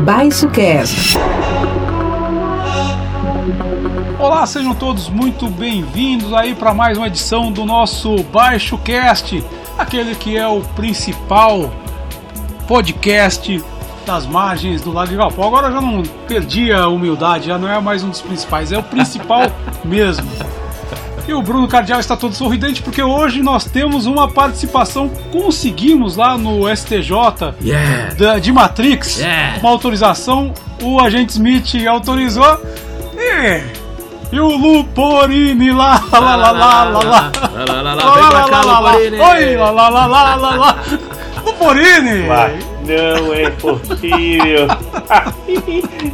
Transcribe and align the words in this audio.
Baixo 0.00 0.48
Cast. 0.50 1.16
Olá, 4.18 4.46
sejam 4.46 4.74
todos 4.74 5.08
muito 5.08 5.48
bem-vindos 5.48 6.34
aí 6.34 6.54
para 6.54 6.74
mais 6.74 6.98
uma 6.98 7.06
edição 7.06 7.50
do 7.50 7.64
nosso 7.64 8.22
Baixo 8.24 8.76
Cast, 8.78 9.42
aquele 9.78 10.14
que 10.14 10.36
é 10.36 10.46
o 10.46 10.60
principal 10.60 11.72
podcast 12.68 13.64
das 14.04 14.26
margens 14.26 14.82
do 14.82 14.92
Lago 14.92 15.08
de 15.08 15.16
Galpão. 15.16 15.46
Agora 15.46 15.68
eu 15.68 15.72
já 15.72 15.80
não 15.80 16.02
perdi 16.28 16.72
a 16.72 16.88
humildade, 16.88 17.46
já 17.46 17.56
não 17.56 17.68
é 17.68 17.80
mais 17.80 18.04
um 18.04 18.10
dos 18.10 18.20
principais, 18.20 18.70
é 18.70 18.78
o 18.78 18.82
principal 18.82 19.42
mesmo. 19.82 20.28
E 21.28 21.32
o 21.34 21.42
Bruno 21.42 21.66
Cardial 21.66 21.98
está 21.98 22.16
todo 22.16 22.34
sorridente 22.34 22.80
porque 22.82 23.02
hoje 23.02 23.42
nós 23.42 23.64
temos 23.64 24.06
uma 24.06 24.28
participação, 24.28 25.08
conseguimos 25.32 26.14
lá 26.16 26.38
no 26.38 26.68
STJ 26.68 27.54
Yeah. 27.60 28.14
da- 28.14 28.38
de 28.38 28.52
Matrix, 28.52 29.18
Yeah. 29.18 29.58
uma 29.60 29.70
autorização, 29.70 30.52
o 30.80 31.00
agente 31.00 31.32
Smith 31.32 31.84
autorizou 31.88 32.60
e, 33.16 33.60
e 34.32 34.38
o 34.38 34.46
Luporini 34.56 35.72
lá, 35.72 36.00
lá, 36.12 36.18
lá, 36.20 36.36
lá, 36.36 36.50
lá, 36.52 36.84
lá, 36.84 36.84
lá. 36.84 37.02
Lá, 37.02 37.64
lá, 37.64 37.82
lá, 37.82 37.94
lá, 37.94 38.04
Lá, 38.04 38.14
vem 38.14 38.22
lá, 38.22 38.28
pra 38.30 38.38
lá, 38.38 38.48
cá, 38.48 38.62
lá, 38.62 38.78
lá. 38.78 38.90
Luporini. 38.92 39.18
Oi, 39.20 39.56
lá, 39.56 39.70
lá, 39.70 39.88
lá, 39.88 40.06
lá, 40.06 40.34
lá, 40.36 40.50
lá. 40.56 40.82
Luporini! 41.44 42.26
Mas 42.28 42.64
não 42.86 43.34
é 43.34 43.50
possível. 43.50 44.66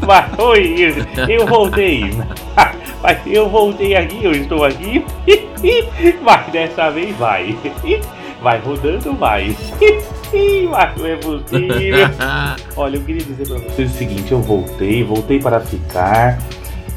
Mas 0.07 0.39
oi, 0.39 1.07
eu 1.29 1.47
voltei. 1.47 2.15
Mas 3.03 3.19
eu 3.27 3.49
voltei 3.49 3.97
aqui, 3.97 4.25
eu 4.25 4.33
estou 4.33 4.65
aqui. 4.65 5.05
Mas 6.23 6.53
dessa 6.53 6.91
vez 6.91 7.17
vai. 7.17 7.57
Vai 8.43 8.59
rodando, 8.59 9.15
vai. 9.15 9.57
Mas 10.69 10.97
não 10.97 11.07
é 11.07 11.15
possível. 11.15 12.09
Olha, 12.77 12.97
eu 12.97 13.03
queria 13.03 13.23
dizer 13.23 13.47
pra 13.47 13.59
vocês 13.59 13.89
o 13.89 13.97
seguinte: 13.97 14.33
eu 14.33 14.41
voltei, 14.41 15.05
voltei 15.05 15.39
para 15.39 15.61
ficar. 15.61 16.39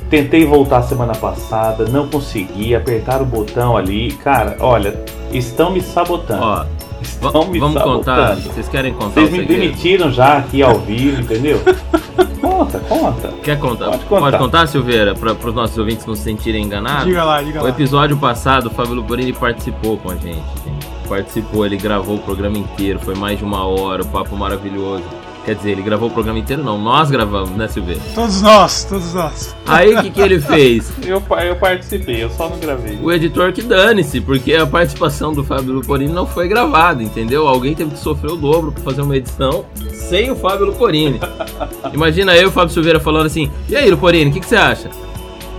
Tentei 0.10 0.44
voltar 0.44 0.82
semana 0.82 1.14
passada, 1.14 1.86
não 1.86 2.08
consegui. 2.08 2.74
Apertar 2.74 3.22
o 3.22 3.26
botão 3.26 3.78
ali. 3.78 4.12
Cara, 4.14 4.58
olha, 4.60 5.00
estão 5.32 5.72
me 5.72 5.82
sabotando. 5.82 6.44
Ó, 6.44 6.66
estão 7.06 7.46
me 7.48 7.60
vamos 7.60 7.82
contar. 7.82 8.36
Vocês 8.36 8.68
querem 8.68 8.94
contar 8.94 9.10
Vocês 9.14 9.30
o 9.30 9.32
me 9.32 9.40
segredo? 9.40 9.62
demitiram 9.62 10.12
já 10.12 10.38
aqui 10.38 10.62
ao 10.62 10.80
vivo, 10.80 11.22
entendeu? 11.22 11.60
conta, 12.42 12.80
conta. 12.80 13.34
Quer 13.44 13.60
contar? 13.60 13.98
Pode 14.00 14.38
contar. 14.38 14.68
Silveira, 14.68 15.14
para 15.16 15.32
os 15.34 15.54
nossos 15.56 15.78
ouvintes 15.78 16.06
não 16.06 16.16
se 16.16 16.24
sentirem 16.24 16.64
enganados? 16.64 17.06
Diga 17.06 17.24
lá, 17.24 17.42
diga 17.42 17.60
O 17.62 17.64
lá. 17.64 17.70
episódio 17.70 18.18
passado, 18.18 18.68
o 18.68 18.70
Fábio 18.70 18.94
Luporini 18.96 19.34
participou 19.34 19.98
com 19.98 20.12
a 20.12 20.16
gente, 20.16 20.44
gente. 20.66 20.86
Participou, 21.08 21.66
ele 21.66 21.78
gravou 21.78 22.16
o 22.16 22.20
programa 22.20 22.58
inteiro, 22.58 23.00
foi 23.00 23.14
mais 23.16 23.38
de 23.38 23.44
uma 23.44 23.64
hora, 23.66 24.02
o 24.02 24.08
papo 24.08 24.36
maravilhoso. 24.36 25.04
Quer 25.46 25.54
dizer, 25.54 25.72
ele 25.72 25.84
gravou 25.84 26.10
o 26.10 26.12
programa 26.12 26.40
inteiro, 26.40 26.64
não, 26.64 26.80
nós 26.80 27.12
gravamos, 27.12 27.52
né, 27.52 27.68
Silveira? 27.68 28.02
Todos 28.16 28.42
nós, 28.42 28.84
todos 28.84 29.14
nós. 29.14 29.56
Aí 29.68 29.96
o 29.96 30.02
que, 30.02 30.10
que 30.10 30.20
ele 30.20 30.42
fez? 30.42 30.92
Eu, 31.06 31.22
eu 31.44 31.56
participei, 31.56 32.24
eu 32.24 32.32
só 32.32 32.50
não 32.50 32.58
gravei. 32.58 32.98
O 33.00 33.12
editor 33.12 33.54
que 33.54 33.62
dane-se, 33.62 34.20
porque 34.22 34.56
a 34.56 34.66
participação 34.66 35.34
do 35.34 35.44
Fábio 35.44 35.74
Luporini 35.74 36.12
não 36.12 36.26
foi 36.26 36.48
gravada, 36.48 37.04
entendeu? 37.04 37.48
Alguém 37.48 37.76
teve 37.76 37.92
que 37.92 38.00
sofrer 38.00 38.32
o 38.32 38.36
dobro 38.36 38.72
pra 38.72 38.82
fazer 38.82 39.04
uma 39.04 39.16
edição 39.16 39.66
sem 39.94 40.32
o 40.32 40.36
Fábio 40.36 40.66
Luporini. 40.66 41.20
Imagina 41.94 42.36
eu 42.36 42.44
e 42.44 42.46
o 42.48 42.52
Fábio 42.52 42.74
Silveira 42.74 43.00
falando 43.00 43.28
assim: 43.28 43.52
E 43.70 43.76
aí, 43.76 43.88
Luporini, 43.92 44.32
o 44.32 44.34
que, 44.34 44.40
que 44.40 44.48
você 44.48 44.56
acha? 44.56 44.90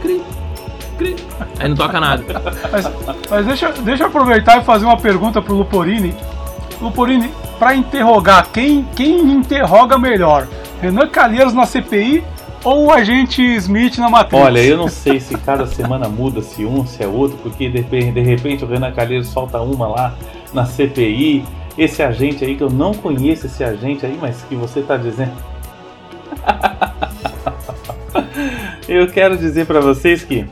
Cri, 0.03 0.21
cri. 0.99 1.15
Aí 1.61 1.69
não 1.69 1.77
toca 1.77 2.01
nada. 2.01 2.25
Mas, 2.73 2.91
mas 3.31 3.47
deixa, 3.47 3.73
deixa 3.73 4.03
eu 4.03 4.09
aproveitar 4.09 4.61
e 4.61 4.65
fazer 4.65 4.85
uma 4.85 4.97
pergunta 4.97 5.41
pro 5.41 5.55
Luporini. 5.55 6.13
Luporini, 6.81 7.31
pra 7.59 7.75
interrogar, 7.75 8.49
quem, 8.53 8.87
quem 8.95 9.21
interroga 9.33 9.99
melhor? 9.99 10.47
Renan 10.81 11.09
Calheiros 11.09 11.55
na 11.55 11.67
CPI 11.67 12.23
ou 12.63 12.87
o 12.87 12.93
agente 12.93 13.43
Smith 13.57 13.97
na 13.99 14.11
Matrix? 14.11 14.45
Olha, 14.45 14.61
eu 14.61 14.77
não 14.77 14.89
sei 14.89 15.21
se 15.21 15.37
cada 15.39 15.67
semana 15.67 16.09
muda 16.09 16.43
se 16.43 16.65
um, 16.65 16.87
se 16.87 17.03
é 17.03 17.07
outro, 17.07 17.39
porque 17.39 17.69
de, 17.69 17.79
repente- 17.79 18.13
de 18.13 18.21
repente 18.23 18.65
o 18.65 18.69
Renan 18.69 18.93
Calheiros 18.93 19.29
solta 19.29 19.61
uma 19.61 19.89
lá 19.89 20.15
na 20.53 20.65
CPI. 20.67 21.45
Esse 21.79 22.03
agente 22.03 22.43
aí 22.45 22.57
que 22.57 22.63
eu 22.63 22.71
não 22.71 22.95
conheço 22.95 23.47
esse 23.47 23.63
agente 23.63 24.05
aí, 24.07 24.19
mas 24.21 24.43
que 24.49 24.55
você 24.55 24.81
tá 24.81 24.97
dizendo. 24.97 25.33
eu 28.89 29.07
quero 29.09 29.37
dizer 29.37 29.67
pra 29.67 29.81
vocês 29.81 30.25
que, 30.25 30.47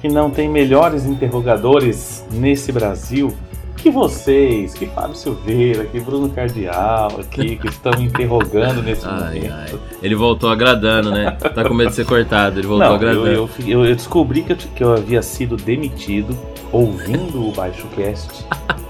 que 0.00 0.08
não 0.08 0.30
tem 0.30 0.48
melhores 0.48 1.04
interrogadores 1.06 2.24
nesse 2.30 2.72
Brasil 2.72 3.34
que 3.80 3.90
vocês, 3.90 4.74
que 4.74 4.86
Fábio 4.86 5.14
Silveira, 5.16 5.84
que 5.86 5.98
Bruno 6.00 6.28
Cardial 6.28 7.08
aqui, 7.20 7.56
que 7.56 7.68
estão 7.68 7.92
interrogando 8.00 8.82
nesse 8.82 9.06
Ai, 9.06 9.40
momento. 9.40 9.52
ai. 9.52 9.78
Ele 10.02 10.14
voltou 10.14 10.50
agradando, 10.50 11.10
né? 11.10 11.30
Tá 11.32 11.64
com 11.64 11.74
medo 11.74 11.90
de 11.90 11.96
ser 11.96 12.04
cortado, 12.06 12.60
ele 12.60 12.66
voltou 12.66 12.86
Não, 12.88 12.94
agradando. 12.94 13.26
eu, 13.26 13.48
eu- 13.66 13.84
eu 13.84 13.94
descobri 13.96 14.42
que 14.42 14.52
eu, 14.52 14.56
que 14.56 14.84
eu 14.84 14.92
havia 14.92 15.22
sido 15.22 15.56
demitido 15.56 16.36
ouvindo 16.72 17.46
o 17.48 17.52
Baixo 17.52 17.86
Cast, 17.96 18.44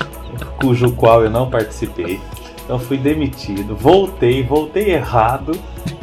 cujo 0.60 0.92
qual 0.92 1.22
eu 1.24 1.30
não 1.30 1.48
participei. 1.48 2.20
Então 2.64 2.78
fui 2.78 2.96
demitido, 2.98 3.74
voltei, 3.74 4.42
voltei 4.44 4.90
errado, 4.92 5.52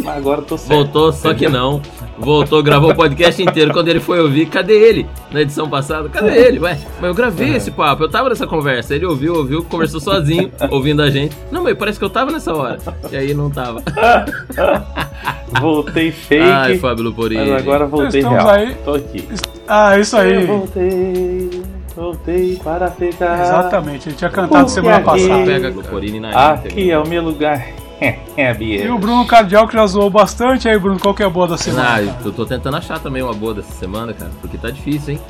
mas 0.08 0.18
agora 0.18 0.42
tô 0.42 0.58
certo. 0.58 0.74
Voltou, 0.74 1.12
só 1.14 1.34
que 1.34 1.48
não. 1.50 1.82
Voltou, 2.18 2.64
gravou 2.64 2.92
o 2.92 2.96
podcast 2.96 3.44
inteiro. 3.44 3.72
Quando 3.72 3.90
ele 3.90 4.00
foi 4.00 4.20
ouvir, 4.20 4.48
cadê 4.48 4.74
ele? 4.74 5.06
Na 5.32 5.42
edição 5.42 5.70
passada, 5.70 6.10
cadê 6.10 6.32
ele? 6.48 6.60
Ué, 6.60 6.78
mas 7.00 7.10
eu 7.10 7.14
gravei 7.14 7.56
esse 7.56 7.70
papo, 7.70 8.04
eu 8.04 8.10
tava 8.10 8.30
nessa 8.30 8.48
conversa. 8.48 8.96
Ele 8.96 9.06
ouviu, 9.06 9.36
ouviu, 9.36 9.64
conversou 9.64 10.00
sozinho, 10.00 10.52
ouvindo 10.72 11.02
a 11.04 11.10
gente. 11.12 11.36
Não, 11.52 11.62
mas 11.64 11.78
parece 11.78 12.00
que 12.00 12.06
eu 12.06 12.10
tava 12.10 12.32
nessa 12.32 12.54
hora. 12.56 12.80
E 13.12 13.16
aí 13.16 13.34
não 13.36 13.50
tava. 13.52 13.84
Voltei 15.62 16.12
fake, 16.12 16.44
Ai, 16.44 16.78
Fábio 16.78 17.06
Luporini. 17.06 17.50
mas 17.52 17.62
agora 17.62 17.86
voltei 17.86 18.20
Estamos 18.22 18.38
real. 18.44 18.50
aí. 18.50 18.76
Tô 18.84 18.94
aqui. 18.96 19.28
Ah, 19.68 19.98
isso 19.98 20.18
aí. 20.18 20.34
Eu 20.42 20.48
voltei, 20.48 21.62
voltei 21.96 22.56
para 22.64 22.92
ficar. 22.92 23.42
Exatamente, 23.42 24.10
ele 24.10 24.16
tinha 24.16 24.30
cantado 24.30 24.66
Porque 24.66 24.72
semana 24.72 24.98
aqui- 24.98 25.06
passada. 25.06 25.46
Pega 25.46 25.70
Luporini 25.70 26.20
na 26.20 26.30
Aqui 26.52 26.68
íntegra. 26.70 26.94
é 26.94 27.00
o 27.00 27.08
meu 27.08 27.24
lugar. 27.24 27.66
é, 28.38 28.54
Bia. 28.54 28.86
E 28.86 28.90
o 28.90 28.98
Bruno 28.98 29.26
Cardial 29.26 29.68
que 29.68 29.74
já 29.74 29.86
zoou 29.88 30.10
bastante. 30.10 30.68
Aí, 30.68 30.78
Bruno, 30.78 31.00
qual 31.00 31.14
que 31.14 31.24
é 31.24 31.26
a 31.26 31.30
boa 31.30 31.48
da 31.48 31.58
semana? 31.58 31.96
Ah, 31.96 32.02
eu 32.02 32.32
tô 32.32 32.46
tentando 32.46 32.78
achar 32.78 33.00
também 33.00 33.24
uma 33.24 33.34
boa 33.34 33.56
dessa 33.56 33.74
semana, 33.74 34.14
cara, 34.14 34.32
porque 34.42 34.58
tá 34.58 34.70
difícil, 34.70 35.16
hein? 35.16 35.22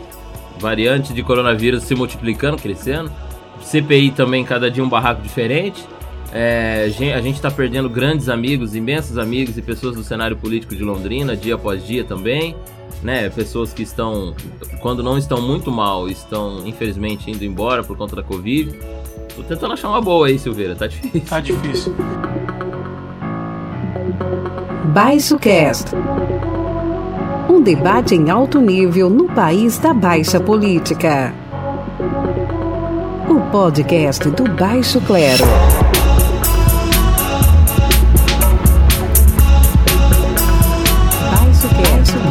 Variante 0.59 1.13
de 1.13 1.23
coronavírus 1.23 1.83
se 1.83 1.95
multiplicando, 1.95 2.57
crescendo. 2.57 3.11
CPI 3.61 4.11
também, 4.11 4.43
cada 4.43 4.69
dia 4.69 4.83
um 4.83 4.89
barraco 4.89 5.21
diferente. 5.21 5.83
É, 6.31 6.91
a 7.15 7.21
gente 7.21 7.41
tá 7.41 7.49
perdendo 7.49 7.89
grandes 7.89 8.27
amigos, 8.27 8.75
imensos 8.75 9.17
amigos 9.17 9.57
e 9.57 9.61
pessoas 9.61 9.95
do 9.95 10.03
cenário 10.03 10.35
político 10.35 10.75
de 10.75 10.83
Londrina, 10.83 11.35
dia 11.35 11.55
após 11.55 11.85
dia 11.85 12.03
também. 12.03 12.55
Né? 13.01 13.29
Pessoas 13.29 13.73
que 13.73 13.83
estão, 13.83 14.35
quando 14.81 15.03
não 15.03 15.17
estão 15.17 15.39
muito 15.41 15.71
mal, 15.71 16.09
estão 16.09 16.65
infelizmente 16.65 17.29
indo 17.29 17.45
embora 17.45 17.83
por 17.83 17.95
conta 17.95 18.15
da 18.15 18.23
Covid. 18.23 18.77
Tô 19.35 19.43
tentando 19.43 19.73
achar 19.73 19.89
uma 19.89 20.01
boa 20.01 20.27
aí, 20.27 20.39
Silveira, 20.39 20.75
tá 20.75 20.87
difícil. 20.87 21.21
Tá 21.29 21.39
difícil. 21.39 21.95
Baixo 24.93 25.37
Cast. 25.37 25.91
Um 27.49 27.61
debate 27.61 28.15
em 28.15 28.29
alto 28.29 28.59
nível 28.59 29.09
no 29.09 29.25
país 29.25 29.77
da 29.77 29.93
baixa 29.93 30.39
política. 30.39 31.33
O 33.29 33.39
podcast 33.51 34.29
do 34.29 34.43
Baixo 34.55 34.99
Clero. 35.01 35.43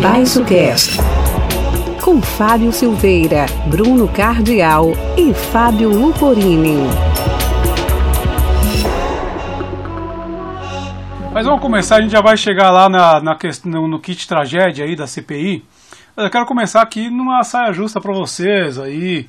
Baixo 0.00 0.44
Cast. 0.44 0.98
Com 2.02 2.20
Fábio 2.20 2.72
Silveira, 2.72 3.46
Bruno 3.66 4.08
Cardial 4.08 4.92
e 5.16 5.32
Fábio 5.32 5.90
Luporini. 5.90 7.15
Mas 11.36 11.44
vamos 11.44 11.60
começar, 11.60 11.96
a 11.96 12.00
gente 12.00 12.12
já 12.12 12.22
vai 12.22 12.34
chegar 12.34 12.70
lá 12.70 12.88
na, 12.88 13.20
na 13.20 13.36
questão, 13.36 13.70
no, 13.70 14.00
kit 14.00 14.26
tragédia 14.26 14.86
aí 14.86 14.96
da 14.96 15.06
CPI. 15.06 15.62
Mas 16.16 16.24
eu 16.24 16.30
quero 16.30 16.46
começar 16.46 16.80
aqui 16.80 17.10
numa 17.10 17.42
saia 17.42 17.74
justa 17.74 18.00
para 18.00 18.14
vocês 18.14 18.78
aí, 18.78 19.28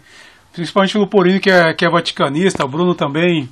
principalmente 0.54 0.98
o 0.98 1.02
Luporini 1.02 1.42
que 1.42 1.52
é, 1.52 1.74
que 1.74 1.86
é 1.86 1.90
vaticanista, 1.90 2.64
o 2.64 2.70
Bruno 2.70 2.96
também, 2.96 3.50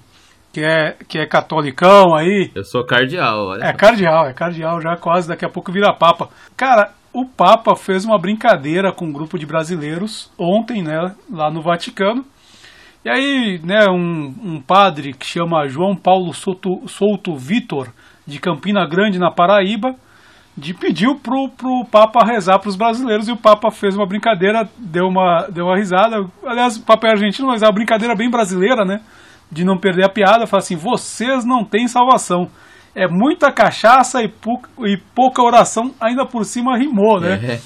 que 0.54 0.64
é, 0.64 0.96
que 1.06 1.20
é 1.20 1.26
catolicão 1.26 2.16
aí. 2.16 2.50
Eu 2.56 2.64
sou 2.64 2.86
cardeal, 2.86 3.48
olha. 3.48 3.66
É 3.66 3.74
cardeal, 3.74 4.26
é 4.26 4.32
cardeal 4.32 4.80
já 4.80 4.96
quase, 4.96 5.28
daqui 5.28 5.44
a 5.44 5.50
pouco 5.50 5.70
vira 5.70 5.92
papa. 5.92 6.30
Cara, 6.56 6.94
o 7.12 7.26
Papa 7.26 7.76
fez 7.76 8.06
uma 8.06 8.18
brincadeira 8.18 8.94
com 8.94 9.08
um 9.08 9.12
grupo 9.12 9.38
de 9.38 9.46
brasileiros 9.46 10.32
ontem, 10.40 10.82
né, 10.82 11.14
lá 11.30 11.52
no 11.52 11.62
Vaticano. 11.62 12.24
E 13.04 13.10
aí, 13.10 13.60
né, 13.62 13.86
um, 13.90 14.34
um 14.42 14.62
padre 14.62 15.12
que 15.12 15.26
chama 15.26 15.68
João 15.68 15.94
Paulo 15.94 16.34
Souto, 16.34 16.88
Souto 16.88 17.36
Vitor, 17.36 17.90
de 18.26 18.40
Campina 18.40 18.88
Grande, 18.88 19.20
na 19.20 19.32
Paraíba, 19.32 19.96
de 20.58 20.74
pedir 20.74 21.14
pro, 21.22 21.50
pro 21.50 21.86
Papa 21.92 22.24
rezar 22.26 22.60
para 22.60 22.70
os 22.70 22.76
brasileiros 22.76 23.28
e 23.28 23.32
o 23.32 23.38
Papa 23.38 23.70
fez 23.72 23.96
uma 23.96 24.08
brincadeira, 24.08 24.68
deu 24.78 25.08
uma, 25.08 25.48
deu 25.50 25.66
uma 25.66 25.76
risada. 25.76 26.26
Aliás, 26.46 26.78
o 26.78 26.84
Papa 26.84 27.08
é 27.08 27.12
argentino, 27.12 27.48
mas 27.48 27.62
é 27.62 27.66
uma 27.66 27.74
brincadeira 27.74 28.16
bem 28.16 28.30
brasileira, 28.30 28.86
né? 28.86 29.02
De 29.52 29.66
não 29.66 29.78
perder 29.78 30.06
a 30.06 30.10
piada. 30.10 30.48
Fala 30.48 30.64
assim: 30.64 30.78
vocês 30.78 31.46
não 31.46 31.64
têm 31.64 31.88
salvação. 31.88 32.48
É 32.96 33.10
muita 33.10 33.52
cachaça 33.52 34.24
e, 34.24 34.30
pouca, 34.30 34.70
e 34.86 34.96
pouca 35.14 35.44
oração, 35.44 35.94
ainda 36.00 36.26
por 36.26 36.46
cima 36.46 36.78
rimou, 36.78 37.20
né? 37.20 37.60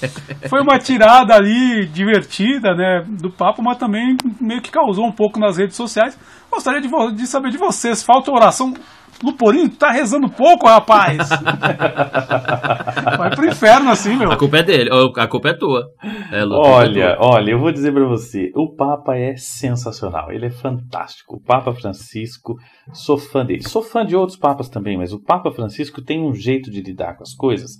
Foi 0.50 0.60
uma 0.60 0.76
tirada 0.76 1.36
ali 1.36 1.86
divertida, 1.86 2.74
né? 2.74 3.04
Do 3.06 3.30
Papa, 3.30 3.62
mas 3.62 3.78
também 3.78 4.16
meio 4.40 4.60
que 4.60 4.72
causou 4.72 5.06
um 5.06 5.12
pouco 5.12 5.38
nas 5.38 5.56
redes 5.56 5.76
sociais. 5.76 6.18
Gostaria 6.50 6.80
de, 6.80 6.88
de 7.14 7.26
saber 7.28 7.50
de 7.52 7.58
vocês: 7.58 8.02
falta 8.02 8.32
oração 8.32 8.74
Luporinho, 9.22 9.68
tu 9.68 9.76
tá 9.76 9.90
rezando 9.90 10.28
pouco, 10.28 10.66
rapaz. 10.66 11.28
Vai 13.18 13.30
pro 13.34 13.46
inferno 13.46 13.90
assim, 13.90 14.16
meu. 14.16 14.32
A 14.32 14.36
culpa 14.36 14.58
é 14.58 14.62
dele, 14.62 14.90
a 15.16 15.26
culpa 15.26 15.50
é 15.50 15.52
tua. 15.54 15.90
É, 16.32 16.44
olha, 16.44 17.04
é 17.04 17.16
tua. 17.16 17.26
olha, 17.26 17.50
eu 17.50 17.58
vou 17.58 17.70
dizer 17.70 17.92
para 17.92 18.06
você, 18.06 18.50
o 18.54 18.74
Papa 18.74 19.16
é 19.16 19.36
sensacional, 19.36 20.32
ele 20.32 20.46
é 20.46 20.50
fantástico. 20.50 21.36
O 21.36 21.40
Papa 21.40 21.72
Francisco, 21.74 22.56
sou 22.92 23.18
fã 23.18 23.44
dele. 23.44 23.62
Sou 23.62 23.82
fã 23.82 24.06
de 24.06 24.16
outros 24.16 24.38
papas 24.38 24.68
também, 24.68 24.96
mas 24.96 25.12
o 25.12 25.22
Papa 25.22 25.50
Francisco 25.50 26.00
tem 26.02 26.22
um 26.22 26.34
jeito 26.34 26.70
de 26.70 26.80
lidar 26.80 27.16
com 27.16 27.22
as 27.22 27.34
coisas 27.34 27.72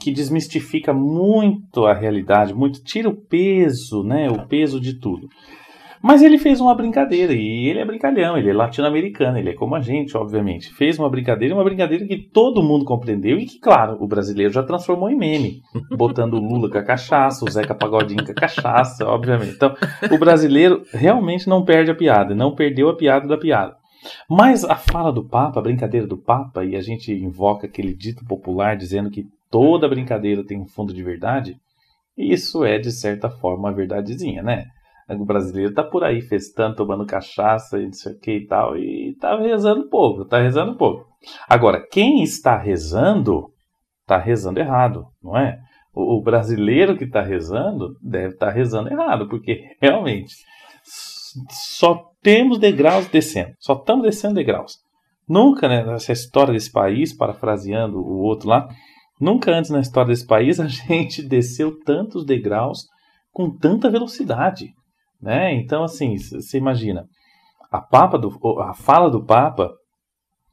que 0.00 0.10
desmistifica 0.10 0.94
muito 0.94 1.84
a 1.84 1.92
realidade, 1.92 2.54
muito 2.54 2.82
tira 2.82 3.08
o 3.08 3.14
peso, 3.14 4.02
né, 4.02 4.30
o 4.30 4.46
peso 4.46 4.80
de 4.80 4.98
tudo. 4.98 5.28
Mas 6.02 6.22
ele 6.22 6.38
fez 6.38 6.60
uma 6.60 6.74
brincadeira, 6.74 7.34
e 7.34 7.68
ele 7.68 7.78
é 7.78 7.84
brincalhão, 7.84 8.38
ele 8.38 8.48
é 8.48 8.54
latino-americano, 8.54 9.38
ele 9.38 9.50
é 9.50 9.54
como 9.54 9.74
a 9.74 9.80
gente, 9.80 10.16
obviamente. 10.16 10.72
Fez 10.72 10.98
uma 10.98 11.10
brincadeira, 11.10 11.54
uma 11.54 11.62
brincadeira 11.62 12.06
que 12.06 12.16
todo 12.16 12.62
mundo 12.62 12.86
compreendeu 12.86 13.38
e 13.38 13.44
que, 13.44 13.58
claro, 13.58 13.98
o 14.00 14.08
brasileiro 14.08 14.52
já 14.52 14.62
transformou 14.62 15.10
em 15.10 15.16
meme. 15.16 15.60
Botando 15.96 16.34
o 16.34 16.40
Lula 16.40 16.70
com 16.70 16.78
a 16.78 16.82
cachaça, 16.82 17.44
o 17.44 17.50
Zeca 17.50 17.74
Pagodinho 17.74 18.24
com 18.24 18.32
a 18.32 18.34
cachaça, 18.34 19.06
obviamente. 19.06 19.52
Então, 19.52 19.74
o 20.10 20.18
brasileiro 20.18 20.82
realmente 20.92 21.48
não 21.48 21.64
perde 21.64 21.90
a 21.90 21.94
piada, 21.94 22.34
não 22.34 22.54
perdeu 22.54 22.88
a 22.88 22.96
piada 22.96 23.28
da 23.28 23.36
piada. 23.36 23.76
Mas 24.28 24.64
a 24.64 24.76
fala 24.76 25.12
do 25.12 25.24
Papa, 25.24 25.60
a 25.60 25.62
brincadeira 25.62 26.06
do 26.06 26.16
Papa, 26.16 26.64
e 26.64 26.76
a 26.76 26.80
gente 26.80 27.12
invoca 27.12 27.66
aquele 27.66 27.94
dito 27.94 28.24
popular 28.24 28.74
dizendo 28.74 29.10
que 29.10 29.26
toda 29.50 29.88
brincadeira 29.88 30.44
tem 30.44 30.58
um 30.58 30.66
fundo 30.66 30.94
de 30.94 31.02
verdade, 31.02 31.56
isso 32.16 32.64
é, 32.64 32.78
de 32.78 32.90
certa 32.90 33.28
forma, 33.28 33.68
uma 33.68 33.72
verdadezinha, 33.72 34.42
né? 34.42 34.66
O 35.18 35.24
brasileiro 35.24 35.74
tá 35.74 35.82
por 35.82 36.04
aí 36.04 36.20
festando, 36.20 36.76
tomando 36.76 37.04
cachaça 37.06 37.78
e 37.78 37.86
não 37.86 37.92
sei 37.92 38.12
o 38.12 38.18
que 38.18 38.32
e 38.32 38.46
tal, 38.46 38.76
e 38.76 39.16
tá 39.20 39.36
rezando 39.38 39.88
pouco, 39.88 40.24
tá 40.24 40.40
rezando 40.40 40.76
pouco. 40.76 41.06
Agora, 41.48 41.84
quem 41.90 42.22
está 42.22 42.56
rezando, 42.56 43.48
tá 44.06 44.16
rezando 44.18 44.60
errado, 44.60 45.06
não 45.22 45.36
é? 45.36 45.58
O, 45.92 46.18
o 46.18 46.22
brasileiro 46.22 46.96
que 46.96 47.04
está 47.04 47.22
rezando 47.22 47.96
deve 48.00 48.34
estar 48.34 48.46
tá 48.46 48.52
rezando 48.52 48.88
errado, 48.88 49.28
porque 49.28 49.60
realmente 49.82 50.34
só 51.50 52.10
temos 52.22 52.58
degraus 52.58 53.08
descendo, 53.08 53.52
só 53.58 53.74
estamos 53.74 54.04
descendo 54.04 54.34
degraus. 54.34 54.78
Nunca, 55.28 55.68
né, 55.68 55.84
nessa 55.84 56.12
história 56.12 56.52
desse 56.52 56.72
país, 56.72 57.16
parafraseando 57.16 57.98
o 57.98 58.18
outro 58.18 58.48
lá, 58.48 58.68
nunca 59.20 59.52
antes 59.52 59.70
na 59.70 59.80
história 59.80 60.08
desse 60.08 60.26
país 60.26 60.58
a 60.58 60.66
gente 60.68 61.22
desceu 61.22 61.78
tantos 61.84 62.24
degraus 62.24 62.86
com 63.32 63.50
tanta 63.50 63.90
velocidade. 63.90 64.74
Né? 65.20 65.54
Então, 65.54 65.84
assim, 65.84 66.16
você 66.16 66.58
imagina, 66.58 67.06
a, 67.70 67.80
papa 67.80 68.18
do, 68.18 68.30
a 68.60 68.72
fala 68.74 69.10
do 69.10 69.24
Papa 69.24 69.70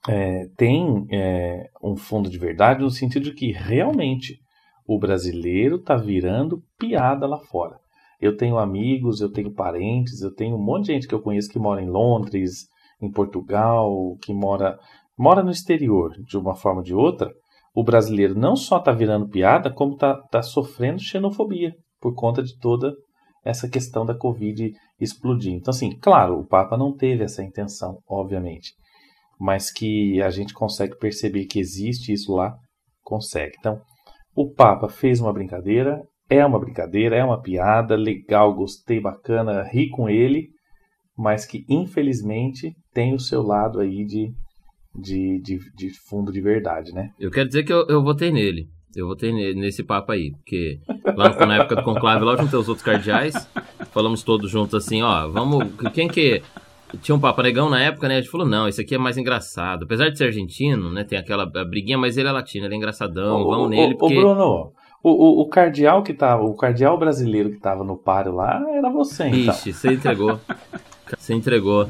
é, 0.07 0.47
tem 0.55 1.07
é, 1.11 1.69
um 1.81 1.95
fundo 1.95 2.29
de 2.29 2.37
verdade 2.37 2.81
no 2.81 2.89
sentido 2.89 3.23
de 3.23 3.33
que 3.33 3.51
realmente 3.51 4.39
o 4.87 4.97
brasileiro 4.97 5.77
está 5.77 5.95
virando 5.95 6.63
piada 6.77 7.27
lá 7.27 7.39
fora. 7.39 7.77
Eu 8.19 8.35
tenho 8.35 8.57
amigos, 8.57 9.21
eu 9.21 9.31
tenho 9.31 9.53
parentes, 9.53 10.21
eu 10.21 10.33
tenho 10.33 10.55
um 10.55 10.63
monte 10.63 10.85
de 10.85 10.93
gente 10.93 11.07
que 11.07 11.13
eu 11.13 11.21
conheço 11.21 11.49
que 11.49 11.59
mora 11.59 11.81
em 11.81 11.89
Londres, 11.89 12.67
em 13.01 13.11
Portugal, 13.11 14.17
que 14.21 14.33
mora, 14.33 14.79
mora 15.17 15.43
no 15.43 15.51
exterior 15.51 16.13
de 16.25 16.37
uma 16.37 16.55
forma 16.55 16.79
ou 16.79 16.83
de 16.83 16.95
outra. 16.95 17.31
O 17.75 17.83
brasileiro 17.83 18.33
não 18.33 18.55
só 18.55 18.77
está 18.77 18.91
virando 18.91 19.29
piada, 19.29 19.69
como 19.69 19.93
está 19.93 20.15
tá 20.31 20.41
sofrendo 20.41 20.99
xenofobia 20.99 21.75
por 22.01 22.15
conta 22.15 22.41
de 22.41 22.57
toda 22.57 22.93
essa 23.47 23.69
questão 23.69 24.05
da 24.05 24.13
Covid 24.13 24.73
explodir. 24.99 25.53
Então, 25.53 25.71
assim, 25.71 25.97
claro, 25.97 26.39
o 26.39 26.45
Papa 26.45 26.77
não 26.77 26.95
teve 26.95 27.23
essa 27.23 27.41
intenção, 27.41 27.99
obviamente, 28.07 28.73
mas 29.39 29.71
que 29.71 30.21
a 30.21 30.29
gente 30.29 30.53
consegue 30.53 30.97
perceber 30.97 31.45
que 31.45 31.59
existe 31.59 32.11
isso 32.11 32.33
lá, 32.33 32.53
consegue. 33.01 33.55
Então, 33.57 33.79
o 34.35 34.51
Papa 34.51 34.89
fez 34.89 35.21
uma 35.21 35.31
brincadeira, 35.31 36.01
é 36.29 36.45
uma 36.45 36.59
brincadeira, 36.59 37.15
é 37.15 37.23
uma 37.23 37.41
piada, 37.41 37.95
legal, 37.95 38.53
gostei, 38.53 38.99
bacana, 38.99 39.63
ri 39.63 39.89
com 39.89 40.09
ele, 40.09 40.49
mas 41.17 41.45
que 41.45 41.63
infelizmente 41.69 42.75
tem 42.93 43.13
o 43.13 43.19
seu 43.19 43.41
lado 43.41 43.79
aí 43.79 44.05
de, 44.05 44.29
de, 44.93 45.41
de, 45.41 45.59
de 45.73 45.89
fundo 46.07 46.31
de 46.33 46.41
verdade, 46.41 46.91
né? 46.91 47.11
Eu 47.17 47.31
quero 47.31 47.47
dizer 47.47 47.63
que 47.63 47.71
eu, 47.71 47.87
eu 47.87 48.03
votei 48.03 48.29
nele. 48.29 48.67
Eu 48.95 49.07
votei 49.07 49.31
nesse 49.53 49.83
papo 49.83 50.11
aí, 50.11 50.31
porque 50.31 50.79
lá 51.15 51.29
na 51.45 51.57
época 51.57 51.75
do 51.75 51.83
conclave, 51.83 52.23
lá 52.23 52.33
eu 52.33 52.37
juntei 52.39 52.59
os 52.59 52.67
outros 52.67 52.85
cardeais, 52.85 53.47
falamos 53.91 54.23
todos 54.23 54.49
juntos 54.49 54.73
assim, 54.73 55.01
ó, 55.01 55.27
vamos, 55.27 55.65
quem 55.93 56.07
que... 56.07 56.41
Tinha 57.01 57.13
um 57.13 57.19
Papa 57.19 57.43
Negão 57.43 57.69
na 57.69 57.81
época, 57.81 58.07
né? 58.07 58.15
A 58.15 58.21
gente 58.21 58.31
falou, 58.31 58.47
não, 58.47 58.65
esse 58.65 58.79
aqui 58.79 58.95
é 58.95 58.97
mais 58.97 59.17
engraçado. 59.17 59.83
Apesar 59.83 60.07
de 60.07 60.17
ser 60.17 60.23
argentino, 60.23 60.89
né? 60.89 61.03
Tem 61.03 61.19
aquela 61.19 61.45
briguinha, 61.45 61.97
mas 61.97 62.15
ele 62.17 62.29
é 62.29 62.31
latino, 62.31 62.65
ele 62.65 62.75
é 62.75 62.77
engraçadão. 62.77 63.41
Ô, 63.41 63.49
vamos 63.49 63.65
ô, 63.65 63.69
nele, 63.69 63.95
porque... 63.97 64.17
Ô, 64.17 64.21
Bruno, 64.21 64.71
o, 65.03 65.09
o, 65.09 65.41
o, 65.41 65.45
cardeal 65.47 66.01
que 66.01 66.13
tava, 66.13 66.43
o 66.43 66.53
cardeal 66.55 66.97
brasileiro 66.97 67.51
que 67.51 67.59
tava 67.59 67.83
no 67.83 67.97
páreo 67.97 68.33
lá 68.33 68.61
era 68.73 68.89
você, 68.89 69.27
então. 69.27 69.53
Ixi, 69.53 69.73
você 69.73 69.93
entregou. 69.93 70.39
Você 71.17 71.33
entregou. 71.33 71.87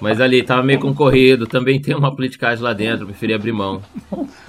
Mas 0.00 0.20
ali, 0.20 0.42
tava 0.42 0.62
meio 0.62 0.78
concorrido, 0.78 1.46
também 1.46 1.80
tem 1.80 1.96
uma 1.96 2.14
politicagem 2.14 2.62
lá 2.62 2.72
dentro, 2.72 3.06
preferi 3.06 3.34
abrir 3.34 3.52
mão. 3.52 3.80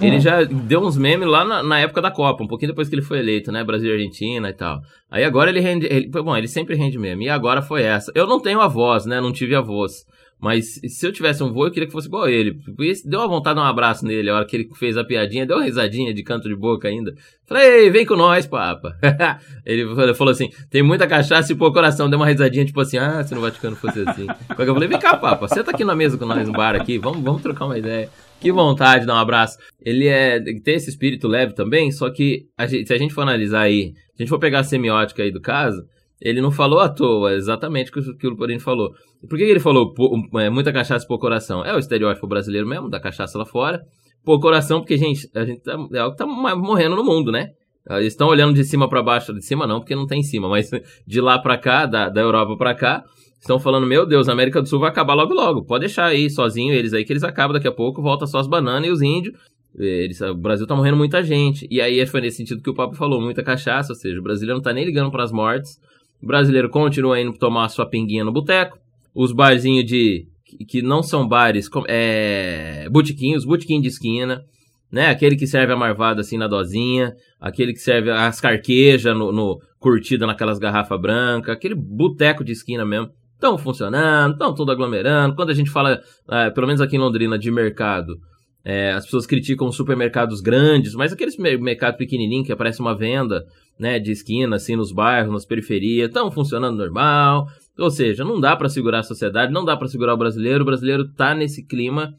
Ele 0.00 0.20
já 0.20 0.42
deu 0.44 0.80
uns 0.80 0.96
memes 0.96 1.28
lá 1.28 1.44
na, 1.44 1.62
na, 1.62 1.78
época 1.78 2.00
da 2.00 2.10
Copa, 2.10 2.44
um 2.44 2.46
pouquinho 2.46 2.72
depois 2.72 2.88
que 2.88 2.94
ele 2.94 3.02
foi 3.02 3.18
eleito, 3.18 3.52
né? 3.52 3.62
Brasil 3.64 3.90
e 3.90 3.92
Argentina 3.92 4.48
e 4.48 4.52
tal. 4.52 4.80
Aí 5.10 5.24
agora 5.24 5.50
ele 5.50 5.60
rende. 5.60 5.86
Ele, 5.86 6.08
bom, 6.08 6.36
ele 6.36 6.48
sempre 6.48 6.74
rende 6.76 6.98
meme. 6.98 7.26
E 7.26 7.28
agora 7.28 7.62
foi 7.62 7.82
essa. 7.82 8.10
Eu 8.14 8.26
não 8.26 8.40
tenho 8.40 8.60
a 8.60 8.68
voz, 8.68 9.06
né? 9.06 9.20
Não 9.20 9.32
tive 9.32 9.54
a 9.54 9.60
voz. 9.60 10.04
Mas 10.40 10.80
se 10.88 11.06
eu 11.06 11.12
tivesse 11.12 11.42
um 11.42 11.52
voo, 11.52 11.66
eu 11.66 11.70
queria 11.70 11.86
que 11.86 11.92
fosse 11.92 12.08
igual 12.08 12.26
ele. 12.26 12.58
Deu 13.04 13.20
uma 13.20 13.28
vontade 13.28 13.56
de 13.56 13.60
um 13.60 13.68
abraço 13.68 14.06
nele 14.06 14.30
a 14.30 14.36
hora 14.36 14.46
que 14.46 14.56
ele 14.56 14.68
fez 14.74 14.96
a 14.96 15.04
piadinha, 15.04 15.44
deu 15.44 15.58
uma 15.58 15.66
risadinha 15.66 16.14
de 16.14 16.22
canto 16.22 16.48
de 16.48 16.56
boca 16.56 16.88
ainda. 16.88 17.14
Falei, 17.46 17.90
vem 17.90 18.06
com 18.06 18.16
nós, 18.16 18.46
papa. 18.46 18.96
ele 19.66 20.14
falou 20.14 20.32
assim: 20.32 20.48
tem 20.70 20.82
muita 20.82 21.06
cachaça 21.06 21.52
e 21.52 21.54
pouco 21.54 21.74
coração. 21.74 22.08
Deu 22.08 22.18
uma 22.18 22.26
risadinha, 22.26 22.64
tipo 22.64 22.80
assim, 22.80 22.96
ah, 22.96 23.22
se 23.22 23.34
no 23.34 23.42
Vaticano 23.42 23.76
fosse 23.76 24.00
assim. 24.00 24.26
eu 24.26 24.74
falei, 24.74 24.88
vem 24.88 24.98
cá, 24.98 25.14
papa, 25.18 25.46
senta 25.46 25.72
aqui 25.72 25.84
na 25.84 25.94
mesa 25.94 26.16
com 26.16 26.24
nós 26.24 26.48
no 26.48 26.54
bar 26.54 26.74
aqui, 26.74 26.96
vamos, 26.96 27.22
vamos 27.22 27.42
trocar 27.42 27.66
uma 27.66 27.78
ideia. 27.78 28.08
Que 28.40 28.50
vontade 28.50 29.02
de 29.02 29.06
dar 29.06 29.14
um 29.14 29.18
abraço. 29.18 29.58
Ele 29.80 30.08
é 30.08 30.40
tem 30.40 30.74
esse 30.74 30.88
espírito 30.88 31.28
leve 31.28 31.54
também, 31.54 31.92
só 31.92 32.10
que 32.10 32.46
a 32.56 32.66
gente, 32.66 32.86
se 32.86 32.94
a 32.94 32.98
gente 32.98 33.12
for 33.12 33.22
analisar 33.22 33.60
aí, 33.60 33.92
se 33.92 34.14
a 34.18 34.22
gente 34.22 34.30
for 34.30 34.38
pegar 34.38 34.60
a 34.60 34.64
semiótica 34.64 35.22
aí 35.22 35.30
do 35.30 35.40
caso, 35.40 35.82
ele 36.20 36.40
não 36.40 36.50
falou 36.50 36.80
à 36.80 36.88
toa 36.88 37.34
exatamente 37.34 37.90
o 37.90 38.16
que 38.16 38.26
o 38.26 38.30
Luporini 38.30 38.60
falou. 38.60 38.92
Por 39.28 39.36
que 39.36 39.44
ele 39.44 39.60
falou 39.60 39.94
é, 40.38 40.48
muita 40.48 40.72
cachaça 40.72 41.06
pouco 41.06 41.22
coração? 41.22 41.64
É 41.64 41.74
o 41.74 41.78
estereótipo 41.78 42.26
brasileiro 42.26 42.66
mesmo, 42.66 42.88
da 42.88 42.98
cachaça 42.98 43.38
lá 43.38 43.44
fora. 43.44 43.82
Pouco 44.24 44.42
coração, 44.42 44.80
porque, 44.80 44.96
gente, 44.96 45.30
a 45.34 45.44
gente 45.44 45.62
tá, 45.62 45.72
é 45.94 45.98
algo 45.98 46.12
que 46.12 46.18
tá 46.18 46.26
morrendo 46.26 46.96
no 46.96 47.04
mundo, 47.04 47.30
né? 47.30 47.50
Eles 47.88 48.12
estão 48.12 48.28
olhando 48.28 48.54
de 48.54 48.64
cima 48.64 48.88
para 48.88 49.02
baixo, 49.02 49.32
de 49.32 49.44
cima 49.44 49.66
não, 49.66 49.80
porque 49.80 49.94
não 49.94 50.06
tem 50.06 50.20
em 50.20 50.22
cima, 50.22 50.48
mas 50.48 50.70
de 51.06 51.20
lá 51.20 51.38
para 51.38 51.56
cá, 51.56 51.86
da, 51.86 52.08
da 52.08 52.20
Europa 52.20 52.56
para 52.56 52.74
cá, 52.74 53.02
estão 53.40 53.58
falando, 53.58 53.86
meu 53.86 54.06
Deus, 54.06 54.28
a 54.28 54.32
América 54.32 54.60
do 54.62 54.68
Sul 54.68 54.80
vai 54.80 54.90
acabar 54.90 55.14
logo 55.14 55.34
logo. 55.34 55.64
Pode 55.64 55.86
deixar 55.86 56.06
aí 56.06 56.30
sozinho 56.30 56.72
eles 56.72 56.92
aí 56.92 57.04
que 57.04 57.12
eles 57.12 57.24
acabam 57.24 57.54
daqui 57.54 57.68
a 57.68 57.72
pouco, 57.72 58.02
volta 58.02 58.26
só 58.26 58.38
as 58.38 58.46
bananas 58.46 58.88
e 58.88 58.90
os 58.92 59.02
índios. 59.02 59.34
Eles, 59.76 60.20
o 60.20 60.34
Brasil 60.34 60.66
tá 60.66 60.74
morrendo 60.74 60.96
muita 60.96 61.22
gente. 61.22 61.66
E 61.70 61.80
aí 61.80 62.04
foi 62.06 62.20
nesse 62.20 62.38
sentido 62.38 62.62
que 62.62 62.70
o 62.70 62.74
Papo 62.74 62.94
falou, 62.94 63.20
muita 63.20 63.42
cachaça, 63.42 63.92
ou 63.92 63.96
seja, 63.96 64.18
o 64.18 64.22
brasileiro 64.22 64.56
não 64.56 64.62
tá 64.62 64.72
nem 64.72 64.84
ligando 64.84 65.10
para 65.10 65.24
as 65.24 65.32
mortes. 65.32 65.78
O 66.22 66.26
brasileiro 66.26 66.68
continua 66.68 67.20
indo 67.20 67.32
tomar 67.32 67.68
sua 67.68 67.86
pinguinha 67.86 68.24
no 68.24 68.32
boteco. 68.32 68.78
Os 69.14 69.32
barzinhos 69.32 69.86
de. 69.86 70.26
que 70.68 70.82
não 70.82 71.02
são 71.02 71.26
bares, 71.26 71.68
é. 71.88 72.88
Botiquinhos, 72.90 73.44
botiquinho 73.44 73.80
de 73.80 73.88
esquina. 73.88 74.44
Né? 74.92 75.08
Aquele 75.08 75.36
que 75.36 75.46
serve 75.46 75.72
a 75.72 75.76
marvada 75.76 76.20
assim 76.20 76.36
na 76.36 76.46
dosinha. 76.46 77.14
Aquele 77.40 77.72
que 77.72 77.78
serve 77.78 78.10
as 78.10 78.40
carquejas 78.40 79.16
no, 79.16 79.32
no 79.32 79.60
curtida 79.78 80.26
naquelas 80.26 80.58
garrafas 80.58 81.00
brancas. 81.00 81.54
Aquele 81.54 81.74
boteco 81.74 82.44
de 82.44 82.52
esquina 82.52 82.84
mesmo. 82.84 83.10
Estão 83.40 83.56
funcionando, 83.56 84.32
estão 84.32 84.54
tudo 84.54 84.70
aglomerando. 84.70 85.34
Quando 85.34 85.48
a 85.48 85.54
gente 85.54 85.70
fala, 85.70 85.98
é, 86.30 86.50
pelo 86.50 86.66
menos 86.66 86.82
aqui 86.82 86.96
em 86.96 86.98
Londrina, 86.98 87.38
de 87.38 87.50
mercado, 87.50 88.18
é, 88.62 88.92
as 88.92 89.06
pessoas 89.06 89.24
criticam 89.24 89.72
supermercados 89.72 90.42
grandes, 90.42 90.94
mas 90.94 91.10
aqueles 91.10 91.38
mercados 91.38 91.96
pequenininhos 91.96 92.46
que 92.46 92.52
aparece 92.52 92.80
uma 92.80 92.94
venda 92.94 93.42
né, 93.78 93.98
de 93.98 94.12
esquina, 94.12 94.56
assim, 94.56 94.76
nos 94.76 94.92
bairros, 94.92 95.32
nas 95.32 95.46
periferias, 95.46 96.08
estão 96.08 96.30
funcionando 96.30 96.76
normal. 96.76 97.46
Ou 97.78 97.90
seja, 97.90 98.24
não 98.24 98.38
dá 98.38 98.54
para 98.54 98.68
segurar 98.68 98.98
a 98.98 99.02
sociedade, 99.02 99.50
não 99.50 99.64
dá 99.64 99.74
para 99.74 99.88
segurar 99.88 100.12
o 100.12 100.18
brasileiro. 100.18 100.60
O 100.60 100.66
brasileiro 100.66 101.10
tá 101.14 101.34
nesse 101.34 101.66
clima 101.66 102.12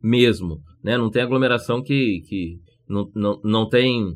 mesmo, 0.00 0.60
né? 0.80 0.96
Não 0.96 1.10
tem 1.10 1.22
aglomeração 1.22 1.82
que, 1.82 2.20
que, 2.28 2.60
Não, 2.88 3.10
não, 3.16 3.40
não 3.42 3.68
tem. 3.68 4.14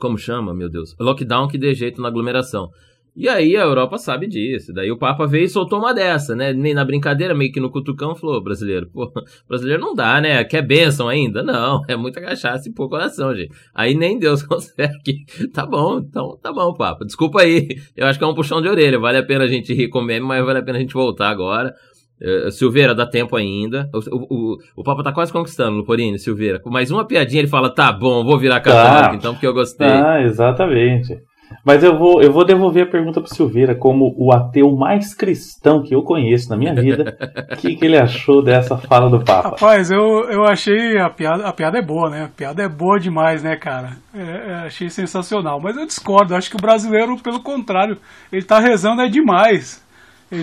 Como 0.00 0.18
chama, 0.18 0.52
meu 0.52 0.68
Deus? 0.68 0.96
Lockdown 0.98 1.46
que 1.46 1.56
dê 1.56 1.72
jeito 1.72 2.02
na 2.02 2.08
aglomeração. 2.08 2.68
E 3.16 3.28
aí 3.28 3.56
a 3.56 3.62
Europa 3.62 3.96
sabe 3.96 4.26
disso. 4.26 4.72
Daí 4.72 4.90
o 4.90 4.98
Papa 4.98 5.24
veio 5.24 5.44
e 5.44 5.48
soltou 5.48 5.78
uma 5.78 5.94
dessa, 5.94 6.34
né? 6.34 6.52
Nem 6.52 6.74
na 6.74 6.84
brincadeira, 6.84 7.32
meio 7.32 7.52
que 7.52 7.60
no 7.60 7.70
cutucão, 7.70 8.14
falou: 8.16 8.42
brasileiro, 8.42 8.88
pô, 8.92 9.12
brasileiro 9.48 9.80
não 9.80 9.94
dá, 9.94 10.20
né? 10.20 10.42
Quer 10.42 10.62
bênção 10.62 11.08
ainda? 11.08 11.40
Não, 11.42 11.80
é 11.88 11.96
muita 11.96 12.20
cachaça 12.20 12.68
e 12.68 12.72
pouco 12.72 12.96
coração, 12.96 13.34
gente. 13.34 13.52
Aí 13.72 13.94
nem 13.94 14.18
Deus 14.18 14.42
consegue. 14.46 15.24
Tá 15.52 15.64
bom, 15.64 15.98
então 15.98 16.36
tá 16.42 16.52
bom, 16.52 16.74
Papa. 16.74 17.04
Desculpa 17.04 17.42
aí. 17.42 17.68
Eu 17.96 18.06
acho 18.08 18.18
que 18.18 18.24
é 18.24 18.28
um 18.28 18.34
puxão 18.34 18.60
de 18.60 18.68
orelha. 18.68 18.98
Vale 18.98 19.18
a 19.18 19.22
pena 19.22 19.44
a 19.44 19.48
gente 19.48 19.72
rir 19.72 19.88
com 19.88 20.02
meme, 20.02 20.26
mas 20.26 20.44
vale 20.44 20.58
a 20.58 20.62
pena 20.62 20.78
a 20.78 20.80
gente 20.80 20.94
voltar 20.94 21.28
agora. 21.28 21.72
Uh, 22.20 22.50
Silveira, 22.50 22.94
dá 22.94 23.06
tempo 23.06 23.36
ainda. 23.36 23.88
O, 23.92 23.98
o, 23.98 24.26
o, 24.30 24.58
o 24.76 24.82
Papa 24.82 25.02
tá 25.04 25.12
quase 25.12 25.32
conquistando, 25.32 25.76
Luporini, 25.76 26.18
Silveira. 26.18 26.58
Com 26.58 26.70
mais 26.70 26.90
uma 26.90 27.04
piadinha, 27.04 27.42
ele 27.42 27.48
fala: 27.48 27.72
tá 27.72 27.92
bom, 27.92 28.24
vou 28.24 28.38
virar 28.38 28.60
católico, 28.60 29.10
tá. 29.10 29.14
então, 29.14 29.34
porque 29.34 29.46
eu 29.46 29.54
gostei. 29.54 29.86
Ah, 29.86 30.20
exatamente. 30.22 31.16
Mas 31.64 31.82
eu 31.82 31.98
vou, 31.98 32.22
eu 32.22 32.32
vou 32.32 32.44
devolver 32.44 32.84
a 32.84 32.90
pergunta 32.90 33.20
para 33.20 33.34
Silveira, 33.34 33.74
como 33.74 34.14
o 34.16 34.32
ateu 34.32 34.74
mais 34.74 35.14
cristão 35.14 35.82
que 35.82 35.94
eu 35.94 36.02
conheço 36.02 36.48
na 36.50 36.56
minha 36.56 36.74
vida. 36.74 37.16
O 37.52 37.56
que, 37.60 37.76
que 37.76 37.84
ele 37.84 37.98
achou 37.98 38.42
dessa 38.42 38.76
fala 38.76 39.10
do 39.10 39.22
Papa? 39.22 39.50
Rapaz, 39.50 39.90
eu, 39.90 40.24
eu 40.30 40.44
achei 40.44 40.98
a 40.98 41.10
piada, 41.10 41.46
a 41.46 41.52
piada 41.52 41.78
é 41.78 41.82
boa, 41.82 42.10
né? 42.10 42.24
A 42.24 42.28
piada 42.28 42.62
é 42.62 42.68
boa 42.68 42.98
demais, 42.98 43.42
né, 43.42 43.56
cara? 43.56 43.96
É, 44.14 44.20
é, 44.20 44.54
achei 44.66 44.88
sensacional. 44.88 45.60
Mas 45.60 45.76
eu 45.76 45.86
discordo, 45.86 46.34
acho 46.34 46.50
que 46.50 46.56
o 46.56 46.60
brasileiro, 46.60 47.16
pelo 47.18 47.40
contrário, 47.40 47.98
ele 48.32 48.42
tá 48.42 48.58
rezando 48.58 49.02
é 49.02 49.08
demais. 49.08 49.84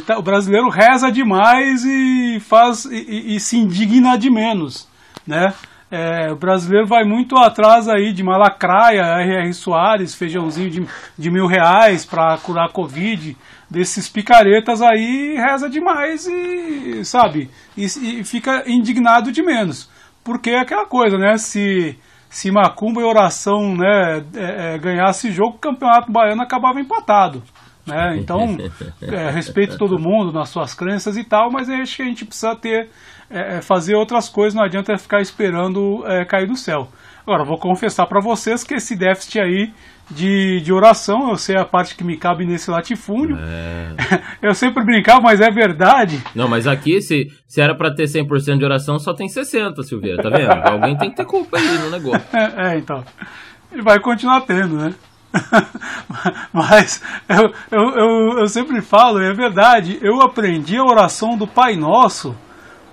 Tá, 0.06 0.18
o 0.18 0.22
brasileiro 0.22 0.70
reza 0.70 1.12
demais 1.12 1.84
e 1.84 2.40
faz 2.40 2.86
e, 2.86 2.96
e, 2.96 3.36
e 3.36 3.40
se 3.40 3.58
indigna 3.58 4.18
de 4.18 4.30
menos, 4.30 4.88
né? 5.28 5.54
É, 5.92 6.32
o 6.32 6.38
brasileiro 6.38 6.88
vai 6.88 7.04
muito 7.04 7.36
atrás 7.36 7.90
aí 7.90 8.14
de 8.14 8.24
Malacraia, 8.24 9.02
R.R. 9.02 9.54
Soares, 9.54 10.16
feijãozinho 10.16 10.70
de, 10.70 10.88
de 11.18 11.30
mil 11.30 11.46
reais 11.46 12.06
para 12.06 12.38
curar 12.38 12.68
a 12.68 12.72
Covid, 12.72 13.36
desses 13.70 14.08
picaretas 14.08 14.82
aí, 14.82 15.36
reza 15.36 15.70
demais 15.70 16.26
e, 16.28 17.04
sabe, 17.04 17.50
e, 17.76 17.84
e, 17.84 18.24
fica 18.24 18.64
indignado 18.66 19.34
de 19.34 19.44
menos. 19.44 19.90
Porque 20.24 20.52
é 20.52 20.60
aquela 20.60 20.86
coisa, 20.86 21.18
né, 21.18 21.38
se, 21.38 22.00
se 22.30 22.52
Macumba 22.52 23.02
e 23.02 23.04
oração, 23.04 23.76
né, 23.76 24.24
é, 24.34 24.76
é, 24.76 24.78
ganhasse 24.78 25.30
jogo, 25.30 25.58
o 25.58 25.60
campeonato 25.60 26.10
baiano 26.10 26.42
acabava 26.42 26.80
empatado. 26.80 27.44
Né? 27.86 28.18
Então, 28.18 28.58
é, 29.02 29.30
respeito 29.30 29.78
todo 29.78 30.00
mundo 30.00 30.32
nas 30.32 30.48
suas 30.48 30.74
crenças 30.74 31.18
e 31.18 31.24
tal, 31.26 31.52
mas 31.52 31.70
acho 31.70 31.98
que 31.98 32.02
a 32.02 32.06
gente 32.06 32.24
precisa 32.24 32.56
ter 32.56 32.90
é, 33.32 33.58
é, 33.58 33.62
fazer 33.62 33.96
outras 33.96 34.28
coisas, 34.28 34.54
não 34.54 34.64
adianta 34.64 34.98
ficar 34.98 35.22
esperando 35.22 36.04
é, 36.06 36.26
cair 36.26 36.48
do 36.48 36.56
céu. 36.56 36.88
Agora, 37.26 37.44
vou 37.44 37.58
confessar 37.58 38.06
para 38.08 38.20
vocês 38.20 38.64
que 38.64 38.74
esse 38.74 38.96
déficit 38.96 39.40
aí 39.40 39.74
de, 40.10 40.60
de 40.62 40.74
oração, 40.74 41.30
eu 41.30 41.38
sei 41.38 41.56
a 41.56 41.64
parte 41.64 41.96
que 41.96 42.04
me 42.04 42.18
cabe 42.18 42.46
nesse 42.46 42.70
latifúndio. 42.70 43.38
É. 43.40 43.94
eu 44.42 44.54
sempre 44.54 44.84
brincava, 44.84 45.22
mas 45.22 45.40
é 45.40 45.50
verdade. 45.50 46.22
Não, 46.36 46.48
mas 46.48 46.68
aqui, 46.68 47.02
se, 47.02 47.32
se 47.48 47.62
era 47.62 47.74
para 47.74 47.94
ter 47.94 48.06
100% 48.06 48.58
de 48.58 48.66
oração, 48.66 49.00
só 49.00 49.14
tem 49.14 49.28
60%, 49.28 49.84
Silveira, 49.84 50.22
tá 50.22 50.30
vendo? 50.30 50.52
Alguém 50.68 50.98
tem 50.98 51.10
que 51.10 51.16
ter 51.16 51.26
culpa 51.26 51.58
aí 51.58 51.78
no 51.78 51.90
negócio. 51.90 52.22
É, 52.34 52.74
é 52.74 52.78
então. 52.78 53.04
E 53.72 53.82
vai 53.82 54.00
continuar 54.00 54.42
tendo, 54.42 54.76
né? 54.76 54.94
Mas 56.52 57.02
eu, 57.30 57.54
eu, 57.72 57.90
eu, 57.96 58.40
eu, 58.40 58.48
sempre 58.48 58.82
falo, 58.82 59.22
é 59.22 59.34
verdade, 59.34 59.98
eu 60.02 60.22
aprendi 60.22 60.76
a 60.76 60.84
oração 60.84 61.38
do 61.38 61.48
Pai 61.48 61.78
Nosso 61.78 62.36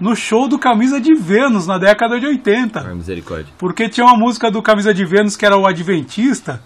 no 0.01 0.15
show 0.15 0.49
do 0.49 0.59
Camisa 0.59 1.01
de 1.01 1.15
Vênus 1.15 1.67
na 1.67 1.79
década 1.79 2.19
de 2.21 2.27
80. 2.27 2.81
Ah, 2.81 2.95
misericórdia. 2.95 3.53
Porque 3.59 3.89
tinha 3.89 4.07
uma 4.07 4.17
música 4.17 4.51
do 4.51 4.63
Camisa 4.63 4.95
de 4.95 5.05
Vênus 5.05 5.37
que 5.37 5.45
era 5.45 5.57
o 5.57 5.67
Adventista, 5.67 6.63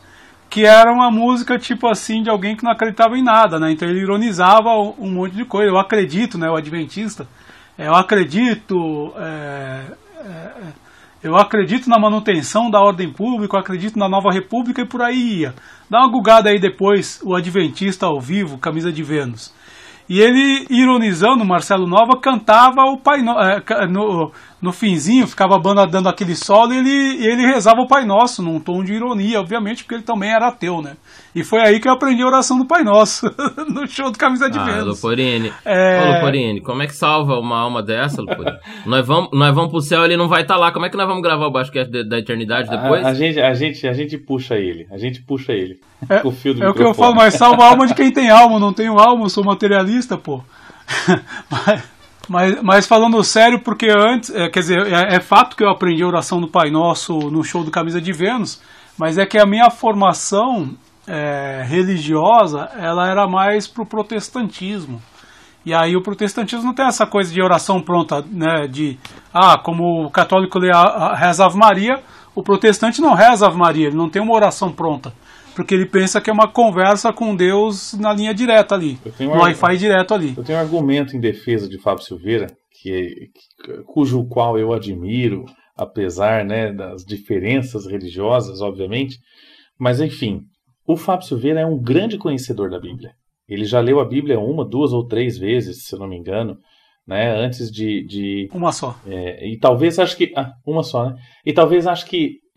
que 0.51 0.67
era 0.67 0.93
uma 0.93 1.11
música 1.11 1.59
tipo 1.59 1.89
assim 1.89 2.23
de 2.23 2.29
alguém 2.29 2.55
que 2.55 2.63
não 2.63 2.73
acreditava 2.73 3.17
em 3.17 3.23
nada, 3.23 3.59
né? 3.59 3.73
Então 3.73 3.89
ele 3.89 4.01
ironizava 4.01 4.71
um 4.99 5.11
monte 5.11 5.35
de 5.35 5.45
coisa. 5.45 5.71
Eu 5.71 5.79
acredito, 5.79 6.37
né? 6.37 6.51
O 6.51 6.57
Adventista. 6.57 7.27
É, 7.79 7.89
eu 7.89 7.95
acredito. 7.95 9.13
É, 9.17 9.81
é, 10.19 10.53
eu 11.23 11.37
acredito 11.37 11.89
na 11.89 11.99
manutenção 11.99 12.69
da 12.69 12.81
ordem 12.81 13.11
pública, 13.11 13.57
eu 13.57 13.61
acredito 13.61 13.97
na 13.97 14.09
nova 14.09 14.33
república 14.33 14.83
e 14.83 14.85
por 14.85 15.01
aí 15.01 15.41
ia. 15.41 15.55
Dá 15.89 16.01
uma 16.01 16.11
gugada 16.11 16.51
aí 16.51 16.59
depois, 16.59 17.21
o 17.23 17.35
Adventista 17.35 18.07
ao 18.07 18.21
vivo, 18.21 18.59
Camisa 18.59 18.93
de 18.93 19.05
Vênus. 19.05 19.55
E 20.13 20.21
ele, 20.21 20.67
ironizando, 20.69 21.43
Marcelo 21.43 21.87
Nova 21.87 22.21
cantava 22.21 22.83
o 22.83 22.99
Pai 22.99 23.23
no, 23.23 23.33
é, 23.41 23.63
no, 24.63 24.73
finzinho, 24.73 25.27
ficava 25.27 25.57
a 25.57 25.59
banda 25.59 25.87
dando 25.87 26.09
aquele 26.09 26.37
solo 26.37 26.73
e 26.73 26.79
ele, 26.79 27.27
ele 27.27 27.47
rezava 27.47 27.81
o 27.81 27.87
Pai 27.89 28.05
Nosso, 28.07 28.43
num 28.43 28.61
tom 28.61 28.83
de 28.85 28.95
ironia, 28.95 29.41
obviamente, 29.41 29.83
porque 29.83 29.97
ele 29.97 30.05
também 30.05 30.31
era 30.31 30.49
ateu, 30.49 30.81
né? 30.81 30.97
E 31.35 31.43
foi 31.43 31.61
aí 31.61 31.81
que 31.81 31.89
eu 31.89 31.93
aprendi 31.93 32.23
a 32.23 32.27
oração 32.27 32.59
do 32.59 32.67
Pai 32.67 32.83
Nosso, 32.83 33.27
no 33.69 33.87
show 33.87 34.11
do 34.11 34.19
Camisa 34.19 34.49
de 34.49 34.59
ah, 34.59 34.65
Vênus. 34.65 35.03
Luporini. 35.03 35.53
É... 35.65 36.01
Ô, 36.01 36.15
Luporini, 36.15 36.61
como 36.61 36.83
é 36.83 36.87
que 36.87 36.95
salva 36.95 37.39
uma 37.39 37.59
alma 37.59 37.83
dessa, 37.83 38.21
Luporini? 38.21 38.59
nós, 38.87 39.07
vamos, 39.07 39.31
nós 39.33 39.55
vamos 39.55 39.71
pro 39.71 39.81
céu, 39.81 40.05
ele 40.05 40.17
não 40.17 40.29
vai 40.29 40.43
estar 40.43 40.55
tá 40.55 40.61
lá. 40.61 40.73
Como 40.73 40.87
é 40.87 40.91
que 40.91 40.97
nós 40.97 41.07
vamos 41.07 41.23
gravar 41.23 41.47
o 41.47 41.53
Basquete 41.53 41.91
da 42.09 42.19
Eternidade 42.19 42.69
depois? 42.69 43.05
A, 43.05 43.09
a, 43.09 43.15
gente, 43.15 43.41
a, 43.41 43.53
gente, 43.55 43.87
a 43.89 43.93
gente 43.93 44.19
puxa 44.19 44.55
ele, 44.57 44.87
a 44.93 44.99
gente 44.99 45.23
puxa 45.23 45.53
ele. 45.53 45.81
É, 46.09 46.27
o 46.27 46.31
fio 46.31 46.55
do 46.55 46.65
é 46.65 46.69
o 46.69 46.75
que 46.75 46.83
eu 46.83 46.95
falo, 46.95 47.15
mas 47.15 47.35
salva 47.35 47.65
a 47.65 47.69
alma 47.71 47.87
de 47.87 47.95
quem 47.95 48.13
tem 48.13 48.29
alma, 48.29 48.59
não 48.59 48.73
tenho 48.73 48.99
alma, 48.99 49.25
eu 49.25 49.29
sou 49.29 49.45
materialista, 49.45 50.17
pô. 50.17 50.43
mas, 51.51 51.83
mas, 52.29 52.63
mas, 52.63 52.87
falando 52.87 53.23
sério, 53.25 53.61
porque 53.63 53.89
antes, 53.91 54.31
é, 54.31 54.49
quer 54.49 54.61
dizer, 54.61 54.87
é, 54.87 55.17
é, 55.17 55.21
fato 55.21 55.57
que 55.57 55.65
eu 55.65 55.71
aprendi 55.71 56.03
a 56.03 56.07
oração 56.07 56.41
do 56.41 56.49
Pai 56.49 56.71
Nosso 56.71 57.13
no 57.31 57.43
show 57.43 57.65
do 57.65 57.71
Camisa 57.71 58.01
de 58.01 58.13
Vênus, 58.13 58.61
mas 58.99 59.19
é 59.19 59.27
que 59.27 59.39
a 59.39 59.47
minha 59.47 59.71
formação 59.71 60.71
é, 61.07 61.63
religiosa, 61.67 62.69
ela 62.79 63.09
era 63.09 63.27
mais 63.27 63.67
pro 63.67 63.87
protestantismo. 63.87 65.01
E 65.65 65.73
aí 65.73 65.97
o 65.97 66.03
protestantismo 66.03 66.65
não 66.65 66.75
tem 66.75 66.87
essa 66.87 67.07
coisa 67.07 67.33
de 67.33 67.41
oração 67.41 67.81
pronta, 67.81 68.25
né? 68.31 68.67
De 68.69 68.99
ah, 69.33 69.57
como 69.57 70.05
o 70.05 70.11
católico 70.11 70.59
lê 70.59 70.73
a, 70.75 70.81
a, 70.81 71.17
reza 71.17 71.45
Ave 71.45 71.57
Maria, 71.57 72.01
o 72.35 72.43
protestante 72.43 73.01
não 73.01 73.15
reza 73.15 73.47
Ave 73.47 73.57
Maria, 73.57 73.87
ele 73.87 73.97
não 73.97 74.09
tem 74.09 74.21
uma 74.21 74.35
oração 74.35 74.73
pronta 74.73 75.13
porque 75.55 75.75
ele 75.75 75.87
pensa 75.87 76.21
que 76.21 76.31
é 76.31 76.33
uma 76.33 76.51
conversa 76.51 77.13
com 77.13 77.35
Deus 77.35 77.95
na 77.95 78.13
linha 78.13 78.35
direta 78.35 78.75
ali, 78.75 78.99
no 79.21 79.31
Wi-Fi 79.31 79.77
direto 79.77 80.15
ali. 80.15 80.35
Eu 80.37 80.45
tenho 80.45 80.59
um 80.59 80.61
argumento 80.61 81.17
em 81.17 81.21
defesa 81.21 81.69
de 81.69 81.79
Fábio 81.79 82.05
Silveira, 82.05 82.47
que, 82.81 83.31
que, 83.33 83.83
cujo 83.85 84.27
qual 84.27 84.59
eu 84.59 84.73
admiro, 84.73 85.45
apesar 85.77 86.45
né, 86.45 86.73
das 86.73 87.05
diferenças 87.05 87.87
religiosas, 87.87 88.61
obviamente, 88.61 89.19
mas 89.79 90.01
enfim, 90.01 90.43
o 90.87 90.97
Fábio 90.97 91.27
Silveira 91.27 91.61
é 91.61 91.67
um 91.67 91.81
grande 91.81 92.19
conhecedor 92.19 92.71
da 92.71 92.81
Bíblia. 92.81 93.13
Ele 93.49 93.65
já 93.65 93.81
leu 93.81 94.01
a 94.01 94.05
Bíblia 94.05 94.41
uma, 94.41 94.65
duas 94.65 94.93
ou 94.93 95.07
três 95.07 95.37
vezes, 95.37 95.85
se 95.85 95.95
eu 95.95 95.99
não 95.99 96.09
me 96.09 96.17
engano, 96.17 96.59
né? 97.07 97.37
Antes 97.37 97.71
de, 97.71 98.05
de 98.05 98.49
uma 98.53 98.73
só. 98.73 98.99
É, 99.07 99.47
e 99.49 99.59
talvez 99.59 99.99
acho 99.99 100.17
que 100.17 100.33
ah, 100.37 100.53
uma 100.67 100.83
só, 100.83 101.11
né? 101.11 101.17
E 101.45 101.53
talvez 101.53 101.87
acho 101.87 102.07
que 102.07 102.39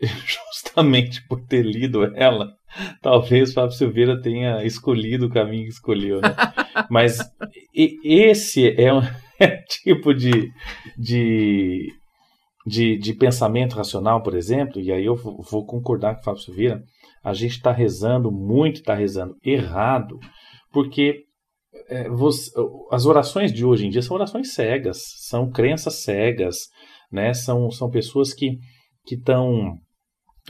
justamente 0.54 1.26
por 1.26 1.40
ter 1.46 1.62
lido 1.62 2.04
ela, 2.16 2.48
talvez 3.02 3.52
Fábio 3.52 3.76
Silveira 3.76 4.20
tenha 4.20 4.64
escolhido 4.64 5.26
o 5.26 5.30
caminho 5.30 5.64
que 5.64 5.70
escolheu, 5.70 6.20
né? 6.20 6.34
Mas 6.90 7.18
esse 8.04 8.68
é 8.80 8.92
um 8.92 9.00
é 9.40 9.56
tipo 9.68 10.14
de, 10.14 10.50
de, 10.96 11.88
de, 12.66 12.98
de, 12.98 13.14
pensamento 13.14 13.74
racional, 13.74 14.22
por 14.22 14.34
exemplo, 14.34 14.80
e 14.80 14.92
aí 14.92 15.04
eu 15.04 15.14
vou 15.14 15.64
concordar 15.64 16.14
com 16.14 16.20
o 16.20 16.24
Fábio 16.24 16.40
Silveira, 16.40 16.82
a 17.22 17.32
gente 17.32 17.52
está 17.52 17.72
rezando 17.72 18.30
muito, 18.30 18.76
está 18.76 18.94
rezando 18.94 19.34
errado, 19.44 20.18
porque 20.72 21.24
é, 21.88 22.08
você, 22.08 22.50
as 22.90 23.04
orações 23.04 23.52
de 23.52 23.64
hoje 23.64 23.86
em 23.86 23.90
dia 23.90 24.02
são 24.02 24.16
orações 24.16 24.54
cegas, 24.54 24.98
são 25.28 25.50
crenças 25.50 26.02
cegas, 26.02 26.56
né? 27.10 27.34
são, 27.34 27.70
são 27.70 27.90
pessoas 27.90 28.32
que 28.32 28.58
estão 29.10 29.78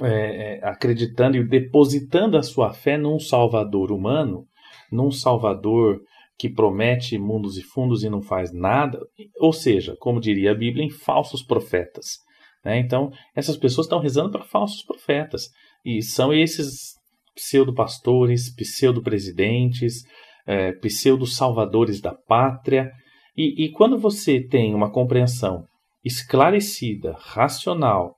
é, 0.02 0.58
é, 0.58 0.60
acreditando 0.62 1.36
e 1.36 1.44
depositando 1.46 2.36
a 2.36 2.42
sua 2.42 2.72
fé 2.72 2.96
num 2.98 3.18
Salvador 3.18 3.90
humano, 3.90 4.46
num 4.90 5.10
Salvador 5.10 6.00
que 6.38 6.50
promete 6.50 7.18
mundos 7.18 7.56
e 7.56 7.62
fundos 7.62 8.04
e 8.04 8.10
não 8.10 8.20
faz 8.20 8.52
nada, 8.52 8.98
ou 9.40 9.52
seja, 9.52 9.96
como 9.98 10.20
diria 10.20 10.52
a 10.52 10.54
Bíblia, 10.54 10.84
em 10.84 10.90
falsos 10.90 11.42
profetas. 11.42 12.18
Né? 12.64 12.78
Então, 12.78 13.10
essas 13.34 13.56
pessoas 13.56 13.86
estão 13.86 14.00
rezando 14.00 14.30
para 14.30 14.44
falsos 14.44 14.82
profetas, 14.84 15.48
e 15.84 16.02
são 16.02 16.34
esses 16.34 16.96
pseudo-pastores, 17.36 18.52
pseudo-presidentes, 18.54 20.02
é, 20.46 20.72
pseudo-salvadores 20.72 22.00
da 22.00 22.12
pátria. 22.12 22.90
E, 23.36 23.64
e 23.64 23.70
quando 23.70 23.96
você 23.96 24.40
tem 24.40 24.74
uma 24.74 24.90
compreensão 24.90 25.64
esclarecida, 26.04 27.16
racional, 27.18 28.15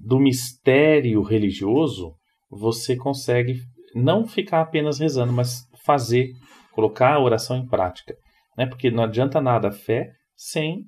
do 0.00 0.18
mistério 0.18 1.22
religioso, 1.22 2.14
você 2.50 2.96
consegue 2.96 3.60
não 3.94 4.26
ficar 4.26 4.60
apenas 4.60 4.98
rezando, 4.98 5.32
mas 5.32 5.66
fazer, 5.84 6.30
colocar 6.72 7.14
a 7.14 7.20
oração 7.20 7.56
em 7.56 7.66
prática. 7.66 8.14
Né? 8.56 8.66
Porque 8.66 8.90
não 8.90 9.04
adianta 9.04 9.40
nada 9.40 9.68
a 9.68 9.72
fé 9.72 10.10
sem 10.36 10.84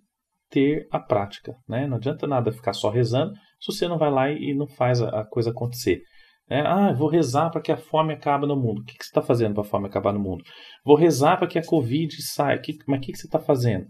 ter 0.51 0.87
a 0.91 0.99
prática. 0.99 1.55
Né? 1.69 1.87
Não 1.87 1.97
adianta 1.97 2.27
nada 2.27 2.53
ficar 2.53 2.73
só 2.73 2.91
rezando 2.91 3.33
se 3.61 3.73
você 3.73 3.89
não 3.89 3.99
vai 3.99 4.11
lá 4.11 4.31
e 4.31 4.55
não 4.55 4.67
faz 4.67 5.01
a 5.01 5.25
coisa 5.25 5.51
acontecer. 5.51 6.03
É, 6.49 6.61
ah, 6.61 6.93
vou 6.93 7.09
rezar 7.09 7.51
para 7.51 7.63
que 7.63 7.73
a 7.73 7.77
fome 7.77 8.13
acabe 8.13 8.47
no 8.47 8.57
mundo. 8.57 8.81
O 8.81 8.85
que, 8.85 8.99
que 8.99 9.05
você 9.05 9.09
está 9.09 9.23
fazendo 9.23 9.55
para 9.55 9.63
a 9.63 9.67
fome 9.67 9.87
acabar 9.87 10.13
no 10.13 10.21
mundo? 10.21 10.45
Vou 10.85 10.97
rezar 10.97 11.39
para 11.39 11.49
que 11.49 11.59
a 11.59 11.65
Covid 11.65 12.23
saia. 12.23 12.59
Que, 12.59 12.77
mas 12.87 12.99
o 12.99 13.01
que, 13.01 13.13
que 13.13 13.19
você 13.19 13.27
está 13.27 13.39
fazendo? 13.39 13.87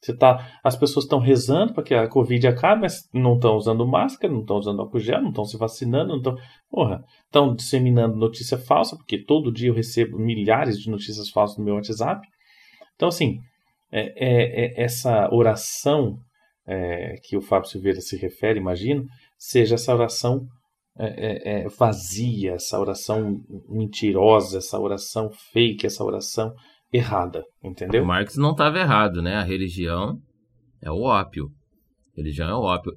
Você 0.00 0.16
tá, 0.16 0.58
as 0.62 0.76
pessoas 0.76 1.04
estão 1.04 1.18
rezando 1.18 1.74
para 1.74 1.82
que 1.82 1.92
a 1.92 2.06
Covid 2.06 2.46
acabe, 2.46 2.82
mas 2.82 3.08
não 3.12 3.34
estão 3.34 3.56
usando 3.56 3.86
máscara, 3.86 4.32
não 4.32 4.42
estão 4.42 4.56
usando 4.56 4.80
álcool 4.80 5.00
gel, 5.00 5.20
não 5.20 5.30
estão 5.30 5.44
se 5.44 5.56
vacinando, 5.56 6.10
não 6.10 6.18
estão. 6.18 6.36
Porra, 6.70 7.04
estão 7.24 7.54
disseminando 7.54 8.16
notícia 8.16 8.56
falsa, 8.56 8.96
porque 8.96 9.18
todo 9.18 9.52
dia 9.52 9.68
eu 9.68 9.74
recebo 9.74 10.18
milhares 10.18 10.78
de 10.78 10.88
notícias 10.88 11.28
falsas 11.30 11.58
no 11.58 11.64
meu 11.64 11.74
WhatsApp. 11.74 12.26
Então, 12.94 13.08
assim, 13.08 13.40
é, 13.90 14.12
é, 14.16 14.66
é 14.66 14.82
essa 14.84 15.28
oração 15.34 16.18
é, 16.64 17.16
que 17.24 17.36
o 17.36 17.40
Fábio 17.40 17.68
Silveira 17.68 18.00
se 18.00 18.16
refere, 18.16 18.60
imagino, 18.60 19.04
seja 19.36 19.74
essa 19.74 19.92
oração 19.92 20.46
é, 20.98 21.62
é, 21.62 21.68
vazia, 21.68 22.54
essa 22.54 22.78
oração 22.78 23.40
mentirosa, 23.68 24.58
essa 24.58 24.78
oração 24.78 25.30
fake, 25.52 25.86
essa 25.86 26.04
oração 26.04 26.52
errada, 26.92 27.44
entendeu? 27.62 28.02
O 28.02 28.06
Marx 28.06 28.36
não 28.36 28.52
estava 28.52 28.78
errado, 28.78 29.22
né? 29.22 29.36
A 29.36 29.42
religião 29.42 30.18
é 30.82 30.90
o 30.90 31.02
ópio. 31.02 31.50
A 32.14 32.20
religião 32.20 32.48
é 32.48 32.54
o 32.54 32.62
ópio. 32.62 32.94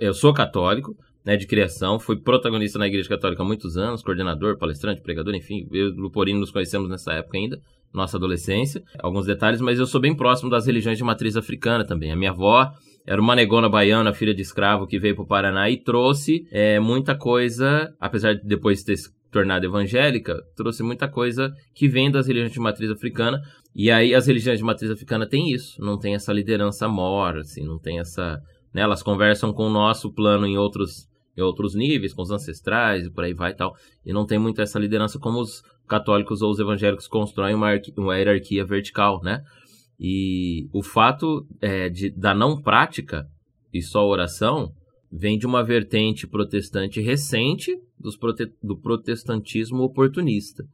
Eu 0.00 0.12
sou 0.12 0.34
católico, 0.34 0.94
né, 1.24 1.36
de 1.36 1.46
criação, 1.46 2.00
fui 2.00 2.16
protagonista 2.16 2.78
na 2.78 2.86
Igreja 2.86 3.08
Católica 3.08 3.42
há 3.42 3.46
muitos 3.46 3.76
anos, 3.76 4.02
coordenador, 4.02 4.56
palestrante, 4.56 5.02
pregador, 5.02 5.34
enfim, 5.34 5.68
eu 5.70 5.88
e 5.88 5.90
o 5.90 5.94
Luporino 5.94 6.40
nos 6.40 6.50
conhecemos 6.50 6.88
nessa 6.88 7.12
época 7.12 7.36
ainda, 7.36 7.60
nossa 7.92 8.16
adolescência, 8.16 8.82
alguns 8.98 9.26
detalhes, 9.26 9.60
mas 9.60 9.78
eu 9.78 9.86
sou 9.86 10.00
bem 10.00 10.16
próximo 10.16 10.50
das 10.50 10.66
religiões 10.66 10.98
de 10.98 11.04
matriz 11.04 11.36
africana 11.36 11.84
também. 11.84 12.10
A 12.12 12.16
minha 12.16 12.30
avó 12.30 12.70
era 13.06 13.20
uma 13.20 13.34
negona 13.34 13.68
baiana, 13.68 14.12
filha 14.12 14.34
de 14.34 14.42
escravo, 14.42 14.86
que 14.86 14.98
veio 14.98 15.14
para 15.14 15.24
o 15.24 15.26
Paraná 15.26 15.70
e 15.70 15.76
trouxe 15.76 16.46
é, 16.50 16.78
muita 16.80 17.14
coisa, 17.14 17.94
apesar 17.98 18.34
de 18.34 18.46
depois 18.46 18.82
ter 18.82 18.96
se 19.28 19.30
tornado 19.30 19.66
evangélica, 19.66 20.42
trouxe 20.56 20.82
muita 20.82 21.06
coisa 21.06 21.54
que 21.74 21.86
vem 21.86 22.10
das 22.10 22.26
religiões 22.26 22.52
de 22.52 22.60
matriz 22.60 22.90
africana. 22.90 23.40
E 23.74 23.90
aí 23.90 24.14
as 24.14 24.26
religiões 24.26 24.58
de 24.58 24.64
matriz 24.64 24.90
africana 24.90 25.28
têm 25.28 25.52
isso, 25.52 25.80
não 25.80 25.98
tem 25.98 26.14
essa 26.14 26.32
liderança 26.32 26.88
mor, 26.88 27.36
assim, 27.36 27.64
não 27.64 27.78
tem 27.78 28.00
essa... 28.00 28.40
Né, 28.72 28.82
elas 28.82 29.02
conversam 29.02 29.52
com 29.52 29.66
o 29.66 29.70
nosso 29.70 30.12
plano 30.12 30.46
em 30.46 30.56
outros, 30.58 31.06
em 31.36 31.42
outros 31.42 31.74
níveis, 31.74 32.12
com 32.12 32.22
os 32.22 32.30
ancestrais 32.30 33.06
e 33.06 33.10
por 33.10 33.24
aí 33.24 33.34
vai 33.34 33.52
e 33.52 33.54
tal. 33.54 33.74
E 34.04 34.12
não 34.12 34.26
tem 34.26 34.38
muito 34.38 34.60
essa 34.60 34.78
liderança 34.78 35.18
como 35.18 35.40
os 35.40 35.62
católicos 35.86 36.42
ou 36.42 36.50
os 36.50 36.58
evangélicos 36.58 37.06
constroem 37.06 37.54
uma, 37.54 37.68
uma 37.96 38.16
hierarquia 38.16 38.64
vertical, 38.64 39.22
né? 39.22 39.42
E 39.98 40.68
o 40.72 40.82
fato 40.82 41.46
é, 41.60 41.88
de, 41.88 42.10
da 42.10 42.34
não 42.34 42.60
prática 42.60 43.26
e 43.72 43.82
só 43.82 44.06
oração 44.06 44.72
vem 45.10 45.38
de 45.38 45.46
uma 45.46 45.64
vertente 45.64 46.26
protestante 46.26 47.00
recente 47.00 47.76
prote, 48.20 48.52
do 48.62 48.76
protestantismo 48.76 49.82
oportunista. 49.82 50.64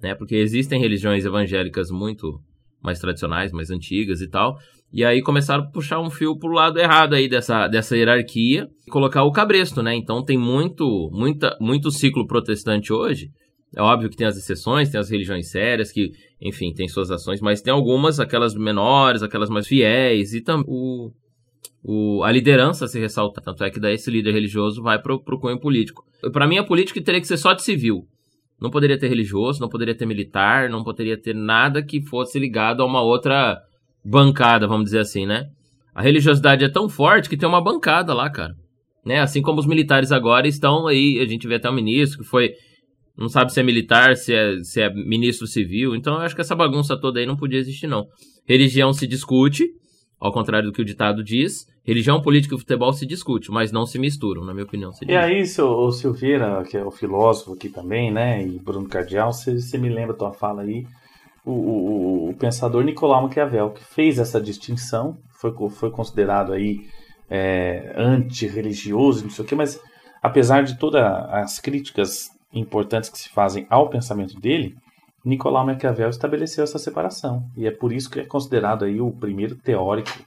Né? 0.00 0.14
Porque 0.14 0.34
existem 0.34 0.80
religiões 0.80 1.24
evangélicas 1.24 1.90
muito 1.90 2.40
mais 2.82 2.98
tradicionais, 2.98 3.52
mais 3.52 3.70
antigas 3.70 4.20
e 4.20 4.28
tal. 4.28 4.58
E 4.92 5.04
aí 5.04 5.22
começaram 5.22 5.64
a 5.64 5.70
puxar 5.70 6.00
um 6.00 6.10
fio 6.10 6.36
pro 6.36 6.52
lado 6.52 6.78
errado 6.78 7.14
aí 7.14 7.28
dessa, 7.28 7.68
dessa 7.68 7.96
hierarquia 7.96 8.68
e 8.86 8.90
colocar 8.90 9.24
o 9.24 9.32
cabresto, 9.32 9.82
né? 9.82 9.94
Então 9.94 10.24
tem 10.24 10.36
muito, 10.36 11.08
muita, 11.12 11.56
muito 11.60 11.90
ciclo 11.90 12.26
protestante 12.26 12.92
hoje 12.92 13.30
é 13.74 13.80
óbvio 13.80 14.10
que 14.10 14.16
tem 14.16 14.26
as 14.26 14.36
exceções, 14.36 14.90
tem 14.90 15.00
as 15.00 15.10
religiões 15.10 15.50
sérias 15.50 15.90
que, 15.90 16.12
enfim, 16.40 16.72
tem 16.74 16.86
suas 16.88 17.10
ações, 17.10 17.40
mas 17.40 17.62
tem 17.62 17.72
algumas, 17.72 18.20
aquelas 18.20 18.54
menores, 18.54 19.22
aquelas 19.22 19.48
mais 19.48 19.66
fiéis, 19.66 20.34
e 20.34 20.42
também 20.42 20.66
o, 20.68 21.10
o, 21.82 22.22
a 22.22 22.30
liderança 22.30 22.86
se 22.86 22.98
ressalta. 22.98 23.40
Tanto 23.40 23.64
é 23.64 23.70
que 23.70 23.80
daí 23.80 23.94
esse 23.94 24.10
líder 24.10 24.32
religioso 24.32 24.82
vai 24.82 25.00
pro, 25.00 25.22
pro 25.22 25.38
cunho 25.38 25.58
político. 25.58 26.04
Para 26.32 26.46
mim, 26.46 26.58
a 26.58 26.64
política 26.64 27.02
teria 27.02 27.20
que 27.20 27.26
ser 27.26 27.36
só 27.36 27.52
de 27.52 27.62
civil. 27.62 28.06
Não 28.60 28.70
poderia 28.70 28.98
ter 28.98 29.08
religioso, 29.08 29.60
não 29.60 29.68
poderia 29.68 29.94
ter 29.94 30.06
militar, 30.06 30.70
não 30.70 30.84
poderia 30.84 31.20
ter 31.20 31.34
nada 31.34 31.82
que 31.82 32.00
fosse 32.00 32.38
ligado 32.38 32.82
a 32.82 32.86
uma 32.86 33.02
outra 33.02 33.60
bancada, 34.04 34.68
vamos 34.68 34.84
dizer 34.84 35.00
assim, 35.00 35.26
né? 35.26 35.48
A 35.94 36.00
religiosidade 36.00 36.64
é 36.64 36.68
tão 36.68 36.88
forte 36.88 37.28
que 37.28 37.36
tem 37.36 37.48
uma 37.48 37.60
bancada 37.60 38.14
lá, 38.14 38.30
cara. 38.30 38.54
Né? 39.04 39.20
Assim 39.20 39.42
como 39.42 39.58
os 39.58 39.66
militares 39.66 40.12
agora 40.12 40.46
estão 40.46 40.86
aí, 40.86 41.18
a 41.20 41.26
gente 41.26 41.46
vê 41.48 41.56
até 41.56 41.68
o 41.68 41.72
ministro 41.72 42.20
que 42.22 42.24
foi 42.24 42.54
não 43.16 43.28
sabe 43.28 43.52
se 43.52 43.60
é 43.60 43.62
militar, 43.62 44.16
se 44.16 44.34
é, 44.34 44.58
se 44.62 44.80
é 44.80 44.92
ministro 44.92 45.46
civil. 45.46 45.94
Então 45.94 46.14
eu 46.14 46.20
acho 46.20 46.34
que 46.34 46.40
essa 46.40 46.56
bagunça 46.56 46.98
toda 46.98 47.20
aí 47.20 47.26
não 47.26 47.36
podia 47.36 47.58
existir, 47.58 47.86
não. 47.86 48.06
Religião 48.46 48.92
se 48.92 49.06
discute, 49.06 49.68
ao 50.22 50.32
contrário 50.32 50.68
do 50.68 50.72
que 50.72 50.80
o 50.80 50.84
ditado 50.84 51.24
diz. 51.24 51.66
Religião, 51.84 52.22
política 52.22 52.54
e 52.54 52.58
futebol 52.58 52.92
se 52.92 53.04
discute, 53.04 53.50
mas 53.50 53.72
não 53.72 53.84
se 53.84 53.98
misturam, 53.98 54.44
na 54.44 54.54
minha 54.54 54.64
opinião. 54.64 54.92
E 55.06 55.16
aí, 55.16 55.44
seu, 55.44 55.66
o 55.66 55.90
Silveira, 55.90 56.62
que 56.62 56.76
é 56.76 56.84
o 56.84 56.92
filósofo 56.92 57.54
aqui 57.54 57.68
também, 57.68 58.12
né? 58.12 58.40
E 58.40 58.56
Bruno 58.60 58.88
Cardial, 58.88 59.32
você, 59.32 59.60
você 59.60 59.76
me 59.76 59.88
lembra 59.88 60.14
a 60.14 60.18
tua 60.18 60.32
fala 60.32 60.62
aí. 60.62 60.86
O, 61.44 61.50
o, 61.50 62.30
o, 62.30 62.34
pensador 62.34 62.84
Nicolau 62.84 63.22
Maquiavel, 63.22 63.70
que 63.70 63.82
fez 63.82 64.20
essa 64.20 64.40
distinção, 64.40 65.18
foi, 65.32 65.52
foi 65.70 65.90
considerado 65.90 66.52
aí 66.52 66.86
é, 67.28 67.92
antirreligioso, 67.96 69.24
não 69.24 69.30
sei 69.30 69.44
o 69.44 69.48
quê, 69.48 69.56
mas 69.56 69.80
apesar 70.22 70.62
de 70.62 70.78
todas 70.78 71.02
as 71.02 71.58
críticas 71.58 72.30
importantes 72.54 73.10
que 73.10 73.18
se 73.18 73.28
fazem 73.28 73.66
ao 73.68 73.90
pensamento 73.90 74.38
dele, 74.38 74.76
Nicolau 75.24 75.64
Maquiavel 75.64 76.08
estabeleceu 76.08 76.64
essa 76.64 76.78
separação. 76.78 77.44
E 77.56 77.66
é 77.66 77.70
por 77.70 77.92
isso 77.92 78.10
que 78.10 78.20
é 78.20 78.24
considerado 78.24 78.84
aí 78.84 79.00
o 79.00 79.10
primeiro 79.10 79.54
teórico 79.54 80.18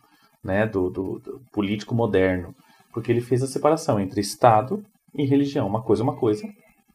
né, 0.44 0.66
do, 0.66 0.90
do, 0.90 1.20
do 1.20 1.42
político 1.52 1.94
moderno. 1.94 2.56
Porque 2.94 3.12
ele 3.12 3.22
fez 3.22 3.44
a 3.44 3.48
separação 3.48 4.00
entre 4.00 4.22
Estado 4.22 4.82
e 5.14 5.26
religião. 5.26 5.68
Uma 5.68 5.82
coisa 5.82 6.02
é 6.02 6.06
uma 6.06 6.16
coisa, 6.16 6.48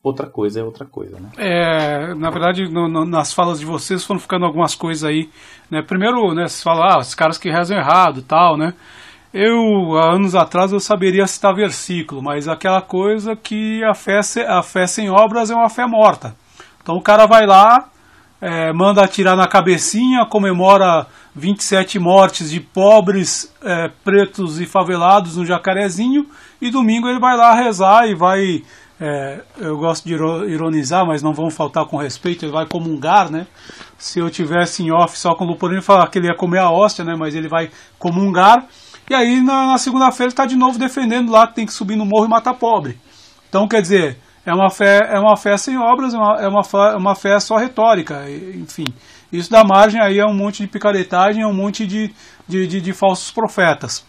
outra 0.03 0.27
coisa 0.27 0.61
é 0.61 0.65
outra 0.65 0.87
coisa, 0.87 1.21
né? 1.21 1.31
É, 1.37 2.15
na 2.15 2.31
verdade, 2.31 2.69
no, 2.69 2.89
no, 2.89 3.05
nas 3.05 3.35
falas 3.35 3.61
de 3.61 3.67
vocês 3.67 4.05
foram 4.05 4.21
ficando 4.21 4.47
algumas 4.47 4.75
coisas 4.75 5.05
aí, 5.05 5.29
né? 5.71 5.83
Primeiro, 5.83 6.35
né, 6.35 6.49
vocês 6.49 6.63
falam, 6.63 6.85
ah, 6.85 6.99
os 6.99 7.15
caras 7.15 7.37
que 7.37 7.51
rezam 7.51 7.77
errado 7.77 8.23
tal, 8.23 8.57
né? 8.57 8.75
Eu, 9.33 9.97
há 9.97 10.15
anos 10.15 10.35
atrás, 10.35 10.73
eu 10.73 10.81
saberia 10.81 11.27
citar 11.27 11.55
versículo, 11.55 12.21
mas 12.21 12.49
aquela 12.49 12.83
coisa 12.83 13.37
que 13.37 13.83
a 13.85 13.95
fé, 13.95 14.21
a 14.49 14.63
fé 14.63 14.87
sem 14.87 15.09
obras 15.09 15.51
é 15.51 15.55
uma 15.55 15.69
fé 15.69 15.87
morta. 15.87 16.35
Então 16.83 16.97
o 16.97 17.03
cara 17.03 17.27
vai 17.27 17.47
lá, 17.47 17.89
é, 18.41 18.73
manda 18.73 19.03
atirar 19.03 19.37
na 19.37 19.47
cabecinha, 19.47 20.25
comemora 20.27 21.07
27 21.35 21.99
mortes 21.99 22.51
de 22.51 22.61
pobres, 22.61 23.53
é, 23.63 23.91
pretos 24.03 24.61
e 24.61 24.67
favelados 24.67 25.37
no 25.37 25.45
Jacarezinho, 25.45 26.27
e 26.61 26.71
domingo 26.71 27.09
ele 27.09 27.21
vai 27.21 27.37
lá 27.37 27.55
rezar 27.55 28.09
e 28.09 28.15
vai. 28.15 28.63
É, 29.03 29.41
eu 29.57 29.79
gosto 29.79 30.07
de 30.07 30.13
ironizar, 30.13 31.07
mas 31.07 31.23
não 31.23 31.33
vão 31.33 31.51
faltar 31.51 31.87
com 31.87 31.97
respeito, 31.97 32.45
ele 32.45 32.53
vai 32.53 32.67
comungar, 32.67 33.31
né? 33.31 33.47
Se 33.97 34.19
eu 34.19 34.29
tivesse 34.29 34.83
em 34.83 34.91
off 34.91 35.19
só 35.19 35.35
com 35.35 35.45
o 35.45 35.47
Luporino, 35.47 35.81
falar 35.81 36.07
que 36.09 36.19
ele 36.19 36.27
ia 36.27 36.35
comer 36.35 36.59
a 36.59 36.71
hóstia, 36.71 37.03
né? 37.03 37.15
Mas 37.17 37.35
ele 37.35 37.49
vai 37.49 37.71
comungar 37.99 38.67
e 39.11 39.15
aí 39.15 39.41
na, 39.41 39.67
na 39.67 39.79
segunda-feira 39.79 40.27
ele 40.27 40.33
está 40.33 40.47
de 40.47 40.55
novo 40.55 40.79
defendendo 40.79 41.33
lá 41.33 41.45
que 41.45 41.57
tem 41.57 41.67
que 41.67 41.73
subir 41.73 41.97
no 41.97 42.07
morro 42.07 42.27
e 42.27 42.29
matar 42.29 42.55
pobre. 42.55 42.97
Então 43.49 43.67
quer 43.67 43.83
dizer, 43.83 44.19
é 44.45 44.55
uma 44.55 44.71
fé, 44.71 45.11
é 45.13 45.19
uma 45.19 45.37
fé 45.37 45.57
sem 45.57 45.77
obras, 45.79 46.15
é 46.15 46.17
uma, 46.17 46.41
é 46.41 46.49
uma, 46.49 46.65
fé, 46.65 46.97
uma 46.97 47.15
fé 47.15 47.39
só 47.41 47.57
retórica, 47.57 48.25
enfim. 48.55 48.87
Isso 49.33 49.51
dá 49.51 49.63
margem 49.63 50.01
aí 50.01 50.21
a 50.21 50.27
um 50.27 50.35
monte 50.35 50.63
de 50.63 50.69
picaretagem, 50.69 51.43
a 51.43 51.49
um 51.49 51.55
monte 51.55 51.87
de, 51.87 52.13
de, 52.49 52.67
de, 52.67 52.81
de 52.81 52.93
falsos 52.93 53.31
profetas. 53.31 54.05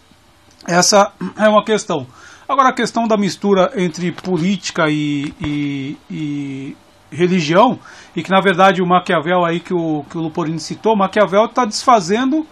Essa 0.66 1.12
é 1.36 1.48
uma 1.48 1.64
questão. 1.64 2.06
Agora 2.48 2.70
a 2.70 2.74
questão 2.74 3.06
da 3.06 3.16
mistura 3.16 3.72
entre 3.76 4.10
política 4.12 4.88
e, 4.88 5.32
e, 5.40 5.96
e, 6.10 6.76
religião, 7.10 7.78
e 8.16 8.22
que 8.22 8.30
na 8.30 8.40
verdade 8.40 8.82
o 8.82 8.86
Maquiavel 8.86 9.44
aí 9.44 9.60
que 9.60 9.72
o, 9.72 10.04
que 10.10 10.18
o 10.18 10.22
Luporini 10.22 10.58
citou, 10.58 10.96
Maquiavel 10.96 11.44
está 11.46 11.64
desfazendo 11.64 12.46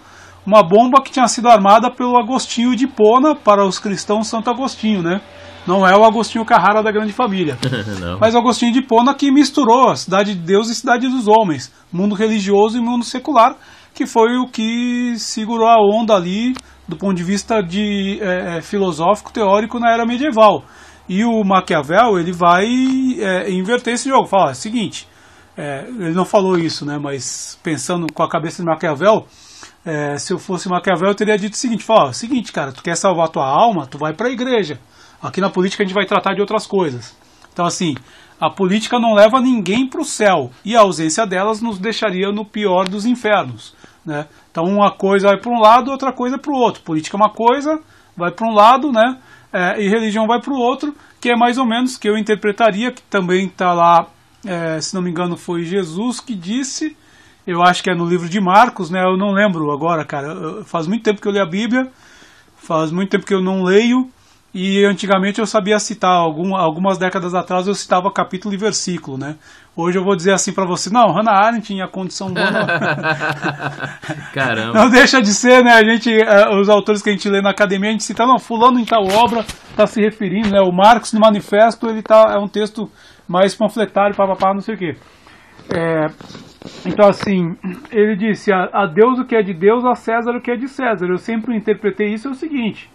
uma 0.46 0.62
bomba 0.62 1.02
que 1.02 1.10
tinha 1.10 1.28
sido 1.28 1.48
armada 1.48 1.90
pelo 1.90 2.18
Agostinho 2.18 2.74
de 2.74 2.86
Pona 2.86 3.34
para 3.34 3.64
os 3.64 3.78
cristãos 3.78 4.28
Santo 4.28 4.48
Agostinho, 4.48 5.02
né? 5.02 5.20
Não 5.66 5.86
é 5.86 5.96
o 5.96 6.04
Agostinho 6.04 6.44
Carrara 6.44 6.82
da 6.82 6.90
grande 6.90 7.12
família. 7.12 7.58
mas 8.20 8.34
o 8.34 8.38
Agostinho 8.38 8.72
de 8.72 8.82
Pona 8.82 9.14
que 9.14 9.30
misturou 9.30 9.90
a 9.90 9.96
cidade 9.96 10.34
de 10.34 10.40
Deus 10.40 10.68
e 10.68 10.72
a 10.72 10.74
cidade 10.74 11.08
dos 11.08 11.28
homens, 11.28 11.72
mundo 11.92 12.14
religioso 12.14 12.78
e 12.78 12.80
mundo 12.80 13.04
secular, 13.04 13.56
que 13.94 14.06
foi 14.06 14.36
o 14.36 14.48
que 14.48 15.14
segurou 15.16 15.68
a 15.68 15.76
onda 15.78 16.14
ali 16.14 16.54
do 16.88 16.96
ponto 16.96 17.14
de 17.14 17.22
vista 17.22 17.62
de 17.62 18.18
é, 18.20 18.58
é 18.58 18.62
filosófico 18.62 19.32
teórico 19.32 19.78
na 19.78 19.92
era 19.92 20.04
medieval. 20.04 20.64
E 21.08 21.24
o 21.24 21.42
Maquiavel 21.44 22.18
ele 22.18 22.32
vai 22.32 22.66
é, 23.18 23.50
inverter 23.50 23.94
esse 23.94 24.08
jogo. 24.08 24.26
Fala, 24.26 24.50
é 24.50 24.52
o 24.52 24.54
seguinte, 24.54 25.08
é, 25.56 25.84
ele 25.88 26.14
não 26.14 26.24
falou 26.24 26.58
isso, 26.58 26.84
né? 26.86 26.98
Mas 26.98 27.58
pensando 27.62 28.06
com 28.12 28.22
a 28.22 28.28
cabeça 28.28 28.62
de 28.62 28.68
Maquiavel, 28.68 29.26
é, 29.84 30.16
se 30.18 30.32
eu 30.32 30.38
fosse 30.38 30.68
Maquiavel, 30.68 31.08
eu 31.08 31.14
teria 31.14 31.36
dito 31.36 31.54
o 31.54 31.56
seguinte: 31.56 31.84
fala, 31.84 32.12
seguinte, 32.12 32.52
cara, 32.52 32.72
tu 32.72 32.82
quer 32.82 32.96
salvar 32.96 33.28
tua 33.28 33.46
alma, 33.46 33.86
tu 33.86 33.98
vai 33.98 34.12
para 34.12 34.28
a 34.28 34.30
igreja. 34.30 34.78
Aqui 35.22 35.40
na 35.40 35.50
política 35.50 35.82
a 35.82 35.86
gente 35.86 35.94
vai 35.94 36.06
tratar 36.06 36.34
de 36.34 36.40
outras 36.40 36.66
coisas. 36.66 37.16
Então, 37.52 37.66
assim, 37.66 37.94
a 38.40 38.48
política 38.48 38.98
não 38.98 39.14
leva 39.14 39.40
ninguém 39.40 39.86
para 39.86 40.00
o 40.00 40.04
céu 40.04 40.50
e 40.64 40.74
a 40.74 40.80
ausência 40.80 41.26
delas 41.26 41.60
nos 41.60 41.78
deixaria 41.78 42.32
no 42.32 42.44
pior 42.44 42.88
dos 42.88 43.04
infernos. 43.04 43.74
Né? 44.04 44.26
Então, 44.50 44.64
uma 44.64 44.90
coisa 44.90 45.28
vai 45.28 45.36
para 45.36 45.50
um 45.50 45.60
lado, 45.60 45.90
outra 45.90 46.12
coisa 46.12 46.38
para 46.38 46.50
o 46.50 46.56
outro. 46.56 46.82
Política 46.82 47.16
é 47.16 47.20
uma 47.20 47.30
coisa, 47.30 47.80
vai 48.16 48.30
para 48.30 48.48
um 48.48 48.54
lado, 48.54 48.90
né? 48.90 49.18
É, 49.52 49.82
e 49.82 49.88
religião 49.88 50.26
vai 50.26 50.40
para 50.40 50.52
o 50.52 50.58
outro, 50.58 50.94
que 51.20 51.30
é 51.30 51.36
mais 51.36 51.58
ou 51.58 51.66
menos 51.66 51.96
que 51.96 52.08
eu 52.08 52.16
interpretaria, 52.16 52.92
que 52.92 53.02
também 53.02 53.46
está 53.46 53.72
lá, 53.72 54.06
é, 54.46 54.80
se 54.80 54.94
não 54.94 55.02
me 55.02 55.10
engano, 55.10 55.36
foi 55.36 55.64
Jesus 55.64 56.20
que 56.20 56.34
disse. 56.34 56.96
Eu 57.46 57.62
acho 57.62 57.82
que 57.82 57.90
é 57.90 57.94
no 57.94 58.06
livro 58.06 58.28
de 58.28 58.40
Marcos, 58.40 58.90
né? 58.90 59.02
Eu 59.02 59.16
não 59.16 59.32
lembro 59.32 59.70
agora, 59.70 60.04
cara. 60.04 60.64
Faz 60.64 60.86
muito 60.86 61.02
tempo 61.02 61.20
que 61.20 61.26
eu 61.26 61.32
li 61.32 61.40
a 61.40 61.46
Bíblia, 61.46 61.90
faz 62.56 62.92
muito 62.92 63.10
tempo 63.10 63.26
que 63.26 63.34
eu 63.34 63.42
não 63.42 63.62
leio. 63.62 64.08
E 64.52 64.84
antigamente 64.84 65.38
eu 65.38 65.46
sabia 65.46 65.78
citar, 65.78 66.10
algum, 66.10 66.56
algumas 66.56 66.98
décadas 66.98 67.34
atrás 67.34 67.68
eu 67.68 67.74
citava 67.74 68.10
capítulo 68.10 68.52
e 68.52 68.56
versículo, 68.56 69.16
né? 69.16 69.36
Hoje 69.76 69.96
eu 69.96 70.02
vou 70.02 70.16
dizer 70.16 70.32
assim 70.32 70.52
para 70.52 70.64
você, 70.64 70.90
não, 70.90 71.12
Hannah 71.12 71.30
Arendt 71.30 71.68
tinha 71.68 71.86
condição 71.86 72.34
boa. 72.34 72.66
Caramba. 74.34 74.74
Não 74.74 74.90
deixa 74.90 75.22
de 75.22 75.32
ser, 75.32 75.62
né? 75.62 75.74
A 75.74 75.84
gente, 75.84 76.10
uh, 76.10 76.58
os 76.60 76.68
autores 76.68 77.00
que 77.00 77.08
a 77.08 77.12
gente 77.12 77.28
lê 77.28 77.40
na 77.40 77.50
academia, 77.50 77.90
a 77.90 77.92
gente 77.92 78.02
cita, 78.02 78.26
não, 78.26 78.40
fulano 78.40 78.80
em 78.80 78.84
tal 78.84 79.06
obra 79.06 79.46
está 79.70 79.86
se 79.86 80.00
referindo, 80.00 80.50
né? 80.50 80.60
O 80.60 80.72
Marx 80.72 81.12
no 81.12 81.20
manifesto, 81.20 81.88
ele 81.88 82.02
tá, 82.02 82.32
é 82.34 82.38
um 82.38 82.48
texto 82.48 82.90
mais 83.28 83.54
panfletário, 83.54 84.16
papapá, 84.16 84.52
não 84.52 84.60
sei 84.60 84.74
o 84.74 84.78
quê. 84.78 84.96
É, 85.72 86.08
então, 86.84 87.08
assim, 87.08 87.56
ele 87.92 88.16
disse, 88.16 88.52
a, 88.52 88.68
a 88.72 88.86
Deus 88.86 89.20
o 89.20 89.24
que 89.24 89.36
é 89.36 89.42
de 89.42 89.54
Deus, 89.54 89.84
a 89.84 89.94
César 89.94 90.32
o 90.32 90.40
que 90.40 90.50
é 90.50 90.56
de 90.56 90.66
César. 90.66 91.06
Eu 91.06 91.18
sempre 91.18 91.56
interpretei 91.56 92.12
isso 92.12 92.26
é 92.26 92.30
o 92.32 92.34
seguinte 92.34 92.90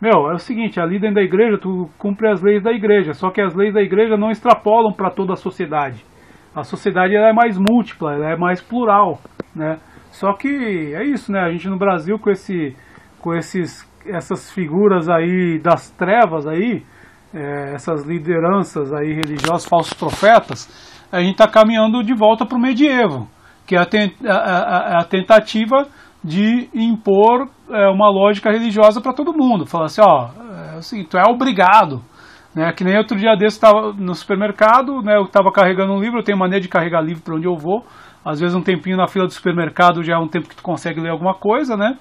meu, 0.00 0.30
é 0.30 0.34
o 0.34 0.38
seguinte, 0.38 0.78
ali 0.78 0.98
dentro 0.98 1.16
da 1.16 1.22
igreja 1.22 1.58
tu 1.58 1.88
cumpre 1.98 2.28
as 2.28 2.42
leis 2.42 2.62
da 2.62 2.70
igreja, 2.70 3.14
só 3.14 3.30
que 3.30 3.40
as 3.40 3.54
leis 3.54 3.72
da 3.72 3.80
igreja 3.80 4.16
não 4.16 4.30
extrapolam 4.30 4.92
para 4.92 5.10
toda 5.10 5.32
a 5.32 5.36
sociedade. 5.36 6.04
A 6.54 6.62
sociedade 6.64 7.14
é 7.14 7.32
mais 7.32 7.58
múltipla, 7.58 8.14
é 8.14 8.36
mais 8.36 8.60
plural, 8.60 9.18
né? 9.54 9.78
Só 10.10 10.32
que 10.32 10.48
é 10.94 11.04
isso, 11.04 11.30
né? 11.32 11.40
A 11.40 11.50
gente 11.50 11.68
no 11.68 11.78
Brasil 11.78 12.18
com 12.18 12.30
esse 12.30 12.74
com 13.20 13.34
esses 13.34 13.86
essas 14.06 14.50
figuras 14.52 15.08
aí 15.08 15.58
das 15.58 15.90
trevas 15.90 16.46
aí, 16.46 16.82
é, 17.34 17.74
essas 17.74 18.04
lideranças 18.04 18.92
aí 18.92 19.12
religiosas, 19.12 19.66
falsos 19.66 19.92
profetas, 19.92 20.68
a 21.10 21.20
gente 21.20 21.32
está 21.32 21.48
caminhando 21.48 22.02
de 22.02 22.14
volta 22.14 22.46
para 22.46 22.56
o 22.56 22.60
medievo, 22.60 23.28
que 23.66 23.76
é 23.76 23.78
a, 23.78 23.86
a, 24.32 24.38
a, 24.38 25.00
a 25.00 25.04
tentativa 25.04 25.88
de 26.22 26.68
impor 26.74 27.48
é, 27.70 27.88
uma 27.88 28.08
lógica 28.10 28.50
religiosa 28.50 29.00
para 29.00 29.12
todo 29.12 29.36
mundo. 29.36 29.66
Falar 29.66 29.86
assim, 29.86 30.00
ó, 30.02 30.28
assim, 30.78 31.04
tu 31.04 31.16
é 31.16 31.22
obrigado. 31.24 32.02
Né? 32.54 32.72
Que 32.72 32.84
nem 32.84 32.96
outro 32.96 33.16
dia 33.16 33.36
desse 33.36 33.56
estava 33.56 33.92
no 33.92 34.14
supermercado, 34.14 35.02
né? 35.02 35.16
eu 35.16 35.24
estava 35.24 35.52
carregando 35.52 35.92
um 35.92 36.00
livro, 36.00 36.20
eu 36.20 36.24
tenho 36.24 36.38
maneira 36.38 36.62
de 36.62 36.68
carregar 36.68 37.02
livro 37.02 37.22
para 37.22 37.34
onde 37.34 37.46
eu 37.46 37.56
vou. 37.56 37.84
Às 38.24 38.40
vezes 38.40 38.56
um 38.56 38.62
tempinho 38.62 38.96
na 38.96 39.06
fila 39.06 39.26
do 39.26 39.32
supermercado 39.32 40.02
já 40.02 40.14
é 40.14 40.18
um 40.18 40.26
tempo 40.26 40.48
que 40.48 40.56
tu 40.56 40.62
consegue 40.62 41.00
ler 41.00 41.10
alguma 41.10 41.34
coisa, 41.34 41.76
né? 41.76 41.96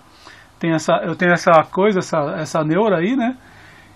Tem 0.58 0.72
essa, 0.72 0.94
eu 1.04 1.16
tenho 1.16 1.34
essa 1.34 1.52
coisa, 1.72 2.00
essa, 2.00 2.18
essa 2.40 2.64
neura 2.64 2.98
aí, 2.98 3.16
né? 3.16 3.38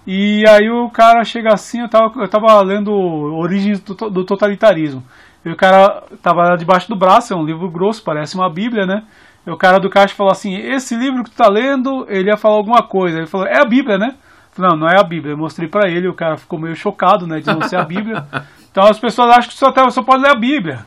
E 0.06 0.44
aí 0.48 0.70
o 0.70 0.90
cara 0.90 1.24
chega 1.24 1.54
assim, 1.54 1.82
eu 1.82 1.90
tava, 1.90 2.12
eu 2.18 2.28
tava 2.28 2.62
lendo 2.62 2.92
Origens 2.92 3.80
do, 3.80 4.26
Totalitarismo. 4.26 5.04
E 5.46 5.50
o 5.50 5.56
cara 5.56 6.04
tava 6.22 6.56
debaixo 6.58 6.90
do 6.90 6.98
braço, 6.98 7.34
é 7.34 7.38
um 7.38 7.46
livro 7.46 7.70
grosso, 7.72 8.04
parece 8.04 8.36
uma 8.36 8.52
bíblia, 8.52 8.86
né? 8.86 9.04
O 9.50 9.58
cara 9.58 9.80
do 9.80 9.90
caixa 9.90 10.16
falou 10.16 10.32
assim: 10.32 10.56
Esse 10.56 10.96
livro 10.96 11.24
que 11.24 11.32
tu 11.32 11.38
tá 11.38 11.50
lendo, 11.50 12.06
ele 12.08 12.30
ia 12.30 12.38
falar 12.38 12.56
alguma 12.56 12.84
coisa. 12.84 13.18
Ele 13.18 13.28
falou: 13.28 13.48
É 13.48 13.62
a 13.62 13.66
Bíblia, 13.66 13.98
né? 13.98 14.16
Falei, 14.52 14.72
não, 14.72 14.80
não 14.80 14.88
é 14.88 15.00
a 15.00 15.04
Bíblia. 15.04 15.34
Eu 15.34 15.38
mostrei 15.38 15.70
para 15.70 15.90
ele, 15.90 16.08
o 16.08 16.14
cara 16.14 16.38
ficou 16.38 16.60
meio 16.60 16.76
chocado, 16.76 17.26
né, 17.26 17.40
de 17.40 17.48
não 17.48 17.62
ser 17.62 17.78
a 17.78 17.86
Bíblia. 17.86 18.26
Então 18.72 18.84
as 18.84 19.00
pessoas 19.00 19.30
acham 19.32 19.50
que 19.50 19.58
só, 19.58 19.74
só 19.90 20.04
pode 20.04 20.22
ler 20.22 20.30
a 20.30 20.40
Bíblia, 20.40 20.86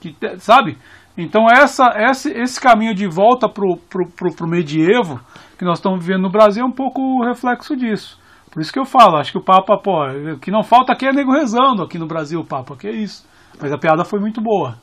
que, 0.00 0.14
sabe? 0.38 0.78
Então 1.16 1.46
essa, 1.50 1.92
esse, 1.96 2.30
esse 2.30 2.60
caminho 2.60 2.94
de 2.94 3.08
volta 3.08 3.48
pro, 3.48 3.76
pro, 3.90 4.06
pro, 4.06 4.32
pro 4.32 4.46
medievo 4.46 5.20
que 5.58 5.64
nós 5.64 5.78
estamos 5.78 5.98
vivendo 5.98 6.22
no 6.22 6.30
Brasil 6.30 6.62
é 6.62 6.66
um 6.66 6.72
pouco 6.72 7.02
o 7.02 7.26
reflexo 7.26 7.76
disso. 7.76 8.16
Por 8.52 8.62
isso 8.62 8.72
que 8.72 8.78
eu 8.78 8.84
falo, 8.84 9.16
acho 9.16 9.32
que 9.32 9.38
o 9.38 9.42
Papa, 9.42 9.76
pô, 9.76 10.06
o 10.06 10.38
que 10.38 10.52
não 10.52 10.62
falta 10.62 10.92
aqui 10.92 11.06
é 11.06 11.12
nego 11.12 11.32
rezando 11.32 11.82
aqui 11.82 11.98
no 11.98 12.06
Brasil, 12.06 12.38
o 12.38 12.46
Papa, 12.46 12.76
que 12.76 12.86
é 12.86 12.92
isso. 12.92 13.28
Mas 13.60 13.72
a 13.72 13.78
piada 13.78 14.04
foi 14.04 14.20
muito 14.20 14.40
boa. 14.40 14.76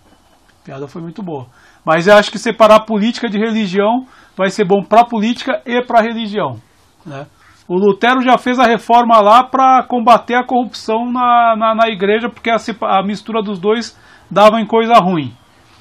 A 0.62 0.66
piada 0.66 0.88
foi 0.90 1.02
muito 1.02 1.24
boa. 1.24 1.48
Mas 1.86 2.08
eu 2.08 2.16
acho 2.16 2.32
que 2.32 2.40
separar 2.40 2.86
política 2.86 3.30
de 3.30 3.38
religião 3.38 4.06
vai 4.36 4.50
ser 4.50 4.66
bom 4.66 4.84
para 4.84 5.02
a 5.02 5.06
política 5.06 5.62
e 5.66 5.82
para 5.84 6.00
a 6.00 6.04
religião. 6.04 6.60
Né? 7.06 7.28
O 7.68 7.76
Lutero 7.76 8.22
já 8.22 8.38
fez 8.38 8.60
a 8.60 8.66
reforma 8.66 9.20
lá 9.22 9.44
para 9.44 9.84
combater 9.84 10.36
a 10.36 10.44
corrupção 10.44 11.12
na, 11.12 11.56
na, 11.56 11.76
na 11.76 11.88
igreja, 11.88 12.30
porque 12.30 12.50
a, 12.50 12.58
a, 12.82 13.04
mistura 13.04 13.42
dos 13.42 13.60
dois 13.60 13.98
dava 14.30 14.60
em 14.60 14.66
coisa 14.66 14.96
ruim. 14.96 15.34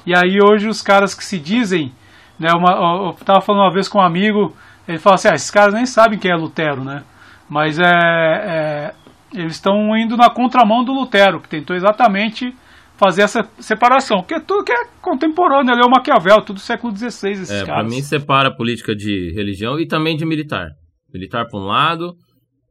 E 0.06 0.14
aí 0.14 0.38
hoje 0.42 0.68
os 0.68 0.82
caras 0.82 1.14
que 1.14 1.24
se 1.24 1.38
dizem, 1.38 1.92
né, 2.38 2.50
uma, 2.54 3.06
eu 3.06 3.10
estava 3.10 3.40
falando 3.40 3.62
uma 3.62 3.72
vez 3.72 3.88
com 3.88 3.98
um 3.98 4.04
amigo, 4.04 4.54
ele 4.86 4.98
fala 4.98 5.14
assim, 5.14 5.28
ah, 5.28 5.34
esses 5.34 5.50
caras 5.50 5.74
nem 5.74 5.86
sabem 5.86 6.18
quem 6.18 6.30
é 6.30 6.34
Lutero, 6.34 6.84
né? 6.84 7.02
Mas 7.48 7.78
é, 7.78 7.84
é 7.84 8.94
eles 9.34 9.54
estão 9.54 9.96
indo 9.96 10.16
na 10.16 10.30
contramão 10.30 10.84
do 10.84 10.92
Lutero, 10.92 11.40
que 11.40 11.48
tentou 11.48 11.74
exatamente 11.74 12.54
fazer 12.96 13.22
essa 13.22 13.48
separação, 13.58 14.18
porque 14.18 14.34
é 14.34 14.40
tudo 14.40 14.64
que 14.64 14.72
é 14.72 14.86
contemporâneo, 15.02 15.72
ele 15.72 15.82
é 15.82 15.84
o 15.84 15.90
Maquiavel, 15.90 16.42
tudo 16.42 16.60
século 16.60 16.96
XVI, 16.96 17.32
esses 17.32 17.50
é, 17.50 17.64
caras. 17.64 17.66
Pra 17.66 17.84
mim 17.84 18.02
separa 18.02 18.54
política 18.54 18.94
de 18.94 19.32
religião 19.34 19.78
e 19.78 19.86
também 19.86 20.16
de 20.16 20.24
militar. 20.24 20.70
Militar 21.12 21.46
para 21.46 21.58
um 21.58 21.64
lado, 21.64 22.14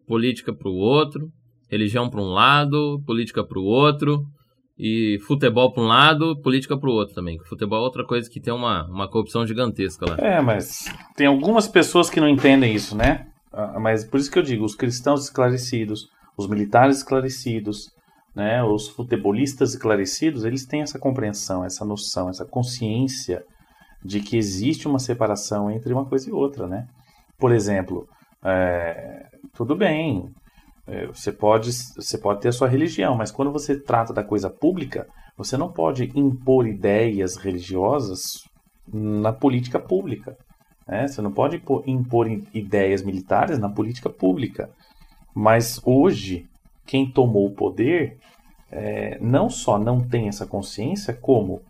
política 0.07 0.53
para 0.53 0.69
o 0.69 0.75
outro, 0.75 1.29
religião 1.69 2.09
para 2.09 2.21
um 2.21 2.31
lado, 2.31 3.01
política 3.05 3.43
para 3.43 3.59
o 3.59 3.63
outro, 3.63 4.23
e 4.77 5.19
futebol 5.25 5.71
para 5.71 5.83
um 5.83 5.87
lado, 5.87 6.41
política 6.41 6.77
para 6.77 6.89
o 6.89 6.93
outro 6.93 7.13
também. 7.13 7.37
Futebol 7.47 7.79
é 7.79 7.83
outra 7.83 8.05
coisa 8.05 8.29
que 8.29 8.39
tem 8.39 8.53
uma, 8.53 8.85
uma 8.87 9.09
corrupção 9.09 9.45
gigantesca 9.45 10.05
lá. 10.09 10.17
É, 10.17 10.41
mas 10.41 10.85
tem 11.15 11.27
algumas 11.27 11.67
pessoas 11.67 12.09
que 12.09 12.19
não 12.19 12.27
entendem 12.27 12.73
isso, 12.73 12.95
né? 12.95 13.27
Ah, 13.51 13.79
mas 13.79 14.03
por 14.03 14.19
isso 14.19 14.31
que 14.31 14.39
eu 14.39 14.43
digo, 14.43 14.65
os 14.65 14.75
cristãos 14.75 15.23
esclarecidos, 15.23 16.07
os 16.37 16.47
militares 16.47 16.97
esclarecidos, 16.97 17.92
né, 18.35 18.63
os 18.63 18.87
futebolistas 18.89 19.73
esclarecidos, 19.73 20.43
eles 20.43 20.65
têm 20.65 20.81
essa 20.81 20.97
compreensão, 20.97 21.63
essa 21.63 21.85
noção, 21.85 22.29
essa 22.29 22.45
consciência 22.45 23.43
de 24.03 24.19
que 24.19 24.37
existe 24.37 24.87
uma 24.87 24.99
separação 24.99 25.69
entre 25.71 25.93
uma 25.93 26.05
coisa 26.05 26.29
e 26.29 26.33
outra, 26.33 26.67
né? 26.67 26.87
Por 27.37 27.51
exemplo, 27.51 28.07
é, 28.43 29.27
tudo 29.53 29.75
bem, 29.75 30.29
é, 30.85 31.07
você 31.07 31.31
pode, 31.31 31.71
você 31.71 32.17
pode 32.17 32.41
ter 32.41 32.49
a 32.49 32.51
sua 32.51 32.67
religião, 32.67 33.15
mas 33.15 33.31
quando 33.31 33.51
você 33.51 33.79
trata 33.79 34.13
da 34.13 34.23
coisa 34.23 34.49
pública, 34.49 35.07
você 35.37 35.55
não 35.55 35.71
pode 35.71 36.11
impor 36.15 36.67
ideias 36.67 37.37
religiosas 37.37 38.43
na 38.91 39.31
política 39.31 39.79
pública. 39.79 40.37
Né? 40.87 41.07
Você 41.07 41.21
não 41.21 41.31
pode 41.31 41.61
impor, 41.87 42.27
ideias 42.53 43.01
militares 43.01 43.57
na 43.57 43.69
política 43.69 44.09
pública. 44.09 44.69
Mas 45.33 45.81
hoje, 45.85 46.47
quem 46.85 47.09
tomou 47.09 47.47
o 47.47 47.53
poder 47.53 48.17
é, 48.71 49.17
não 49.21 49.49
só 49.49 49.77
não 49.77 49.99
tem 49.99 50.27
essa 50.27 50.47
consciência, 50.47 51.13
como 51.13 51.61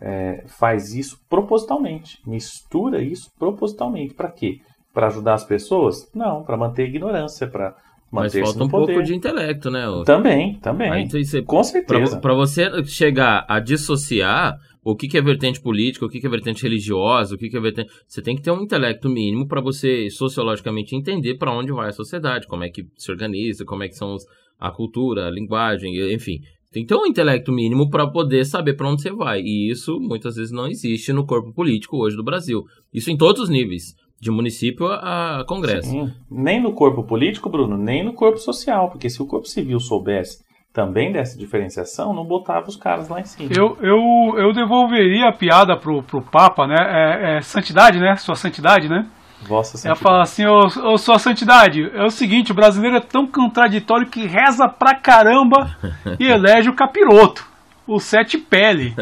é, 0.00 0.44
faz 0.46 0.94
isso 0.94 1.18
propositalmente, 1.28 2.18
mistura 2.26 3.02
isso 3.02 3.30
propositalmente. 3.38 4.14
Para 4.14 4.30
quê? 4.30 4.60
Para 4.92 5.08
ajudar 5.08 5.34
as 5.34 5.44
pessoas? 5.44 6.08
Não, 6.14 6.44
para 6.44 6.56
manter 6.56 6.82
a 6.82 6.86
ignorância, 6.86 7.48
para 7.48 7.74
manter 8.10 8.40
Mas 8.40 8.50
falta 8.50 8.64
um 8.64 8.68
poder. 8.68 8.92
pouco 8.92 9.02
de 9.02 9.14
intelecto, 9.14 9.70
né? 9.70 9.84
Também, 10.04 10.54
também. 10.60 10.90
Aí, 10.90 11.08
você, 11.08 11.42
Com 11.42 11.64
certeza. 11.64 12.20
Para 12.20 12.34
você 12.34 12.84
chegar 12.84 13.44
a 13.48 13.58
dissociar 13.58 14.56
o 14.84 14.94
que, 14.94 15.08
que 15.08 15.16
é 15.16 15.22
vertente 15.22 15.60
política, 15.60 16.04
o 16.04 16.08
que, 16.08 16.20
que 16.20 16.26
é 16.26 16.30
vertente 16.30 16.62
religiosa, 16.62 17.34
o 17.34 17.38
que, 17.38 17.48
que 17.48 17.56
é 17.56 17.60
vertente. 17.60 17.90
Você 18.06 18.20
tem 18.20 18.36
que 18.36 18.42
ter 18.42 18.50
um 18.50 18.60
intelecto 18.60 19.08
mínimo 19.08 19.48
para 19.48 19.60
você 19.60 20.10
sociologicamente 20.10 20.94
entender 20.94 21.36
para 21.36 21.56
onde 21.56 21.72
vai 21.72 21.88
a 21.88 21.92
sociedade, 21.92 22.46
como 22.46 22.64
é 22.64 22.68
que 22.68 22.86
se 22.96 23.10
organiza, 23.10 23.64
como 23.64 23.82
é 23.82 23.88
que 23.88 23.96
são 23.96 24.14
os, 24.14 24.24
a 24.60 24.70
cultura, 24.70 25.26
a 25.26 25.30
linguagem, 25.30 26.12
enfim. 26.12 26.40
Tem 26.70 26.82
que 26.82 26.88
ter 26.88 26.96
um 26.96 27.06
intelecto 27.06 27.52
mínimo 27.52 27.88
para 27.88 28.06
poder 28.06 28.44
saber 28.44 28.74
para 28.74 28.90
onde 28.90 29.00
você 29.00 29.12
vai. 29.12 29.40
E 29.40 29.70
isso 29.70 29.98
muitas 30.00 30.36
vezes 30.36 30.52
não 30.52 30.66
existe 30.66 31.12
no 31.12 31.24
corpo 31.24 31.52
político 31.52 31.96
hoje 31.96 32.16
do 32.16 32.24
Brasil. 32.24 32.64
Isso 32.92 33.10
em 33.10 33.16
todos 33.16 33.42
os 33.42 33.48
níveis, 33.48 33.94
de 34.20 34.30
município 34.30 34.88
a 34.88 35.44
Congresso. 35.46 35.88
Sim. 35.88 36.12
Nem 36.30 36.60
no 36.60 36.72
corpo 36.72 37.04
político, 37.04 37.48
Bruno, 37.48 37.78
nem 37.78 38.04
no 38.04 38.12
corpo 38.12 38.38
social, 38.38 38.90
porque 38.90 39.08
se 39.08 39.22
o 39.22 39.26
corpo 39.26 39.46
civil 39.46 39.78
soubesse 39.78 40.42
também 40.74 41.12
dessa 41.12 41.38
diferenciação, 41.38 42.12
não 42.12 42.24
botava 42.24 42.66
os 42.66 42.74
caras 42.74 43.08
lá 43.08 43.20
em 43.20 43.24
cima. 43.24 43.48
Eu, 43.56 43.78
eu, 43.80 44.36
eu 44.36 44.52
devolveria 44.52 45.28
a 45.28 45.32
piada 45.32 45.76
pro, 45.76 46.02
pro 46.02 46.20
Papa, 46.20 46.66
né? 46.66 46.74
É, 46.76 47.36
é 47.36 47.40
santidade, 47.40 48.00
né? 48.00 48.16
Sua 48.16 48.34
santidade, 48.34 48.88
né? 48.88 49.06
Vossa 49.46 49.76
Santidade. 49.76 49.86
Ela 49.86 49.96
fala 49.96 50.22
assim, 50.22 50.44
ô, 50.46 50.92
ô 50.92 50.98
sua 50.98 51.18
santidade, 51.18 51.88
é 51.94 52.02
o 52.02 52.10
seguinte, 52.10 52.50
o 52.50 52.54
brasileiro 52.54 52.96
é 52.96 53.00
tão 53.00 53.24
contraditório 53.26 54.08
que 54.08 54.26
reza 54.26 54.66
pra 54.66 54.96
caramba 54.96 55.76
e 56.18 56.26
elege 56.26 56.68
o 56.68 56.74
capiroto, 56.74 57.46
o 57.86 58.00
sete 58.00 58.36
pele, 58.36 58.96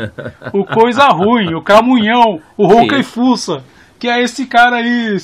o 0.52 0.66
coisa 0.66 1.06
ruim, 1.06 1.54
o 1.54 1.62
cramunhão, 1.62 2.40
o 2.56 2.66
rouca 2.66 2.98
e 2.98 3.02
fuça. 3.02 3.64
Que 4.02 4.08
é 4.08 4.20
esse 4.20 4.46
cara 4.46 4.78
aí, 4.78 5.16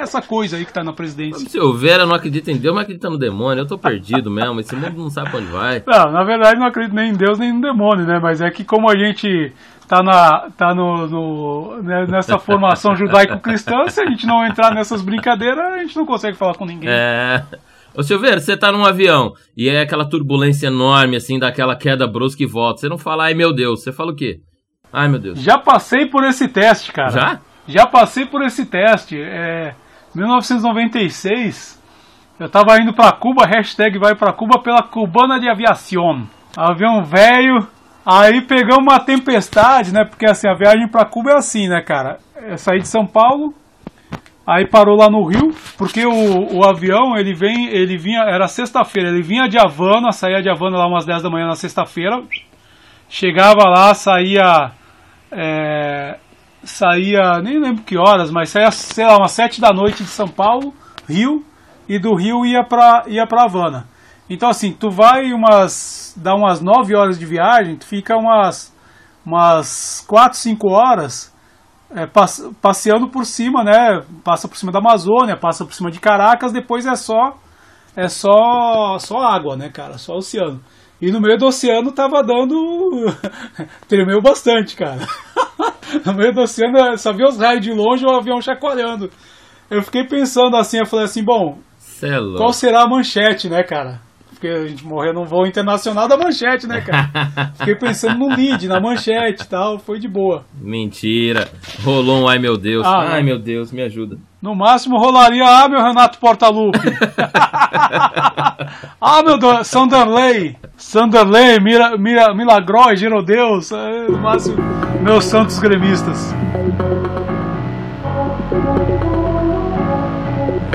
essa 0.00 0.20
coisa 0.20 0.56
aí 0.56 0.64
que 0.64 0.72
tá 0.72 0.82
na 0.82 0.92
presidência. 0.92 1.48
Silveira 1.48 2.04
não 2.04 2.16
acredita 2.16 2.50
em 2.50 2.56
Deus, 2.56 2.74
mas 2.74 2.82
acredita 2.82 3.08
no 3.08 3.16
demônio. 3.16 3.62
Eu 3.62 3.68
tô 3.68 3.78
perdido 3.78 4.28
mesmo. 4.28 4.58
Esse 4.58 4.74
mundo 4.74 5.00
não 5.00 5.08
sabe 5.10 5.30
pra 5.30 5.38
onde 5.38 5.46
vai. 5.46 5.80
Não, 5.86 6.10
na 6.10 6.24
verdade 6.24 6.58
não 6.58 6.66
acredito 6.66 6.92
nem 6.92 7.10
em 7.10 7.14
Deus 7.14 7.38
nem 7.38 7.52
no 7.52 7.60
demônio, 7.60 8.04
né? 8.04 8.18
Mas 8.20 8.40
é 8.40 8.50
que 8.50 8.64
como 8.64 8.90
a 8.90 8.96
gente 8.96 9.52
tá, 9.86 10.02
na, 10.02 10.50
tá 10.56 10.74
no, 10.74 11.06
no- 11.06 11.82
né, 11.84 12.04
nessa 12.08 12.36
formação 12.36 12.96
judaico-cristã, 12.96 13.86
se 13.88 14.00
a 14.00 14.06
gente 14.06 14.26
não 14.26 14.44
entrar 14.44 14.74
nessas 14.74 15.02
brincadeiras, 15.02 15.64
a 15.72 15.78
gente 15.78 15.94
não 15.96 16.04
consegue 16.04 16.36
falar 16.36 16.54
com 16.54 16.64
ninguém. 16.64 16.90
É. 16.90 17.44
Ô 17.94 18.02
Silveira, 18.02 18.40
você 18.40 18.56
tá 18.56 18.72
num 18.72 18.84
avião 18.84 19.34
e 19.56 19.68
é 19.68 19.82
aquela 19.82 20.04
turbulência 20.04 20.66
enorme, 20.66 21.14
assim, 21.14 21.38
daquela 21.38 21.76
queda 21.76 22.08
brusca 22.08 22.42
e 22.42 22.46
volta. 22.46 22.80
Você 22.80 22.88
não 22.88 22.98
fala, 22.98 23.26
ai 23.26 23.34
meu 23.34 23.54
Deus, 23.54 23.84
você 23.84 23.92
fala 23.92 24.10
o 24.10 24.16
quê? 24.16 24.40
Ai 24.92 25.06
meu 25.06 25.20
Deus. 25.20 25.38
Já 25.40 25.56
passei 25.58 26.06
por 26.06 26.24
esse 26.24 26.48
teste, 26.48 26.92
cara. 26.92 27.10
Já? 27.10 27.40
Já 27.70 27.86
passei 27.86 28.26
por 28.26 28.42
esse 28.42 28.66
teste. 28.66 29.20
É, 29.20 29.74
1996, 30.14 31.80
eu 32.38 32.48
tava 32.48 32.80
indo 32.80 32.92
pra 32.92 33.12
Cuba, 33.12 33.46
hashtag 33.46 33.98
vai 33.98 34.14
pra 34.14 34.32
Cuba 34.32 34.60
pela 34.60 34.82
Cubana 34.82 35.38
de 35.38 35.48
Aviação. 35.48 36.26
Avião 36.56 37.04
velho, 37.04 37.66
aí 38.04 38.40
pegamos 38.40 38.82
uma 38.82 38.98
tempestade, 38.98 39.92
né? 39.92 40.04
Porque 40.04 40.26
assim, 40.26 40.48
a 40.48 40.54
viagem 40.54 40.88
pra 40.88 41.04
Cuba 41.04 41.30
é 41.30 41.36
assim, 41.36 41.68
né, 41.68 41.80
cara? 41.80 42.18
Eu 42.42 42.58
saí 42.58 42.80
de 42.80 42.88
São 42.88 43.06
Paulo, 43.06 43.54
aí 44.44 44.66
parou 44.66 44.96
lá 44.96 45.08
no 45.08 45.24
Rio, 45.24 45.54
porque 45.78 46.04
o, 46.04 46.56
o 46.56 46.64
avião, 46.64 47.16
ele 47.16 47.34
vem, 47.34 47.68
ele 47.68 47.96
vinha, 47.96 48.22
era 48.22 48.48
sexta-feira, 48.48 49.10
ele 49.10 49.22
vinha 49.22 49.48
de 49.48 49.58
Havana, 49.58 50.10
saía 50.10 50.42
de 50.42 50.50
Havana 50.50 50.78
lá 50.78 50.88
umas 50.88 51.06
10 51.06 51.22
da 51.22 51.30
manhã 51.30 51.46
na 51.46 51.54
sexta-feira, 51.54 52.20
chegava 53.08 53.68
lá, 53.68 53.94
saía 53.94 54.72
é, 55.30 56.16
saía, 56.64 57.40
nem 57.42 57.58
lembro 57.58 57.82
que 57.84 57.96
horas, 57.96 58.30
mas 58.30 58.50
saía, 58.50 58.70
sei 58.70 59.06
lá, 59.06 59.16
umas 59.16 59.32
7 59.32 59.60
da 59.60 59.72
noite 59.72 60.02
de 60.02 60.08
São 60.10 60.28
Paulo, 60.28 60.74
Rio, 61.08 61.44
e 61.88 61.98
do 61.98 62.14
Rio 62.14 62.44
ia 62.46 62.62
pra, 62.64 63.04
ia 63.06 63.26
pra 63.26 63.44
Havana. 63.44 63.86
Então 64.28 64.48
assim, 64.48 64.72
tu 64.72 64.90
vai 64.90 65.32
umas, 65.32 66.14
dá 66.16 66.34
umas 66.34 66.60
9 66.60 66.94
horas 66.94 67.18
de 67.18 67.26
viagem, 67.26 67.76
tu 67.76 67.86
fica 67.86 68.16
umas, 68.16 68.72
umas 69.26 70.04
4, 70.06 70.38
5 70.38 70.70
horas 70.70 71.34
é, 71.94 72.06
passe- 72.06 72.48
passeando 72.62 73.08
por 73.08 73.26
cima, 73.26 73.64
né, 73.64 74.02
passa 74.22 74.46
por 74.46 74.56
cima 74.56 74.70
da 74.70 74.78
Amazônia, 74.78 75.36
passa 75.36 75.64
por 75.64 75.74
cima 75.74 75.90
de 75.90 75.98
Caracas, 75.98 76.52
depois 76.52 76.86
é 76.86 76.94
só, 76.94 77.36
é 77.96 78.08
só, 78.08 78.96
só 78.98 79.18
água, 79.18 79.56
né, 79.56 79.68
cara, 79.68 79.98
só 79.98 80.14
oceano. 80.14 80.60
E 81.00 81.10
no 81.10 81.20
meio 81.20 81.38
do 81.38 81.46
oceano 81.46 81.92
tava 81.92 82.22
dando. 82.22 83.06
Tremeu 83.88 84.20
bastante, 84.20 84.76
cara. 84.76 85.06
no 86.04 86.14
meio 86.14 86.32
do 86.32 86.42
oceano 86.42 86.96
só 86.98 87.12
via 87.12 87.26
os 87.26 87.38
raios 87.38 87.62
de 87.62 87.72
longe 87.72 88.04
e 88.04 88.06
o 88.06 88.10
avião 88.10 88.40
chacoalhando. 88.40 89.10
Eu 89.70 89.82
fiquei 89.82 90.04
pensando 90.04 90.56
assim, 90.56 90.78
eu 90.78 90.86
falei 90.86 91.06
assim, 91.06 91.24
bom, 91.24 91.58
Cê 91.78 92.08
é 92.08 92.18
qual 92.36 92.52
será 92.52 92.82
a 92.82 92.88
manchete, 92.88 93.48
né, 93.48 93.62
cara? 93.62 94.00
Porque 94.40 94.48
a 94.48 94.66
gente 94.66 94.82
morreu 94.86 95.12
num 95.12 95.26
voo 95.26 95.46
internacional 95.46 96.08
da 96.08 96.16
manchete, 96.16 96.66
né, 96.66 96.80
cara? 96.80 97.10
Fiquei 97.58 97.74
pensando 97.74 98.18
no 98.18 98.34
lead, 98.34 98.66
na 98.66 98.80
manchete 98.80 99.42
e 99.42 99.46
tal, 99.46 99.78
foi 99.78 99.98
de 99.98 100.08
boa. 100.08 100.46
Mentira. 100.58 101.46
Rolou 101.84 102.22
um 102.22 102.26
ai 102.28 102.38
meu 102.38 102.56
Deus. 102.56 102.86
Ah, 102.86 103.00
ai 103.10 103.18
não. 103.18 103.26
meu 103.26 103.38
Deus, 103.38 103.70
me 103.70 103.82
ajuda. 103.82 104.16
No 104.40 104.54
máximo 104.54 104.96
rolaria, 104.98 105.44
ah, 105.46 105.68
meu 105.68 105.82
Renato 105.82 106.16
Portaluppi. 106.18 106.78
ah, 108.98 109.22
meu 109.22 109.36
Deus, 109.36 109.66
Sanderley. 109.66 110.56
Sanderley, 110.74 111.60
Mira, 111.60 111.98
Mira, 111.98 112.34
Milagrói, 112.34 112.96
Girodeus. 112.96 113.70
é, 113.72 114.06
No 114.08 114.16
máximo, 114.20 114.56
meus 115.02 115.26
santos 115.26 115.58
gremistas. 115.58 116.34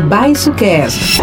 Baixo 0.07 0.53
Cast. 0.53 1.19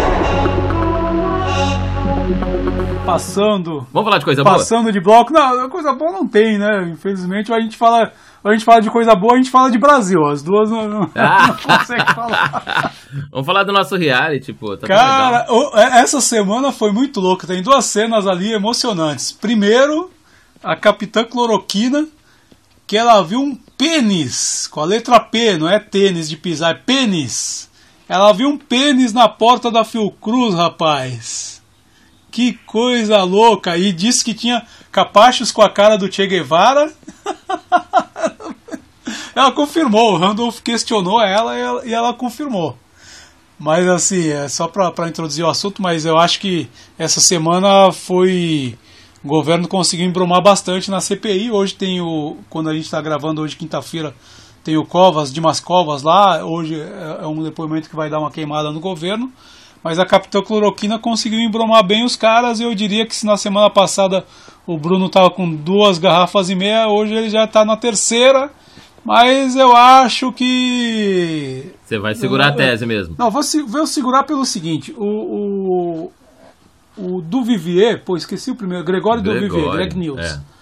Passando, 3.05 3.85
Vamos 3.91 4.05
falar 4.05 4.17
de 4.19 4.25
coisa 4.25 4.43
boa? 4.43 4.55
passando 4.55 4.91
de 4.91 4.99
bloco. 5.01 5.33
Não, 5.33 5.69
coisa 5.69 5.93
boa 5.93 6.11
não 6.13 6.25
tem, 6.27 6.57
né? 6.57 6.89
Infelizmente, 6.89 7.51
a 7.53 7.59
gente 7.59 7.75
fala, 7.75 8.13
a 8.43 8.51
gente 8.53 8.63
fala 8.63 8.81
de 8.81 8.89
coisa 8.89 9.13
boa, 9.13 9.33
a 9.33 9.37
gente 9.37 9.51
fala 9.51 9.69
de 9.69 9.77
Brasil. 9.77 10.25
As 10.25 10.41
duas 10.41 10.69
não, 10.71 10.87
não, 10.87 11.09
Ah. 11.15 11.47
não 11.47 11.77
consegue 11.77 12.13
falar. 12.13 12.93
Vamos 13.29 13.45
falar 13.45 13.63
do 13.65 13.73
nosso 13.73 13.97
reality, 13.97 14.53
pô. 14.53 14.77
Tá. 14.77 14.87
Cara, 14.87 15.45
é- 15.75 15.99
essa 15.99 16.21
semana 16.21 16.71
foi 16.71 16.91
muito 16.93 17.19
louca. 17.19 17.45
Tem 17.45 17.61
duas 17.61 17.83
cenas 17.85 18.25
ali 18.25 18.53
emocionantes. 18.53 19.33
Primeiro, 19.33 20.09
a 20.63 20.73
Capitã 20.75 21.25
Cloroquina, 21.25 22.07
que 22.87 22.97
ela 22.97 23.21
viu 23.21 23.41
um 23.41 23.55
pênis, 23.77 24.65
com 24.67 24.79
a 24.79 24.85
letra 24.85 25.19
P, 25.19 25.57
não 25.57 25.67
é 25.69 25.77
tênis 25.77 26.29
de 26.29 26.37
pisar, 26.37 26.71
é 26.71 26.73
pênis. 26.79 27.69
Ela 28.07 28.31
viu 28.31 28.47
um 28.47 28.57
pênis 28.57 29.11
na 29.13 29.27
porta 29.27 29.69
da 29.69 29.83
Fiocruz, 29.83 30.55
rapaz. 30.55 31.61
Que 32.33 32.53
coisa 32.65 33.21
louca! 33.21 33.77
E 33.77 33.93
disse 33.93 34.25
que 34.25 34.33
tinha 34.33 34.65
capachos 34.91 35.51
com 35.51 35.61
a 35.61 35.69
cara 35.69 35.99
do 35.99 36.11
Che 36.11 36.25
Guevara. 36.25 36.91
ela 39.35 39.51
confirmou, 39.51 40.13
o 40.13 40.17
Randolph 40.17 40.59
questionou 40.61 41.21
ela 41.21 41.85
e 41.85 41.93
ela, 41.93 42.11
confirmou. 42.11 42.75
Mas 43.59 43.87
assim, 43.87 44.29
é 44.29 44.49
só 44.49 44.67
para 44.67 45.07
introduzir 45.07 45.45
o 45.45 45.47
assunto, 45.47 45.79
mas 45.79 46.05
eu 46.05 46.17
acho 46.17 46.39
que 46.39 46.67
essa 46.97 47.21
semana 47.21 47.91
foi. 47.91 48.75
O 49.23 49.27
governo 49.27 49.67
conseguiu 49.67 50.07
embromar 50.07 50.41
bastante 50.41 50.89
na 50.89 50.99
CPI. 50.99 51.51
Hoje 51.51 51.75
tem 51.75 52.01
o. 52.01 52.37
Quando 52.49 52.67
a 52.67 52.73
gente 52.73 52.85
está 52.85 52.99
gravando 52.99 53.43
hoje, 53.43 53.55
quinta-feira, 53.55 54.11
tem 54.63 54.75
o 54.75 54.83
Covas, 54.83 55.31
Dimas 55.31 55.59
Covas 55.59 56.01
lá. 56.01 56.43
Hoje 56.43 56.81
é 56.81 57.19
é 57.21 57.27
um 57.27 57.43
depoimento 57.43 57.87
que 57.87 57.95
vai 57.95 58.09
dar 58.09 58.19
uma 58.19 58.31
queimada 58.31 58.71
no 58.71 58.79
governo. 58.79 59.31
Mas 59.83 59.99
a 59.99 60.05
Capitã 60.05 60.41
Cloroquina 60.41 60.97
conseguiu 60.97 61.39
embromar 61.39 61.85
bem 61.85 62.05
os 62.05 62.15
caras. 62.15 62.59
Eu 62.59 62.73
diria 62.73 63.05
que 63.05 63.15
se 63.15 63.25
na 63.25 63.35
semana 63.35 63.69
passada 63.69 64.23
o 64.65 64.77
Bruno 64.77 65.07
estava 65.07 65.29
com 65.29 65.49
duas 65.53 65.97
garrafas 65.97 66.49
e 66.49 66.55
meia, 66.55 66.87
hoje 66.87 67.13
ele 67.13 67.29
já 67.29 67.43
está 67.43 67.65
na 67.65 67.75
terceira. 67.75 68.49
Mas 69.05 69.57
eu 69.57 69.75
acho 69.75 70.31
que 70.31 71.73
Você 71.83 71.99
vai 71.99 72.15
segurar 72.15 72.47
a 72.47 72.55
tese 72.55 72.85
mesmo. 72.85 73.15
não, 73.19 73.29
vou, 73.29 73.41
vou 73.67 73.85
segurar 73.85 74.23
pelo 74.23 74.45
seguinte: 74.45 74.93
o, 74.97 76.07
o, 76.07 76.11
o 76.97 77.21
Duvivier, 77.21 78.01
pô, 78.05 78.15
esqueci 78.15 78.49
o 78.49 78.55
primeiro, 78.55 78.85
Gregório, 78.85 79.21
Duvivier, 79.21 79.49
Gregório, 79.49 79.71
Greg 79.77 79.99
News. 79.99 80.19
é. 80.21 80.53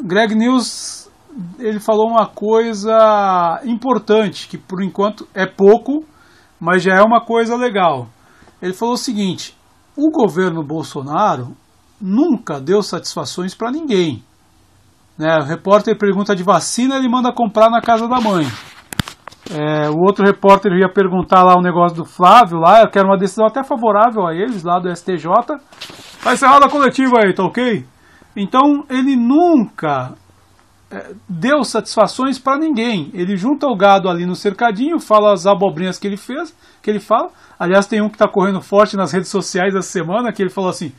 Greg 0.00 0.34
News, 0.36 1.10
ele 1.58 1.80
falou 1.80 2.08
uma 2.08 2.26
coisa 2.26 3.60
importante, 3.64 4.46
que 4.46 4.56
por 4.56 4.80
enquanto 4.82 5.26
é 5.34 5.44
pouco, 5.46 6.04
mas 6.60 6.82
já 6.82 6.94
é 6.94 7.02
uma 7.02 7.20
coisa 7.20 7.56
legal. 7.56 8.08
Ele 8.64 8.72
falou 8.72 8.94
o 8.94 8.98
seguinte: 8.98 9.54
o 9.94 10.10
governo 10.10 10.64
Bolsonaro 10.64 11.54
nunca 12.00 12.58
deu 12.58 12.82
satisfações 12.82 13.54
para 13.54 13.70
ninguém. 13.70 14.24
Né? 15.18 15.36
O 15.38 15.44
repórter 15.44 15.98
pergunta 15.98 16.34
de 16.34 16.42
vacina, 16.42 16.96
ele 16.96 17.08
manda 17.08 17.30
comprar 17.30 17.68
na 17.68 17.82
casa 17.82 18.08
da 18.08 18.18
mãe. 18.22 18.46
É, 19.50 19.90
o 19.90 19.98
outro 19.98 20.24
repórter 20.24 20.72
ia 20.72 20.88
perguntar 20.88 21.44
lá 21.44 21.54
o 21.54 21.62
negócio 21.62 21.94
do 21.94 22.06
Flávio, 22.06 22.58
lá, 22.58 22.80
eu 22.80 22.90
quero 22.90 23.06
uma 23.06 23.18
decisão 23.18 23.46
até 23.46 23.62
favorável 23.62 24.26
a 24.26 24.34
eles, 24.34 24.64
lá 24.64 24.78
do 24.78 24.90
STJ. 24.90 25.28
Tá 26.22 26.32
encerrada 26.32 26.64
a 26.64 26.70
coletiva 26.70 27.16
aí, 27.22 27.34
tá 27.34 27.44
ok? 27.44 27.84
Então 28.34 28.86
ele 28.88 29.14
nunca 29.14 30.14
deu 31.28 31.64
satisfações 31.64 32.38
para 32.38 32.58
ninguém. 32.58 33.10
Ele 33.14 33.36
junta 33.36 33.66
o 33.66 33.76
gado 33.76 34.08
ali 34.08 34.26
no 34.26 34.34
cercadinho, 34.34 35.00
fala 35.00 35.32
as 35.32 35.46
abobrinhas 35.46 35.98
que 35.98 36.06
ele 36.06 36.16
fez, 36.16 36.56
que 36.82 36.90
ele 36.90 37.00
fala. 37.00 37.30
Aliás, 37.58 37.86
tem 37.86 38.02
um 38.02 38.08
que 38.08 38.18
tá 38.18 38.28
correndo 38.28 38.60
forte 38.60 38.96
nas 38.96 39.12
redes 39.12 39.28
sociais 39.28 39.74
essa 39.74 39.88
semana, 39.88 40.32
que 40.32 40.42
ele 40.42 40.50
falou 40.50 40.70
assim: 40.70 40.92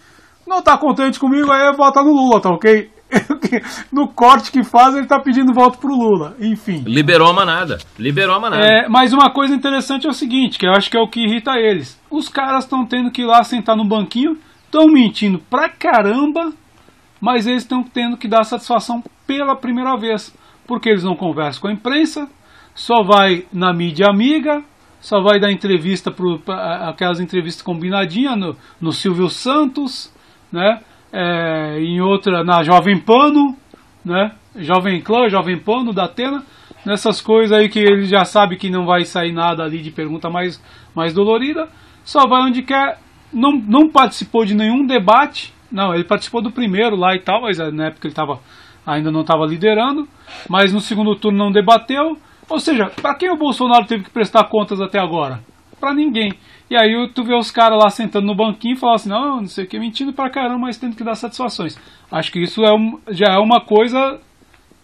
não 0.47 0.61
tá 0.61 0.77
contente 0.77 1.19
comigo, 1.19 1.51
aí 1.51 1.75
vota 1.75 2.03
no 2.03 2.11
Lula, 2.11 2.39
tá 2.39 2.49
ok? 2.49 2.89
no 3.91 4.07
corte 4.07 4.51
que 4.51 4.63
faz, 4.63 4.95
ele 4.95 5.05
tá 5.05 5.19
pedindo 5.19 5.53
voto 5.53 5.77
pro 5.77 5.95
Lula. 5.95 6.35
Enfim. 6.39 6.83
Liberou 6.85 7.29
a 7.29 7.33
manada. 7.33 7.77
Liberou 7.97 8.35
a 8.35 8.39
manada. 8.39 8.63
É, 8.63 8.87
mas 8.89 9.13
uma 9.13 9.29
coisa 9.29 9.53
interessante 9.53 10.07
é 10.07 10.09
o 10.09 10.13
seguinte, 10.13 10.57
que 10.57 10.65
eu 10.65 10.71
acho 10.71 10.89
que 10.89 10.97
é 10.97 10.99
o 10.99 11.07
que 11.07 11.21
irrita 11.21 11.57
eles. 11.57 11.99
Os 12.09 12.29
caras 12.29 12.63
estão 12.63 12.85
tendo 12.85 13.11
que 13.11 13.21
ir 13.21 13.25
lá 13.25 13.43
sentar 13.43 13.75
no 13.75 13.87
banquinho, 13.87 14.37
estão 14.65 14.87
mentindo 14.87 15.39
pra 15.49 15.69
caramba, 15.69 16.51
mas 17.25 17.47
eles 17.47 17.63
estão 17.63 17.81
tendo 17.81 18.17
que 18.17 18.27
dar 18.27 18.43
satisfação 18.43 19.03
pela 19.25 19.55
primeira 19.55 19.97
vez. 19.97 20.31
Porque 20.67 20.89
eles 20.89 21.03
não 21.03 21.15
conversam 21.15 21.61
com 21.63 21.67
a 21.67 21.73
imprensa, 21.73 22.29
só 22.75 23.01
vai 23.03 23.45
na 23.51 23.73
mídia 23.73 24.07
amiga, 24.07 24.63
só 25.01 25.19
vai 25.21 25.39
dar 25.39 25.51
entrevista 25.51 26.11
pro, 26.11 26.37
pra- 26.37 26.87
aquelas 26.89 27.19
entrevistas 27.19 27.63
combinadinhas 27.63 28.37
no, 28.37 28.55
no 28.79 28.91
Silvio 28.91 29.27
Santos, 29.27 30.13
né? 30.51 30.81
É, 31.11 31.79
em 31.79 31.99
outra 31.99 32.43
na 32.43 32.61
Jovem 32.61 32.99
Pano, 32.99 33.55
né? 34.03 34.31
Jovem 34.57 35.01
Clã, 35.01 35.27
Jovem 35.27 35.57
Pano, 35.57 35.91
da 35.93 36.05
Atena, 36.05 36.43
nessas 36.85 37.21
coisas 37.21 37.57
aí 37.57 37.67
que 37.69 37.79
ele 37.79 38.05
já 38.05 38.23
sabe 38.23 38.55
que 38.55 38.69
não 38.69 38.85
vai 38.85 39.03
sair 39.03 39.31
nada 39.31 39.63
ali 39.63 39.81
de 39.81 39.89
pergunta 39.91 40.29
mais, 40.29 40.61
mais 40.95 41.11
dolorida, 41.13 41.69
só 42.03 42.27
vai 42.27 42.41
onde 42.43 42.61
quer, 42.61 42.99
não, 43.33 43.51
não 43.51 43.89
participou 43.89 44.45
de 44.45 44.53
nenhum 44.53 44.85
debate, 44.85 45.53
não, 45.71 45.93
ele 45.93 46.03
participou 46.03 46.41
do 46.41 46.51
primeiro 46.51 46.95
lá 46.95 47.15
e 47.15 47.19
tal, 47.19 47.41
mas 47.41 47.57
na 47.57 47.87
época 47.87 48.07
ele 48.07 48.13
tava, 48.13 48.39
ainda 48.85 49.11
não 49.11 49.21
estava 49.21 49.45
liderando, 49.45 50.07
mas 50.49 50.73
no 50.73 50.79
segundo 50.79 51.15
turno 51.15 51.37
não 51.37 51.51
debateu, 51.51 52.17
Ou 52.49 52.59
seja, 52.59 52.89
para 52.89 53.15
quem 53.15 53.31
o 53.31 53.37
Bolsonaro 53.37 53.85
teve 53.85 54.03
que 54.03 54.09
prestar 54.09 54.45
contas 54.45 54.79
até 54.79 54.99
agora? 54.99 55.39
Para 55.79 55.93
ninguém. 55.93 56.33
E 56.69 56.75
aí 56.75 57.09
tu 57.13 57.23
vê 57.23 57.35
os 57.35 57.51
caras 57.51 57.79
lá 57.81 57.89
sentando 57.89 58.25
no 58.25 58.35
banquinho 58.35 58.75
e 58.75 58.79
falam 58.79 58.95
assim, 58.95 59.09
não, 59.09 59.37
não 59.37 59.47
sei 59.47 59.65
o 59.65 59.67
que, 59.67 59.79
mentindo 59.79 60.13
pra 60.13 60.29
caramba, 60.29 60.59
mas 60.59 60.77
tendo 60.77 60.95
que 60.95 61.03
dar 61.03 61.15
satisfações. 61.15 61.77
Acho 62.11 62.31
que 62.31 62.39
isso 62.39 62.63
é 62.63 62.73
um, 62.73 62.99
já 63.09 63.33
é 63.33 63.37
uma 63.37 63.61
coisa 63.61 64.19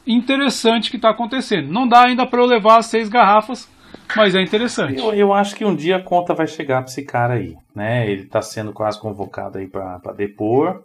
interessante 0.05 0.89
que 0.89 0.97
está 0.97 1.11
acontecendo. 1.11 1.71
Não 1.71 1.87
dá 1.87 2.05
ainda 2.07 2.25
para 2.25 2.41
eu 2.41 2.47
levar 2.47 2.79
as 2.79 2.87
seis 2.87 3.07
garrafas, 3.09 3.70
mas 4.15 4.36
é 4.36 4.41
interessante. 4.41 5.00
Eu, 5.00 5.13
eu, 5.13 5.34
acho 5.34 5.56
que 5.56 5.65
um 5.65 5.76
dia 5.76 5.97
a 5.97 6.04
conta 6.04 6.34
vai 6.34 6.47
chegar 6.47 6.82
para 6.82 6.91
esse 6.91 7.04
cara 7.04 7.36
aí, 7.36 7.58
né? 7.76 8.10
Ele 8.10 8.24
está 8.24 8.41
sendo 8.41 8.74
quase 8.74 9.00
convocado 9.00 9.58
aí 9.58 9.67
para 9.67 10.13
depor. 10.15 10.84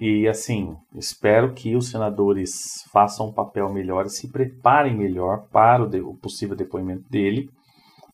E 0.00 0.26
assim, 0.26 0.76
espero 0.96 1.52
que 1.52 1.76
os 1.76 1.90
senadores 1.90 2.84
façam 2.92 3.28
um 3.28 3.32
papel 3.32 3.72
melhor 3.72 4.06
e 4.06 4.10
se 4.10 4.28
preparem 4.30 4.96
melhor 4.96 5.46
para 5.52 5.84
o, 5.84 5.86
de, 5.86 6.00
o 6.00 6.14
possível 6.14 6.56
depoimento 6.56 7.08
dele, 7.08 7.48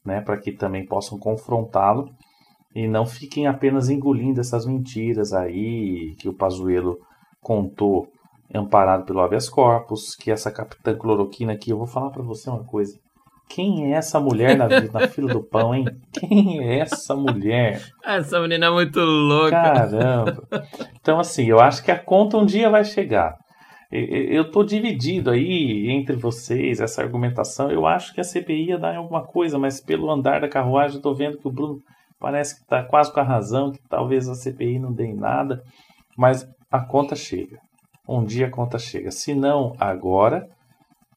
né? 0.04 0.20
Para 0.20 0.36
que 0.36 0.52
também 0.52 0.84
possam 0.84 1.18
confrontá-lo 1.18 2.10
e 2.74 2.86
não 2.86 3.06
fiquem 3.06 3.46
apenas 3.46 3.88
engolindo 3.88 4.40
essas 4.40 4.66
mentiras 4.66 5.32
aí 5.32 6.14
que 6.18 6.28
o 6.28 6.34
Pazuello 6.34 6.98
contou 7.40 8.08
amparado 8.54 9.04
pelo 9.04 9.20
habeas 9.20 9.48
corpus, 9.48 10.14
que 10.14 10.30
essa 10.30 10.50
capitã 10.50 10.96
cloroquina 10.96 11.52
aqui, 11.52 11.70
eu 11.70 11.78
vou 11.78 11.86
falar 11.86 12.10
para 12.10 12.22
você 12.22 12.48
uma 12.48 12.64
coisa. 12.64 12.98
Quem 13.48 13.92
é 13.92 13.96
essa 13.96 14.20
mulher 14.20 14.56
na, 14.56 14.68
na 14.68 15.08
fila 15.08 15.32
do 15.32 15.42
pão, 15.42 15.74
hein? 15.74 15.86
Quem 16.12 16.60
é 16.60 16.80
essa 16.80 17.14
mulher? 17.16 17.82
Essa 18.04 18.40
menina 18.40 18.66
é 18.66 18.70
muito 18.70 19.00
louca. 19.00 19.50
Caramba. 19.50 20.48
Então, 21.00 21.18
assim, 21.18 21.46
eu 21.46 21.58
acho 21.58 21.82
que 21.82 21.90
a 21.90 21.98
conta 21.98 22.36
um 22.36 22.44
dia 22.44 22.68
vai 22.68 22.84
chegar. 22.84 23.36
Eu 23.90 24.50
tô 24.50 24.62
dividido 24.62 25.30
aí 25.30 25.88
entre 25.90 26.14
vocês, 26.14 26.80
essa 26.80 27.02
argumentação. 27.02 27.70
Eu 27.70 27.86
acho 27.86 28.12
que 28.12 28.20
a 28.20 28.24
CPI 28.24 28.68
ia 28.68 28.78
dar 28.78 28.96
alguma 28.96 29.24
coisa, 29.24 29.58
mas 29.58 29.80
pelo 29.80 30.10
andar 30.10 30.42
da 30.42 30.48
carruagem, 30.48 30.96
eu 30.96 31.02
tô 31.02 31.14
vendo 31.14 31.38
que 31.38 31.48
o 31.48 31.52
Bruno 31.52 31.78
parece 32.20 32.60
que 32.60 32.66
tá 32.66 32.82
quase 32.82 33.12
com 33.12 33.20
a 33.20 33.24
razão, 33.24 33.72
que 33.72 33.80
talvez 33.88 34.28
a 34.28 34.34
CPI 34.34 34.78
não 34.78 34.92
dê 34.92 35.06
em 35.06 35.16
nada. 35.16 35.62
Mas 36.16 36.46
a 36.70 36.80
conta 36.80 37.16
chega 37.16 37.58
um 38.08 38.24
dia 38.24 38.46
a 38.46 38.50
conta 38.50 38.78
chega. 38.78 39.10
Se 39.10 39.34
não 39.34 39.74
agora, 39.78 40.48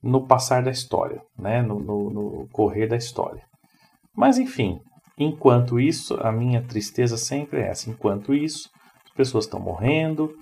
no 0.01 0.25
passar 0.25 0.63
da 0.63 0.71
história, 0.71 1.21
né? 1.37 1.61
no, 1.61 1.79
no, 1.79 2.09
no 2.09 2.47
correr 2.51 2.87
da 2.87 2.95
história. 2.95 3.43
Mas 4.15 4.37
enfim, 4.37 4.79
enquanto 5.17 5.79
isso, 5.79 6.15
a 6.21 6.31
minha 6.31 6.61
tristeza 6.61 7.17
sempre 7.17 7.61
é 7.61 7.67
essa. 7.67 7.89
Enquanto 7.89 8.33
isso, 8.33 8.69
as 9.05 9.13
pessoas 9.13 9.45
estão 9.45 9.59
morrendo, 9.59 10.33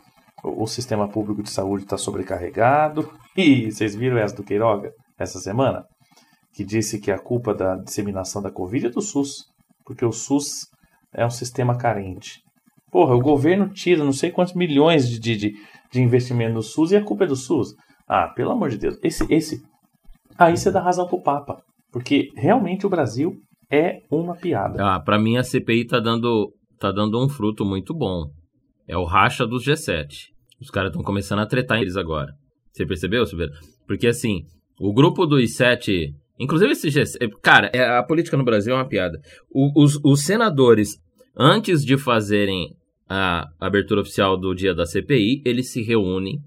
o, 0.43 0.63
o 0.63 0.67
sistema 0.67 1.07
público 1.07 1.43
de 1.43 1.49
saúde 1.49 1.83
está 1.83 1.97
sobrecarregado. 1.97 3.11
E 3.35 3.71
vocês 3.71 3.95
viram 3.95 4.17
essa 4.17 4.35
do 4.35 4.43
Queiroga 4.43 4.91
essa 5.17 5.39
semana? 5.39 5.83
Que 6.53 6.63
disse 6.63 6.99
que 6.99 7.11
a 7.11 7.19
culpa 7.19 7.53
da 7.53 7.75
disseminação 7.75 8.41
da 8.41 8.51
Covid 8.51 8.87
é 8.87 8.89
do 8.89 9.01
SUS, 9.01 9.45
porque 9.85 10.05
o 10.05 10.11
SUS 10.11 10.67
é 11.13 11.25
um 11.25 11.29
sistema 11.29 11.77
carente. 11.77 12.41
Porra, 12.91 13.15
o 13.15 13.21
governo 13.21 13.69
tira 13.69 14.03
não 14.03 14.13
sei 14.13 14.31
quantos 14.31 14.55
milhões 14.55 15.07
de, 15.07 15.19
de, 15.19 15.53
de 15.91 16.01
investimento 16.01 16.53
no 16.53 16.63
SUS 16.63 16.91
e 16.91 16.97
a 16.97 17.03
culpa 17.03 17.25
é 17.25 17.27
do 17.27 17.35
SUS. 17.35 17.75
Ah, 18.09 18.27
pelo 18.27 18.51
amor 18.51 18.69
de 18.69 18.79
Deus. 18.79 18.97
Esse, 19.03 19.23
esse. 19.31 19.61
Aí 20.35 20.57
você 20.57 20.71
dá 20.71 20.81
razão 20.81 21.07
pro 21.07 21.21
Papa. 21.21 21.61
Porque 21.91 22.29
realmente 22.35 22.87
o 22.87 22.89
Brasil 22.89 23.35
é 23.71 24.01
uma 24.11 24.35
piada. 24.35 24.83
Ah, 24.83 24.99
para 24.99 25.19
mim 25.19 25.37
a 25.37 25.43
CPI 25.43 25.85
tá 25.85 25.99
dando, 25.99 26.51
tá 26.79 26.91
dando 26.91 27.23
um 27.23 27.29
fruto 27.29 27.63
muito 27.63 27.93
bom. 27.93 28.25
É 28.87 28.97
o 28.97 29.05
racha 29.05 29.45
dos 29.45 29.63
G7. 29.63 30.07
Os 30.59 30.71
caras 30.71 30.89
estão 30.89 31.03
começando 31.03 31.39
a 31.39 31.45
tretar 31.45 31.79
eles 31.79 31.95
agora. 31.95 32.33
Você 32.71 32.85
percebeu, 32.85 33.25
Silveira? 33.25 33.53
Porque 33.87 34.07
assim, 34.07 34.41
o 34.79 34.91
grupo 34.91 35.27
dos 35.27 35.55
sete. 35.55 36.13
Inclusive 36.39 36.71
esse 36.71 36.87
G7. 36.87 37.29
Cara, 37.43 37.69
é, 37.73 37.97
a 37.97 38.03
política 38.03 38.35
no 38.35 38.43
Brasil 38.43 38.73
é 38.73 38.77
uma 38.77 38.87
piada. 38.87 39.19
Os, 39.53 39.99
os 40.03 40.23
senadores, 40.23 40.97
antes 41.37 41.85
de 41.85 41.97
fazerem 41.97 42.75
a 43.07 43.47
abertura 43.59 44.01
oficial 44.01 44.37
do 44.37 44.53
dia 44.55 44.73
da 44.73 44.85
CPI, 44.85 45.41
eles 45.45 45.71
se 45.71 45.81
reúnem 45.81 46.39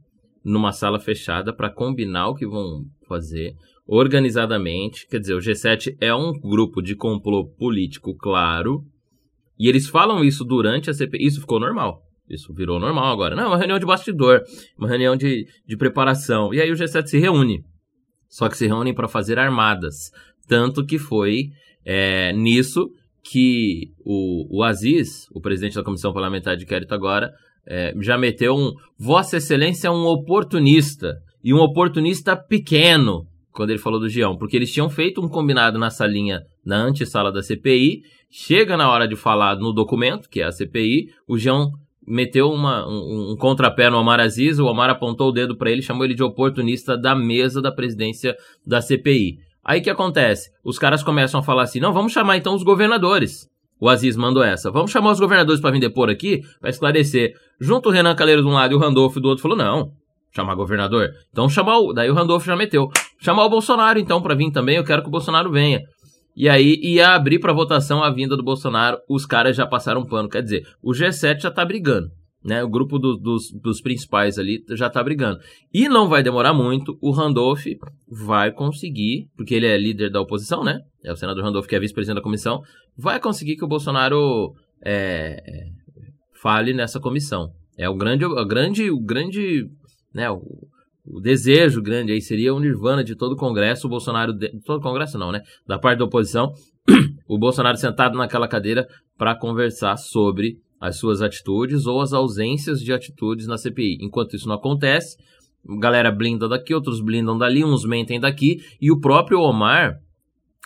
numa 0.44 0.72
sala 0.72 0.98
fechada 0.98 1.52
para 1.52 1.70
combinar 1.70 2.28
o 2.28 2.34
que 2.34 2.46
vão 2.46 2.84
fazer 3.06 3.54
organizadamente. 3.86 5.06
Quer 5.08 5.20
dizer, 5.20 5.34
o 5.34 5.38
G7 5.38 5.96
é 6.00 6.14
um 6.14 6.32
grupo 6.32 6.80
de 6.80 6.94
complô 6.94 7.46
político, 7.46 8.16
claro, 8.16 8.84
e 9.58 9.68
eles 9.68 9.88
falam 9.88 10.24
isso 10.24 10.44
durante 10.44 10.90
a 10.90 10.94
CPI. 10.94 11.26
Isso 11.26 11.40
ficou 11.40 11.60
normal. 11.60 12.02
Isso 12.28 12.52
virou 12.52 12.80
normal 12.80 13.12
agora. 13.12 13.36
Não, 13.36 13.44
é 13.44 13.46
uma 13.46 13.56
reunião 13.56 13.78
de 13.78 13.86
bastidor, 13.86 14.42
uma 14.78 14.88
reunião 14.88 15.16
de, 15.16 15.46
de 15.66 15.76
preparação. 15.76 16.52
E 16.52 16.60
aí 16.60 16.70
o 16.70 16.74
G7 16.74 17.06
se 17.06 17.18
reúne. 17.18 17.62
Só 18.28 18.48
que 18.48 18.56
se 18.56 18.66
reúnem 18.66 18.94
para 18.94 19.06
fazer 19.06 19.38
armadas. 19.38 20.10
Tanto 20.48 20.84
que 20.84 20.98
foi 20.98 21.50
é, 21.84 22.32
nisso 22.32 22.90
que 23.22 23.92
o, 24.04 24.58
o 24.58 24.62
Aziz, 24.64 25.26
o 25.32 25.40
presidente 25.40 25.76
da 25.76 25.84
Comissão 25.84 26.12
Parlamentar 26.12 26.56
de 26.56 26.64
Inquérito 26.64 26.92
agora, 26.92 27.32
é, 27.66 27.94
já 28.00 28.18
meteu 28.18 28.54
um 28.54 28.72
Vossa 28.98 29.36
Excelência 29.36 29.88
é 29.88 29.90
um 29.90 30.06
oportunista, 30.06 31.14
e 31.44 31.52
um 31.52 31.58
oportunista 31.58 32.36
pequeno, 32.36 33.26
quando 33.50 33.70
ele 33.70 33.78
falou 33.78 33.98
do 33.98 34.08
Gião, 34.08 34.36
porque 34.36 34.56
eles 34.56 34.72
tinham 34.72 34.88
feito 34.88 35.20
um 35.20 35.28
combinado 35.28 35.78
na 35.78 35.90
salinha, 35.90 36.42
na 36.64 36.76
antessala 36.76 37.32
da 37.32 37.42
CPI, 37.42 38.02
chega 38.30 38.76
na 38.76 38.90
hora 38.90 39.06
de 39.06 39.16
falar 39.16 39.56
no 39.56 39.72
documento, 39.72 40.28
que 40.28 40.40
é 40.40 40.44
a 40.44 40.52
CPI, 40.52 41.08
o 41.26 41.36
Gião 41.36 41.70
meteu 42.06 42.50
uma, 42.50 42.86
um, 42.88 43.32
um 43.32 43.36
contrapé 43.36 43.90
no 43.90 43.98
Omar 43.98 44.20
Aziz, 44.20 44.58
o 44.58 44.66
Omar 44.66 44.90
apontou 44.90 45.28
o 45.28 45.32
dedo 45.32 45.56
para 45.56 45.70
ele, 45.70 45.82
chamou 45.82 46.04
ele 46.04 46.14
de 46.14 46.22
oportunista 46.22 46.96
da 46.96 47.14
mesa 47.14 47.60
da 47.60 47.72
presidência 47.72 48.36
da 48.66 48.80
CPI. 48.80 49.38
Aí 49.64 49.80
que 49.80 49.90
acontece? 49.90 50.50
Os 50.64 50.78
caras 50.78 51.02
começam 51.02 51.38
a 51.38 51.42
falar 51.42 51.62
assim: 51.62 51.78
não, 51.78 51.92
vamos 51.92 52.12
chamar 52.12 52.36
então 52.36 52.54
os 52.54 52.64
governadores. 52.64 53.48
O 53.82 53.88
Aziz 53.88 54.16
mandou 54.16 54.44
essa. 54.44 54.70
Vamos 54.70 54.92
chamar 54.92 55.10
os 55.10 55.18
governadores 55.18 55.60
para 55.60 55.72
vir 55.72 55.80
depor 55.80 56.08
aqui, 56.08 56.40
para 56.60 56.70
esclarecer. 56.70 57.32
Junto 57.60 57.88
o 57.88 57.92
Renan 57.92 58.14
Calheiro 58.14 58.40
de 58.40 58.46
um 58.46 58.52
lado 58.52 58.70
e 58.70 58.76
o 58.76 58.78
Randolfo 58.78 59.18
do 59.18 59.28
outro 59.28 59.42
falou: 59.42 59.58
não, 59.58 59.90
chamar 60.32 60.54
governador. 60.54 61.08
Então 61.32 61.48
chamar 61.48 61.80
o. 61.80 61.92
Daí 61.92 62.08
o 62.08 62.14
Randolfo 62.14 62.46
já 62.46 62.54
meteu. 62.54 62.88
Chamar 63.18 63.44
o 63.44 63.50
Bolsonaro 63.50 63.98
então 63.98 64.22
para 64.22 64.36
vir 64.36 64.52
também, 64.52 64.76
eu 64.76 64.84
quero 64.84 65.02
que 65.02 65.08
o 65.08 65.10
Bolsonaro 65.10 65.50
venha. 65.50 65.80
E 66.36 66.48
aí 66.48 66.78
ia 66.80 67.08
abrir 67.08 67.40
para 67.40 67.52
votação 67.52 68.04
a 68.04 68.10
vinda 68.10 68.36
do 68.36 68.44
Bolsonaro, 68.44 68.98
os 69.10 69.26
caras 69.26 69.56
já 69.56 69.66
passaram 69.66 70.06
pano. 70.06 70.28
Quer 70.28 70.42
dizer, 70.44 70.64
o 70.80 70.92
G7 70.92 71.40
já 71.40 71.50
tá 71.50 71.64
brigando 71.64 72.06
né? 72.44 72.62
O 72.62 72.68
grupo 72.68 72.98
do, 72.98 73.16
dos, 73.16 73.50
dos 73.52 73.80
principais 73.80 74.38
ali 74.38 74.64
já 74.70 74.90
tá 74.90 75.02
brigando. 75.02 75.40
E 75.72 75.88
não 75.88 76.08
vai 76.08 76.22
demorar 76.22 76.52
muito, 76.52 76.98
o 77.00 77.10
Randolph 77.10 77.66
vai 78.08 78.50
conseguir, 78.50 79.28
porque 79.36 79.54
ele 79.54 79.66
é 79.66 79.76
líder 79.78 80.10
da 80.10 80.20
oposição, 80.20 80.64
né? 80.64 80.80
É 81.04 81.12
o 81.12 81.16
senador 81.16 81.44
Randolph 81.44 81.66
que 81.66 81.76
é 81.76 81.80
vice-presidente 81.80 82.16
da 82.16 82.22
comissão, 82.22 82.60
vai 82.96 83.20
conseguir 83.20 83.56
que 83.56 83.64
o 83.64 83.68
Bolsonaro 83.68 84.54
é, 84.84 85.68
fale 86.40 86.72
nessa 86.72 87.00
comissão. 87.00 87.52
É 87.78 87.88
o 87.88 87.96
grande, 87.96 88.24
o 88.24 88.46
grande, 88.46 88.90
o 88.90 89.00
grande, 89.00 89.68
né? 90.14 90.30
O, 90.30 90.68
o 91.04 91.20
desejo 91.20 91.82
grande 91.82 92.12
aí 92.12 92.20
seria 92.20 92.54
o 92.54 92.60
nirvana 92.60 93.02
de 93.02 93.16
todo 93.16 93.32
o 93.32 93.36
Congresso, 93.36 93.86
o 93.86 93.90
Bolsonaro, 93.90 94.32
de, 94.32 94.50
todo 94.64 94.78
o 94.78 94.82
Congresso 94.82 95.18
não, 95.18 95.32
né? 95.32 95.42
Da 95.66 95.78
parte 95.78 95.98
da 95.98 96.04
oposição, 96.04 96.52
o 97.26 97.38
Bolsonaro 97.38 97.76
sentado 97.76 98.16
naquela 98.16 98.46
cadeira 98.46 98.86
para 99.16 99.34
conversar 99.34 99.96
sobre 99.96 100.58
as 100.80 100.98
suas 100.98 101.22
atitudes 101.22 101.86
ou 101.86 102.00
as 102.00 102.12
ausências 102.12 102.80
de 102.80 102.92
atitudes 102.92 103.46
na 103.46 103.56
CPI. 103.56 103.98
Enquanto 104.00 104.34
isso 104.34 104.48
não 104.48 104.56
acontece, 104.56 105.16
galera 105.80 106.10
blinda 106.10 106.48
daqui, 106.48 106.74
outros 106.74 107.00
blindam 107.00 107.38
dali, 107.38 107.64
uns 107.64 107.84
mentem 107.84 108.18
daqui, 108.18 108.60
e 108.80 108.90
o 108.90 109.00
próprio 109.00 109.40
Omar 109.40 109.98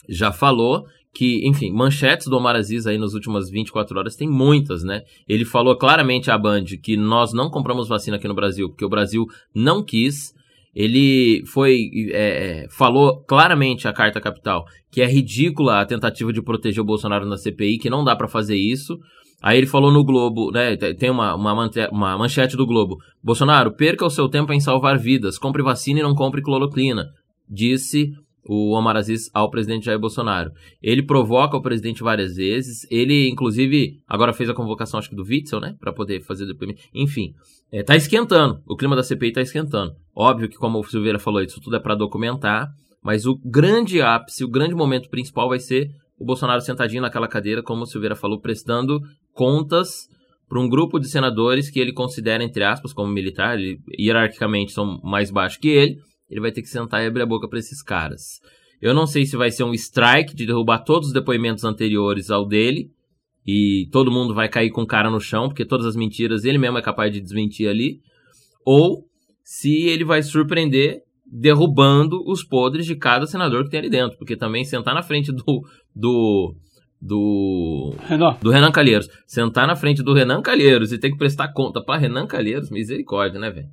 já 0.08 0.32
falou 0.32 0.86
que, 1.16 1.48
enfim, 1.48 1.72
manchetes 1.72 2.26
do 2.26 2.36
Omar 2.36 2.56
Aziz 2.56 2.86
aí 2.86 2.98
nas 2.98 3.14
últimas 3.14 3.48
24 3.48 3.98
horas 3.98 4.16
tem 4.16 4.28
muitas, 4.28 4.84
né? 4.84 5.00
Ele 5.26 5.46
falou 5.46 5.74
claramente 5.74 6.30
à 6.30 6.36
Band 6.36 6.64
que 6.82 6.94
nós 6.94 7.32
não 7.32 7.48
compramos 7.48 7.88
vacina 7.88 8.18
aqui 8.18 8.28
no 8.28 8.34
Brasil 8.34 8.68
porque 8.68 8.84
o 8.84 8.88
Brasil 8.88 9.24
não 9.54 9.82
quis. 9.82 10.34
Ele 10.74 11.42
foi 11.46 11.88
é, 12.12 12.64
é 12.64 12.68
falou 12.68 13.24
claramente 13.26 13.88
a 13.88 13.94
Carta 13.94 14.20
Capital 14.20 14.66
que 14.90 15.00
é 15.00 15.06
ridícula 15.06 15.80
a 15.80 15.86
tentativa 15.86 16.30
de 16.32 16.42
proteger 16.42 16.82
o 16.82 16.86
Bolsonaro 16.86 17.24
na 17.24 17.38
CPI, 17.38 17.78
que 17.78 17.88
não 17.88 18.04
dá 18.04 18.14
para 18.14 18.28
fazer 18.28 18.56
isso. 18.56 18.98
Aí 19.42 19.56
ele 19.56 19.66
falou 19.66 19.90
no 19.90 20.04
Globo, 20.04 20.50
né? 20.50 20.76
Tem 20.76 21.10
uma, 21.10 21.34
uma, 21.34 21.70
uma 21.90 22.18
manchete 22.18 22.56
do 22.56 22.66
Globo. 22.66 22.98
Bolsonaro, 23.22 23.72
perca 23.72 24.04
o 24.04 24.10
seu 24.10 24.28
tempo 24.28 24.52
em 24.52 24.60
salvar 24.60 24.98
vidas. 24.98 25.38
Compre 25.38 25.62
vacina 25.62 26.00
e 26.00 26.02
não 26.02 26.14
compre 26.14 26.42
cloroquina. 26.42 27.06
Disse 27.48 28.12
o 28.48 28.72
Omar 28.72 28.96
Aziz 28.96 29.30
ao 29.34 29.50
presidente 29.50 29.86
Jair 29.86 29.98
Bolsonaro. 29.98 30.50
Ele 30.82 31.02
provoca 31.02 31.56
o 31.56 31.62
presidente 31.62 32.02
várias 32.02 32.36
vezes. 32.36 32.86
Ele, 32.90 33.28
inclusive, 33.28 34.00
agora 34.06 34.32
fez 34.32 34.48
a 34.48 34.54
convocação, 34.54 34.98
acho 34.98 35.10
que 35.10 35.16
do 35.16 35.24
Witzel, 35.24 35.60
né? 35.60 35.74
Para 35.80 35.92
poder 35.92 36.20
fazer 36.22 36.44
o 36.44 36.48
depoimento. 36.48 36.80
Enfim, 36.94 37.32
é, 37.72 37.82
tá 37.82 37.96
esquentando. 37.96 38.60
O 38.66 38.76
clima 38.76 38.96
da 38.96 39.02
CPI 39.02 39.32
tá 39.32 39.40
esquentando. 39.40 39.92
Óbvio 40.14 40.48
que, 40.48 40.56
como 40.56 40.78
o 40.78 40.84
Silveira 40.84 41.18
falou, 41.18 41.42
isso 41.42 41.60
tudo 41.60 41.76
é 41.76 41.80
para 41.80 41.94
documentar. 41.94 42.68
Mas 43.02 43.26
o 43.26 43.38
grande 43.44 44.00
ápice, 44.00 44.44
o 44.44 44.50
grande 44.50 44.74
momento 44.74 45.08
principal 45.08 45.48
vai 45.48 45.58
ser 45.58 45.90
o 46.18 46.24
Bolsonaro 46.24 46.60
sentadinho 46.60 47.02
naquela 47.02 47.28
cadeira, 47.28 47.62
como 47.62 47.82
o 47.82 47.86
Silveira 47.86 48.16
falou, 48.16 48.40
prestando 48.40 49.00
contas 49.32 50.08
para 50.48 50.60
um 50.60 50.68
grupo 50.68 50.98
de 50.98 51.08
senadores 51.08 51.68
que 51.68 51.78
ele 51.78 51.92
considera, 51.92 52.42
entre 52.42 52.64
aspas, 52.64 52.92
como 52.92 53.12
militar, 53.12 53.58
ele, 53.58 53.78
hierarquicamente 53.98 54.72
são 54.72 55.00
mais 55.02 55.30
baixos 55.30 55.58
que 55.58 55.68
ele, 55.68 55.98
ele 56.30 56.40
vai 56.40 56.52
ter 56.52 56.62
que 56.62 56.68
sentar 56.68 57.02
e 57.02 57.06
abrir 57.06 57.22
a 57.22 57.26
boca 57.26 57.48
para 57.48 57.58
esses 57.58 57.82
caras. 57.82 58.40
Eu 58.80 58.94
não 58.94 59.06
sei 59.06 59.24
se 59.24 59.36
vai 59.36 59.50
ser 59.50 59.64
um 59.64 59.72
strike 59.72 60.34
de 60.34 60.46
derrubar 60.46 60.80
todos 60.80 61.08
os 61.08 61.14
depoimentos 61.14 61.64
anteriores 61.64 62.30
ao 62.30 62.46
dele 62.46 62.90
e 63.46 63.88
todo 63.92 64.10
mundo 64.10 64.34
vai 64.34 64.48
cair 64.48 64.70
com 64.70 64.82
o 64.82 64.86
cara 64.86 65.10
no 65.10 65.20
chão, 65.20 65.48
porque 65.48 65.64
todas 65.64 65.86
as 65.86 65.96
mentiras 65.96 66.44
ele 66.44 66.58
mesmo 66.58 66.78
é 66.78 66.82
capaz 66.82 67.12
de 67.12 67.20
desmentir 67.20 67.68
ali, 67.68 68.00
ou 68.64 69.04
se 69.42 69.86
ele 69.86 70.04
vai 70.04 70.22
surpreender 70.22 71.02
derrubando 71.24 72.22
os 72.26 72.44
podres 72.44 72.86
de 72.86 72.96
cada 72.96 73.26
senador 73.26 73.64
que 73.64 73.70
tem 73.70 73.80
ali 73.80 73.90
dentro, 73.90 74.18
porque 74.18 74.36
também 74.36 74.64
sentar 74.64 74.94
na 74.94 75.02
frente 75.02 75.32
do 75.32 75.62
do 75.94 76.54
do 77.00 77.94
Renan. 78.00 78.36
do 78.40 78.50
Renan 78.50 78.72
Calheiros, 78.72 79.08
sentar 79.26 79.66
na 79.66 79.76
frente 79.76 80.02
do 80.02 80.12
Renan 80.12 80.42
Calheiros 80.42 80.92
e 80.92 80.98
ter 80.98 81.10
que 81.10 81.18
prestar 81.18 81.52
conta 81.52 81.82
para 81.82 82.00
Renan 82.00 82.26
Calheiros, 82.26 82.70
misericórdia, 82.70 83.38
né, 83.38 83.50
velho? 83.50 83.68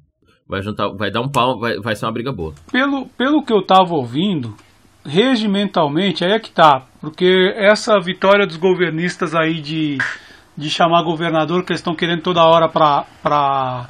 Vai 0.54 0.62
juntar, 0.62 0.88
vai 0.90 1.10
dar 1.10 1.22
um 1.22 1.28
pau, 1.28 1.60
vai, 1.60 1.78
vai 1.80 1.96
ser 1.96 2.06
uma 2.06 2.12
briga 2.12 2.32
boa. 2.32 2.54
Pelo, 2.72 3.08
pelo 3.18 3.44
que 3.44 3.52
eu 3.52 3.64
tava 3.66 3.96
ouvindo, 3.96 4.56
regimentalmente, 5.04 6.24
aí 6.24 6.32
é 6.32 6.40
que 6.40 6.52
tá. 6.52 6.86
Porque 7.02 7.52
essa 7.58 8.00
vitória 8.00 8.46
dos 8.46 8.58
governistas 8.58 9.34
aí 9.34 9.60
de, 9.60 9.98
de 10.56 10.70
chamar 10.70 11.02
governador, 11.02 11.64
que 11.66 11.72
eles 11.72 11.80
estão 11.80 11.96
querendo 11.96 12.22
toda 12.22 12.44
hora 12.46 12.70
pra, 12.70 13.04
pra, 13.24 13.90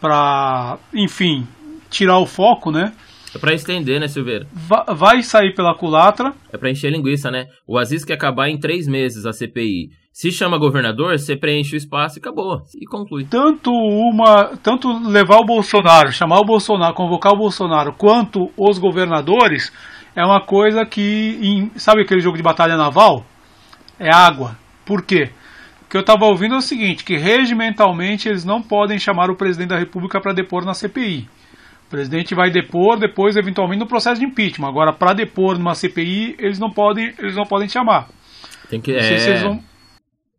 pra, 0.00 0.78
enfim, 0.94 1.46
tirar 1.90 2.18
o 2.18 2.24
foco, 2.26 2.70
né? 2.70 2.94
É 3.34 3.38
pra 3.38 3.52
estender, 3.52 4.00
né, 4.00 4.08
Silveira? 4.08 4.46
Va- 4.50 4.86
Vai 4.94 5.22
sair 5.22 5.54
pela 5.54 5.74
culatra. 5.74 6.32
É 6.50 6.56
pra 6.56 6.70
encher 6.70 6.90
linguiça, 6.90 7.30
né? 7.30 7.44
O 7.66 7.76
Aziz 7.76 8.06
quer 8.06 8.14
acabar 8.14 8.48
em 8.48 8.58
três 8.58 8.86
meses 8.88 9.26
a 9.26 9.32
CPI. 9.34 9.90
Se 10.16 10.30
chama 10.30 10.56
governador, 10.58 11.18
você 11.18 11.34
preenche 11.34 11.74
o 11.74 11.76
espaço 11.76 12.18
e 12.18 12.20
acabou. 12.20 12.62
E 12.80 12.86
conclui. 12.86 13.24
Tanto 13.24 13.72
uma. 13.72 14.56
Tanto 14.62 14.88
levar 15.08 15.38
o 15.38 15.44
Bolsonaro, 15.44 16.12
chamar 16.12 16.38
o 16.38 16.44
Bolsonaro, 16.44 16.94
convocar 16.94 17.32
o 17.32 17.36
Bolsonaro, 17.36 17.92
quanto 17.94 18.48
os 18.56 18.78
governadores, 18.78 19.72
é 20.14 20.24
uma 20.24 20.40
coisa 20.40 20.86
que. 20.86 21.36
em- 21.42 21.70
sabe 21.76 22.02
aquele 22.02 22.20
jogo 22.20 22.36
de 22.36 22.44
batalha 22.44 22.76
naval? 22.76 23.26
É 23.98 24.08
água. 24.08 24.56
Por 24.86 25.02
quê? 25.02 25.30
O 25.82 25.88
que 25.90 25.96
eu 25.96 26.00
estava 26.02 26.26
ouvindo 26.26 26.54
é 26.54 26.58
o 26.58 26.62
seguinte, 26.62 27.02
que 27.02 27.16
regimentalmente 27.16 28.28
eles 28.28 28.44
não 28.44 28.62
podem 28.62 29.00
chamar 29.00 29.30
o 29.30 29.36
presidente 29.36 29.70
da 29.70 29.78
República 29.78 30.20
para 30.20 30.32
depor 30.32 30.64
na 30.64 30.74
CPI. 30.74 31.28
O 31.88 31.90
presidente 31.90 32.36
vai 32.36 32.50
depor 32.52 32.98
depois, 33.00 33.34
eventualmente, 33.36 33.80
no 33.80 33.86
processo 33.88 34.20
de 34.20 34.26
impeachment. 34.26 34.68
Agora, 34.68 34.92
para 34.92 35.12
depor 35.12 35.58
numa 35.58 35.74
CPI, 35.74 36.36
eles 36.38 36.60
não 36.60 36.70
podem, 36.70 37.12
eles 37.18 37.34
não 37.34 37.44
podem 37.44 37.68
chamar. 37.68 38.08
Tem 38.70 38.80
que. 38.80 38.92
Sei 39.02 39.18
se 39.18 39.30
É, 39.30 39.42
vão- 39.42 39.60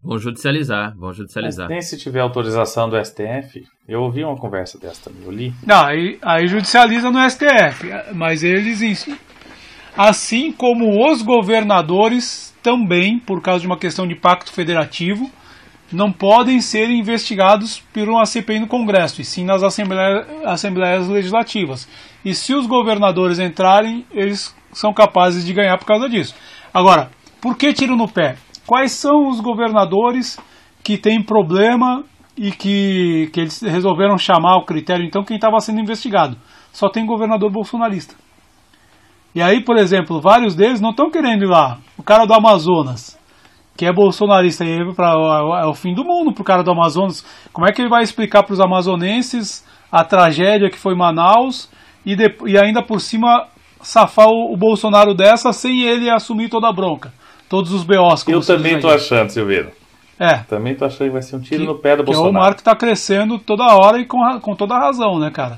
vão 0.05 0.19
judicializar, 0.19 0.95
vão 0.95 1.09
Mas 1.09 1.17
judicializar. 1.17 1.67
nem 1.67 1.81
se 1.81 1.97
tiver 1.97 2.21
autorização 2.21 2.87
do 2.87 3.03
STF, 3.03 3.63
eu 3.87 4.01
ouvi 4.01 4.23
uma 4.23 4.37
conversa 4.37 4.79
dessa 4.79 5.09
também, 5.09 5.23
eu 5.25 5.31
li. 5.31 5.53
Não, 5.65 5.83
aí, 5.83 6.19
aí 6.21 6.47
judicializa 6.47 7.09
no 7.09 7.19
STF, 7.29 7.87
mas 8.13 8.43
eles, 8.43 9.07
assim 9.97 10.51
como 10.51 11.11
os 11.11 11.21
governadores, 11.21 12.55
também, 12.61 13.19
por 13.19 13.41
causa 13.41 13.61
de 13.61 13.67
uma 13.67 13.77
questão 13.77 14.07
de 14.07 14.15
pacto 14.15 14.51
federativo, 14.51 15.29
não 15.91 16.11
podem 16.11 16.59
ser 16.61 16.89
investigados 16.89 17.79
por 17.93 18.09
uma 18.09 18.25
CPI 18.25 18.59
no 18.59 18.67
Congresso, 18.67 19.21
e 19.21 19.25
sim 19.25 19.45
nas 19.45 19.61
assembleias, 19.61 20.25
assembleias 20.43 21.07
legislativas. 21.07 21.87
E 22.23 22.33
se 22.33 22.55
os 22.55 22.65
governadores 22.65 23.37
entrarem, 23.37 24.03
eles 24.11 24.55
são 24.73 24.91
capazes 24.93 25.45
de 25.45 25.53
ganhar 25.53 25.77
por 25.77 25.85
causa 25.85 26.09
disso. 26.09 26.33
Agora, 26.73 27.11
por 27.39 27.55
que 27.55 27.71
tiro 27.71 27.95
no 27.95 28.07
pé? 28.07 28.35
Quais 28.67 28.91
são 28.93 29.27
os 29.29 29.39
governadores 29.39 30.39
que 30.83 30.97
têm 30.97 31.21
problema 31.23 32.03
e 32.37 32.51
que, 32.51 33.29
que 33.31 33.39
eles 33.39 33.61
resolveram 33.61 34.17
chamar 34.17 34.57
o 34.57 34.65
critério, 34.65 35.05
então, 35.05 35.23
quem 35.23 35.35
estava 35.37 35.59
sendo 35.59 35.79
investigado? 35.79 36.35
Só 36.73 36.89
tem 36.89 37.05
governador 37.05 37.51
bolsonarista. 37.51 38.15
E 39.33 39.41
aí, 39.41 39.63
por 39.63 39.77
exemplo, 39.77 40.19
vários 40.21 40.55
deles 40.55 40.81
não 40.81 40.91
estão 40.91 41.09
querendo 41.09 41.43
ir 41.43 41.49
lá. 41.49 41.77
O 41.97 42.03
cara 42.03 42.25
do 42.25 42.33
Amazonas, 42.33 43.17
que 43.77 43.85
é 43.85 43.93
bolsonarista, 43.93 44.63
é, 44.63 44.77
pra, 44.93 45.13
é 45.61 45.65
o 45.65 45.73
fim 45.73 45.93
do 45.93 46.03
mundo 46.03 46.33
pro 46.33 46.43
cara 46.43 46.63
do 46.63 46.71
Amazonas. 46.71 47.25
Como 47.53 47.67
é 47.67 47.71
que 47.71 47.81
ele 47.81 47.89
vai 47.89 48.03
explicar 48.03 48.43
para 48.43 48.53
os 48.53 48.59
amazonenses 48.59 49.65
a 49.91 50.03
tragédia 50.03 50.69
que 50.69 50.77
foi 50.77 50.95
Manaus 50.95 51.69
e, 52.05 52.15
de- 52.15 52.35
e 52.45 52.57
ainda 52.57 52.81
por 52.81 52.99
cima 52.99 53.47
safar 53.81 54.27
o, 54.27 54.53
o 54.53 54.57
Bolsonaro 54.57 55.13
dessa 55.13 55.51
sem 55.53 55.81
ele 55.83 56.09
assumir 56.09 56.49
toda 56.49 56.69
a 56.69 56.73
bronca? 56.73 57.13
Todos 57.55 57.71
os 57.71 57.83
BOs. 57.85 58.27
Eu 58.27 58.41
também 58.41 58.81
tô 58.81 58.89
achando, 58.89 59.29
Silveira. 59.29 59.71
É, 60.19 60.39
Também 60.39 60.75
tô 60.75 60.83
achando 60.83 61.07
que 61.07 61.13
vai 61.13 61.21
ser 61.21 61.37
um 61.37 61.39
tiro 61.39 61.61
que, 61.61 61.67
no 61.67 61.75
pé 61.75 61.95
do 61.95 62.03
que 62.03 62.09
é 62.09 62.13
o 62.13 62.15
Bolsonaro. 62.17 62.33
Marco 62.33 62.55
que 62.55 62.61
está 62.61 62.75
crescendo 62.75 63.39
toda 63.39 63.63
hora 63.75 63.97
e 63.97 64.05
com, 64.05 64.19
com 64.41 64.53
toda 64.55 64.77
razão, 64.77 65.19
né, 65.19 65.31
cara? 65.31 65.57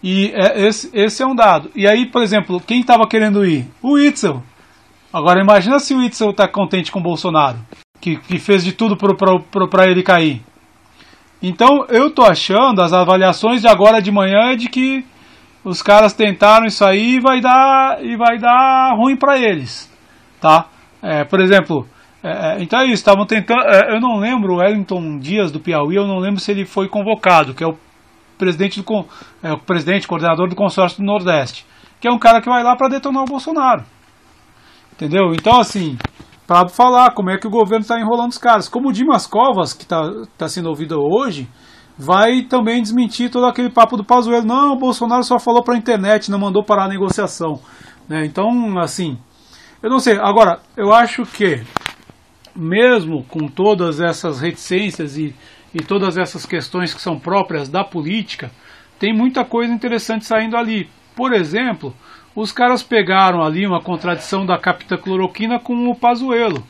E 0.00 0.30
é- 0.34 0.66
esse, 0.66 0.88
esse 0.92 1.20
é 1.20 1.26
um 1.26 1.34
dado. 1.34 1.68
E 1.74 1.84
aí, 1.84 2.06
por 2.06 2.22
exemplo, 2.22 2.60
quem 2.60 2.80
estava 2.80 3.08
querendo 3.08 3.44
ir? 3.44 3.66
O 3.82 3.98
Itzel. 3.98 4.40
Agora 5.12 5.40
imagina 5.40 5.80
se 5.80 5.92
o 5.94 6.02
Itzel 6.02 6.32
tá 6.32 6.46
contente 6.46 6.92
com 6.92 7.00
o 7.00 7.02
Bolsonaro, 7.02 7.58
que, 8.00 8.16
que 8.16 8.38
fez 8.38 8.62
de 8.64 8.70
tudo 8.70 8.96
para 8.96 9.90
ele 9.90 10.04
cair. 10.04 10.42
Então 11.42 11.86
eu 11.88 12.08
tô 12.08 12.22
achando, 12.22 12.80
as 12.82 12.92
avaliações 12.92 13.60
de 13.60 13.66
agora 13.66 14.00
de 14.00 14.12
manhã 14.12 14.52
é 14.52 14.56
de 14.56 14.68
que 14.68 15.04
os 15.64 15.82
caras 15.82 16.12
tentaram 16.12 16.66
isso 16.66 16.84
aí 16.84 17.16
e 17.16 17.20
vai 17.20 17.40
dar, 17.40 17.98
e 18.04 18.16
vai 18.16 18.38
dar 18.38 18.94
ruim 18.96 19.16
para 19.16 19.38
eles. 19.38 19.90
Tá? 20.40 20.66
É, 21.02 21.24
por 21.24 21.40
exemplo, 21.40 21.86
é, 22.22 22.30
é, 22.30 22.62
então 22.62 22.80
é 22.80 22.84
isso, 22.84 22.94
estavam 22.94 23.26
tentando. 23.26 23.62
é, 23.62 23.94
eu 23.94 24.00
não 24.00 24.18
lembro, 24.18 24.54
o 24.54 24.56
Wellington 24.58 25.18
Dias 25.18 25.50
do 25.50 25.58
Piauí, 25.58 25.96
eu 25.96 26.06
não 26.06 26.18
lembro 26.18 26.40
se 26.40 26.52
ele 26.52 26.64
foi 26.64 26.88
convocado, 26.88 27.52
que 27.52 27.64
é 27.64 27.66
o 27.66 27.76
presidente 28.38 28.80
do 28.80 29.06
é, 29.42 29.52
o 29.52 29.58
presidente, 29.58 30.06
coordenador 30.06 30.48
do 30.48 30.54
consórcio 30.54 30.98
do 30.98 31.04
Nordeste, 31.04 31.66
que 32.00 32.06
é 32.06 32.12
um 32.12 32.18
cara 32.18 32.40
que 32.40 32.48
vai 32.48 32.62
lá 32.62 32.76
para 32.76 32.88
detonar 32.88 33.22
o 33.24 33.26
Bolsonaro. 33.26 33.84
Entendeu? 34.92 35.32
Então, 35.32 35.58
assim, 35.58 35.96
para 36.46 36.68
falar 36.68 37.12
como 37.12 37.30
é 37.30 37.38
que 37.38 37.46
o 37.46 37.50
governo 37.50 37.82
está 37.82 37.98
enrolando 37.98 38.30
os 38.30 38.38
caras. 38.38 38.68
Como 38.68 38.88
o 38.88 38.92
Dimas 38.92 39.26
Covas, 39.26 39.72
que 39.72 39.84
está 39.84 40.02
tá 40.36 40.48
sendo 40.48 40.68
ouvido 40.68 41.00
hoje, 41.00 41.48
vai 41.98 42.42
também 42.42 42.82
desmentir 42.82 43.30
todo 43.30 43.46
aquele 43.46 43.70
papo 43.70 43.96
do 43.96 44.04
Pazuello. 44.04 44.46
Não, 44.46 44.74
o 44.74 44.78
Bolsonaro 44.78 45.24
só 45.24 45.38
falou 45.38 45.62
para 45.62 45.74
a 45.74 45.78
internet, 45.78 46.30
não 46.30 46.38
mandou 46.38 46.64
parar 46.64 46.84
a 46.84 46.88
negociação. 46.88 47.58
Né? 48.08 48.24
Então, 48.26 48.78
assim, 48.78 49.18
eu 49.82 49.90
não 49.90 49.98
sei. 49.98 50.16
Agora, 50.18 50.60
eu 50.76 50.92
acho 50.92 51.24
que, 51.24 51.60
mesmo 52.54 53.24
com 53.24 53.48
todas 53.48 54.00
essas 54.00 54.40
reticências 54.40 55.18
e, 55.18 55.34
e 55.74 55.82
todas 55.82 56.16
essas 56.16 56.46
questões 56.46 56.94
que 56.94 57.00
são 57.00 57.18
próprias 57.18 57.68
da 57.68 57.82
política, 57.82 58.50
tem 58.98 59.12
muita 59.12 59.44
coisa 59.44 59.72
interessante 59.72 60.24
saindo 60.24 60.56
ali. 60.56 60.88
Por 61.16 61.32
exemplo, 61.32 61.92
os 62.36 62.52
caras 62.52 62.82
pegaram 62.82 63.42
ali 63.42 63.66
uma 63.66 63.82
contradição 63.82 64.46
da 64.46 64.56
capitacloroquina 64.56 65.58
com 65.58 65.90
o 65.90 65.96
Pazuello, 65.96 66.62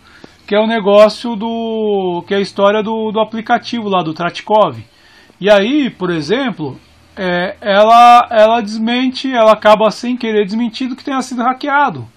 que 0.47 0.55
é 0.55 0.59
o 0.59 0.67
negócio 0.67 1.37
do. 1.37 2.25
que 2.27 2.33
é 2.33 2.39
a 2.39 2.41
história 2.41 2.83
do, 2.83 3.13
do 3.13 3.21
aplicativo 3.21 3.91
lá 3.91 4.03
do 4.03 4.15
Tratikov. 4.15 4.83
E 5.39 5.51
aí, 5.51 5.91
por 5.91 6.11
exemplo, 6.11 6.81
é, 7.15 7.57
ela, 7.61 8.27
ela 8.31 8.61
desmente, 8.63 9.31
ela 9.31 9.53
acaba 9.53 9.91
sem 9.91 10.17
querer 10.17 10.47
desmentindo 10.47 10.97
que 10.97 11.05
tenha 11.05 11.21
sido 11.21 11.43
hackeado 11.43 12.09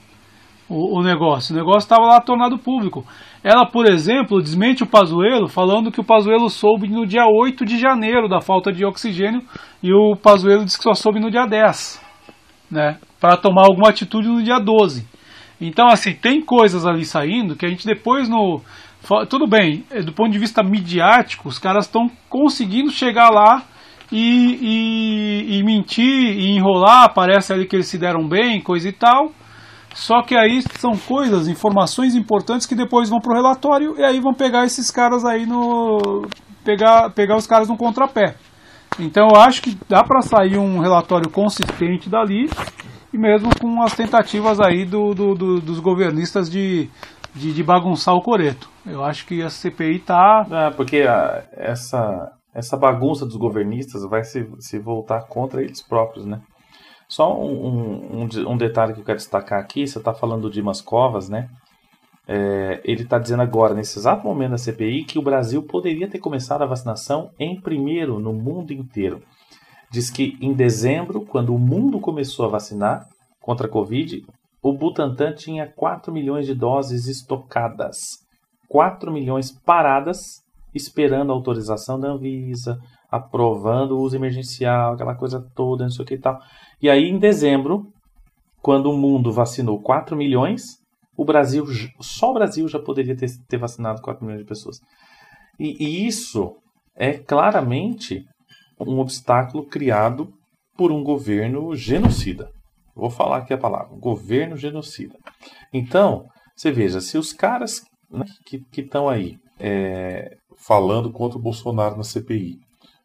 o, 0.69 0.99
o 0.99 1.03
negócio. 1.03 1.53
O 1.53 1.57
negócio 1.57 1.85
estava 1.85 2.05
lá 2.05 2.19
tornado 2.19 2.57
público. 2.57 3.05
Ela, 3.43 3.65
por 3.65 3.87
exemplo, 3.87 4.41
desmente 4.41 4.83
o 4.83 4.87
Pazuello 4.87 5.47
falando 5.47 5.91
que 5.91 6.01
o 6.01 6.03
Pazuello 6.03 6.49
soube 6.49 6.87
no 6.87 7.05
dia 7.05 7.25
8 7.25 7.63
de 7.65 7.77
janeiro 7.77 8.27
da 8.27 8.41
falta 8.41 8.71
de 8.71 8.85
oxigênio 8.85 9.41
e 9.83 9.93
o 9.93 10.15
Pazuello 10.15 10.65
disse 10.65 10.77
que 10.77 10.83
só 10.83 10.93
soube 10.93 11.19
no 11.19 11.29
dia 11.29 11.45
10, 11.45 12.01
né? 12.71 12.97
Para 13.19 13.37
tomar 13.37 13.65
alguma 13.67 13.89
atitude 13.89 14.27
no 14.27 14.43
dia 14.43 14.59
12. 14.59 15.07
Então, 15.61 15.87
assim, 15.87 16.13
tem 16.13 16.41
coisas 16.41 16.85
ali 16.85 17.05
saindo 17.05 17.55
que 17.55 17.65
a 17.65 17.69
gente 17.69 17.85
depois 17.85 18.27
no 18.27 18.61
tudo 19.29 19.45
bem, 19.45 19.83
eh, 19.91 20.01
do 20.01 20.11
ponto 20.11 20.31
de 20.31 20.39
vista 20.39 20.63
midiático, 20.63 21.47
os 21.47 21.59
caras 21.59 21.85
estão 21.85 22.09
conseguindo 22.27 22.89
chegar 22.89 23.29
lá 23.29 23.63
e, 24.11 25.45
e, 25.49 25.59
e 25.59 25.63
mentir 25.63 26.03
e 26.03 26.55
enrolar, 26.55 27.13
parece 27.13 27.53
ali 27.53 27.67
que 27.67 27.75
eles 27.75 27.85
se 27.85 27.99
deram 27.99 28.27
bem, 28.27 28.59
coisa 28.59 28.89
e 28.89 28.91
tal. 28.91 29.31
Só 29.95 30.21
que 30.21 30.35
aí 30.35 30.61
são 30.77 30.91
coisas, 30.97 31.47
informações 31.47 32.15
importantes 32.15 32.67
que 32.67 32.75
depois 32.75 33.09
vão 33.09 33.19
pro 33.19 33.33
relatório 33.33 33.95
e 33.97 34.03
aí 34.03 34.19
vão 34.19 34.33
pegar 34.33 34.65
esses 34.65 34.91
caras 34.91 35.23
aí 35.23 35.45
no. 35.45 36.27
pegar, 36.65 37.09
pegar 37.11 37.37
os 37.37 37.47
caras 37.47 37.69
no 37.69 37.77
contrapé. 37.77 38.35
Então 38.99 39.29
eu 39.33 39.41
acho 39.41 39.61
que 39.61 39.77
dá 39.89 40.03
para 40.03 40.21
sair 40.21 40.57
um 40.57 40.79
relatório 40.79 41.29
consistente 41.29 42.09
dali 42.09 42.49
e 43.13 43.17
mesmo 43.17 43.49
com 43.59 43.81
as 43.81 43.95
tentativas 43.95 44.59
aí 44.59 44.85
do, 44.85 45.13
do- 45.13 45.33
do- 45.33 45.61
dos 45.61 45.79
governistas 45.79 46.49
de, 46.49 46.89
de, 47.33 47.53
de 47.53 47.63
bagunçar 47.63 48.13
o 48.15 48.21
coreto. 48.21 48.69
Eu 48.85 49.03
acho 49.03 49.25
que 49.25 49.41
a 49.41 49.49
CPI 49.49 49.99
tá. 49.99 50.45
Ah, 50.51 50.71
porque 50.75 51.03
ah, 51.07 51.43
essa, 51.53 52.31
essa 52.53 52.75
bagunça 52.77 53.25
dos 53.25 53.37
governistas 53.37 54.03
vai 54.09 54.23
se, 54.25 54.45
se 54.59 54.77
voltar 54.77 55.21
contra 55.27 55.61
eles 55.63 55.81
próprios, 55.81 56.25
né? 56.25 56.41
Só 57.07 57.39
um, 57.39 57.67
um, 57.67 58.21
um 58.21 58.27
de- 58.27 58.57
detalhe 58.57 58.93
que 58.93 58.99
eu 58.99 59.05
quero 59.05 59.17
destacar 59.17 59.59
aqui, 59.59 59.87
você 59.87 59.97
está 59.99 60.13
falando 60.13 60.43
do 60.43 60.49
Dimas 60.49 60.81
Covas, 60.81 61.29
né? 61.29 61.49
É, 62.27 62.81
ele 62.83 63.03
está 63.03 63.19
dizendo 63.19 63.43
agora, 63.43 63.73
nesse 63.75 63.99
exato 63.99 64.25
momento 64.25 64.51
da 64.51 64.57
CPI, 64.57 65.05
que 65.05 65.19
o 65.19 65.21
Brasil 65.21 65.61
poderia 65.61 66.09
ter 66.09 66.19
começado 66.19 66.63
a 66.63 66.65
vacinação 66.65 67.29
em 67.39 67.59
primeiro 67.61 68.19
no 68.19 68.33
mundo 68.33 68.71
inteiro. 68.71 69.21
Diz 69.91 70.09
que 70.09 70.35
em 70.41 70.53
dezembro, 70.53 71.21
quando 71.25 71.53
o 71.53 71.59
mundo 71.59 71.99
começou 71.99 72.45
a 72.45 72.49
vacinar 72.49 73.07
contra 73.39 73.67
a 73.67 73.69
Covid, 73.69 74.25
o 74.61 74.73
Butantan 74.73 75.33
tinha 75.33 75.71
4 75.75 76.11
milhões 76.11 76.47
de 76.47 76.55
doses 76.55 77.07
estocadas. 77.07 78.25
4 78.67 79.11
milhões 79.11 79.51
paradas, 79.51 80.41
esperando 80.73 81.31
a 81.31 81.35
autorização 81.35 81.99
da 81.99 82.09
Anvisa, 82.09 82.79
aprovando 83.11 83.91
o 83.91 84.01
uso 84.01 84.15
emergencial, 84.15 84.93
aquela 84.93 85.13
coisa 85.13 85.39
toda, 85.55 85.83
não 85.83 85.91
sei 85.91 86.03
o 86.03 86.07
que 86.07 86.15
e 86.15 86.19
tal. 86.19 86.39
E 86.85 86.89
aí, 86.91 87.09
em 87.09 87.17
dezembro, 87.17 87.91
quando 88.61 88.91
o 88.91 88.95
mundo 88.95 89.31
vacinou 89.31 89.81
4 89.81 90.15
milhões, 90.15 90.77
o 91.17 91.25
Brasil, 91.25 91.65
só 91.99 92.29
o 92.29 92.33
Brasil 92.35 92.67
já 92.67 92.77
poderia 92.77 93.17
ter, 93.17 93.27
ter 93.49 93.57
vacinado 93.57 94.03
4 94.03 94.23
milhões 94.23 94.43
de 94.43 94.47
pessoas. 94.47 94.79
E, 95.59 95.83
e 95.83 96.05
isso 96.05 96.55
é 96.95 97.13
claramente 97.13 98.23
um 98.79 98.99
obstáculo 98.99 99.65
criado 99.65 100.31
por 100.77 100.91
um 100.91 101.03
governo 101.03 101.75
genocida. 101.75 102.51
Vou 102.95 103.09
falar 103.09 103.37
aqui 103.37 103.51
a 103.55 103.57
palavra: 103.57 103.97
governo 103.97 104.55
genocida. 104.55 105.17
Então, 105.73 106.27
você 106.55 106.71
veja, 106.71 107.01
se 107.01 107.17
os 107.17 107.33
caras 107.33 107.81
né, 108.11 108.25
que 108.45 108.61
estão 108.79 109.09
aí 109.09 109.37
é, 109.59 110.35
falando 110.55 111.11
contra 111.11 111.39
o 111.39 111.41
Bolsonaro 111.41 111.97
na 111.97 112.03
CPI 112.03 112.59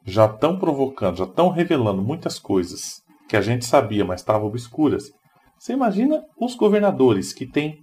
já 0.05 0.27
estão 0.27 0.59
provocando, 0.59 1.17
já 1.17 1.25
estão 1.25 1.49
revelando 1.49 2.03
muitas 2.03 2.39
coisas 2.39 3.01
que 3.31 3.37
a 3.37 3.41
gente 3.41 3.65
sabia, 3.65 4.05
mas 4.05 4.23
estavam 4.23 4.49
obscuras. 4.49 5.05
Você 5.57 5.73
imagina 5.73 6.21
os 6.37 6.57
governadores 6.57 7.33
que 7.33 7.47
têm 7.47 7.79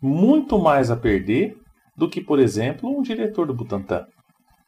muito 0.00 0.60
mais 0.60 0.92
a 0.92 0.96
perder 0.96 1.56
do 1.96 2.08
que, 2.08 2.20
por 2.20 2.38
exemplo, 2.38 2.88
um 2.88 3.02
diretor 3.02 3.44
do 3.48 3.52
Butantan. 3.52 4.06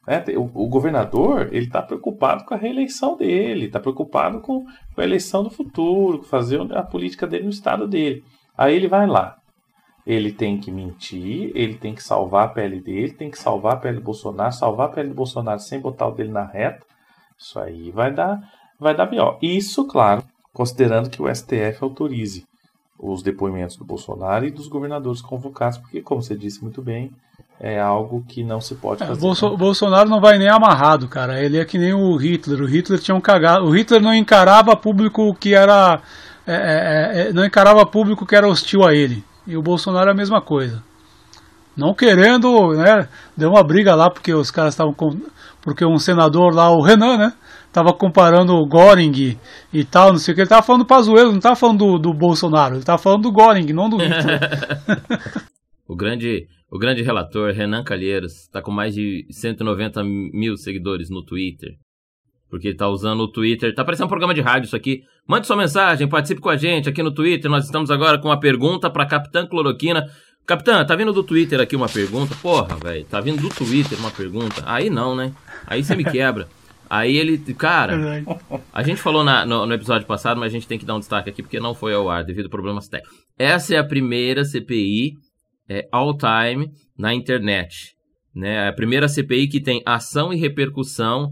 É, 0.08 0.22
o, 0.36 0.68
governador 0.68 1.48
ele 1.52 1.66
está 1.66 1.80
preocupado 1.80 2.44
com 2.44 2.52
a 2.52 2.56
reeleição 2.56 3.16
dele, 3.16 3.66
está 3.66 3.78
preocupado 3.78 4.40
com, 4.40 4.66
a 4.96 5.04
eleição 5.04 5.44
do 5.44 5.50
futuro, 5.50 6.18
com 6.18 6.24
fazer 6.24 6.60
a 6.72 6.82
política 6.82 7.28
dele 7.28 7.44
no 7.44 7.50
estado 7.50 7.86
dele. 7.86 8.24
Aí 8.58 8.74
ele 8.74 8.88
vai 8.88 9.06
lá, 9.06 9.36
ele 10.04 10.32
tem 10.32 10.58
que 10.58 10.72
mentir, 10.72 11.52
ele 11.54 11.76
tem 11.76 11.94
que 11.94 12.02
salvar 12.02 12.46
a 12.46 12.50
pele 12.50 12.80
dele, 12.80 13.12
tem 13.12 13.30
que 13.30 13.38
salvar 13.38 13.74
a 13.74 13.76
pele 13.76 13.98
do 13.98 14.04
Bolsonaro, 14.04 14.52
salvar 14.52 14.88
a 14.88 14.92
pele 14.92 15.10
do 15.10 15.14
Bolsonaro 15.14 15.60
sem 15.60 15.78
botar 15.78 16.08
o 16.08 16.12
dele 16.12 16.32
na 16.32 16.44
reta. 16.44 16.84
Isso 17.38 17.58
aí 17.58 17.92
vai 17.92 18.12
dar, 18.12 18.40
vai 18.78 18.96
dar 18.96 19.06
pior. 19.06 19.38
Isso, 19.42 19.86
claro, 19.86 20.22
considerando 20.52 21.10
que 21.10 21.22
o 21.22 21.34
STF 21.34 21.78
autorize 21.82 22.46
os 22.98 23.22
depoimentos 23.22 23.76
do 23.76 23.84
Bolsonaro 23.84 24.46
e 24.46 24.50
dos 24.50 24.68
governadores 24.68 25.20
convocados, 25.20 25.78
porque, 25.78 26.00
como 26.00 26.22
você 26.22 26.36
disse 26.36 26.62
muito 26.62 26.80
bem, 26.80 27.10
é 27.60 27.80
algo 27.80 28.24
que 28.26 28.42
não 28.42 28.60
se 28.60 28.74
pode 28.74 29.02
é, 29.02 29.06
fazer. 29.06 29.20
Bolso 29.20 29.50
né? 29.50 29.56
Bolsonaro 29.56 30.08
não 30.08 30.20
vai 30.20 30.38
nem 30.38 30.48
amarrado, 30.48 31.08
cara. 31.08 31.42
Ele 31.42 31.58
é 31.58 31.64
que 31.64 31.78
nem 31.78 31.92
o 31.92 32.16
Hitler. 32.16 32.60
O 32.60 32.66
Hitler 32.66 32.98
tinha 33.00 33.14
um 33.14 33.20
cagado. 33.20 33.64
O 33.66 33.70
Hitler 33.70 34.02
não 34.02 34.14
encarava 34.14 34.76
público 34.76 35.34
que 35.34 35.54
era. 35.54 36.00
É, 36.46 36.54
é, 36.54 37.20
é, 37.20 37.32
não 37.32 37.44
encarava 37.44 37.86
público 37.86 38.26
que 38.26 38.34
era 38.34 38.48
hostil 38.48 38.84
a 38.84 38.94
ele. 38.94 39.24
E 39.46 39.56
o 39.56 39.62
Bolsonaro 39.62 40.08
é 40.08 40.12
a 40.12 40.16
mesma 40.16 40.40
coisa. 40.40 40.82
Não 41.76 41.94
querendo, 41.94 42.72
né? 42.74 43.08
Deu 43.36 43.50
uma 43.50 43.62
briga 43.62 43.94
lá 43.94 44.10
porque 44.10 44.32
os 44.34 44.50
caras 44.50 44.74
estavam 44.74 44.92
com. 44.92 45.18
Porque 45.62 45.84
um 45.84 45.98
senador 45.98 46.54
lá, 46.54 46.70
o 46.70 46.82
Renan, 46.82 47.16
né? 47.16 47.32
Tava 47.74 47.92
comparando 47.92 48.54
o 48.54 48.64
Goring 48.64 49.36
e 49.72 49.84
tal, 49.84 50.12
não 50.12 50.18
sei 50.20 50.30
o 50.30 50.34
que. 50.36 50.42
Ele 50.42 50.48
tava 50.48 50.62
falando 50.62 50.82
do 50.82 50.86
Pazuello, 50.86 51.32
não 51.32 51.40
tava 51.40 51.56
falando 51.56 51.78
do, 51.78 51.98
do 51.98 52.14
Bolsonaro. 52.14 52.76
Ele 52.76 52.84
tava 52.84 53.02
falando 53.02 53.22
do 53.22 53.32
Goring, 53.32 53.72
não 53.72 53.90
do 53.90 53.96
Hitler. 53.96 54.38
o 55.88 55.96
grande 55.96 56.46
o 56.70 56.78
grande 56.78 57.02
relator 57.02 57.52
Renan 57.52 57.82
Calheiros 57.82 58.42
está 58.42 58.62
com 58.62 58.70
mais 58.70 58.94
de 58.94 59.26
190 59.28 60.04
mil 60.04 60.56
seguidores 60.56 61.10
no 61.10 61.24
Twitter. 61.24 61.74
Porque 62.48 62.68
está 62.68 62.88
usando 62.88 63.22
o 63.22 63.28
Twitter. 63.32 63.74
Tá 63.74 63.84
parecendo 63.84 64.06
um 64.06 64.08
programa 64.08 64.32
de 64.32 64.40
rádio 64.40 64.68
isso 64.68 64.76
aqui. 64.76 65.02
Mande 65.26 65.44
sua 65.44 65.56
mensagem, 65.56 66.08
participe 66.08 66.40
com 66.40 66.50
a 66.50 66.56
gente 66.56 66.88
aqui 66.88 67.02
no 67.02 67.12
Twitter. 67.12 67.50
Nós 67.50 67.64
estamos 67.64 67.90
agora 67.90 68.20
com 68.20 68.28
uma 68.28 68.38
pergunta 68.38 68.88
para 68.88 69.04
Capitã 69.04 69.44
Cloroquina. 69.44 70.08
Capitã, 70.46 70.84
tá 70.84 70.94
vindo 70.94 71.12
do 71.12 71.24
Twitter 71.24 71.60
aqui 71.60 71.74
uma 71.74 71.88
pergunta? 71.88 72.36
Porra, 72.40 72.76
velho, 72.76 73.04
tá 73.06 73.20
vindo 73.20 73.42
do 73.42 73.48
Twitter 73.48 73.98
uma 73.98 74.12
pergunta? 74.12 74.62
Aí 74.64 74.88
não, 74.88 75.16
né? 75.16 75.32
Aí 75.66 75.82
você 75.82 75.96
me 75.96 76.04
quebra. 76.04 76.46
Aí 76.94 77.16
ele, 77.16 77.36
cara, 77.54 78.22
a 78.72 78.82
gente 78.84 79.02
falou 79.02 79.24
na, 79.24 79.44
no, 79.44 79.66
no, 79.66 79.74
episódio 79.74 80.06
passado, 80.06 80.38
mas 80.38 80.52
a 80.52 80.54
gente 80.54 80.68
tem 80.68 80.78
que 80.78 80.84
dar 80.84 80.94
um 80.94 81.00
destaque 81.00 81.28
aqui 81.28 81.42
porque 81.42 81.58
não 81.58 81.74
foi 81.74 81.92
ao 81.92 82.08
ar 82.08 82.22
devido 82.22 82.46
a 82.46 82.48
problemas 82.48 82.86
técnicos. 82.86 83.18
Essa 83.36 83.74
é 83.74 83.78
a 83.78 83.84
primeira 83.84 84.44
CPI 84.44 85.14
é, 85.68 85.88
all 85.90 86.16
time 86.16 86.70
na 86.96 87.12
internet. 87.12 87.96
Né? 88.32 88.68
A 88.68 88.72
primeira 88.72 89.08
CPI 89.08 89.48
que 89.48 89.60
tem 89.60 89.82
ação 89.84 90.32
e 90.32 90.36
repercussão. 90.36 91.30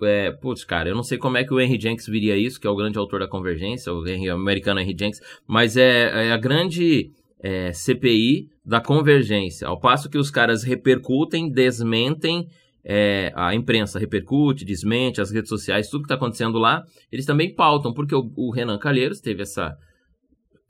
É, 0.00 0.30
putz, 0.30 0.62
cara, 0.62 0.88
eu 0.88 0.94
não 0.94 1.02
sei 1.02 1.18
como 1.18 1.36
é 1.38 1.42
que 1.42 1.52
o 1.52 1.60
Henry 1.60 1.80
Jenks 1.80 2.06
viria 2.06 2.36
isso, 2.36 2.60
que 2.60 2.66
é 2.68 2.70
o 2.70 2.76
grande 2.76 2.98
autor 2.98 3.18
da 3.18 3.26
Convergência, 3.26 3.92
o, 3.92 4.06
Henry, 4.06 4.30
o 4.30 4.36
americano 4.36 4.78
Henry 4.78 4.94
Jenks, 4.96 5.20
mas 5.44 5.76
é, 5.76 6.28
é 6.28 6.32
a 6.32 6.36
grande 6.36 7.10
é, 7.42 7.72
CPI 7.72 8.46
da 8.64 8.80
Convergência. 8.80 9.66
Ao 9.66 9.80
passo 9.80 10.08
que 10.08 10.18
os 10.18 10.30
caras 10.30 10.62
repercutem, 10.62 11.50
desmentem, 11.50 12.46
é, 12.84 13.32
a 13.34 13.54
imprensa 13.54 13.98
repercute, 13.98 14.64
desmente, 14.64 15.20
as 15.20 15.30
redes 15.30 15.48
sociais, 15.48 15.88
tudo 15.88 16.02
que 16.02 16.06
está 16.06 16.14
acontecendo 16.14 16.58
lá, 16.58 16.84
eles 17.10 17.26
também 17.26 17.54
pautam, 17.54 17.92
porque 17.92 18.14
o, 18.14 18.32
o 18.36 18.50
Renan 18.50 18.78
Calheiros 18.78 19.20
teve 19.20 19.42
essa 19.42 19.76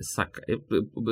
Saca... 0.00 0.42
Eu, 0.46 0.60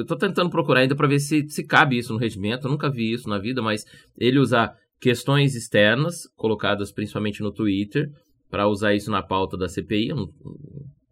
tô 0.07 0.17
tentando 0.17 0.49
procurar 0.49 0.81
ainda 0.81 0.95
para 0.95 1.09
ver 1.09 1.19
se, 1.19 1.49
se 1.49 1.65
cabe 1.65 1.99
isso 1.99 2.13
no 2.13 2.19
regimento. 2.19 2.67
Eu 2.67 2.71
nunca 2.71 2.89
vi 2.89 3.13
isso 3.13 3.29
na 3.29 3.39
vida, 3.39 3.61
mas 3.61 3.85
ele 4.17 4.39
usar 4.39 4.77
questões 5.01 5.55
externas, 5.55 6.29
colocadas 6.37 6.93
principalmente 6.93 7.43
no 7.43 7.51
Twitter, 7.51 8.11
para 8.49 8.69
usar 8.69 8.95
isso 8.95 9.11
na 9.11 9.23
pauta 9.23 9.57
da 9.57 9.69
CPI. 9.69 10.11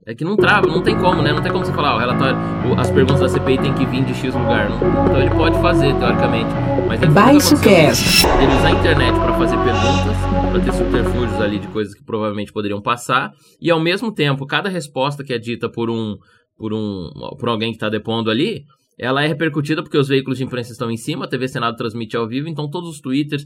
É 0.07 0.15
que 0.15 0.23
não 0.23 0.37
trava, 0.37 0.67
não 0.67 0.83
tem 0.83 0.95
como, 0.99 1.23
né? 1.23 1.33
Não 1.33 1.43
tem 1.43 1.51
como 1.51 1.65
você 1.65 1.73
falar, 1.73 1.97
o 1.97 1.99
relatório, 1.99 2.37
as 2.79 2.91
perguntas 2.91 3.21
da 3.21 3.29
CPI 3.29 3.57
tem 3.59 3.73
que 3.73 3.87
vir 3.87 4.05
de 4.05 4.13
X 4.13 4.35
lugar. 4.35 4.69
Não, 4.69 4.77
então 4.77 5.19
ele 5.19 5.31
pode 5.31 5.59
fazer, 5.63 5.95
teoricamente. 5.95 6.51
Mas 6.87 7.03
ele 7.03 7.11
Baixo 7.11 7.59
cast. 7.63 8.27
Ele 8.27 8.55
usar 8.55 8.69
a 8.69 8.71
internet 8.73 9.15
para 9.15 9.33
fazer 9.39 9.57
perguntas, 9.57 10.17
para 10.51 10.61
ter 10.61 10.73
subterfúgios 10.75 11.41
ali 11.41 11.59
de 11.59 11.69
coisas 11.69 11.95
que 11.95 12.05
provavelmente 12.05 12.53
poderiam 12.53 12.83
passar, 12.83 13.33
e 13.59 13.71
ao 13.71 13.81
mesmo 13.81 14.13
tempo, 14.13 14.47
cada 14.47 14.69
resposta 14.69 15.25
que 15.25 15.33
é 15.33 15.39
dita 15.39 15.71
por 15.71 15.89
um 15.89 16.17
por, 16.57 16.73
um, 16.73 17.11
por 17.39 17.49
alguém 17.49 17.71
que 17.71 17.77
está 17.77 17.89
depondo 17.89 18.31
ali, 18.31 18.65
ela 18.99 19.25
é 19.25 19.27
repercutida 19.27 19.83
porque 19.83 19.99
os 19.99 20.09
veículos 20.09 20.39
de 20.39 20.45
imprensa 20.45 20.73
estão 20.73 20.91
em 20.91 20.97
cima, 20.97 21.25
a 21.25 21.29
TV 21.29 21.49
Senado 21.49 21.77
transmite 21.77 22.17
ao 22.17 22.29
vivo, 22.29 22.49
então 22.49 22.71
todos 22.71 22.91
os 22.91 23.01
Twitters, 23.01 23.45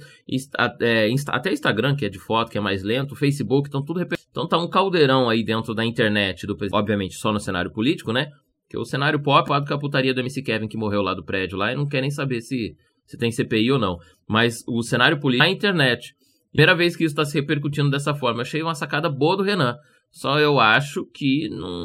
é, 0.81 1.09
até 1.29 1.53
Instagram, 1.53 1.97
que 1.97 2.05
é 2.05 2.09
de 2.09 2.19
foto, 2.19 2.51
que 2.51 2.59
é 2.59 2.61
mais 2.61 2.83
lento, 2.83 3.17
Facebook, 3.17 3.69
estão 3.69 3.83
tudo 3.83 3.99
repercutindo. 3.99 4.29
Então 4.31 4.47
tá 4.47 4.59
um 4.59 4.69
caldeirão 4.69 5.29
aí 5.29 5.43
dentro 5.43 5.75
da 5.75 5.85
internet, 5.85 6.47
do, 6.47 6.57
obviamente 6.73 7.15
só 7.15 7.33
no 7.33 7.41
cenário 7.41 7.73
político, 7.73 8.13
né? 8.13 8.31
Que 8.69 8.77
o 8.77 8.85
cenário 8.85 9.21
pop, 9.21 9.51
lado 9.51 9.67
com 9.67 9.73
a 9.73 9.79
putaria 9.79 10.13
do 10.13 10.21
MC 10.21 10.43
Kevin 10.43 10.69
que 10.69 10.77
morreu 10.77 11.01
lá 11.01 11.15
do 11.15 11.25
prédio 11.25 11.57
lá 11.57 11.73
e 11.73 11.77
não 11.77 11.89
quer 11.89 12.03
nem 12.03 12.11
saber 12.11 12.43
se, 12.43 12.77
se 13.07 13.17
tem 13.17 13.33
CPI 13.33 13.73
ou 13.73 13.79
não. 13.79 13.99
Mas 14.29 14.63
o 14.69 14.83
cenário 14.83 15.19
político, 15.19 15.49
a 15.49 15.51
internet, 15.51 16.15
primeira 16.53 16.77
vez 16.77 16.95
que 16.95 17.05
isso 17.05 17.13
está 17.13 17.25
se 17.25 17.41
repercutindo 17.41 17.91
dessa 17.91 18.15
forma. 18.15 18.43
Achei 18.43 18.63
uma 18.63 18.75
sacada 18.75 19.09
boa 19.09 19.39
do 19.39 19.43
Renan. 19.43 19.75
Só 20.11 20.39
eu 20.39 20.61
acho 20.61 21.07
que 21.07 21.49
não, 21.49 21.85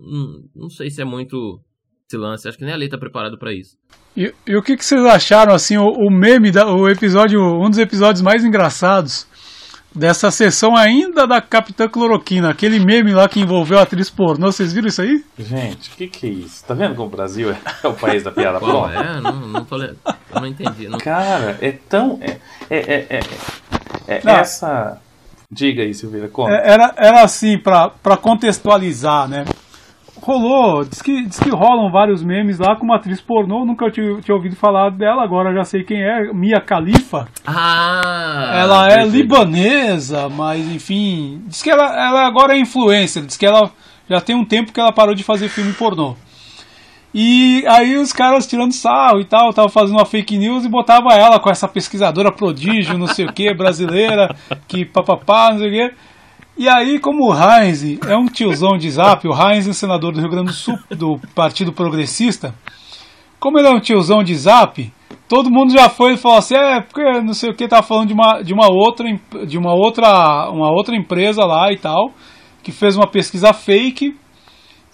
não, 0.00 0.44
não 0.54 0.70
sei 0.70 0.90
se 0.90 1.02
é 1.02 1.04
muito 1.04 1.60
esse 2.10 2.16
lance. 2.16 2.48
Acho 2.48 2.58
que 2.58 2.64
nem 2.64 2.74
a 2.74 2.76
lei 2.76 2.88
tá 2.88 2.98
preparado 2.98 3.38
para 3.38 3.52
isso. 3.52 3.76
E, 4.16 4.34
e, 4.46 4.56
o 4.56 4.62
que, 4.62 4.76
que 4.76 4.84
vocês 4.84 5.04
acharam, 5.04 5.54
assim, 5.54 5.76
o, 5.76 5.86
o, 5.86 6.10
meme, 6.10 6.50
da, 6.50 6.66
o 6.66 6.88
episódio, 6.88 7.40
um 7.40 7.70
dos 7.70 7.78
episódios 7.78 8.20
mais 8.20 8.44
engraçados 8.44 9.26
dessa 9.94 10.30
sessão 10.30 10.76
ainda 10.76 11.26
da 11.26 11.40
Capitã 11.40 11.88
Cloroquina, 11.88 12.50
aquele 12.50 12.78
meme 12.78 13.12
lá 13.12 13.28
que 13.28 13.40
envolveu 13.40 13.78
a 13.78 13.82
atriz 13.82 14.08
pornô, 14.08 14.50
vocês 14.50 14.72
viram 14.72 14.88
isso 14.88 15.02
aí? 15.02 15.24
Gente, 15.38 15.90
o 15.90 15.96
que 15.96 16.06
que 16.06 16.26
é 16.26 16.30
isso? 16.30 16.64
Tá 16.64 16.74
vendo 16.74 16.94
como 16.94 17.08
o 17.08 17.10
Brasil 17.10 17.50
é 17.50 17.86
o 17.86 17.92
país 17.94 18.22
da 18.22 18.30
piada 18.30 18.58
Qual 18.60 18.88
pronta? 18.88 18.94
É, 18.94 19.20
não, 19.20 19.32
não 19.48 19.64
tô 19.64 19.82
Eu 19.82 19.96
não 20.34 20.46
entendi. 20.46 20.88
Não... 20.88 20.98
Cara, 20.98 21.58
é 21.60 21.72
tão... 21.72 22.20
É, 22.20 22.38
é, 22.70 22.78
é, 22.78 23.20
é, 24.06 24.14
é 24.14 24.20
essa 24.24 25.00
Diga 25.52 25.82
aí, 25.82 25.92
Silveira, 25.92 26.28
como? 26.28 26.48
É, 26.48 26.62
era, 26.64 26.94
era 26.96 27.22
assim, 27.24 27.58
para 27.58 28.16
contextualizar, 28.16 29.26
né? 29.26 29.44
Rolou, 30.22 30.84
diz 30.84 31.00
que, 31.00 31.24
diz 31.26 31.40
que 31.40 31.48
rolam 31.48 31.90
vários 31.90 32.22
memes 32.22 32.58
lá 32.58 32.76
com 32.76 32.84
uma 32.84 32.96
atriz 32.96 33.20
pornô, 33.20 33.64
nunca 33.64 33.90
tinha, 33.90 34.20
tinha 34.20 34.34
ouvido 34.34 34.54
falar 34.54 34.90
dela, 34.90 35.22
agora 35.22 35.54
já 35.54 35.64
sei 35.64 35.82
quem 35.82 36.02
é, 36.02 36.32
Mia 36.32 36.60
Khalifa. 36.60 37.26
Ah! 37.46 38.52
Ela 38.54 38.92
é 38.92 39.04
libanesa, 39.06 40.28
mas 40.28 40.60
enfim, 40.70 41.42
diz 41.46 41.62
que 41.62 41.70
ela, 41.70 41.84
ela 41.84 42.26
agora 42.26 42.54
é 42.54 42.60
influencer, 42.60 43.24
diz 43.24 43.36
que 43.36 43.46
ela 43.46 43.70
já 44.08 44.20
tem 44.20 44.36
um 44.36 44.44
tempo 44.44 44.72
que 44.72 44.80
ela 44.80 44.92
parou 44.92 45.14
de 45.14 45.24
fazer 45.24 45.48
filme 45.48 45.72
pornô. 45.72 46.16
E 47.12 47.64
aí 47.66 47.96
os 47.96 48.12
caras 48.12 48.46
tirando 48.46 48.72
sarro 48.72 49.20
e 49.20 49.24
tal, 49.24 49.52
tava 49.52 49.68
fazendo 49.68 49.96
uma 49.96 50.06
fake 50.06 50.38
news 50.38 50.64
e 50.64 50.68
botava 50.68 51.12
ela 51.14 51.40
com 51.40 51.50
essa 51.50 51.66
pesquisadora 51.66 52.30
prodígio, 52.30 52.96
não 52.96 53.08
sei 53.08 53.26
o 53.26 53.32
que, 53.32 53.52
brasileira, 53.52 54.34
que 54.68 54.84
papapá, 54.84 55.50
não 55.50 55.58
sei 55.58 55.68
o 55.68 55.72
que. 55.72 55.94
E 56.60 56.68
aí, 56.68 57.00
como 57.00 57.30
o 57.30 57.34
Heinz 57.34 57.82
é 58.06 58.14
um 58.14 58.26
tiozão 58.26 58.76
de 58.76 58.90
zap, 58.90 59.26
o 59.26 59.32
Heinz 59.32 59.66
é 59.66 59.72
senador 59.72 60.12
do 60.12 60.20
Rio 60.20 60.28
Grande 60.28 60.48
do 60.48 60.52
Sul, 60.52 60.78
do 60.90 61.18
Partido 61.34 61.72
Progressista, 61.72 62.54
como 63.38 63.58
ele 63.58 63.66
é 63.66 63.70
um 63.70 63.80
tiozão 63.80 64.22
de 64.22 64.34
zap, 64.34 64.92
todo 65.26 65.50
mundo 65.50 65.72
já 65.72 65.88
foi 65.88 66.12
e 66.12 66.16
falou 66.18 66.36
assim, 66.36 66.54
é, 66.54 66.82
porque 66.82 67.22
não 67.22 67.32
sei 67.32 67.48
o 67.48 67.54
que, 67.54 67.66
tava 67.66 67.82
falando 67.82 68.08
de 68.08 68.12
uma, 68.12 68.42
de 68.42 68.52
uma 68.52 68.70
outra 68.70 69.06
de 69.46 69.56
uma 69.56 69.72
outra 69.72 70.50
uma 70.50 70.70
outra 70.70 70.94
empresa 70.94 71.46
lá 71.46 71.72
e 71.72 71.78
tal, 71.78 72.12
que 72.62 72.70
fez 72.70 72.94
uma 72.94 73.06
pesquisa 73.06 73.54
fake 73.54 74.14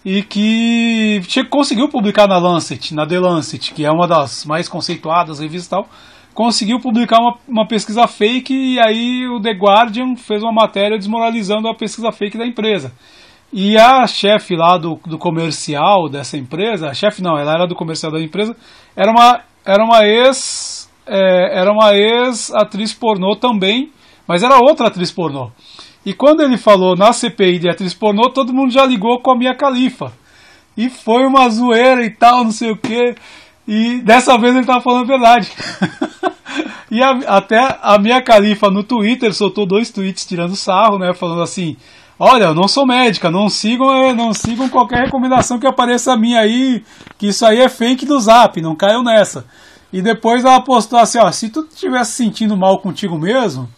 e 0.04 0.22
que 0.22 1.20
conseguiu 1.50 1.88
publicar 1.88 2.28
na 2.28 2.38
Lancet, 2.38 2.94
na 2.94 3.04
The 3.04 3.18
Lancet, 3.18 3.74
que 3.74 3.84
é 3.84 3.90
uma 3.90 4.06
das 4.06 4.44
mais 4.44 4.68
conceituadas 4.68 5.40
revistas 5.40 5.66
e 5.66 5.70
tal, 5.70 5.88
conseguiu 6.36 6.78
publicar 6.78 7.18
uma, 7.18 7.38
uma 7.48 7.66
pesquisa 7.66 8.06
fake 8.06 8.52
e 8.52 8.78
aí 8.78 9.26
o 9.26 9.40
The 9.40 9.52
Guardian 9.52 10.14
fez 10.16 10.42
uma 10.42 10.52
matéria 10.52 10.98
desmoralizando 10.98 11.66
a 11.66 11.74
pesquisa 11.74 12.12
fake 12.12 12.36
da 12.36 12.46
empresa. 12.46 12.92
E 13.50 13.78
a 13.78 14.06
chefe 14.06 14.54
lá 14.54 14.76
do, 14.76 15.00
do 15.06 15.16
comercial 15.16 16.10
dessa 16.10 16.36
empresa, 16.36 16.90
a 16.90 16.94
chefe 16.94 17.22
não, 17.22 17.38
ela 17.38 17.54
era 17.54 17.66
do 17.66 17.74
comercial 17.74 18.12
da 18.12 18.20
empresa, 18.20 18.54
era 18.94 19.10
uma, 19.10 19.40
era 19.64 19.82
uma 19.82 20.06
ex 20.06 20.92
é, 21.06 21.58
era 21.58 21.72
uma 21.72 21.94
ex 21.96 22.52
atriz 22.52 22.92
pornô 22.92 23.34
também, 23.36 23.90
mas 24.28 24.42
era 24.42 24.58
outra 24.58 24.88
atriz 24.88 25.10
pornô. 25.10 25.50
E 26.04 26.12
quando 26.12 26.42
ele 26.42 26.58
falou 26.58 26.94
na 26.94 27.14
CPI 27.14 27.60
de 27.60 27.70
atriz 27.70 27.94
pornô, 27.94 28.28
todo 28.28 28.52
mundo 28.52 28.70
já 28.70 28.84
ligou 28.84 29.20
com 29.22 29.32
a 29.32 29.38
minha 29.38 29.54
califa. 29.54 30.12
E 30.76 30.90
foi 30.90 31.24
uma 31.24 31.48
zoeira 31.48 32.04
e 32.04 32.10
tal, 32.10 32.44
não 32.44 32.52
sei 32.52 32.72
o 32.72 32.76
que. 32.76 33.14
E 33.66 34.00
dessa 34.00 34.38
vez 34.38 34.52
ele 34.52 34.60
estava 34.60 34.80
falando 34.80 35.04
a 35.04 35.16
verdade. 35.16 35.50
e 36.90 37.02
a, 37.02 37.10
até 37.26 37.78
a 37.82 37.98
minha 37.98 38.22
califa 38.22 38.70
no 38.70 38.84
Twitter 38.84 39.34
soltou 39.34 39.66
dois 39.66 39.90
tweets 39.90 40.24
tirando 40.24 40.54
sarro, 40.54 40.98
né? 40.98 41.12
Falando 41.12 41.42
assim: 41.42 41.76
Olha, 42.18 42.44
eu 42.44 42.54
não 42.54 42.66
sou 42.66 42.86
médica, 42.86 43.30
não 43.30 43.48
sigam, 43.50 43.92
eh, 43.92 44.14
não 44.14 44.32
sigam 44.32 44.70
qualquer 44.70 45.04
recomendação 45.04 45.58
que 45.58 45.66
apareça 45.66 46.14
a 46.14 46.16
minha 46.16 46.40
aí, 46.40 46.82
que 47.18 47.28
isso 47.28 47.44
aí 47.44 47.60
é 47.60 47.68
fake 47.68 48.06
do 48.06 48.18
zap, 48.18 48.58
não 48.62 48.74
caiam 48.74 49.02
nessa. 49.02 49.44
E 49.92 50.00
depois 50.00 50.42
ela 50.42 50.60
postou 50.62 50.98
assim, 50.98 51.18
ó, 51.18 51.30
se 51.30 51.50
tu 51.50 51.66
estivesse 51.70 52.12
sentindo 52.12 52.56
mal 52.56 52.78
contigo 52.80 53.18
mesmo, 53.18 53.68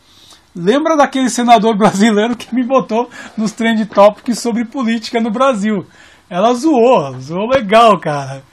lembra 0.54 0.96
daquele 0.96 1.28
senador 1.28 1.74
brasileiro 1.78 2.36
que 2.36 2.54
me 2.54 2.62
botou 2.62 3.10
nos 3.36 3.50
trend 3.50 3.84
topics 3.86 4.38
sobre 4.38 4.64
política 4.64 5.20
no 5.20 5.32
Brasil. 5.32 5.84
Ela 6.30 6.54
zoou, 6.54 7.18
zoou 7.20 7.48
legal, 7.48 7.98
cara. 7.98 8.44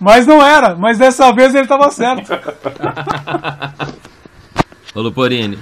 Mas 0.00 0.26
não 0.26 0.44
era, 0.44 0.74
mas 0.74 0.98
dessa 0.98 1.30
vez 1.30 1.54
ele 1.54 1.66
tava 1.66 1.90
certo. 1.90 2.32
Ô 4.92 5.02
Luporini, 5.02 5.56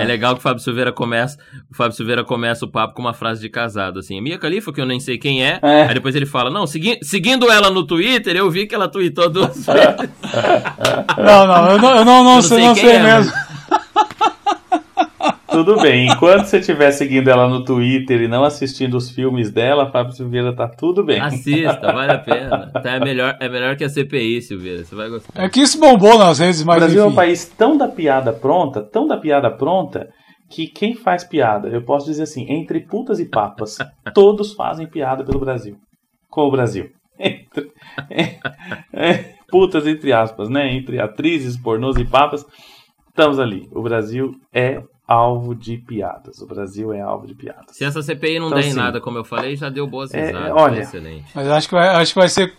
é 0.00 0.04
legal 0.04 0.32
que 0.32 0.38
o 0.38 0.42
Fábio 0.42 0.62
Silveira 0.62 0.90
começa, 0.90 1.36
o 1.70 1.74
Fábio 1.74 1.94
Silveira 1.94 2.24
começa 2.24 2.64
o 2.64 2.68
papo 2.68 2.94
com 2.94 3.02
uma 3.02 3.12
frase 3.12 3.42
de 3.42 3.50
casado, 3.50 3.98
assim, 3.98 4.18
Mia 4.18 4.38
Khalifa, 4.38 4.72
que 4.72 4.80
eu 4.80 4.86
nem 4.86 4.98
sei 4.98 5.18
quem 5.18 5.44
é, 5.44 5.60
é. 5.62 5.82
aí 5.82 5.92
depois 5.92 6.16
ele 6.16 6.24
fala, 6.24 6.48
não, 6.48 6.66
segui 6.66 6.98
seguindo 7.02 7.50
ela 7.50 7.68
no 7.68 7.86
Twitter, 7.86 8.34
eu 8.34 8.50
vi 8.50 8.66
que 8.66 8.74
ela 8.74 8.88
tweetou 8.88 9.28
duas 9.28 9.56
vezes. 9.66 10.10
Não, 11.18 11.46
não, 11.46 11.70
eu 11.70 11.78
não, 11.78 11.96
eu 11.96 12.04
não, 12.04 12.04
não, 12.04 12.18
eu 12.18 12.24
não 12.24 12.42
sei, 12.42 12.64
não 12.64 12.74
sei 12.74 12.92
é, 12.92 13.02
mesmo. 13.02 13.32
Mas... 13.32 13.46
Tudo 15.56 15.80
bem, 15.80 16.06
enquanto 16.06 16.44
você 16.44 16.58
estiver 16.58 16.90
seguindo 16.90 17.28
ela 17.28 17.48
no 17.48 17.64
Twitter 17.64 18.20
e 18.20 18.28
não 18.28 18.44
assistindo 18.44 18.94
os 18.94 19.10
filmes 19.10 19.50
dela, 19.50 19.90
Fábio 19.90 20.12
Silveira 20.12 20.54
tá 20.54 20.68
tudo 20.68 21.02
bem. 21.02 21.18
Assista, 21.18 21.80
vale 21.80 22.12
a 22.12 22.18
pena. 22.18 22.70
Tá, 22.70 22.90
é, 22.90 23.00
melhor, 23.00 23.38
é 23.40 23.48
melhor 23.48 23.74
que 23.74 23.82
a 23.82 23.88
CPI, 23.88 24.42
Silveira, 24.42 24.84
você 24.84 24.94
vai 24.94 25.08
gostar. 25.08 25.42
É 25.42 25.48
que 25.48 25.60
isso 25.60 25.80
bombou 25.80 26.18
nas 26.18 26.40
redes, 26.40 26.62
mas. 26.62 26.76
O 26.76 26.80
Brasil 26.80 26.98
enfim. 26.98 27.08
é 27.08 27.10
um 27.10 27.14
país 27.14 27.46
tão 27.46 27.74
da 27.74 27.88
piada 27.88 28.34
pronta, 28.34 28.82
tão 28.82 29.06
da 29.06 29.16
piada 29.16 29.50
pronta, 29.50 30.10
que 30.50 30.66
quem 30.66 30.94
faz 30.94 31.24
piada, 31.24 31.68
eu 31.68 31.80
posso 31.80 32.04
dizer 32.04 32.24
assim, 32.24 32.44
entre 32.52 32.80
putas 32.80 33.18
e 33.18 33.24
papas, 33.24 33.78
todos 34.12 34.52
fazem 34.52 34.86
piada 34.86 35.24
pelo 35.24 35.40
Brasil. 35.40 35.78
Com 36.28 36.42
o 36.42 36.50
Brasil. 36.50 36.90
Entre, 37.18 37.72
é, 38.10 38.36
é, 38.92 39.34
putas 39.48 39.86
entre 39.86 40.12
aspas, 40.12 40.50
né? 40.50 40.70
Entre 40.70 41.00
atrizes, 41.00 41.56
pornôs 41.56 41.96
e 41.96 42.04
papas, 42.04 42.44
estamos 43.08 43.38
ali. 43.38 43.66
O 43.72 43.80
Brasil 43.80 44.32
é 44.52 44.82
alvo 45.06 45.54
de 45.54 45.76
piadas. 45.78 46.40
O 46.40 46.46
Brasil 46.46 46.92
é 46.92 47.00
alvo 47.00 47.26
de 47.26 47.34
piadas. 47.34 47.76
Se 47.76 47.84
essa 47.84 48.02
CPI 48.02 48.38
não 48.38 48.48
então, 48.48 48.58
der 48.58 48.64
em 48.64 48.68
assim, 48.70 48.76
nada, 48.76 49.00
como 49.00 49.18
eu 49.18 49.24
falei, 49.24 49.56
já 49.56 49.68
deu 49.68 49.86
boas 49.86 50.12
é, 50.12 50.26
risadas. 50.26 50.52
olha, 50.52 50.80
excelente. 50.80 51.26
Mas 51.34 51.48
acho 51.48 51.68
que 51.68 51.74
vai, 51.74 51.88
acho 51.88 52.12
que 52.12 52.18
vai 52.18 52.28
ser. 52.28 52.54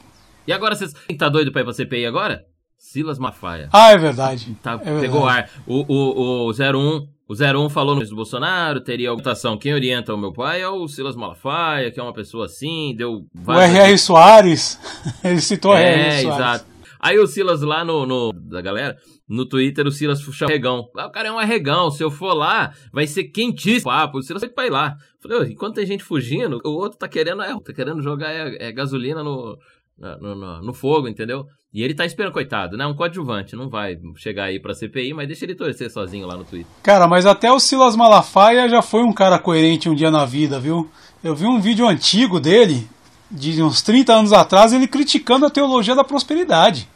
E 0.45 0.53
agora, 0.53 0.75
você 0.75 0.87
tá 1.17 1.27
doido 1.27 1.51
pra 1.51 1.61
ir 1.61 1.65
pra 1.65 1.73
CPI 1.73 2.05
agora? 2.05 2.45
Silas 2.77 3.19
Mafaia. 3.19 3.69
Ah, 3.73 3.91
é 3.91 3.97
verdade. 3.97 4.55
Tá, 4.61 4.73
é 4.73 4.77
verdade. 4.77 5.01
Pegou 5.01 5.27
ar. 5.27 5.49
O, 5.65 5.83
o, 5.87 6.47
o 6.47 6.51
01. 6.51 7.17
O 7.29 7.33
01 7.33 7.69
falou 7.69 7.93
no 7.93 8.05
do 8.05 8.15
Bolsonaro, 8.15 8.79
teria 8.79 9.11
a 9.11 9.13
votação. 9.13 9.57
Quem 9.57 9.73
orienta 9.73 10.13
o 10.13 10.17
meu 10.17 10.31
pai 10.31 10.61
é 10.61 10.69
o 10.69 10.87
Silas 10.87 11.13
Malafaia, 11.13 11.91
que 11.91 11.99
é 11.99 12.03
uma 12.03 12.13
pessoa 12.13 12.45
assim, 12.45 12.95
deu 12.95 13.25
O 13.45 13.51
R.R. 13.51 13.97
Soares. 13.97 14.79
Ele 15.21 15.41
citou 15.41 15.75
é, 15.75 15.91
R.R. 15.91 16.21
Soares. 16.21 16.39
Exato. 16.39 16.65
Aí 16.99 17.19
o 17.19 17.27
Silas 17.27 17.61
lá 17.61 17.83
no, 17.83 18.05
no. 18.05 18.31
Da 18.31 18.61
galera, 18.61 18.97
no 19.27 19.45
Twitter 19.45 19.85
o 19.85 19.91
Silas 19.91 20.21
chama 20.21 20.51
arregão. 20.51 20.89
Ah, 20.95 21.07
o 21.07 21.11
cara 21.11 21.27
é 21.27 21.31
um 21.31 21.39
arregão. 21.39 21.91
Se 21.91 22.03
eu 22.03 22.09
for 22.09 22.33
lá, 22.33 22.73
vai 22.93 23.05
ser 23.05 23.25
quentíssimo. 23.25 23.91
Papo, 23.91 24.19
o 24.19 24.23
Silas 24.23 24.41
vai 24.41 24.49
pra 24.49 24.65
ir 24.65 24.69
lá. 24.69 24.95
Falei, 25.21 25.51
enquanto 25.51 25.75
tem 25.75 25.85
gente 25.85 26.03
fugindo, 26.03 26.61
o 26.63 26.69
outro 26.69 26.97
tá 26.97 27.07
querendo, 27.07 27.41
é, 27.41 27.53
tá 27.59 27.73
querendo 27.73 28.01
jogar 28.01 28.31
é, 28.31 28.67
é 28.69 28.71
gasolina 28.71 29.23
no, 29.23 29.57
no, 29.97 30.35
no, 30.35 30.61
no, 30.61 30.73
fogo, 30.73 31.07
entendeu? 31.07 31.45
E 31.73 31.83
ele 31.83 31.93
tá 31.93 32.05
esperando, 32.05 32.31
coitado, 32.31 32.77
né? 32.77 32.87
Um 32.87 32.95
coadjuvante, 32.95 33.55
não 33.55 33.69
vai 33.69 33.97
chegar 34.15 34.45
aí 34.45 34.59
pra 34.59 34.73
CPI, 34.73 35.13
mas 35.13 35.27
deixa 35.27 35.43
ele 35.43 35.55
torcer 35.55 35.91
sozinho 35.91 36.25
lá 36.25 36.37
no 36.37 36.45
Twitter. 36.45 36.71
Cara, 36.81 37.07
mas 37.07 37.25
até 37.25 37.51
o 37.51 37.59
Silas 37.59 37.95
Malafaia 37.95 38.69
já 38.69 38.81
foi 38.81 39.03
um 39.03 39.11
cara 39.11 39.37
coerente 39.37 39.89
um 39.89 39.95
dia 39.95 40.09
na 40.09 40.25
vida, 40.25 40.59
viu? 40.59 40.89
Eu 41.23 41.35
vi 41.35 41.45
um 41.45 41.59
vídeo 41.59 41.85
antigo 41.87 42.39
dele, 42.39 42.87
de 43.29 43.61
uns 43.61 43.81
30 43.81 44.13
anos 44.13 44.31
atrás, 44.31 44.71
ele 44.71 44.87
criticando 44.87 45.45
a 45.45 45.49
teologia 45.49 45.95
da 45.95 46.03
prosperidade. 46.03 46.87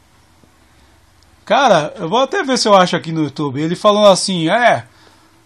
Cara, 1.51 1.93
eu 1.99 2.07
vou 2.07 2.19
até 2.19 2.43
ver 2.43 2.57
se 2.57 2.65
eu 2.65 2.73
acho 2.73 2.95
aqui 2.95 3.11
no 3.11 3.23
YouTube. 3.23 3.59
Ele 3.59 3.75
falando 3.75 4.07
assim, 4.07 4.47
é. 4.47 4.85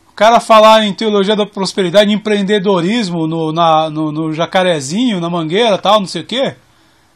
O 0.08 0.14
cara 0.14 0.40
falar 0.40 0.86
em 0.86 0.94
teologia 0.94 1.36
da 1.36 1.48
prosperidade, 1.48 2.14
empreendedorismo 2.14 3.26
no, 3.26 3.52
na, 3.52 3.90
no, 3.90 4.12
no 4.12 4.32
jacarezinho, 4.32 5.20
na 5.20 5.32
mangueira 5.32 5.80
tal, 5.80 6.00
não 6.00 6.06
sei 6.06 6.22
o 6.22 6.26
quê. 6.28 6.58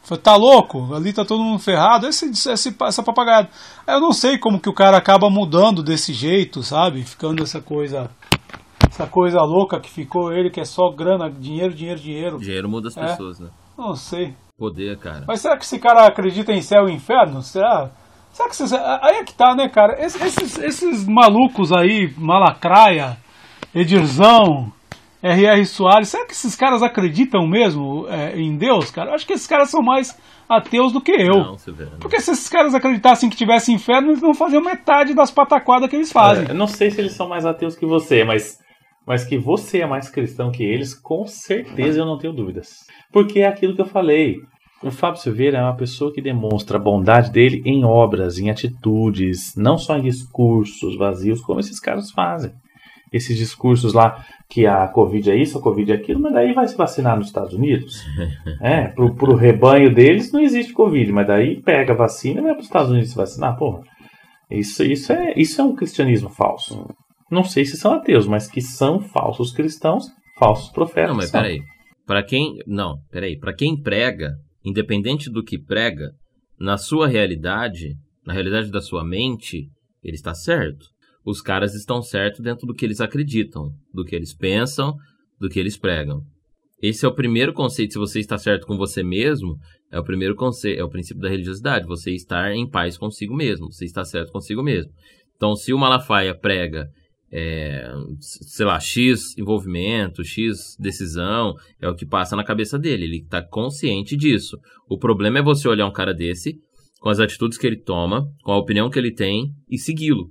Falei, 0.02 0.20
tá 0.20 0.34
louco? 0.34 0.92
Ali 0.92 1.12
tá 1.12 1.24
todo 1.24 1.40
mundo 1.40 1.60
ferrado. 1.60 2.08
Esse, 2.08 2.32
esse, 2.50 2.76
essa 2.82 3.00
papagaiada. 3.00 3.48
Eu 3.86 4.00
não 4.00 4.12
sei 4.12 4.36
como 4.36 4.58
que 4.58 4.68
o 4.68 4.74
cara 4.74 4.96
acaba 4.96 5.30
mudando 5.30 5.84
desse 5.84 6.12
jeito, 6.12 6.60
sabe? 6.64 7.04
Ficando 7.04 7.44
essa 7.44 7.60
coisa. 7.60 8.10
Essa 8.90 9.06
coisa 9.06 9.40
louca 9.42 9.78
que 9.78 9.88
ficou 9.88 10.32
ele, 10.32 10.50
que 10.50 10.58
é 10.60 10.64
só 10.64 10.90
grana, 10.90 11.30
dinheiro, 11.30 11.72
dinheiro, 11.72 12.00
dinheiro. 12.00 12.38
Dinheiro 12.40 12.68
muda 12.68 12.88
as 12.88 12.96
é. 12.96 13.06
pessoas, 13.06 13.38
né? 13.38 13.50
Não 13.78 13.94
sei. 13.94 14.34
Poder, 14.58 14.98
cara. 14.98 15.26
Mas 15.28 15.42
será 15.42 15.56
que 15.56 15.64
esse 15.64 15.78
cara 15.78 16.08
acredita 16.08 16.52
em 16.52 16.60
céu 16.60 16.88
e 16.88 16.92
inferno? 16.92 17.40
Será? 17.40 17.88
Será 18.32 18.48
que 18.48 18.56
vocês. 18.56 18.72
Aí 18.72 19.16
é 19.16 19.24
que 19.24 19.34
tá, 19.34 19.54
né, 19.54 19.68
cara? 19.68 19.96
Esses, 20.04 20.58
esses 20.58 21.06
malucos 21.06 21.72
aí, 21.72 22.12
Malacraia, 22.16 23.16
Edirzão, 23.74 24.72
R.R. 25.22 25.66
Soares, 25.66 26.08
será 26.08 26.24
que 26.26 26.32
esses 26.32 26.56
caras 26.56 26.82
acreditam 26.82 27.46
mesmo 27.46 28.06
é, 28.08 28.38
em 28.38 28.56
Deus, 28.56 28.90
cara? 28.90 29.10
Eu 29.10 29.14
acho 29.14 29.26
que 29.26 29.34
esses 29.34 29.46
caras 29.46 29.70
são 29.70 29.82
mais 29.82 30.16
ateus 30.48 30.92
do 30.92 31.00
que 31.00 31.12
eu. 31.12 31.38
Não, 31.38 31.56
Porque 32.00 32.20
se 32.20 32.30
esses 32.30 32.48
caras 32.48 32.74
acreditassem 32.74 33.28
que 33.28 33.36
tivesse 33.36 33.72
inferno, 33.72 34.08
eles 34.08 34.22
não 34.22 34.32
faziam 34.32 34.62
metade 34.62 35.14
das 35.14 35.30
pataquadas 35.30 35.90
que 35.90 35.96
eles 35.96 36.10
fazem. 36.10 36.48
eu 36.48 36.54
não 36.54 36.66
sei 36.66 36.90
se 36.90 37.00
eles 37.00 37.12
são 37.12 37.28
mais 37.28 37.44
ateus 37.44 37.76
que 37.76 37.86
você, 37.86 38.24
mas, 38.24 38.58
mas 39.06 39.24
que 39.24 39.38
você 39.38 39.82
é 39.82 39.86
mais 39.86 40.08
cristão 40.08 40.50
que 40.50 40.64
eles, 40.64 40.94
com 40.94 41.26
certeza 41.26 42.00
eu 42.00 42.06
não 42.06 42.18
tenho 42.18 42.32
dúvidas. 42.32 42.68
Porque 43.12 43.40
é 43.40 43.46
aquilo 43.46 43.74
que 43.74 43.82
eu 43.82 43.86
falei. 43.86 44.36
O 44.82 44.90
Fábio 44.90 45.20
Silveira 45.20 45.58
é 45.58 45.62
uma 45.62 45.76
pessoa 45.76 46.12
que 46.12 46.22
demonstra 46.22 46.78
a 46.78 46.80
bondade 46.80 47.30
dele 47.30 47.62
em 47.66 47.84
obras, 47.84 48.38
em 48.38 48.48
atitudes, 48.48 49.54
não 49.54 49.76
só 49.76 49.98
em 49.98 50.02
discursos 50.02 50.96
vazios, 50.96 51.42
como 51.42 51.60
esses 51.60 51.78
caras 51.78 52.10
fazem. 52.10 52.50
Esses 53.12 53.36
discursos 53.36 53.92
lá 53.92 54.24
que 54.48 54.66
a 54.66 54.88
Covid 54.88 55.30
é 55.30 55.36
isso, 55.36 55.58
a 55.58 55.60
Covid 55.60 55.92
é 55.92 55.96
aquilo, 55.96 56.20
mas 56.20 56.32
daí 56.32 56.54
vai 56.54 56.66
se 56.66 56.76
vacinar 56.76 57.16
nos 57.16 57.26
Estados 57.26 57.52
Unidos. 57.52 58.00
É, 58.62 58.88
pro, 58.88 59.14
pro 59.14 59.34
rebanho 59.34 59.94
deles 59.94 60.32
não 60.32 60.40
existe 60.40 60.72
Covid, 60.72 61.10
mas 61.12 61.26
daí 61.26 61.62
pega 61.62 61.92
a 61.92 61.96
vacina 61.96 62.40
e 62.40 62.42
vai 62.42 62.52
para 62.52 62.60
os 62.60 62.66
Estados 62.66 62.90
Unidos 62.90 63.10
se 63.10 63.16
vacinar, 63.16 63.56
porra. 63.56 63.82
Isso, 64.50 64.82
isso, 64.84 65.12
é, 65.12 65.32
isso 65.36 65.60
é 65.60 65.64
um 65.64 65.74
cristianismo 65.74 66.28
falso. 66.28 66.86
Não 67.30 67.44
sei 67.44 67.64
se 67.64 67.76
são 67.76 67.94
ateus, 67.94 68.26
mas 68.26 68.48
que 68.48 68.60
são 68.60 69.00
falsos 69.00 69.52
cristãos, 69.52 70.06
falsos 70.38 70.70
profetas. 70.70 71.10
Não, 71.10 71.16
mas 71.16 71.30
peraí. 71.30 71.62
Para 72.06 72.22
quem. 72.22 72.56
Não, 72.66 72.96
peraí. 73.10 73.38
Para 73.38 73.54
quem 73.54 73.80
prega 73.80 74.32
independente 74.64 75.30
do 75.30 75.42
que 75.42 75.58
prega, 75.58 76.12
na 76.58 76.76
sua 76.76 77.06
realidade, 77.06 77.94
na 78.24 78.32
realidade 78.32 78.70
da 78.70 78.80
sua 78.80 79.04
mente, 79.04 79.68
ele 80.02 80.16
está 80.16 80.34
certo. 80.34 80.86
Os 81.24 81.40
caras 81.40 81.74
estão 81.74 82.02
certos 82.02 82.40
dentro 82.40 82.66
do 82.66 82.74
que 82.74 82.84
eles 82.84 83.00
acreditam, 83.00 83.70
do 83.92 84.04
que 84.04 84.14
eles 84.14 84.34
pensam, 84.34 84.94
do 85.38 85.48
que 85.48 85.58
eles 85.58 85.76
pregam. 85.76 86.22
Esse 86.82 87.04
é 87.04 87.08
o 87.08 87.14
primeiro 87.14 87.52
conceito. 87.52 87.92
Se 87.92 87.98
você 87.98 88.20
está 88.20 88.38
certo 88.38 88.66
com 88.66 88.76
você 88.76 89.02
mesmo, 89.02 89.56
é 89.90 89.98
o 89.98 90.04
primeiro 90.04 90.34
conceito, 90.34 90.80
é 90.80 90.84
o 90.84 90.88
princípio 90.88 91.22
da 91.22 91.28
religiosidade. 91.28 91.86
Você 91.86 92.12
estar 92.12 92.52
em 92.52 92.68
paz 92.68 92.96
consigo 92.96 93.34
mesmo. 93.34 93.70
Você 93.70 93.84
está 93.84 94.04
certo 94.04 94.32
consigo 94.32 94.62
mesmo. 94.62 94.90
Então, 95.36 95.54
se 95.54 95.72
o 95.72 95.78
Malafaia 95.78 96.34
prega 96.34 96.88
é, 97.32 97.88
sei 98.20 98.66
lá, 98.66 98.78
X 98.80 99.36
envolvimento, 99.38 100.24
X 100.24 100.76
decisão, 100.78 101.54
é 101.80 101.88
o 101.88 101.94
que 101.94 102.04
passa 102.04 102.34
na 102.34 102.44
cabeça 102.44 102.78
dele. 102.78 103.04
Ele 103.04 103.18
está 103.18 103.42
consciente 103.42 104.16
disso. 104.16 104.58
O 104.88 104.98
problema 104.98 105.38
é 105.38 105.42
você 105.42 105.68
olhar 105.68 105.86
um 105.86 105.92
cara 105.92 106.12
desse, 106.12 106.58
com 107.00 107.08
as 107.08 107.20
atitudes 107.20 107.56
que 107.56 107.66
ele 107.66 107.80
toma, 107.80 108.26
com 108.42 108.52
a 108.52 108.58
opinião 108.58 108.90
que 108.90 108.98
ele 108.98 109.12
tem 109.12 109.52
e 109.68 109.78
segui-lo. 109.78 110.28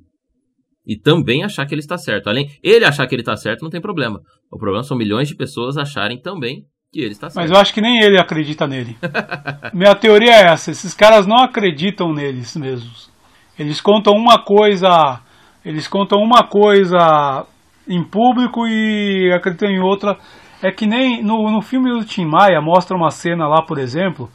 E 0.86 0.98
também 0.98 1.44
achar 1.44 1.66
que 1.66 1.74
ele 1.74 1.82
está 1.82 1.98
certo. 1.98 2.28
Além 2.28 2.50
ele 2.64 2.86
achar 2.86 3.08
que 3.08 3.16
ele 3.16 3.22
está 3.22 3.36
certo, 3.36 3.62
não 3.62 3.70
tem 3.70 3.82
problema. 3.82 4.22
O 4.52 4.58
problema 4.58 4.84
são 4.84 4.98
milhões 4.98 5.28
de 5.28 5.36
pessoas 5.36 5.78
acharem 5.78 6.20
também 6.20 6.66
que 6.92 7.00
ele 7.00 7.12
está 7.12 7.30
certo. 7.30 7.44
Mas 7.44 7.52
eu 7.52 7.58
acho 7.58 7.74
que 7.74 7.82
nem 7.82 8.02
ele 8.02 8.20
acredita 8.20 8.68
nele. 8.68 8.98
Minha 9.74 9.96
teoria 9.96 10.32
é 10.32 10.48
essa: 10.48 10.72
esses 10.72 10.94
caras 10.94 11.28
não 11.28 11.38
acreditam 11.38 12.14
neles 12.14 12.56
mesmos. 12.56 13.10
Eles 13.58 13.82
contam 13.82 14.14
uma 14.14 14.44
coisa, 14.44 15.22
eles 15.64 15.88
contam 15.88 16.20
uma 16.20 16.44
coisa 16.44 17.46
em 17.88 18.04
público 18.04 18.68
e 18.68 19.32
acreditam 19.34 19.70
em 19.70 19.80
outra. 19.80 20.18
É 20.62 20.72
que 20.72 20.86
nem 20.86 21.24
no, 21.24 21.50
no 21.52 21.62
filme 21.62 21.90
do 21.90 22.06
Tim 22.06 22.26
Maia 22.26 22.62
mostra 22.62 22.96
uma 22.96 23.10
cena 23.10 23.48
lá, 23.48 23.62
por 23.62 23.80
exemplo, 23.80 24.30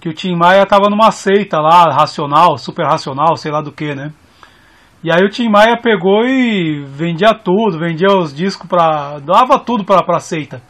que 0.00 0.08
o 0.08 0.14
Tim 0.14 0.34
Maia 0.36 0.66
tava 0.66 0.90
numa 0.90 1.10
seita 1.10 1.58
lá, 1.58 1.84
racional, 1.92 2.56
super 2.56 2.86
racional, 2.86 3.36
sei 3.36 3.50
lá 3.50 3.60
do 3.60 3.72
que, 3.72 3.94
né? 3.94 4.12
E 5.02 5.10
aí 5.10 5.24
o 5.24 5.30
Tim 5.30 5.48
Maia 5.48 5.78
pegou 5.80 6.26
e 6.26 6.84
vendia 6.84 7.32
tudo, 7.32 7.78
vendia 7.78 8.08
os 8.08 8.34
discos 8.34 8.68
pra. 8.68 9.18
dava 9.18 9.58
tudo 9.58 9.84
pra, 9.84 10.02
pra 10.02 10.20
seita. 10.20 10.62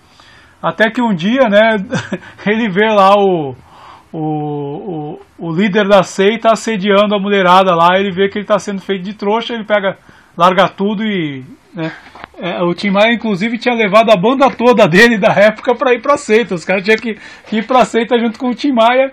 Até 0.63 0.91
que 0.91 1.03
um 1.03 1.15
dia, 1.15 1.49
né, 1.49 1.77
ele 2.47 2.69
vê 2.69 2.87
lá 2.93 3.15
o, 3.17 3.57
o, 4.13 5.19
o, 5.39 5.49
o, 5.49 5.53
líder 5.53 5.87
da 5.87 6.03
seita 6.03 6.51
assediando 6.51 7.15
a 7.15 7.19
mulherada 7.19 7.75
lá, 7.75 7.99
ele 7.99 8.11
vê 8.11 8.29
que 8.29 8.39
ele 8.39 8.45
está 8.45 8.59
sendo 8.59 8.81
feito 8.81 9.05
de 9.05 9.15
trouxa, 9.15 9.55
ele 9.55 9.65
pega, 9.65 9.97
larga 10.37 10.69
tudo 10.69 11.05
e. 11.05 11.45
Né, 11.73 11.93
é, 12.39 12.63
o 12.63 12.75
Tim 12.75 12.91
Maia, 12.91 13.13
inclusive, 13.13 13.59
tinha 13.59 13.75
levado 13.75 14.11
a 14.11 14.17
banda 14.17 14.51
toda 14.51 14.89
dele 14.89 15.19
da 15.19 15.33
época 15.33 15.75
para 15.75 15.95
ir 15.95 16.01
pra 16.01 16.17
seita. 16.17 16.55
Os 16.55 16.65
caras 16.65 16.83
tinham 16.83 16.97
que, 16.97 17.19
que 17.47 17.59
ir 17.59 17.67
pra 17.67 17.85
seita 17.85 18.19
junto 18.19 18.39
com 18.39 18.49
o 18.49 18.55
Tim 18.55 18.73
Maia. 18.73 19.13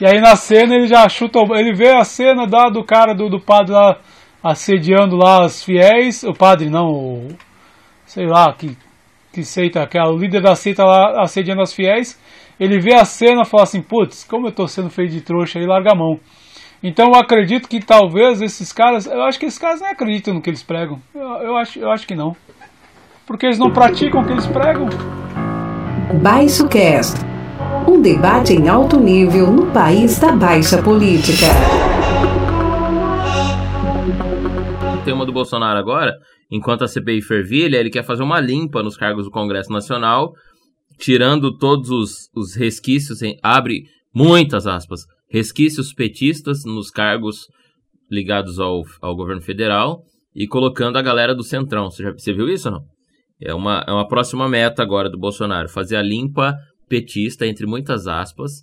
E 0.00 0.06
aí 0.06 0.20
na 0.20 0.36
cena 0.36 0.74
ele 0.74 0.86
já 0.86 1.08
chuta. 1.08 1.38
Ele 1.56 1.72
vê 1.72 1.90
a 1.90 2.04
cena 2.04 2.46
da, 2.46 2.68
do 2.68 2.84
cara, 2.84 3.14
do, 3.14 3.28
do 3.28 3.40
padre 3.40 3.72
lá 3.72 3.96
assediando 4.42 5.16
lá 5.16 5.44
os 5.44 5.64
fiéis. 5.64 6.22
O 6.22 6.32
padre 6.32 6.68
não, 6.68 6.86
o, 6.86 7.28
sei 8.04 8.26
lá, 8.26 8.52
que 8.52 8.76
que 9.32 9.44
seita, 9.44 9.86
que 9.86 9.98
é 9.98 10.02
o 10.02 10.16
líder 10.16 10.42
da 10.42 10.54
seita 10.54 10.84
lá 10.84 11.22
assediando 11.22 11.62
as 11.62 11.72
fiéis, 11.72 12.20
ele 12.58 12.78
vê 12.78 12.94
a 12.94 13.04
cena 13.04 13.42
e 13.42 13.46
fala 13.46 13.62
assim, 13.62 13.80
putz, 13.80 14.24
como 14.24 14.46
eu 14.46 14.50
estou 14.50 14.68
sendo 14.68 14.90
feito 14.90 15.12
de 15.12 15.20
trouxa 15.20 15.58
e 15.58 15.66
larga 15.66 15.92
a 15.92 15.94
mão. 15.94 16.18
Então 16.82 17.08
eu 17.08 17.14
acredito 17.14 17.68
que 17.68 17.80
talvez 17.80 18.40
esses 18.40 18.72
caras, 18.72 19.06
eu 19.06 19.22
acho 19.22 19.38
que 19.38 19.46
esses 19.46 19.58
caras 19.58 19.80
nem 19.80 19.90
acreditam 19.90 20.34
no 20.34 20.42
que 20.42 20.50
eles 20.50 20.62
pregam. 20.62 20.98
Eu, 21.14 21.20
eu 21.20 21.56
acho, 21.56 21.78
eu 21.78 21.90
acho 21.90 22.06
que 22.06 22.14
não. 22.14 22.34
Porque 23.26 23.46
eles 23.46 23.58
não 23.58 23.70
praticam 23.70 24.22
o 24.22 24.26
que 24.26 24.32
eles 24.32 24.46
pregam. 24.46 24.88
Baixo 26.22 26.66
Cast. 26.68 27.20
Um 27.86 28.00
debate 28.00 28.54
em 28.54 28.68
alto 28.68 28.98
nível 28.98 29.50
no 29.50 29.70
país 29.72 30.18
da 30.18 30.32
baixa 30.32 30.82
política. 30.82 31.46
O 34.94 35.04
tema 35.04 35.24
do 35.24 35.32
Bolsonaro 35.32 35.78
agora 35.78 36.12
enquanto 36.50 36.82
a 36.82 36.88
CPI 36.88 37.22
fervilha, 37.22 37.78
ele 37.78 37.90
quer 37.90 38.02
fazer 38.02 38.22
uma 38.22 38.40
limpa 38.40 38.82
nos 38.82 38.96
cargos 38.96 39.24
do 39.24 39.30
Congresso 39.30 39.70
Nacional, 39.70 40.32
tirando 40.98 41.56
todos 41.56 41.90
os, 41.90 42.28
os 42.34 42.54
resquícios, 42.54 43.22
em, 43.22 43.38
abre 43.42 43.84
muitas 44.14 44.66
aspas, 44.66 45.02
resquícios 45.30 45.92
petistas 45.92 46.64
nos 46.64 46.90
cargos 46.90 47.46
ligados 48.10 48.58
ao, 48.58 48.82
ao 49.00 49.14
governo 49.14 49.40
federal 49.40 50.02
e 50.34 50.46
colocando 50.46 50.96
a 50.96 51.02
galera 51.02 51.34
do 51.34 51.44
Centrão. 51.44 51.90
Você, 51.90 52.02
já, 52.02 52.12
você 52.12 52.32
viu 52.32 52.48
isso 52.48 52.68
ou 52.68 52.74
não? 52.74 52.84
É 53.42 53.54
uma, 53.54 53.84
é 53.86 53.92
uma 53.92 54.06
próxima 54.06 54.48
meta 54.48 54.82
agora 54.82 55.08
do 55.08 55.18
Bolsonaro, 55.18 55.68
fazer 55.68 55.96
a 55.96 56.02
limpa 56.02 56.56
petista, 56.88 57.46
entre 57.46 57.66
muitas 57.66 58.06
aspas, 58.06 58.62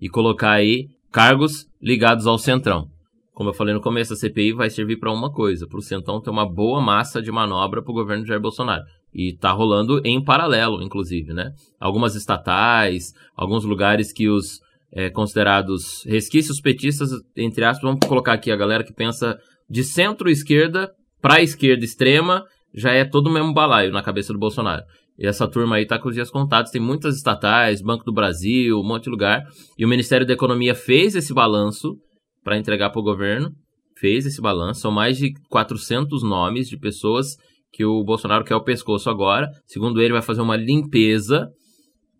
e 0.00 0.08
colocar 0.08 0.52
aí 0.52 0.86
cargos 1.12 1.66
ligados 1.80 2.26
ao 2.26 2.38
Centrão 2.38 2.88
como 3.36 3.50
eu 3.50 3.52
falei 3.52 3.74
no 3.74 3.82
começo, 3.82 4.14
a 4.14 4.16
CPI 4.16 4.54
vai 4.54 4.70
servir 4.70 4.96
para 4.96 5.12
uma 5.12 5.30
coisa, 5.30 5.66
para 5.66 5.78
o 5.78 5.82
Centrão 5.82 6.22
ter 6.22 6.30
uma 6.30 6.50
boa 6.50 6.80
massa 6.80 7.20
de 7.20 7.30
manobra 7.30 7.82
para 7.82 7.90
o 7.90 7.94
governo 7.94 8.22
de 8.22 8.30
Jair 8.30 8.40
Bolsonaro. 8.40 8.82
E 9.12 9.34
está 9.34 9.52
rolando 9.52 10.00
em 10.06 10.24
paralelo, 10.24 10.82
inclusive, 10.82 11.34
né? 11.34 11.52
Algumas 11.78 12.14
estatais, 12.14 13.12
alguns 13.36 13.62
lugares 13.62 14.10
que 14.10 14.26
os 14.26 14.58
é, 14.90 15.10
considerados 15.10 16.02
resquícios 16.06 16.62
petistas, 16.62 17.10
entre 17.36 17.62
aspas, 17.62 17.82
vamos 17.82 18.08
colocar 18.08 18.32
aqui 18.32 18.50
a 18.50 18.56
galera 18.56 18.82
que 18.82 18.94
pensa 18.94 19.38
de 19.68 19.84
centro-esquerda 19.84 20.90
para 21.20 21.42
esquerda 21.42 21.84
extrema, 21.84 22.42
já 22.74 22.92
é 22.92 23.04
todo 23.04 23.26
o 23.26 23.30
mesmo 23.30 23.52
balaio 23.52 23.92
na 23.92 24.02
cabeça 24.02 24.32
do 24.32 24.38
Bolsonaro. 24.38 24.82
E 25.18 25.26
essa 25.26 25.46
turma 25.46 25.76
aí 25.76 25.86
tá 25.86 25.98
com 25.98 26.08
os 26.08 26.14
dias 26.14 26.30
contados. 26.30 26.70
Tem 26.70 26.80
muitas 26.80 27.16
estatais, 27.16 27.82
Banco 27.82 28.04
do 28.04 28.14
Brasil, 28.14 28.80
um 28.80 28.86
monte 28.86 29.04
de 29.04 29.10
lugar. 29.10 29.42
E 29.76 29.84
o 29.84 29.88
Ministério 29.88 30.26
da 30.26 30.32
Economia 30.32 30.74
fez 30.74 31.14
esse 31.14 31.34
balanço 31.34 31.98
para 32.46 32.56
entregar 32.56 32.90
para 32.90 33.00
o 33.00 33.04
governo, 33.04 33.50
fez 33.98 34.24
esse 34.24 34.40
balanço. 34.40 34.80
São 34.80 34.92
mais 34.92 35.18
de 35.18 35.32
400 35.50 36.22
nomes 36.22 36.68
de 36.68 36.78
pessoas 36.78 37.36
que 37.72 37.84
o 37.84 38.04
Bolsonaro 38.04 38.44
quer 38.44 38.54
o 38.54 38.62
pescoço 38.62 39.10
agora. 39.10 39.50
Segundo 39.66 40.00
ele, 40.00 40.12
vai 40.12 40.22
fazer 40.22 40.42
uma 40.42 40.56
limpeza 40.56 41.48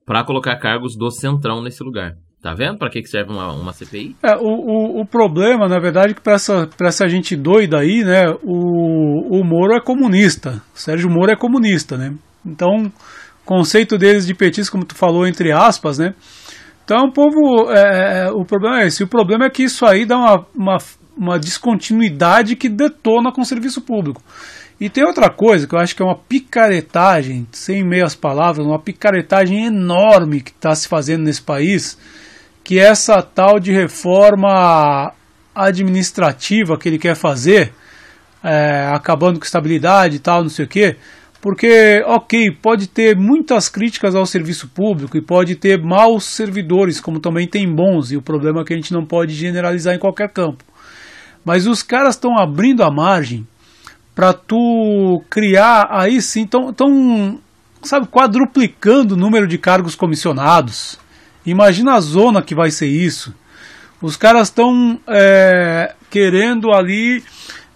para 0.05 0.25
colocar 0.25 0.57
cargos 0.57 0.97
do 0.97 1.13
Centrão 1.13 1.63
nesse 1.63 1.81
lugar. 1.85 2.17
Tá 2.43 2.55
vendo 2.55 2.77
para 2.77 2.91
que, 2.91 3.03
que 3.03 3.09
serve 3.09 3.33
uma, 3.33 3.53
uma 3.53 3.73
CPI? 3.73 4.17
É, 4.21 4.35
o, 4.35 4.49
o, 4.49 5.01
o, 5.03 5.07
problema, 5.07 5.69
na 5.69 5.79
verdade, 5.79 6.11
é 6.11 6.15
que 6.15 6.21
para 6.21 6.35
essa, 6.35 6.69
essa 6.81 7.09
gente 7.09 7.37
doida 7.37 7.79
aí, 7.79 8.03
né, 8.03 8.25
o, 8.43 9.39
o 9.39 9.45
Moro 9.45 9.77
é 9.77 9.81
comunista. 9.81 10.61
O 10.75 10.79
Sérgio 10.79 11.09
Moro 11.09 11.31
é 11.31 11.37
comunista, 11.37 11.97
né? 11.97 12.13
Então, 12.45 12.91
conceito 13.45 13.97
deles 13.97 14.27
de 14.27 14.35
petismo, 14.35 14.73
como 14.73 14.85
tu 14.85 14.97
falou, 14.97 15.25
entre 15.25 15.53
aspas, 15.53 15.99
né? 15.99 16.15
Então, 16.87 17.09
o 17.09 17.13
povo. 17.13 17.69
É, 17.73 18.27
é, 18.27 18.31
o 18.31 18.45
problema 18.45 18.83
é 18.83 18.87
esse. 18.87 19.03
O 19.03 19.09
problema 19.09 19.45
é 19.47 19.51
que 19.51 19.65
isso 19.65 19.85
aí 19.85 20.07
dá 20.07 20.17
uma, 20.17 20.47
uma, 20.55 20.79
uma 21.17 21.39
descontinuidade 21.39 22.55
que 22.55 22.69
detona 22.69 23.33
com 23.33 23.41
o 23.41 23.45
serviço 23.45 23.83
público. 23.83 24.23
E 24.79 24.89
tem 24.89 25.05
outra 25.05 25.29
coisa 25.29 25.67
que 25.67 25.75
eu 25.75 25.81
acho 25.81 25.97
que 25.97 26.03
é 26.03 26.05
uma 26.05 26.15
picaretagem, 26.15 27.45
sem 27.51 27.83
meias 27.83 28.15
palavras, 28.15 28.65
uma 28.65 28.79
picaretagem 28.79 29.67
enorme 29.67 30.41
que 30.41 30.51
está 30.51 30.73
se 30.77 30.87
fazendo 30.87 31.25
nesse 31.25 31.43
país, 31.43 31.99
que 32.63 32.79
é 32.79 32.85
essa 32.85 33.21
tal 33.21 33.59
de 33.59 33.73
reforma 33.73 35.13
administrativa 35.53 36.79
que 36.79 36.89
ele 36.89 36.99
quer 36.99 37.17
fazer, 37.17 37.73
é, 38.45 38.89
acabando 38.93 39.41
com 39.41 39.45
estabilidade 39.45 40.17
e 40.17 40.19
tal, 40.21 40.43
não 40.43 40.51
sei 40.51 40.67
o 40.67 40.69
quê. 40.69 40.97
Porque, 41.41 42.03
ok, 42.07 42.51
pode 42.51 42.89
ter 42.89 43.17
muitas 43.17 43.69
críticas 43.69 44.15
ao 44.15 44.27
serviço 44.27 44.69
público 44.69 45.17
e 45.17 45.21
pode 45.21 45.55
ter 45.55 45.81
maus 45.81 46.25
servidores, 46.25 47.01
como 47.01 47.21
também 47.21 47.47
tem 47.47 47.73
bons, 47.73 48.11
e 48.11 48.17
o 48.17 48.23
problema 48.23 48.61
é 48.61 48.65
que 48.65 48.73
a 48.73 48.77
gente 48.77 48.93
não 48.93 49.05
pode 49.05 49.35
generalizar 49.35 49.95
em 49.95 49.99
qualquer 49.99 50.31
campo. 50.31 50.65
Mas 51.45 51.67
os 51.67 51.83
caras 51.83 52.15
estão 52.15 52.37
abrindo 52.39 52.83
a 52.83 52.91
margem 52.91 53.47
para 54.15 54.33
tu 54.33 55.23
criar, 55.29 55.89
aí 55.91 56.21
sim, 56.23 56.43
estão, 56.45 57.39
sabe, 57.83 58.07
quadruplicando 58.07 59.15
o 59.15 59.17
número 59.17 59.47
de 59.47 59.59
cargos 59.59 59.95
comissionados. 59.95 60.99
Imagina 61.45 61.95
a 61.95 62.01
zona 62.01 62.43
que 62.43 62.55
vai 62.55 62.71
ser 62.71 62.87
isso. 62.87 63.33
Os 64.03 64.17
caras 64.17 64.49
estão 64.49 64.99
é, 65.07 65.95
querendo 66.11 66.73
ali 66.73 67.23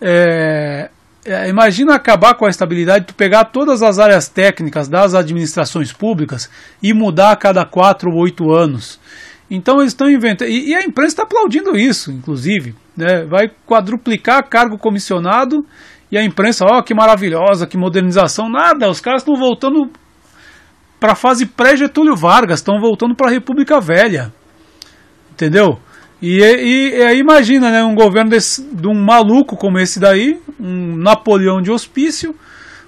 é, 0.01 0.91
é, 1.25 1.49
imagina 1.49 1.95
acabar 1.95 2.35
com 2.35 2.47
a 2.47 2.51
estabilidade, 2.51 3.07
tu 3.07 3.15
pegar 3.15 3.45
todas 3.45 3.83
as 3.83 3.99
áreas 3.99 4.29
técnicas 4.29 4.89
das 4.89 5.15
administrações 5.15 5.93
públicas 5.93 6.51
e 6.83 6.95
mudar 6.95 7.33
a 7.33 7.37
cada 7.37 7.65
quatro 7.65 8.11
ou 8.11 8.23
oito 8.23 8.51
anos. 8.51 8.99
Então 9.51 9.81
eles 9.81 9.93
estão 9.93 10.09
inventando. 10.09 10.49
E, 10.49 10.71
e, 10.71 10.75
a 10.75 10.83
imprensa 10.83 11.09
está 11.09 11.23
aplaudindo 11.25 11.77
isso, 11.77 12.11
inclusive. 12.11 12.75
Né? 12.97 13.25
Vai 13.25 13.51
quadruplicar 13.67 14.49
cargo 14.49 14.79
comissionado 14.79 15.67
e 16.11 16.17
a 16.17 16.25
imprensa, 16.25 16.65
ó, 16.65 16.79
oh, 16.79 16.83
que 16.83 16.95
maravilhosa, 16.95 17.67
que 17.67 17.77
modernização. 17.77 18.49
Nada, 18.49 18.89
os 18.89 19.01
caras 19.01 19.23
estão 19.23 19.35
voltando 19.35 19.91
para 20.99 21.13
a 21.13 21.17
fase 21.17 21.47
pré-Getúlio 21.47 22.17
Vargas, 22.17 22.61
estão 22.61 22.81
voltando 22.81 23.15
para 23.15 23.29
a 23.29 23.31
República 23.31 23.81
Velha. 23.81 24.33
Entendeu? 25.33 25.79
E, 26.23 26.39
e, 26.43 26.99
e, 26.99 27.03
aí 27.03 27.19
imagina, 27.19 27.71
né, 27.71 27.83
um 27.83 27.95
governo 27.95 28.31
desse, 28.31 28.63
de 28.63 28.87
um 28.87 28.95
maluco 28.95 29.57
como 29.57 29.79
esse 29.79 29.99
daí, 29.99 30.39
um 30.59 30.97
Napoleão 30.97 31.63
de 31.63 31.71
hospício, 31.71 32.35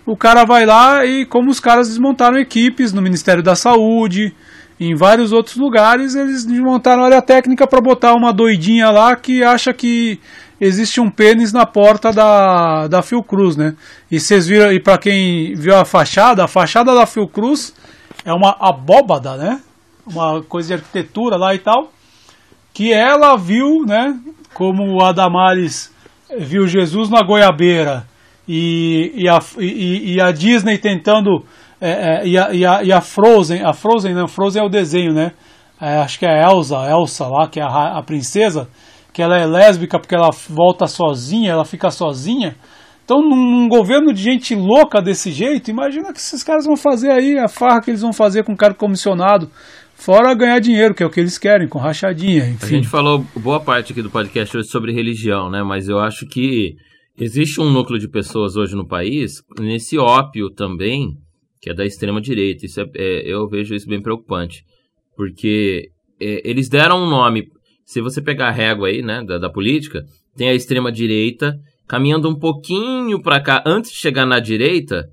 o 0.05 0.17
cara 0.17 0.45
vai 0.45 0.67
lá 0.67 1.07
e 1.07 1.25
como 1.25 1.51
os 1.51 1.59
caras 1.59 1.89
desmontaram 1.89 2.39
equipes 2.39 2.93
no 2.93 3.01
Ministério 3.01 3.43
da 3.43 3.55
Saúde, 3.55 4.35
em 4.79 4.95
vários 4.95 5.33
outros 5.33 5.57
lugares, 5.57 6.15
eles 6.15 6.45
desmontaram 6.45 7.05
área 7.05 7.23
técnica 7.23 7.67
para 7.67 7.81
botar 7.81 8.15
uma 8.15 8.33
doidinha 8.33 8.91
lá 8.91 9.17
que 9.17 9.43
acha 9.43 9.73
que 9.73 10.19
existe 10.61 11.01
um 11.01 11.09
pênis 11.09 11.53
na 11.53 11.65
porta 11.65 12.13
da, 12.13 12.89
da 12.89 13.01
Fiocruz, 13.01 13.57
né? 13.57 13.75
E 14.11 14.19
vocês 14.19 14.47
viram, 14.47 14.73
e 14.73 14.81
para 14.81 14.99
quem 14.99 15.55
viu 15.55 15.77
a 15.77 15.85
fachada, 15.85 16.45
a 16.45 16.49
fachada 16.49 16.95
da 16.95 17.07
Fiocruz 17.07 17.73
é 18.25 18.33
uma 18.33 18.57
abóbada, 18.61 19.37
né? 19.37 19.61
Uma 20.05 20.43
coisa 20.43 20.69
de 20.69 20.75
arquitetura 20.75 21.37
lá 21.37 21.55
e 21.55 21.59
tal 21.59 21.93
que 22.73 22.93
ela 22.93 23.37
viu, 23.37 23.85
né, 23.87 24.19
como 24.55 25.03
a 25.03 25.13
Damares 25.13 25.93
viu 26.39 26.67
Jesus 26.67 27.11
na 27.11 27.23
goiabeira 27.23 28.07
e, 28.49 29.13
e, 29.15 29.29
a, 29.29 29.39
e, 29.59 30.15
e 30.15 30.21
a 30.21 30.33
Disney 30.33 30.79
tentando 30.79 31.45
é, 31.81 31.91
é, 31.91 32.27
e, 32.27 32.39
a, 32.39 32.53
e, 32.53 32.65
a, 32.65 32.83
e 32.85 32.93
a 32.93 33.01
Frozen, 33.01 33.65
a 33.65 33.73
Frozen 33.73 34.15
não, 34.15 34.29
Frozen 34.29 34.63
é 34.63 34.65
o 34.65 34.69
desenho, 34.69 35.13
né? 35.13 35.33
É, 35.81 35.97
acho 35.97 36.17
que 36.17 36.25
é 36.25 36.29
a 36.29 36.49
Elsa, 36.49 36.77
Elsa 36.89 37.27
lá, 37.27 37.49
que 37.49 37.59
é 37.59 37.65
a, 37.65 37.99
a 37.99 38.03
princesa, 38.05 38.69
que 39.13 39.21
ela 39.21 39.37
é 39.37 39.45
lésbica 39.45 39.99
porque 39.99 40.15
ela 40.15 40.31
volta 40.49 40.87
sozinha, 40.87 41.51
ela 41.51 41.65
fica 41.65 41.91
sozinha. 41.91 42.55
Então, 43.05 43.21
num 43.21 43.69
governo 43.69 44.13
de 44.13 44.23
gente 44.23 44.55
louca 44.55 45.03
desse 45.03 45.33
jeito, 45.33 45.73
imagina 45.73 46.13
que 46.13 46.21
esses 46.21 46.45
caras 46.45 46.67
vão 46.67 46.77
fazer 46.77 47.11
aí, 47.11 47.37
a 47.37 47.49
farra 47.49 47.81
que 47.81 47.91
eles 47.91 48.01
vão 48.01 48.13
fazer 48.13 48.45
com 48.45 48.53
o 48.53 48.57
cara 48.57 48.75
comissionado. 48.75 49.51
Fora 50.03 50.35
ganhar 50.35 50.59
dinheiro, 50.59 50.93
que 50.97 51.03
é 51.05 51.07
o 51.07 51.11
que 51.11 51.21
eles 51.21 51.39
querem, 51.39 51.69
com 51.69 51.79
rachadinha, 51.79 52.49
enfim. 52.49 52.65
A 52.65 52.69
gente 52.69 52.89
falou 52.89 53.25
boa 53.37 53.61
parte 53.61 53.93
aqui 53.93 54.03
do 54.03 54.11
podcast 54.11 54.57
hoje 54.57 54.67
sobre 54.67 54.93
religião, 54.93 55.49
né? 55.49 55.63
Mas 55.63 55.89
eu 55.89 56.01
acho 56.01 56.27
que 56.27 56.75
existe 57.17 57.61
um 57.61 57.71
núcleo 57.71 58.01
de 58.01 58.09
pessoas 58.09 58.57
hoje 58.57 58.75
no 58.75 58.85
país, 58.85 59.45
nesse 59.61 59.97
ópio 59.97 60.51
também, 60.51 61.13
que 61.61 61.71
é 61.71 61.75
da 61.75 61.85
extrema 61.85 62.21
direita. 62.21 62.67
Isso 62.67 62.81
é, 62.81 62.85
é 62.97 63.33
eu 63.33 63.49
vejo 63.49 63.77
isso 63.77 63.87
bem 63.87 64.03
preocupante. 64.03 64.65
Porque 65.17 65.91
é, 66.21 66.51
eles 66.51 66.69
deram 66.69 67.05
um 67.05 67.09
nome. 67.09 67.45
Se 67.85 68.01
você 68.01 68.21
pegar 68.21 68.49
a 68.49 68.53
régua 68.53 68.89
aí, 68.89 69.03
né, 69.03 69.23
da, 69.23 69.39
da 69.39 69.49
política, 69.49 70.03
tem 70.37 70.49
a 70.49 70.55
extrema 70.55 70.91
direita 70.91 71.57
caminhando 71.87 72.29
um 72.29 72.37
pouquinho 72.37 73.23
para 73.23 73.41
cá 73.41 73.63
antes 73.65 73.93
de 73.93 73.99
chegar 73.99 74.27
na 74.27 74.41
direita, 74.41 75.05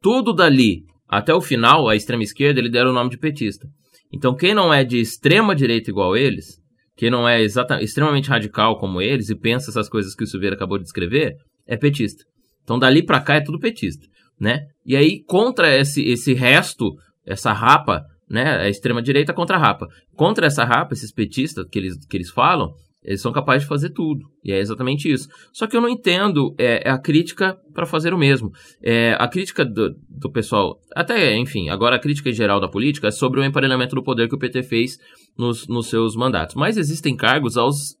tudo 0.00 0.32
dali 0.32 0.84
até 1.06 1.34
o 1.34 1.42
final, 1.42 1.90
a 1.90 1.94
extrema 1.94 2.22
esquerda, 2.22 2.58
ele 2.58 2.70
deram 2.70 2.90
o 2.90 2.94
nome 2.94 3.10
de 3.10 3.18
petista. 3.18 3.68
Então, 4.12 4.34
quem 4.34 4.54
não 4.54 4.72
é 4.72 4.84
de 4.84 4.98
extrema 4.98 5.54
direita 5.54 5.90
igual 5.90 6.16
eles, 6.16 6.58
quem 6.96 7.10
não 7.10 7.28
é 7.28 7.42
extremamente 7.42 8.28
radical 8.28 8.78
como 8.78 9.00
eles 9.00 9.30
e 9.30 9.38
pensa 9.38 9.70
essas 9.70 9.88
coisas 9.88 10.14
que 10.14 10.24
o 10.24 10.26
Silveira 10.26 10.56
acabou 10.56 10.78
de 10.78 10.84
descrever, 10.84 11.34
é 11.66 11.76
petista. 11.76 12.24
Então, 12.62 12.78
dali 12.78 13.02
para 13.02 13.20
cá 13.20 13.36
é 13.36 13.40
tudo 13.40 13.58
petista, 13.58 14.06
né? 14.38 14.66
E 14.84 14.96
aí, 14.96 15.22
contra 15.24 15.74
esse, 15.74 16.02
esse 16.02 16.34
resto, 16.34 16.94
essa 17.24 17.52
rapa, 17.52 18.02
né? 18.28 18.58
A 18.58 18.68
extrema 18.68 19.00
direita 19.00 19.32
contra 19.32 19.56
a 19.56 19.60
rapa. 19.60 19.86
Contra 20.14 20.46
essa 20.46 20.64
rapa, 20.64 20.92
esses 20.92 21.12
petistas 21.12 21.66
que 21.70 21.78
eles, 21.78 21.94
que 22.06 22.16
eles 22.16 22.30
falam, 22.30 22.70
eles 23.04 23.22
são 23.22 23.32
capazes 23.32 23.62
de 23.62 23.68
fazer 23.68 23.90
tudo. 23.90 24.26
E 24.44 24.52
é 24.52 24.58
exatamente 24.58 25.10
isso. 25.10 25.28
Só 25.52 25.66
que 25.66 25.76
eu 25.76 25.80
não 25.80 25.88
entendo 25.88 26.54
é, 26.58 26.88
é 26.88 26.90
a 26.90 26.98
crítica 26.98 27.56
para 27.72 27.86
fazer 27.86 28.12
o 28.12 28.18
mesmo. 28.18 28.52
É, 28.82 29.16
a 29.18 29.26
crítica 29.26 29.64
do, 29.64 29.94
do, 30.08 30.30
pessoal, 30.30 30.78
até, 30.94 31.36
enfim, 31.36 31.70
agora 31.70 31.96
a 31.96 32.00
crítica 32.00 32.28
em 32.28 32.34
geral 32.34 32.60
da 32.60 32.68
política 32.68 33.08
é 33.08 33.10
sobre 33.10 33.40
o 33.40 33.44
emparelhamento 33.44 33.94
do 33.94 34.02
poder 34.02 34.28
que 34.28 34.34
o 34.34 34.38
PT 34.38 34.62
fez 34.62 34.98
nos, 35.36 35.66
nos 35.66 35.88
seus 35.88 36.14
mandatos. 36.14 36.54
Mas 36.54 36.76
existem 36.76 37.16
cargos 37.16 37.56
aos 37.56 37.98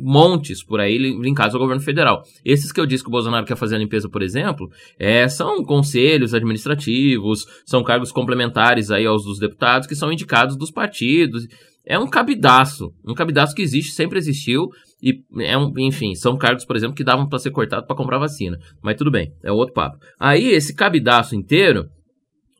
montes 0.00 0.62
por 0.62 0.80
aí 0.80 0.96
linkados 0.96 1.54
ao 1.54 1.60
governo 1.60 1.82
federal. 1.82 2.22
Esses 2.44 2.70
que 2.70 2.80
eu 2.80 2.86
disse 2.86 3.02
que 3.02 3.08
o 3.08 3.12
Bolsonaro 3.12 3.44
quer 3.44 3.56
fazer 3.56 3.76
a 3.76 3.78
limpeza, 3.78 4.08
por 4.08 4.22
exemplo, 4.22 4.70
é, 4.98 5.26
são 5.26 5.64
conselhos 5.64 6.34
administrativos, 6.34 7.46
são 7.66 7.82
cargos 7.82 8.12
complementares 8.12 8.90
aí 8.90 9.04
aos 9.04 9.24
dos 9.24 9.38
deputados 9.40 9.88
que 9.88 9.96
são 9.96 10.12
indicados 10.12 10.56
dos 10.56 10.70
partidos 10.70 11.48
é 11.84 11.98
um 11.98 12.08
cabidaço. 12.08 12.92
Um 13.06 13.14
cabidaço 13.14 13.54
que 13.54 13.62
existe, 13.62 13.92
sempre 13.92 14.18
existiu. 14.18 14.68
E, 15.02 15.20
é 15.40 15.58
um, 15.58 15.72
enfim, 15.78 16.14
são 16.14 16.36
cargos, 16.36 16.64
por 16.64 16.76
exemplo, 16.76 16.94
que 16.94 17.04
davam 17.04 17.28
para 17.28 17.38
ser 17.38 17.50
cortados 17.50 17.86
para 17.86 17.96
comprar 17.96 18.18
vacina. 18.18 18.58
Mas 18.82 18.96
tudo 18.96 19.10
bem, 19.10 19.32
é 19.42 19.50
outro 19.50 19.74
papo. 19.74 19.98
Aí, 20.18 20.48
esse 20.48 20.74
cabidaço 20.74 21.34
inteiro, 21.34 21.86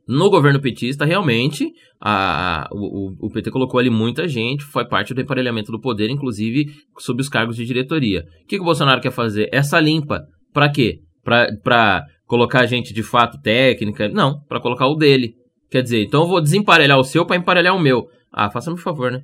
no 0.06 0.28
governo 0.28 0.60
petista, 0.60 1.04
realmente, 1.04 1.72
a, 2.00 2.68
o, 2.72 3.26
o, 3.26 3.30
PT 3.30 3.50
colocou 3.52 3.78
ali 3.78 3.90
muita 3.90 4.26
gente, 4.26 4.64
foi 4.64 4.84
parte 4.86 5.14
do 5.14 5.20
emparelhamento 5.20 5.70
do 5.70 5.80
poder, 5.80 6.10
inclusive 6.10 6.66
sob 6.98 7.22
os 7.22 7.28
cargos 7.28 7.54
de 7.54 7.64
diretoria. 7.64 8.26
O 8.42 8.46
que, 8.46 8.56
que 8.56 8.60
o 8.62 8.64
Bolsonaro 8.64 9.00
quer 9.00 9.12
fazer? 9.12 9.48
Essa 9.52 9.78
limpa. 9.78 10.26
Para 10.52 10.68
quê? 10.68 10.98
Para 11.22 12.04
colocar 12.26 12.66
gente 12.66 12.92
de 12.92 13.02
fato 13.04 13.40
técnica? 13.40 14.08
Não, 14.08 14.40
para 14.48 14.60
colocar 14.60 14.88
o 14.88 14.96
dele. 14.96 15.34
Quer 15.70 15.82
dizer, 15.82 16.02
então 16.02 16.22
eu 16.22 16.28
vou 16.28 16.40
desemparelhar 16.40 16.98
o 16.98 17.04
seu 17.04 17.24
para 17.24 17.36
emparelhar 17.36 17.74
o 17.74 17.80
meu. 17.80 18.08
Ah, 18.32 18.50
faça-me 18.50 18.78
favor, 18.78 19.10
né? 19.12 19.22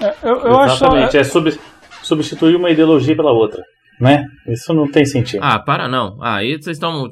É, 0.00 0.14
eu, 0.22 0.36
eu 0.38 0.62
Exatamente, 0.64 1.16
acho... 1.16 1.18
é 1.18 1.24
sub, 1.24 1.58
substituir 2.02 2.56
uma 2.56 2.70
ideologia 2.70 3.14
pela 3.14 3.32
outra. 3.32 3.62
Né? 4.00 4.24
Isso 4.48 4.72
não 4.72 4.90
tem 4.90 5.04
sentido. 5.04 5.42
Ah, 5.42 5.58
para 5.58 5.86
não. 5.86 6.16
Ah, 6.22 6.36
aí 6.36 6.52
vocês 6.52 6.76
estão. 6.76 7.10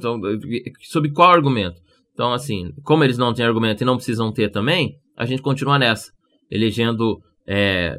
Sob 0.84 1.12
qual 1.12 1.30
argumento? 1.30 1.80
Então, 2.14 2.32
assim, 2.32 2.72
como 2.82 3.04
eles 3.04 3.18
não 3.18 3.32
têm 3.32 3.44
argumento 3.44 3.82
e 3.82 3.84
não 3.84 3.96
precisam 3.96 4.32
ter 4.32 4.50
também, 4.50 4.96
a 5.16 5.26
gente 5.26 5.42
continua 5.42 5.78
nessa. 5.78 6.10
Elegendo 6.50 7.20
é, 7.46 7.98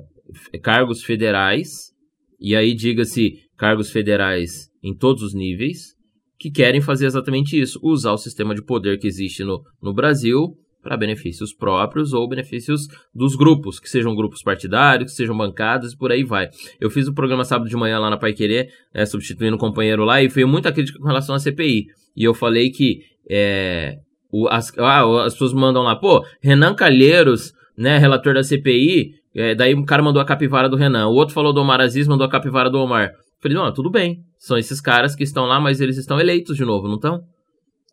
cargos 0.61 1.03
federais, 1.03 1.91
e 2.39 2.55
aí 2.55 2.73
diga-se 2.73 3.35
cargos 3.55 3.91
federais 3.91 4.69
em 4.83 4.95
todos 4.95 5.21
os 5.21 5.33
níveis, 5.35 5.93
que 6.39 6.49
querem 6.49 6.81
fazer 6.81 7.05
exatamente 7.05 7.61
isso: 7.61 7.79
usar 7.83 8.11
o 8.11 8.17
sistema 8.17 8.55
de 8.55 8.63
poder 8.63 8.97
que 8.97 9.07
existe 9.07 9.43
no, 9.43 9.61
no 9.81 9.93
Brasil 9.93 10.55
para 10.81 10.95
benefícios 10.97 11.53
próprios 11.53 12.13
ou 12.13 12.27
benefícios 12.27 12.87
dos 13.13 13.35
grupos, 13.35 13.79
que 13.79 13.89
sejam 13.89 14.15
grupos 14.15 14.41
partidários, 14.41 15.11
que 15.11 15.17
sejam 15.17 15.37
bancadas 15.37 15.93
e 15.93 15.97
por 15.97 16.11
aí 16.11 16.23
vai. 16.23 16.49
Eu 16.79 16.89
fiz 16.89 17.07
o 17.07 17.13
programa 17.13 17.43
sábado 17.43 17.69
de 17.69 17.75
manhã 17.75 17.99
lá 17.99 18.09
na 18.09 18.17
Pai 18.17 18.33
Querer, 18.33 18.69
é, 18.93 19.05
substituindo 19.05 19.55
um 19.55 19.59
companheiro 19.59 20.03
lá, 20.03 20.21
e 20.21 20.29
foi 20.29 20.45
muita 20.45 20.71
crítica 20.71 20.99
com 20.99 21.07
relação 21.07 21.35
à 21.35 21.39
CPI. 21.39 21.87
E 22.15 22.23
eu 22.23 22.33
falei 22.33 22.69
que 22.69 23.01
é, 23.29 23.99
o, 24.31 24.47
as, 24.47 24.71
ah, 24.77 25.25
as 25.25 25.33
pessoas 25.33 25.53
mandam 25.53 25.83
lá, 25.83 25.95
pô, 25.95 26.25
Renan 26.41 26.73
Calheiros, 26.73 27.53
né, 27.77 27.97
relator 27.97 28.33
da 28.33 28.43
CPI, 28.43 29.15
é, 29.35 29.53
daí 29.53 29.75
um 29.75 29.85
cara 29.85 30.01
mandou 30.01 30.21
a 30.21 30.25
capivara 30.25 30.67
do 30.67 30.75
Renan, 30.75 31.07
o 31.07 31.13
outro 31.13 31.33
falou 31.33 31.53
do 31.53 31.61
Omar 31.61 31.81
Aziz, 31.81 32.07
mandou 32.07 32.25
a 32.25 32.29
capivara 32.29 32.69
do 32.69 32.79
Omar. 32.79 33.09
Eu 33.09 33.41
falei, 33.41 33.57
não, 33.57 33.71
tudo 33.73 33.89
bem, 33.89 34.23
são 34.37 34.57
esses 34.57 34.81
caras 34.81 35.15
que 35.15 35.23
estão 35.23 35.45
lá, 35.45 35.59
mas 35.59 35.79
eles 35.79 35.97
estão 35.97 36.19
eleitos 36.19 36.57
de 36.57 36.65
novo, 36.65 36.87
não 36.87 36.95
estão? 36.95 37.23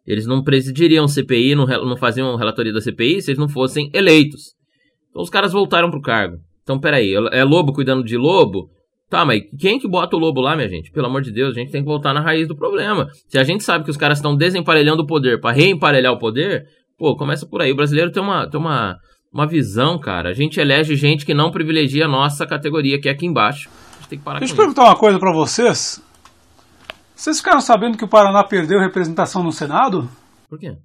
Eles 0.07 0.27
não 0.27 0.43
presidiriam 0.43 1.09
CPI, 1.09 1.55
não, 1.55 1.67
não 1.67 1.97
faziam 1.97 2.37
relatoria 2.37 2.73
da 2.73 2.81
CPI 2.81 3.23
se 3.23 3.31
eles 3.31 3.39
não 3.39 3.49
fossem 3.49 3.91
eleitos. 3.93 4.55
Então 5.11 5.23
os 5.23 5.31
caras 5.31 5.53
voltaram 5.53 5.91
pro 5.91 6.01
cargo. 6.01 6.37
Então, 6.63 6.79
peraí, 6.79 7.15
é 7.33 7.45
lobo 7.45 7.73
cuidando 7.73 8.05
de 8.05 8.17
lobo? 8.17 8.69
Tá, 9.09 9.25
mas 9.25 9.43
quem 9.59 9.79
que 9.79 9.89
bota 9.89 10.17
o 10.17 10.19
lobo 10.19 10.41
lá, 10.41 10.57
minha 10.57 10.69
gente? 10.69 10.91
Pelo 10.91 11.07
amor 11.07 11.23
de 11.23 11.31
Deus, 11.31 11.57
a 11.57 11.61
gente 11.61 11.71
tem 11.71 11.81
que 11.81 11.89
voltar 11.89 12.13
na 12.13 12.21
raiz 12.21 12.49
do 12.49 12.57
problema. 12.57 13.09
Se 13.29 13.39
a 13.39 13.45
gente 13.45 13.63
sabe 13.63 13.85
que 13.85 13.91
os 13.91 13.97
caras 13.97 14.19
estão 14.19 14.37
desemparelhando 14.37 15.03
o 15.03 15.07
poder 15.07 15.41
para 15.41 15.55
reemparelhar 15.55 16.13
o 16.13 16.19
poder, 16.19 16.67
pô, 16.99 17.17
começa 17.17 17.47
por 17.47 17.63
aí. 17.63 17.71
O 17.71 17.77
brasileiro 17.77 18.11
tem 18.11 18.21
uma, 18.21 18.51
tem 18.51 18.59
uma, 18.59 18.99
uma 19.33 19.47
visão, 19.47 19.97
cara. 19.97 20.31
A 20.31 20.33
gente 20.33 20.59
elege 20.59 20.97
gente 20.97 21.25
que 21.25 21.35
não 21.35 21.53
privilegia 21.53 22.07
a 22.07 22.09
nossa 22.09 22.45
categoria, 22.45 23.01
que 23.01 23.09
é 23.09 23.13
aqui 23.13 23.27
embaixo. 23.27 23.69
A 23.69 23.97
gente 23.99 24.09
tem 24.09 24.19
que 24.19 24.25
parar 24.25 24.41
Deixa 24.41 24.55
eu 24.55 24.59
perguntar 24.59 24.83
uma 24.83 24.97
coisa 24.97 25.21
para 25.21 25.33
vocês. 25.33 26.03
Vocês 27.17 27.39
ficaram 27.39 27.63
sabendo 27.63 27.97
que 27.97 28.05
o 28.05 28.09
Paraná 28.09 28.45
perdeu 28.45 28.79
representação 28.79 29.43
no 29.43 29.51
Senado? 29.51 30.09
Por 30.51 30.59
quê? 30.59 30.77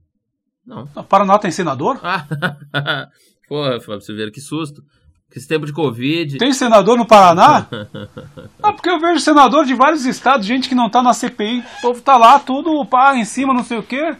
Não. 0.65 0.87
O 0.95 1.03
Paraná 1.03 1.37
tem 1.37 1.51
senador? 1.51 1.99
Ah, 2.01 2.25
porra, 3.49 3.81
Fábio 3.81 4.01
Silveira, 4.01 4.31
que 4.31 4.39
susto. 4.39 4.81
Que 5.29 5.37
esse 5.37 5.47
tempo 5.47 5.65
de 5.65 5.73
Covid. 5.73 6.37
Tem 6.37 6.53
senador 6.53 6.97
no 6.97 7.05
Paraná? 7.05 7.67
ah, 8.63 8.71
porque 8.71 8.89
eu 8.89 8.99
vejo 8.99 9.19
senador 9.19 9.65
de 9.65 9.73
vários 9.73 10.05
estados, 10.05 10.47
gente 10.47 10.69
que 10.69 10.75
não 10.75 10.89
tá 10.89 11.03
na 11.03 11.13
CPI, 11.13 11.59
o 11.59 11.81
povo 11.81 12.01
tá 12.01 12.17
lá, 12.17 12.39
tudo 12.39 12.85
pá, 12.85 13.15
em 13.15 13.25
cima, 13.25 13.53
não 13.53 13.63
sei 13.63 13.77
o 13.77 13.83
quê. 13.83 14.15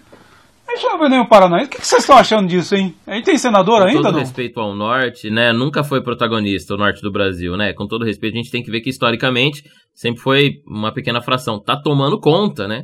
Ver 1.02 1.10
nem 1.10 1.20
o 1.20 1.68
que, 1.68 1.84
vocês 1.84 2.04
estão 2.04 2.16
achando 2.16 2.48
disso, 2.48 2.76
hein? 2.76 2.94
Aí 3.08 3.24
tem 3.24 3.36
senador 3.36 3.82
Com 3.82 3.88
ainda, 3.88 4.04
todo 4.04 4.14
não? 4.14 4.20
respeito 4.20 4.60
ao 4.60 4.76
Norte, 4.76 5.32
né? 5.32 5.52
Nunca 5.52 5.84
foi 5.84 6.04
protagonista 6.04 6.76
o 6.76 6.78
Norte 6.78 7.02
do 7.02 7.12
Brasil, 7.12 7.58
né? 7.58 7.74
Com 7.74 7.88
todo 7.88 8.06
respeito, 8.06 8.36
a 8.36 8.38
gente 8.38 8.52
tem 8.52 8.62
que 8.62 8.70
ver 8.70 8.82
que 8.82 8.90
historicamente 8.92 9.64
sempre 9.96 10.22
foi 10.22 10.62
uma 10.68 10.94
pequena 10.94 11.20
fração. 11.20 11.60
Tá 11.60 11.76
tomando 11.76 12.20
conta, 12.20 12.68
né? 12.68 12.84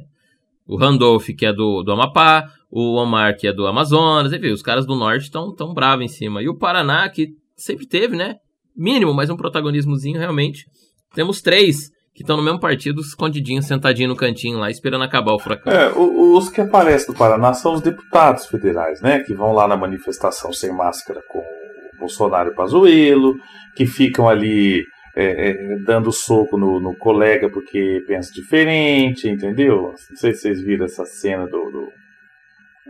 O 0.67 0.77
Randolph, 0.77 1.27
que 1.37 1.45
é 1.45 1.53
do, 1.53 1.83
do 1.83 1.91
Amapá, 1.91 2.45
o 2.71 2.95
Omar, 2.95 3.37
que 3.37 3.47
é 3.47 3.53
do 3.53 3.67
Amazonas, 3.67 4.33
enfim, 4.33 4.51
os 4.51 4.63
caras 4.63 4.85
do 4.85 4.95
Norte 4.95 5.23
estão 5.23 5.53
tão 5.53 5.73
bravos 5.73 6.05
em 6.05 6.07
cima. 6.07 6.41
E 6.41 6.49
o 6.49 6.57
Paraná, 6.57 7.07
que 7.09 7.27
sempre 7.55 7.85
teve, 7.87 8.15
né? 8.15 8.35
Mínimo, 8.75 9.13
mas 9.13 9.29
um 9.29 9.37
protagonismozinho 9.37 10.17
realmente. 10.19 10.65
Temos 11.13 11.41
três 11.41 11.91
que 12.17 12.23
estão 12.23 12.35
no 12.35 12.41
mesmo 12.41 12.59
partido, 12.59 12.99
escondidinho, 12.99 13.61
sentadinho 13.61 14.09
no 14.09 14.15
cantinho 14.15 14.57
lá, 14.57 14.71
esperando 14.71 15.03
acabar 15.03 15.33
o 15.33 15.39
furacão. 15.39 15.71
É, 15.71 15.93
os 15.95 16.49
que 16.49 16.59
aparecem 16.59 17.13
do 17.13 17.15
Paraná 17.15 17.53
são 17.53 17.73
os 17.73 17.81
deputados 17.81 18.47
federais, 18.47 18.99
né? 19.01 19.19
Que 19.19 19.35
vão 19.35 19.53
lá 19.53 19.67
na 19.67 19.77
manifestação 19.77 20.51
sem 20.51 20.73
máscara 20.73 21.21
com 21.29 21.37
o 21.37 21.99
Bolsonaro 21.99 22.49
e 22.49 22.55
Pazuello, 22.55 23.35
que 23.75 23.85
ficam 23.85 24.27
ali 24.27 24.83
é, 25.15 25.49
é, 25.49 25.53
dando 25.85 26.11
soco 26.11 26.57
no, 26.57 26.79
no, 26.79 26.97
colega 26.97 27.51
porque 27.51 28.03
pensa 28.07 28.33
diferente, 28.33 29.29
entendeu? 29.29 29.93
Não 30.09 30.17
sei 30.17 30.33
se 30.33 30.41
vocês 30.41 30.59
viram 30.59 30.85
essa 30.85 31.05
cena 31.05 31.45
do. 31.45 31.69
do... 31.69 31.87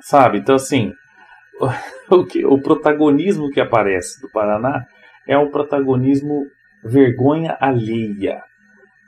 Sabe? 0.03 0.38
Então, 0.38 0.55
assim, 0.55 0.93
o, 2.09 2.23
que, 2.25 2.45
o 2.45 2.61
protagonismo 2.61 3.49
que 3.49 3.59
aparece 3.59 4.21
do 4.21 4.32
Paraná 4.32 4.86
é 5.28 5.38
um 5.38 5.51
protagonismo 5.51 6.45
vergonha 6.82 7.57
alheia 7.59 8.47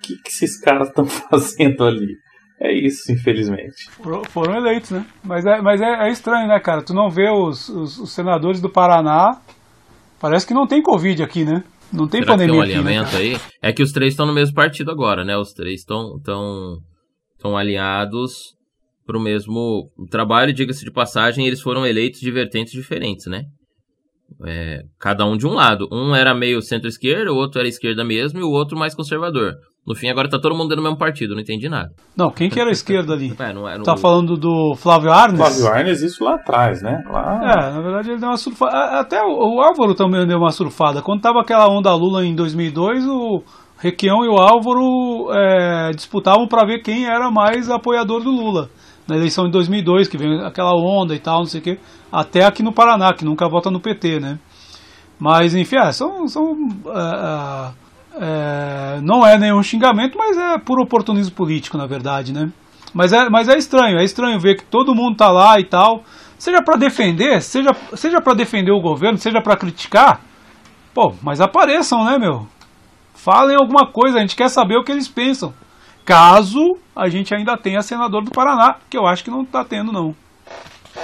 que, 0.02 0.16
que 0.22 0.30
esses 0.30 0.60
caras 0.60 0.90
estão 0.90 1.06
fazendo 1.30 1.84
ali? 1.84 2.16
É 2.62 2.74
isso, 2.74 3.12
infelizmente. 3.12 3.90
Foram 4.30 4.56
eleitos, 4.56 4.92
né? 4.92 5.06
Mas 5.24 5.46
é, 5.46 5.62
mas 5.62 5.80
é, 5.80 6.08
é 6.08 6.12
estranho, 6.12 6.48
né, 6.48 6.60
cara? 6.60 6.82
Tu 6.82 6.94
não 6.94 7.10
vê 7.10 7.30
os, 7.30 7.70
os, 7.70 7.98
os, 7.98 8.12
senadores 8.12 8.60
do 8.60 8.70
Paraná. 8.70 9.42
Parece 10.20 10.46
que 10.46 10.54
não 10.54 10.68
tem 10.68 10.82
Covid 10.82 11.24
aqui, 11.24 11.46
né? 11.46 11.64
Não 11.92 12.06
tem 12.06 12.22
Será 12.22 12.34
pandemia. 12.34 12.64
Que 12.64 12.68
tem 12.68 12.78
um 12.78 12.80
alinhamento 12.82 13.16
aqui, 13.16 13.30
né, 13.30 13.36
aí. 13.36 13.42
É 13.62 13.72
que 13.72 13.82
os 13.82 13.94
três 13.94 14.12
estão 14.12 14.26
no 14.26 14.34
mesmo 14.34 14.54
partido 14.54 14.92
agora, 14.92 15.24
né? 15.24 15.38
Os 15.38 15.54
três 15.54 15.80
estão 15.80 16.20
tão, 16.22 16.80
tão 17.40 17.58
alinhados 17.58 18.58
para 19.10 19.18
o 19.18 19.22
mesmo 19.22 19.90
trabalho, 20.12 20.54
diga-se 20.54 20.86
de 20.86 20.92
passagem, 20.92 21.48
eles 21.48 21.62
foram 21.62 21.84
eleitos 21.84 22.20
de 22.20 22.30
vertentes 22.30 22.74
diferentes, 22.74 23.26
né? 23.26 23.46
É, 24.46 24.84
cada 25.00 25.26
um 25.26 25.36
de 25.36 25.48
um 25.48 25.54
lado. 25.54 25.88
Um 25.92 26.14
era 26.14 26.36
meio 26.36 26.62
centro-esquerda, 26.62 27.32
o 27.32 27.36
outro 27.36 27.60
era 27.60 27.68
esquerda 27.68 28.04
mesmo 28.04 28.40
e 28.40 28.44
o 28.44 28.52
outro 28.52 28.78
mais 28.78 28.94
conservador. 28.94 29.56
No 29.88 29.96
fim, 29.96 30.10
agora 30.10 30.30
tá 30.30 30.38
todo 30.40 30.54
mundo 30.54 30.70
dentro 30.70 30.84
do 30.84 30.84
mesmo 30.84 30.98
partido, 30.98 31.34
não 31.34 31.42
entendi 31.42 31.68
nada. 31.68 31.90
Não, 32.16 32.30
quem 32.30 32.50
que 32.50 32.60
era 32.60 32.70
a 32.70 32.72
esquerda 32.72 33.14
ali? 33.14 33.34
É, 33.40 33.54
não 33.54 33.68
é, 33.68 33.78
não, 33.78 33.84
Tá 33.84 33.96
falando 33.98 34.36
do 34.36 34.76
Flávio 34.76 35.12
Arnes? 35.12 35.40
Flávio 35.40 35.68
Arnes, 35.68 36.02
isso 36.02 36.24
lá 36.24 36.36
atrás, 36.36 36.82
né? 36.82 37.02
Lá... 37.10 37.40
É, 37.42 37.72
na 37.72 37.82
verdade 37.82 38.12
ele 38.12 38.20
deu 38.20 38.30
uma 38.30 38.38
surfada. 38.38 39.00
Até 39.00 39.22
o, 39.24 39.56
o 39.56 39.62
Álvaro 39.62 39.96
também 39.96 40.28
deu 40.28 40.38
uma 40.38 40.52
surfada. 40.52 41.02
Quando 41.02 41.22
tava 41.22 41.42
aquela 41.42 41.68
onda 41.68 41.94
Lula 41.96 42.26
em 42.26 42.36
2002, 42.36 43.06
o 43.08 43.42
Requião 43.80 44.26
e 44.26 44.28
o 44.28 44.38
Álvaro 44.38 45.32
é, 45.34 45.92
disputavam 45.92 46.48
para 46.48 46.68
ver 46.68 46.80
quem 46.80 47.06
era 47.06 47.32
mais 47.32 47.70
apoiador 47.70 48.22
do 48.22 48.30
Lula. 48.30 48.70
Na 49.08 49.16
eleição 49.16 49.46
de 49.46 49.52
2002, 49.52 50.08
que 50.08 50.18
veio 50.18 50.46
aquela 50.46 50.76
onda 50.76 51.16
e 51.16 51.20
tal, 51.20 51.40
não 51.40 51.46
sei 51.46 51.62
o 51.62 51.64
quê. 51.64 51.80
Até 52.12 52.46
aqui 52.46 52.62
no 52.62 52.74
Paraná, 52.74 53.14
que 53.14 53.26
nunca 53.26 53.50
vota 53.50 53.72
no 53.72 53.80
PT, 53.80 54.20
né? 54.20 54.38
Mas, 55.18 55.56
enfim, 55.56 55.78
é, 55.78 55.92
são. 55.92 56.28
são 56.28 56.56
é, 56.88 57.72
é, 58.22 59.00
não 59.02 59.26
é 59.26 59.38
nenhum 59.38 59.64
xingamento, 59.64 60.18
mas 60.18 60.38
é 60.38 60.58
por 60.58 60.80
oportunismo 60.80 61.34
político, 61.34 61.78
na 61.78 61.88
verdade, 61.88 62.34
né? 62.34 62.52
Mas 62.94 63.14
é, 63.14 63.30
mas 63.30 63.48
é 63.48 63.58
estranho, 63.58 63.98
é 63.98 64.04
estranho 64.04 64.40
ver 64.40 64.58
que 64.58 64.66
todo 64.66 64.94
mundo 64.94 65.16
tá 65.16 65.32
lá 65.32 65.60
e 65.60 65.64
tal. 65.64 66.04
Seja 66.38 66.62
para 66.62 66.76
defender, 66.76 67.42
seja, 67.42 67.76
seja 67.96 68.22
para 68.22 68.34
defender 68.34 68.72
o 68.72 68.82
governo, 68.82 69.18
seja 69.18 69.42
para 69.42 69.56
criticar. 69.56 70.22
Pô, 70.94 71.14
mas 71.22 71.40
apareçam, 71.40 72.04
né, 72.04 72.18
meu? 72.18 72.48
Falem 73.14 73.56
alguma 73.56 73.86
coisa, 73.86 74.18
a 74.18 74.22
gente 74.22 74.36
quer 74.36 74.50
saber 74.50 74.78
o 74.78 74.84
que 74.84 74.92
eles 74.92 75.08
pensam. 75.08 75.54
Caso 76.04 76.78
a 76.96 77.08
gente 77.08 77.34
ainda 77.34 77.58
tenha 77.58 77.82
senador 77.82 78.24
do 78.24 78.32
Paraná, 78.32 78.78
que 78.90 78.98
eu 78.98 79.06
acho 79.06 79.24
que 79.24 79.30
não 79.30 79.46
tá 79.46 79.64
tendo, 79.64 79.92
não. 79.92 80.16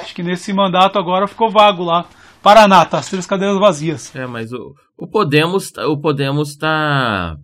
Acho 0.01 0.15
que 0.15 0.23
nesse 0.23 0.51
mandato 0.51 0.97
agora 0.97 1.27
ficou 1.27 1.51
vago 1.51 1.83
lá. 1.83 2.05
Paraná, 2.41 2.85
tá 2.85 2.97
as 2.97 3.09
três 3.09 3.25
cadeiras 3.25 3.59
vazias. 3.59 4.15
É, 4.15 4.25
mas 4.25 4.51
o, 4.51 4.75
o 4.97 5.07
Podemos, 5.07 5.71
tá- 5.71 5.87
o 5.87 5.99
Podemos 5.99 6.55
tá 6.55 7.37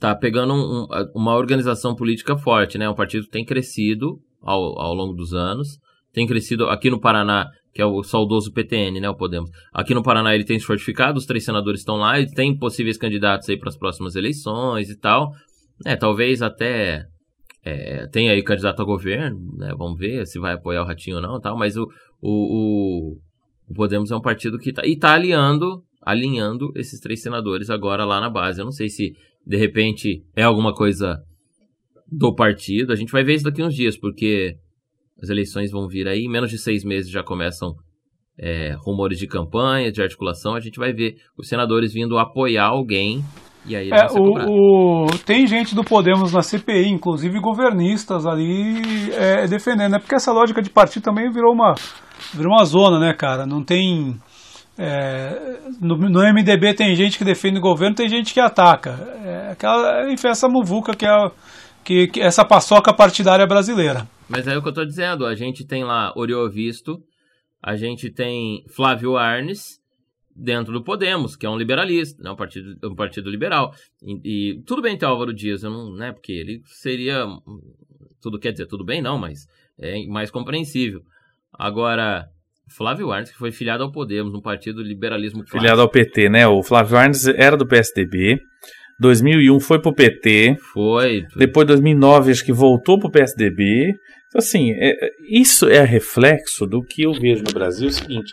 tá 0.00 0.14
pegando 0.14 0.54
um- 0.54 0.82
um- 0.84 0.86
uma 1.14 1.34
organização 1.34 1.94
política 1.94 2.36
forte, 2.36 2.78
né? 2.78 2.88
Um 2.88 2.94
partido 2.94 3.24
que 3.24 3.30
tem 3.30 3.44
crescido 3.44 4.20
ao, 4.40 4.80
ao 4.80 4.94
longo 4.94 5.12
dos 5.12 5.34
anos, 5.34 5.76
tem 6.12 6.24
crescido 6.26 6.66
aqui 6.68 6.88
no 6.88 7.00
Paraná, 7.00 7.48
que 7.74 7.82
é 7.82 7.86
o 7.86 8.02
saudoso 8.04 8.52
PTN, 8.52 9.00
né? 9.00 9.10
O 9.10 9.16
Podemos. 9.16 9.50
Aqui 9.72 9.94
no 9.94 10.02
Paraná 10.02 10.34
ele 10.34 10.44
tem 10.44 10.58
se 10.58 10.64
fortificado, 10.64 11.18
os 11.18 11.26
três 11.26 11.44
senadores 11.44 11.80
estão 11.80 11.96
lá, 11.96 12.16
ele 12.18 12.30
tem 12.30 12.56
possíveis 12.56 12.96
candidatos 12.96 13.48
aí 13.48 13.58
para 13.58 13.70
as 13.70 13.76
próximas 13.76 14.14
eleições 14.14 14.88
e 14.88 14.96
tal. 14.96 15.32
É, 15.84 15.96
talvez 15.96 16.42
até 16.42 17.04
é, 17.64 18.06
tenha 18.06 18.32
aí 18.32 18.42
candidato 18.42 18.80
a 18.80 18.84
governo, 18.84 19.38
né? 19.56 19.74
Vamos 19.76 19.98
ver 19.98 20.26
se 20.26 20.38
vai 20.38 20.54
apoiar 20.54 20.82
o 20.82 20.86
Ratinho 20.86 21.16
ou 21.16 21.22
não, 21.22 21.40
tal. 21.40 21.58
Mas 21.58 21.76
o, 21.76 21.82
o, 22.22 22.30
o, 22.30 23.16
o 23.68 23.74
Podemos 23.74 24.12
é 24.12 24.16
um 24.16 24.20
partido 24.20 24.58
que 24.58 24.72
tá 24.72 24.82
e 24.86 24.96
tá 24.96 25.12
aliando, 25.14 25.82
alinhando 26.02 26.70
esses 26.76 27.00
três 27.00 27.22
senadores 27.22 27.70
agora 27.70 28.04
lá 28.04 28.20
na 28.20 28.30
base. 28.30 28.60
Eu 28.60 28.64
não 28.64 28.72
sei 28.72 28.88
se 28.88 29.12
de 29.46 29.56
repente 29.56 30.22
é 30.36 30.42
alguma 30.42 30.72
coisa 30.74 31.18
do 32.10 32.34
partido. 32.34 32.92
A 32.92 32.96
gente 32.96 33.12
vai 33.12 33.22
ver 33.24 33.34
isso 33.34 33.44
daqui 33.44 33.62
uns 33.62 33.74
dias, 33.74 33.98
porque 33.98 34.56
as 35.22 35.28
eleições 35.28 35.70
vão 35.70 35.86
vir 35.88 36.06
aí. 36.08 36.20
Em 36.24 36.30
menos 36.30 36.50
de 36.50 36.58
seis 36.58 36.84
meses 36.84 37.10
já 37.10 37.22
começam 37.22 37.74
é, 38.38 38.74
rumores 38.84 39.18
de 39.18 39.26
campanha, 39.26 39.90
de 39.92 40.00
articulação. 40.02 40.54
A 40.54 40.60
gente 40.60 40.78
vai 40.78 40.92
ver 40.92 41.16
os 41.36 41.48
senadores 41.48 41.92
vindo 41.92 42.18
apoiar 42.18 42.66
alguém. 42.66 43.22
E 43.66 43.74
aí 43.76 43.90
É, 43.90 44.06
o, 44.12 45.06
o- 45.06 45.18
tem 45.26 45.46
gente 45.46 45.74
do 45.74 45.84
Podemos 45.84 46.32
na 46.32 46.40
CPI, 46.40 46.88
inclusive 46.88 47.38
governistas 47.40 48.24
ali 48.24 49.10
é, 49.12 49.46
defendendo, 49.46 49.92
né? 49.92 49.98
Porque 49.98 50.14
essa 50.14 50.32
lógica 50.32 50.62
de 50.62 50.70
partido 50.70 51.02
também 51.02 51.30
virou 51.30 51.52
uma, 51.52 51.74
virou 52.32 52.52
uma 52.52 52.64
zona, 52.64 52.98
né, 53.00 53.12
cara? 53.12 53.44
Não 53.44 53.62
tem. 53.62 54.16
É, 54.78 55.58
no, 55.80 55.96
no 55.96 56.20
MDB 56.20 56.72
tem 56.72 56.94
gente 56.94 57.18
que 57.18 57.24
defende 57.24 57.58
o 57.58 57.62
governo, 57.62 57.96
tem 57.96 58.08
gente 58.08 58.32
que 58.32 58.38
ataca. 58.38 58.90
É 59.24 59.50
aquela, 59.50 60.10
enfim, 60.10 60.28
essa 60.28 60.48
muvuca 60.48 60.94
que 60.94 61.04
é 61.04 61.30
que, 61.84 62.06
que 62.08 62.20
essa 62.20 62.44
paçoca 62.44 62.92
partidária 62.92 63.46
brasileira. 63.46 64.06
Mas 64.28 64.46
é 64.46 64.56
o 64.56 64.62
que 64.62 64.68
eu 64.68 64.74
tô 64.74 64.84
dizendo. 64.84 65.24
A 65.24 65.34
gente 65.34 65.66
tem 65.66 65.84
lá 65.84 66.12
Oriovisto, 66.14 67.02
a 67.62 67.76
gente 67.76 68.10
tem 68.10 68.64
Flávio 68.68 69.16
Arnes 69.16 69.80
dentro 70.36 70.72
do 70.72 70.84
Podemos, 70.84 71.34
que 71.34 71.46
é 71.46 71.50
um 71.50 71.56
liberalista, 71.56 72.22
né? 72.22 72.30
um, 72.30 72.36
partido, 72.36 72.76
um 72.84 72.94
partido 72.94 73.30
liberal. 73.30 73.72
E, 74.02 74.52
e 74.52 74.62
tudo 74.62 74.82
bem 74.82 74.96
ter 74.96 75.06
Álvaro 75.06 75.34
Dias, 75.34 75.62
eu 75.62 75.70
não, 75.70 75.92
né? 75.92 76.12
Porque 76.12 76.32
ele 76.32 76.60
seria. 76.66 77.24
Tudo 78.20 78.38
quer 78.38 78.52
dizer, 78.52 78.66
tudo 78.66 78.84
bem, 78.84 79.00
não, 79.02 79.18
mas 79.18 79.46
é 79.78 80.06
mais 80.06 80.30
compreensível. 80.30 81.02
Agora, 81.52 82.28
Flávio 82.76 83.10
Arnes, 83.10 83.30
que 83.30 83.38
foi 83.38 83.50
filiado 83.52 83.82
ao 83.82 83.90
Podemos, 83.92 84.34
um 84.34 84.40
partido 84.40 84.82
liberalismo 84.82 85.40
clássico. 85.40 85.58
Filiado 85.58 85.80
ao 85.80 85.88
PT, 85.88 86.28
né? 86.28 86.46
O 86.46 86.62
Flávio 86.62 86.96
Arnes 86.96 87.26
era 87.26 87.56
do 87.56 87.66
PSDB. 87.66 88.38
2001 89.00 89.60
foi 89.60 89.80
pro 89.80 89.94
PT. 89.94 90.56
Foi. 90.72 91.24
Depois, 91.36 91.66
2009, 91.66 92.32
acho 92.32 92.44
que 92.44 92.52
voltou 92.52 92.98
pro 92.98 93.10
PSDB. 93.10 93.90
Então, 94.28 94.38
assim, 94.38 94.72
é- 94.72 94.90
é- 95.06 95.10
isso 95.30 95.68
é 95.68 95.82
reflexo 95.84 96.66
do 96.66 96.82
que 96.82 97.02
eu 97.02 97.12
vejo 97.12 97.44
no 97.44 97.52
Brasil. 97.52 97.86
É 97.86 97.90
o 97.90 97.94
seguinte: 97.94 98.32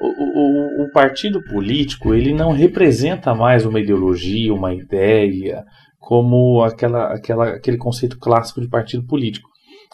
o, 0.00 0.06
o- 0.06 0.84
o 0.84 0.92
partido 0.92 1.42
político 1.42 2.14
ele 2.14 2.32
não 2.32 2.52
representa 2.52 3.34
mais 3.34 3.66
uma 3.66 3.80
ideologia, 3.80 4.54
uma 4.54 4.72
ideia, 4.72 5.64
como 5.98 6.62
aquela, 6.62 7.12
aquela, 7.12 7.48
aquele 7.50 7.76
conceito 7.76 8.16
clássico 8.18 8.60
de 8.60 8.68
partido 8.68 9.04
político. 9.04 9.48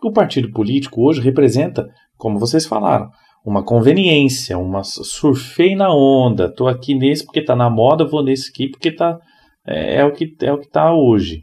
O 0.04 0.12
partido 0.12 0.50
político 0.50 1.08
hoje 1.08 1.20
representa, 1.20 1.86
como 2.16 2.38
vocês 2.38 2.66
falaram, 2.66 3.08
uma 3.44 3.64
conveniência, 3.64 4.58
uma 4.58 4.82
surfei 4.84 5.74
na 5.74 5.92
onda. 5.92 6.48
Tô 6.48 6.68
aqui 6.68 6.94
nesse 6.94 7.24
porque 7.24 7.42
tá 7.42 7.56
na 7.56 7.68
moda, 7.68 8.04
vou 8.04 8.22
nesse 8.22 8.50
aqui 8.50 8.68
porque 8.68 8.92
tá 8.92 9.18
é, 9.66 9.96
é 9.96 10.04
o 10.04 10.12
que 10.12 10.34
é 10.40 10.52
o 10.52 10.58
que 10.58 10.68
tá 10.68 10.94
hoje. 10.94 11.42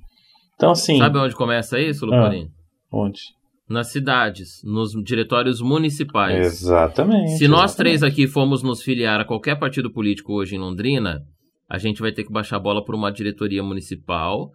Então 0.56 0.72
assim, 0.72 0.98
Sabe 0.98 1.18
onde 1.18 1.36
começa 1.36 1.80
isso, 1.80 2.06
Luporini? 2.06 2.50
onde? 2.92 3.20
Nas 3.70 3.92
cidades, 3.92 4.62
nos 4.64 4.92
diretórios 5.04 5.62
municipais. 5.62 6.38
Exatamente. 6.38 7.38
Se 7.38 7.48
nós 7.48 7.72
exatamente. 7.72 7.78
três 7.78 8.04
aqui 8.04 8.28
formos 8.28 8.64
nos 8.64 8.82
filiar 8.82 9.20
a 9.20 9.26
qualquer 9.26 9.60
partido 9.60 9.92
político 9.92 10.34
hoje 10.34 10.56
em 10.56 10.60
Londrina, 10.60 11.22
a 11.70 11.78
gente 11.78 12.02
vai 12.02 12.12
ter 12.12 12.24
que 12.24 12.32
baixar 12.32 12.56
a 12.56 12.60
bola 12.60 12.84
por 12.84 12.96
uma 12.96 13.12
diretoria 13.12 13.62
municipal 13.62 14.50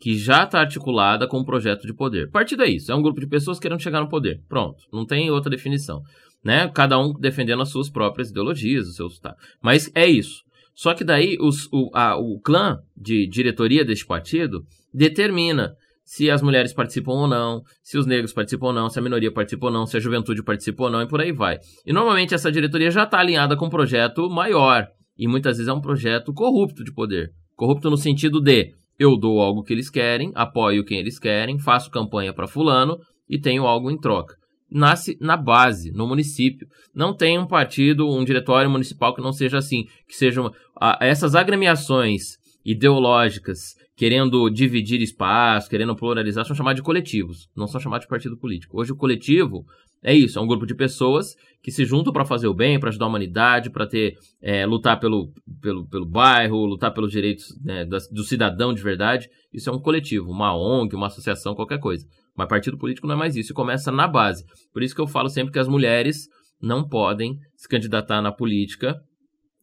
que 0.00 0.16
já 0.16 0.44
está 0.44 0.60
articulada 0.60 1.26
com 1.26 1.40
um 1.40 1.44
projeto 1.44 1.86
de 1.86 1.92
poder. 1.92 2.30
Partido 2.30 2.62
é 2.62 2.70
isso, 2.70 2.90
é 2.90 2.94
um 2.94 3.02
grupo 3.02 3.20
de 3.20 3.26
pessoas 3.26 3.58
querendo 3.58 3.82
chegar 3.82 4.00
no 4.00 4.08
poder. 4.08 4.40
Pronto, 4.48 4.78
não 4.92 5.04
tem 5.04 5.30
outra 5.30 5.50
definição. 5.50 6.00
Né? 6.42 6.68
Cada 6.74 6.98
um 6.98 7.12
defendendo 7.12 7.62
as 7.62 7.70
suas 7.70 7.90
próprias 7.90 8.30
ideologias, 8.30 8.88
os 8.88 8.96
seus. 8.96 9.18
Tá. 9.18 9.34
Mas 9.62 9.90
é 9.94 10.06
isso. 10.06 10.42
Só 10.74 10.94
que 10.94 11.04
daí 11.04 11.36
os, 11.40 11.66
o, 11.72 11.90
a- 11.94 12.16
o 12.16 12.40
clã 12.40 12.78
de 12.96 13.26
diretoria 13.26 13.84
deste 13.84 14.06
partido 14.06 14.62
determina 14.92 15.74
se 16.04 16.30
as 16.30 16.42
mulheres 16.42 16.72
participam 16.72 17.12
ou 17.12 17.28
não, 17.28 17.62
se 17.82 17.96
os 17.96 18.06
negros 18.06 18.32
participam 18.32 18.68
ou 18.68 18.72
não, 18.72 18.88
se 18.88 18.98
a 18.98 19.02
minoria 19.02 19.30
participa 19.30 19.66
ou 19.66 19.72
não, 19.72 19.86
se 19.86 19.96
a 19.96 20.00
juventude 20.00 20.42
participa 20.42 20.84
ou 20.84 20.90
não, 20.90 21.02
e 21.02 21.06
por 21.06 21.20
aí 21.20 21.30
vai. 21.32 21.58
E 21.86 21.92
normalmente 21.92 22.34
essa 22.34 22.50
diretoria 22.50 22.90
já 22.90 23.04
está 23.04 23.20
alinhada 23.20 23.56
com 23.56 23.66
um 23.66 23.70
projeto 23.70 24.28
maior. 24.28 24.88
E 25.16 25.28
muitas 25.28 25.58
vezes 25.58 25.68
é 25.68 25.72
um 25.72 25.80
projeto 25.80 26.32
corrupto 26.32 26.82
de 26.82 26.92
poder. 26.92 27.30
Corrupto 27.54 27.90
no 27.90 27.96
sentido 27.96 28.40
de 28.40 28.72
eu 28.98 29.16
dou 29.16 29.40
algo 29.40 29.62
que 29.62 29.72
eles 29.72 29.88
querem, 29.88 30.32
apoio 30.34 30.84
quem 30.84 30.98
eles 30.98 31.18
querem, 31.18 31.58
faço 31.58 31.90
campanha 31.90 32.32
para 32.32 32.48
fulano 32.48 32.98
e 33.28 33.38
tenho 33.38 33.64
algo 33.66 33.90
em 33.90 33.98
troca. 33.98 34.34
Nasce 34.70 35.16
na 35.20 35.36
base, 35.36 35.90
no 35.90 36.06
município. 36.06 36.68
Não 36.94 37.14
tem 37.14 37.38
um 37.38 37.46
partido, 37.46 38.08
um 38.08 38.24
diretório 38.24 38.70
municipal 38.70 39.14
que 39.14 39.22
não 39.22 39.32
seja 39.32 39.58
assim. 39.58 39.84
Que 40.08 40.16
sejam 40.16 40.52
ah, 40.80 40.98
essas 41.00 41.34
agremiações 41.34 42.38
ideológicas 42.64 43.74
querendo 44.00 44.48
dividir 44.48 45.02
espaço, 45.02 45.68
querendo 45.68 45.94
pluralizar, 45.94 46.46
são 46.46 46.56
chamados 46.56 46.76
de 46.76 46.82
coletivos, 46.82 47.50
não 47.54 47.66
são 47.66 47.78
chamados 47.78 48.06
de 48.06 48.08
partido 48.08 48.34
político. 48.34 48.80
Hoje 48.80 48.92
o 48.92 48.96
coletivo 48.96 49.66
é 50.02 50.14
isso, 50.14 50.38
é 50.38 50.42
um 50.42 50.46
grupo 50.46 50.64
de 50.64 50.74
pessoas 50.74 51.34
que 51.62 51.70
se 51.70 51.84
juntam 51.84 52.10
para 52.10 52.24
fazer 52.24 52.48
o 52.48 52.54
bem, 52.54 52.80
para 52.80 52.88
ajudar 52.88 53.04
a 53.04 53.08
humanidade, 53.08 53.68
para 53.68 53.86
ter 53.86 54.16
é, 54.40 54.64
lutar 54.64 54.98
pelo, 54.98 55.30
pelo, 55.60 55.86
pelo 55.86 56.06
bairro, 56.06 56.64
lutar 56.64 56.94
pelos 56.94 57.10
direitos 57.10 57.54
né, 57.62 57.84
do 57.84 58.24
cidadão 58.24 58.72
de 58.72 58.82
verdade. 58.82 59.28
Isso 59.52 59.68
é 59.68 59.72
um 59.72 59.78
coletivo, 59.78 60.30
uma 60.30 60.56
ONG, 60.56 60.96
uma 60.96 61.08
associação, 61.08 61.54
qualquer 61.54 61.78
coisa. 61.78 62.06
Mas 62.40 62.48
partido 62.48 62.78
político 62.78 63.06
não 63.06 63.16
é 63.16 63.18
mais 63.18 63.36
isso, 63.36 63.52
começa 63.52 63.92
na 63.92 64.08
base. 64.08 64.46
Por 64.72 64.82
isso 64.82 64.94
que 64.94 65.00
eu 65.00 65.06
falo 65.06 65.28
sempre 65.28 65.52
que 65.52 65.58
as 65.58 65.68
mulheres 65.68 66.26
não 66.58 66.88
podem 66.88 67.36
se 67.54 67.68
candidatar 67.68 68.22
na 68.22 68.32
política 68.32 68.98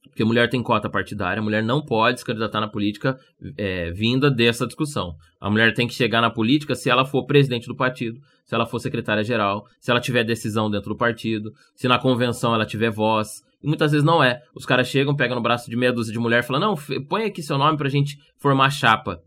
porque 0.07 0.23
mulher 0.23 0.49
tem 0.49 0.63
cota 0.63 0.89
partidária, 0.89 1.39
a 1.39 1.43
mulher 1.43 1.63
não 1.63 1.83
pode 1.83 2.19
se 2.19 2.25
candidatar 2.25 2.61
na 2.61 2.67
política 2.67 3.17
é, 3.57 3.91
vinda 3.91 4.31
dessa 4.31 4.65
discussão. 4.65 5.15
A 5.39 5.49
mulher 5.49 5.73
tem 5.73 5.87
que 5.87 5.93
chegar 5.93 6.21
na 6.21 6.29
política 6.29 6.75
se 6.75 6.89
ela 6.89 7.03
for 7.03 7.25
presidente 7.25 7.67
do 7.67 7.75
partido, 7.75 8.19
se 8.45 8.55
ela 8.55 8.65
for 8.65 8.79
secretária-geral, 8.79 9.65
se 9.79 9.91
ela 9.91 9.99
tiver 9.99 10.23
decisão 10.23 10.69
dentro 10.71 10.89
do 10.89 10.97
partido, 10.97 11.51
se 11.75 11.87
na 11.87 11.99
convenção 11.99 12.55
ela 12.55 12.65
tiver 12.65 12.89
voz. 12.89 13.41
E 13.61 13.67
muitas 13.67 13.91
vezes 13.91 14.05
não 14.05 14.23
é. 14.23 14.41
Os 14.55 14.65
caras 14.65 14.87
chegam, 14.87 15.15
pegam 15.15 15.35
no 15.35 15.41
braço 15.41 15.69
de 15.69 15.75
meia 15.75 15.93
dúzia 15.93 16.13
de 16.13 16.19
mulher 16.19 16.39
e 16.39 16.47
falam: 16.47 16.61
Não, 16.61 17.03
põe 17.07 17.25
aqui 17.25 17.43
seu 17.43 17.57
nome 17.57 17.77
pra 17.77 17.89
gente 17.89 18.17
formar 18.37 18.69
chapa. 18.69 19.19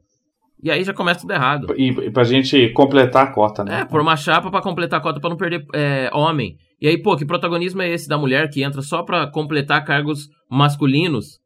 E 0.62 0.70
aí 0.70 0.84
já 0.84 0.92
começa 0.92 1.20
tudo 1.20 1.32
errado. 1.32 1.74
E, 1.76 1.88
e 1.88 2.10
pra 2.10 2.22
gente 2.24 2.68
completar 2.70 3.26
a 3.26 3.32
cota, 3.32 3.64
né? 3.64 3.80
É, 3.80 3.84
por 3.84 4.00
uma 4.00 4.16
chapa 4.16 4.50
pra 4.50 4.60
completar 4.60 5.00
a 5.00 5.02
cota 5.02 5.18
pra 5.18 5.30
não 5.30 5.36
perder 5.36 5.64
é, 5.74 6.10
homem. 6.12 6.56
E 6.80 6.86
aí, 6.86 7.00
pô, 7.00 7.16
que 7.16 7.24
protagonismo 7.24 7.82
é 7.82 7.88
esse 7.88 8.08
da 8.08 8.18
mulher 8.18 8.48
que 8.50 8.62
entra 8.62 8.82
só 8.82 9.02
pra 9.02 9.26
completar 9.26 9.84
cargos 9.84 10.28
masculinos? 10.50 11.38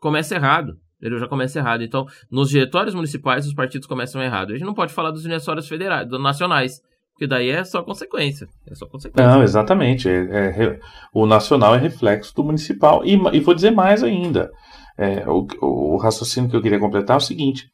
Começa 0.00 0.34
errado. 0.34 0.74
Ele 1.00 1.18
já 1.18 1.28
começa 1.28 1.58
errado. 1.58 1.82
Então, 1.82 2.06
nos 2.30 2.48
diretórios 2.48 2.94
municipais, 2.94 3.46
os 3.46 3.54
partidos 3.54 3.86
começam 3.86 4.22
errado. 4.22 4.50
A 4.50 4.56
gente 4.56 4.66
não 4.66 4.74
pode 4.74 4.92
falar 4.92 5.10
dos 5.10 5.22
diretórios 5.22 5.68
federais, 5.68 6.08
dos 6.08 6.20
nacionais, 6.20 6.80
porque 7.12 7.26
daí 7.26 7.50
é 7.50 7.64
só 7.64 7.82
consequência. 7.82 8.48
É 8.66 8.74
só 8.74 8.86
consequência. 8.86 9.30
Não, 9.30 9.42
exatamente. 9.42 10.08
É, 10.08 10.12
é, 10.12 10.80
o 11.12 11.26
nacional 11.26 11.74
é 11.74 11.78
reflexo 11.78 12.34
do 12.34 12.44
municipal. 12.44 13.04
E, 13.04 13.14
e 13.34 13.40
vou 13.40 13.54
dizer 13.54 13.70
mais 13.70 14.02
ainda. 14.02 14.50
É, 14.98 15.28
o, 15.28 15.46
o 15.60 15.96
raciocínio 15.98 16.48
que 16.48 16.56
eu 16.56 16.62
queria 16.62 16.78
completar 16.78 17.16
é 17.16 17.18
o 17.18 17.22
seguinte: 17.22 17.68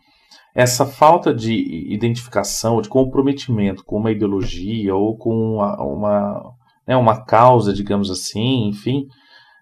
essa 0.55 0.85
falta 0.87 1.35
de 1.35 1.55
identificação, 1.93 2.81
de 2.81 2.89
comprometimento 2.89 3.85
com 3.85 3.97
uma 3.97 4.13
ideologia 4.13 4.95
ou 4.95 5.17
com 5.17 5.55
uma, 5.55 5.83
uma, 5.83 6.55
né, 6.87 6.97
uma 6.97 7.25
causa, 7.25 7.73
digamos 7.73 8.11
assim, 8.11 8.69
enfim, 8.69 9.07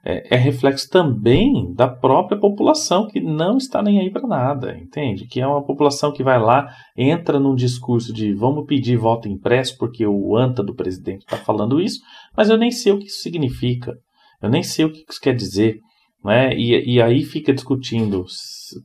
é, 0.04 0.34
é, 0.34 0.38
reflexo 0.38 0.88
também 0.88 1.72
da 1.74 1.86
própria 1.86 2.38
população 2.38 3.06
que 3.06 3.20
não 3.20 3.58
está 3.58 3.82
nem 3.82 4.00
aí 4.00 4.10
para 4.10 4.26
nada, 4.26 4.76
entende? 4.76 5.26
Que 5.26 5.40
é 5.40 5.46
uma 5.46 5.62
população 5.62 6.10
que 6.10 6.24
vai 6.24 6.40
lá, 6.40 6.74
entra 6.96 7.38
num 7.38 7.54
discurso 7.54 8.12
de 8.12 8.32
vamos 8.32 8.64
pedir 8.66 8.96
voto 8.96 9.28
impresso 9.28 9.76
porque 9.78 10.06
o 10.06 10.36
anta 10.36 10.62
do 10.62 10.74
presidente 10.74 11.20
está 11.20 11.36
falando 11.36 11.80
isso, 11.80 12.00
mas 12.34 12.48
eu 12.48 12.56
nem 12.56 12.70
sei 12.70 12.92
o 12.92 12.98
que 12.98 13.06
isso 13.06 13.20
significa, 13.20 13.94
eu 14.42 14.48
nem 14.48 14.62
sei 14.62 14.86
o 14.86 14.92
que 14.92 15.04
isso 15.08 15.20
quer 15.20 15.34
dizer. 15.34 15.78
Né? 16.24 16.54
E, 16.54 16.94
e 16.94 17.02
aí 17.02 17.22
fica 17.22 17.52
discutindo 17.52 18.24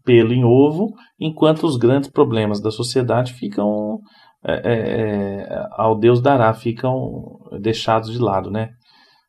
pelo 0.03 0.33
em 0.33 0.43
ovo, 0.43 0.93
enquanto 1.19 1.65
os 1.65 1.77
grandes 1.77 2.09
problemas 2.09 2.61
da 2.61 2.71
sociedade 2.71 3.33
ficam 3.33 3.99
é, 4.43 4.53
é, 4.53 4.73
é 4.73 5.67
ao 5.71 5.97
Deus 5.97 6.21
dará, 6.21 6.53
ficam 6.53 7.39
deixados 7.59 8.11
de 8.11 8.19
lado, 8.19 8.51
né? 8.51 8.69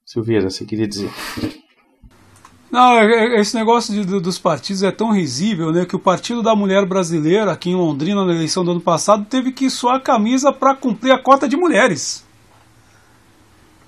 Silveira, 0.04 0.50
você 0.50 0.64
queria 0.64 0.86
dizer? 0.86 1.10
Não, 2.70 2.92
é, 2.98 3.06
é, 3.06 3.40
esse 3.40 3.56
negócio 3.56 3.94
de, 3.94 4.20
dos 4.20 4.38
partidos 4.38 4.82
é 4.82 4.90
tão 4.90 5.12
risível, 5.12 5.72
né, 5.72 5.86
que 5.86 5.96
o 5.96 6.00
Partido 6.00 6.42
da 6.42 6.54
Mulher 6.54 6.84
Brasileira, 6.84 7.52
aqui 7.52 7.70
em 7.70 7.76
Londrina, 7.76 8.24
na 8.24 8.34
eleição 8.34 8.64
do 8.64 8.72
ano 8.72 8.80
passado, 8.80 9.24
teve 9.24 9.52
que 9.52 9.70
suar 9.70 9.96
a 9.96 10.00
camisa 10.00 10.52
para 10.52 10.74
cumprir 10.74 11.12
a 11.12 11.18
cota 11.18 11.48
de 11.48 11.56
mulheres. 11.56 12.25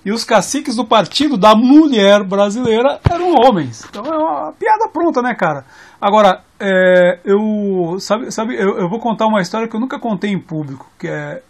E 0.09 0.11
os 0.11 0.25
caciques 0.25 0.75
do 0.75 0.87
Partido 0.87 1.37
da 1.37 1.55
Mulher 1.55 2.25
Brasileira 2.25 2.99
eram 3.13 3.35
homens. 3.45 3.85
Então 3.91 4.03
é 4.07 4.17
uma 4.17 4.53
piada 4.55 4.89
pronta, 4.91 5.21
né, 5.21 5.35
cara? 5.35 5.67
Agora, 6.01 6.43
é, 6.59 7.21
eu, 7.27 8.01
sabe, 8.01 8.33
sabe 8.33 8.55
eu, 8.55 8.79
eu 8.79 8.89
vou 8.89 9.01
contar 9.01 9.27
uma 9.27 9.43
história 9.43 9.69
que 9.69 9.77
eu 9.77 9.81
nunca 9.81 10.01
contei 10.01 10.31
em 10.31 10.41
público, 10.41 10.91
que, 10.99 11.09
é, 11.09 11.43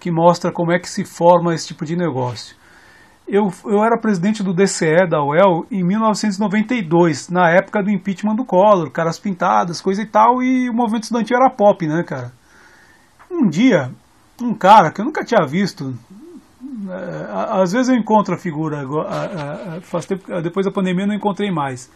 que 0.00 0.10
mostra 0.10 0.50
como 0.50 0.72
é 0.72 0.80
que 0.80 0.90
se 0.90 1.04
forma 1.04 1.54
esse 1.54 1.68
tipo 1.68 1.84
de 1.84 1.94
negócio. 1.94 2.56
Eu, 3.28 3.52
eu 3.66 3.84
era 3.84 3.96
presidente 3.96 4.42
do 4.42 4.52
DCE, 4.52 5.06
da 5.08 5.22
UEL, 5.22 5.64
em 5.70 5.84
1992, 5.84 7.28
na 7.28 7.50
época 7.50 7.84
do 7.84 7.90
impeachment 7.92 8.34
do 8.34 8.44
Collor, 8.44 8.90
caras 8.90 9.16
pintadas, 9.16 9.80
coisa 9.80 10.02
e 10.02 10.06
tal, 10.06 10.42
e 10.42 10.68
o 10.68 10.74
movimento 10.74 11.04
estudantil 11.04 11.36
era 11.36 11.54
pop, 11.54 11.86
né, 11.86 12.02
cara? 12.02 12.32
Um 13.30 13.48
dia, 13.48 13.92
um 14.40 14.52
cara 14.54 14.90
que 14.90 15.00
eu 15.00 15.04
nunca 15.04 15.24
tinha 15.24 15.46
visto, 15.46 15.94
às 17.50 17.72
vezes 17.72 17.88
eu 17.88 17.96
encontro 17.96 18.34
a 18.34 18.38
figura, 18.38 18.84
faz 19.82 20.06
tempo, 20.06 20.24
depois 20.42 20.66
da 20.66 20.72
pandemia 20.72 21.04
eu 21.04 21.08
não 21.08 21.14
encontrei 21.14 21.50
mais. 21.50 21.90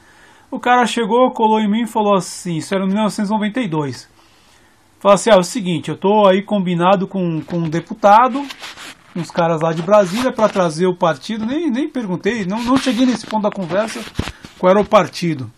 O 0.51 0.61
cara 0.61 0.87
chegou, 0.87 1.31
colou 1.33 1.61
em 1.61 1.71
mim 1.71 1.83
e 1.83 1.87
falou 1.87 2.15
assim, 2.15 2.57
isso 2.57 2.75
era 2.75 2.85
em 2.85 2.89
1992. 2.89 4.09
Falou 4.99 5.15
assim, 5.15 5.31
ah, 5.31 5.35
é 5.35 5.39
o 5.39 5.43
seguinte, 5.43 5.91
eu 5.91 5.97
tô 5.97 6.27
aí 6.27 6.43
combinado 6.43 7.07
com, 7.07 7.41
com 7.43 7.59
um 7.59 7.69
deputado, 7.69 8.43
uns 9.15 9.31
caras 9.31 9.61
lá 9.61 9.73
de 9.73 9.83
Brasília 9.83 10.33
para 10.33 10.49
trazer 10.49 10.87
o 10.87 10.97
partido. 10.97 11.45
Nem, 11.45 11.71
nem 11.71 11.89
perguntei, 11.89 12.45
não, 12.45 12.63
não 12.63 12.77
cheguei 12.77 13.07
nesse 13.07 13.27
ponto 13.27 13.43
da 13.43 13.51
conversa 13.51 14.01
qual 14.59 14.71
era 14.71 14.81
o 14.81 14.85
partido. 14.85 15.51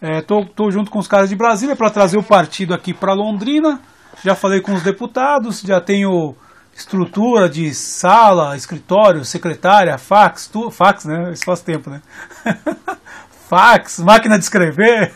É, 0.00 0.22
tô, 0.22 0.44
tô 0.46 0.70
junto 0.70 0.90
com 0.90 0.98
os 0.98 1.06
caras 1.06 1.28
de 1.28 1.36
Brasília 1.36 1.76
para 1.76 1.90
trazer 1.90 2.18
o 2.18 2.22
partido 2.22 2.72
aqui 2.72 2.94
para 2.94 3.12
Londrina. 3.12 3.80
Já 4.24 4.34
falei 4.34 4.60
com 4.60 4.72
os 4.72 4.82
deputados, 4.82 5.60
já 5.60 5.80
tenho 5.80 6.34
estrutura 6.80 7.48
de 7.48 7.74
sala, 7.74 8.56
escritório, 8.56 9.24
secretária, 9.24 9.96
fax, 9.98 10.48
tu, 10.48 10.70
fax, 10.70 11.04
né? 11.04 11.32
Isso 11.32 11.44
faz 11.44 11.60
tempo, 11.60 11.90
né? 11.90 12.00
fax, 13.48 14.00
máquina 14.00 14.38
de 14.38 14.44
escrever. 14.44 15.12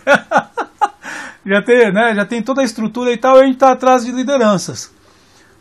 já 1.45 1.63
tem, 1.63 1.93
né? 1.93 2.15
Já 2.15 2.27
tem 2.27 2.43
toda 2.43 2.61
a 2.61 2.65
estrutura 2.65 3.13
e 3.13 3.17
tal, 3.17 3.39
e 3.39 3.41
a 3.41 3.45
gente 3.45 3.55
está 3.55 3.73
atrás 3.73 4.05
de 4.05 4.13
lideranças. 4.13 4.93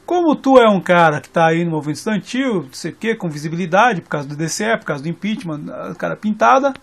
Como 0.06 0.36
tu 0.36 0.58
é 0.58 0.70
um 0.70 0.82
cara 0.82 1.22
que 1.22 1.28
está 1.28 1.47
aí 1.47 1.64
no 1.64 1.72
movimento 1.72 1.97
estudantil, 1.97 2.64
não 2.64 2.74
sei 2.74 2.91
o 2.91 2.95
quê, 2.95 3.16
com 3.16 3.30
visibilidade, 3.30 4.01
por 4.01 4.10
causa 4.10 4.28
do 4.28 4.36
DCE, 4.36 4.78
por 4.78 4.86
causa 4.86 5.01
do 5.01 5.10
impeachment, 5.10 5.95
cara 5.97 6.18
pintada, 6.18 6.74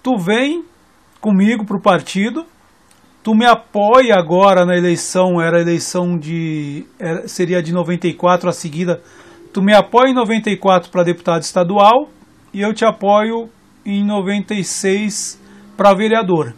tu 0.00 0.16
vem 0.16 0.64
comigo 1.20 1.66
para 1.66 1.76
o 1.76 1.80
partido, 1.80 2.46
tu 3.22 3.34
me 3.34 3.46
apoia 3.46 4.14
agora 4.16 4.66
na 4.66 4.76
eleição, 4.76 5.40
era 5.40 5.58
a 5.58 5.60
eleição 5.60 6.18
de. 6.18 6.84
Era, 6.98 7.28
seria 7.28 7.62
de 7.62 7.72
94 7.72 8.48
a 8.48 8.52
seguida. 8.52 9.00
Tu 9.52 9.62
me 9.62 9.74
apoia 9.74 10.10
em 10.10 10.14
94 10.14 10.90
para 10.90 11.02
deputado 11.02 11.42
estadual 11.42 12.08
e 12.52 12.60
eu 12.60 12.72
te 12.72 12.84
apoio 12.84 13.48
em 13.84 14.04
96 14.04 15.40
para 15.76 15.94
vereador. 15.94 16.54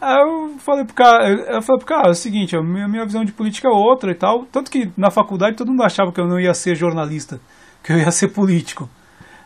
Aí 0.00 0.18
eu 0.18 0.58
falei 0.58 0.84
pro 0.84 0.94
cara, 0.94 1.28
eu 1.28 1.62
falei 1.62 1.78
pro 1.78 1.86
cara, 1.86 2.08
é 2.08 2.10
o 2.10 2.14
seguinte, 2.14 2.56
a 2.56 2.60
minha, 2.60 2.88
minha 2.88 3.04
visão 3.04 3.24
de 3.24 3.30
política 3.30 3.68
é 3.68 3.70
outra 3.70 4.10
e 4.10 4.14
tal. 4.14 4.46
Tanto 4.46 4.70
que 4.70 4.90
na 4.96 5.10
faculdade 5.10 5.56
todo 5.56 5.68
mundo 5.68 5.84
achava 5.84 6.10
que 6.10 6.20
eu 6.20 6.26
não 6.26 6.40
ia 6.40 6.52
ser 6.54 6.74
jornalista, 6.74 7.40
que 7.84 7.92
eu 7.92 7.98
ia 7.98 8.10
ser 8.10 8.28
político. 8.28 8.88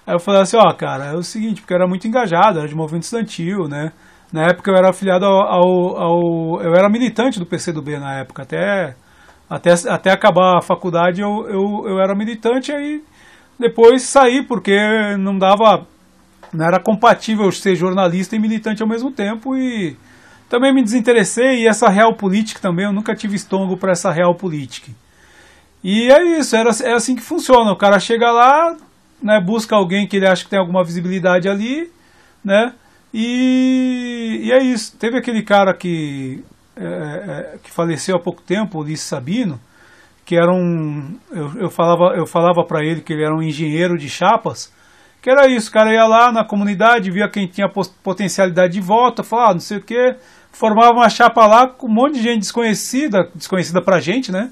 Aí 0.06 0.14
eu 0.14 0.20
falei 0.20 0.40
assim, 0.40 0.56
ó, 0.56 0.72
cara, 0.72 1.06
é 1.06 1.14
o 1.14 1.22
seguinte, 1.22 1.60
porque 1.60 1.74
eu 1.74 1.76
era 1.76 1.86
muito 1.86 2.06
engajado, 2.06 2.60
era 2.60 2.68
de 2.68 2.74
movimento 2.74 3.02
estudantil, 3.02 3.68
né? 3.68 3.92
Na 4.33 4.47
época 4.47 4.70
eu 4.70 4.77
era 4.77 4.91
afiliado 4.91 5.24
ao, 5.24 5.41
ao, 5.41 5.97
ao, 5.97 6.62
Eu 6.62 6.74
era 6.74 6.89
militante 6.89 7.39
do 7.39 7.47
PCdoB 7.47 7.99
na 7.99 8.20
época, 8.20 8.43
até, 8.43 8.97
até, 9.49 9.72
até 9.89 10.11
acabar 10.11 10.59
a 10.59 10.62
faculdade 10.62 11.20
eu, 11.20 11.47
eu, 11.49 11.89
eu 11.89 12.01
era 12.01 12.14
militante, 12.14 12.72
aí 12.72 13.03
depois 13.59 14.03
saí, 14.03 14.43
porque 14.43 14.77
não 15.18 15.39
dava. 15.39 15.87
Não 16.53 16.64
era 16.64 16.81
compatível 16.81 17.51
ser 17.51 17.74
jornalista 17.74 18.37
e 18.37 18.39
militante 18.39 18.83
ao 18.83 18.89
mesmo 18.89 19.11
tempo 19.11 19.57
e 19.57 19.97
também 20.49 20.72
me 20.72 20.83
desinteressei 20.83 21.62
e 21.62 21.66
essa 21.66 21.89
real 21.89 22.14
política 22.14 22.61
também, 22.61 22.87
eu 22.87 22.93
nunca 22.93 23.16
tive 23.16 23.35
estômago 23.35 23.77
para 23.77 23.93
essa 23.93 24.12
real 24.12 24.35
política. 24.35 24.93
E 25.83 26.11
é 26.11 26.39
isso, 26.39 26.55
era, 26.57 26.70
é 26.83 26.93
assim 26.93 27.16
que 27.16 27.22
funciona. 27.22 27.72
O 27.72 27.77
cara 27.77 27.99
chega 27.99 28.31
lá, 28.31 28.77
né, 29.22 29.41
busca 29.41 29.74
alguém 29.74 30.07
que 30.07 30.16
ele 30.16 30.27
acha 30.27 30.45
que 30.45 30.51
tem 30.51 30.59
alguma 30.59 30.85
visibilidade 30.85 31.49
ali, 31.49 31.91
né? 32.45 32.72
E, 33.18 34.40
e 34.42 34.52
é 34.52 34.62
isso. 34.62 34.94
Teve 34.98 35.16
aquele 35.16 35.42
cara 35.42 35.72
que, 35.72 36.44
é, 36.76 36.84
é, 36.84 37.58
que 37.62 37.70
faleceu 37.70 38.14
há 38.14 38.20
pouco 38.20 38.42
tempo, 38.42 38.78
Ulisses 38.78 39.06
Sabino, 39.06 39.58
que 40.22 40.36
era 40.36 40.52
um. 40.52 41.16
Eu, 41.32 41.62
eu 41.62 41.70
falava, 41.70 42.14
eu 42.14 42.26
falava 42.26 42.62
para 42.62 42.84
ele 42.84 43.00
que 43.00 43.14
ele 43.14 43.24
era 43.24 43.34
um 43.34 43.42
engenheiro 43.42 43.96
de 43.96 44.10
chapas, 44.10 44.70
que 45.22 45.30
era 45.30 45.46
isso, 45.48 45.70
o 45.70 45.72
cara 45.72 45.94
ia 45.94 46.04
lá 46.04 46.30
na 46.30 46.44
comunidade, 46.44 47.10
via 47.10 47.26
quem 47.26 47.46
tinha 47.46 47.70
potencialidade 48.04 48.74
de 48.74 48.82
voto, 48.82 49.24
falava, 49.24 49.52
ah, 49.52 49.54
não 49.54 49.60
sei 49.60 49.78
o 49.78 49.82
que, 49.82 50.14
formava 50.52 50.92
uma 50.92 51.08
chapa 51.08 51.46
lá 51.46 51.66
com 51.66 51.86
um 51.86 51.94
monte 51.94 52.16
de 52.16 52.22
gente 52.22 52.40
desconhecida, 52.40 53.30
desconhecida 53.34 53.80
pra 53.80 53.98
gente, 53.98 54.30
né? 54.30 54.50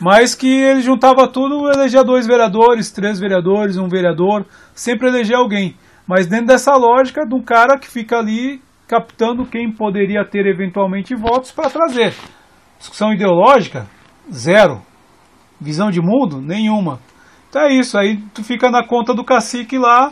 Mas 0.00 0.34
que 0.34 0.52
ele 0.52 0.82
juntava 0.82 1.28
tudo, 1.28 1.70
elegia 1.70 2.02
dois 2.02 2.26
vereadores, 2.26 2.90
três 2.90 3.20
vereadores, 3.20 3.76
um 3.76 3.88
vereador, 3.88 4.44
sempre 4.74 5.06
elegia 5.06 5.36
alguém. 5.36 5.76
Mas 6.06 6.26
dentro 6.26 6.46
dessa 6.46 6.74
lógica 6.74 7.26
de 7.26 7.34
um 7.34 7.42
cara 7.42 7.78
que 7.78 7.88
fica 7.88 8.18
ali 8.18 8.60
captando 8.88 9.46
quem 9.46 9.70
poderia 9.72 10.24
ter 10.24 10.46
eventualmente 10.46 11.14
votos 11.14 11.50
para 11.50 11.70
trazer. 11.70 12.14
Discussão 12.78 13.12
ideológica? 13.12 13.86
Zero. 14.30 14.82
Visão 15.60 15.90
de 15.90 16.00
mundo? 16.00 16.40
Nenhuma. 16.40 17.00
Então 17.48 17.62
é 17.62 17.72
isso, 17.74 17.98
aí 17.98 18.16
tu 18.34 18.42
fica 18.42 18.70
na 18.70 18.86
conta 18.86 19.14
do 19.14 19.24
cacique 19.24 19.78
lá 19.78 20.10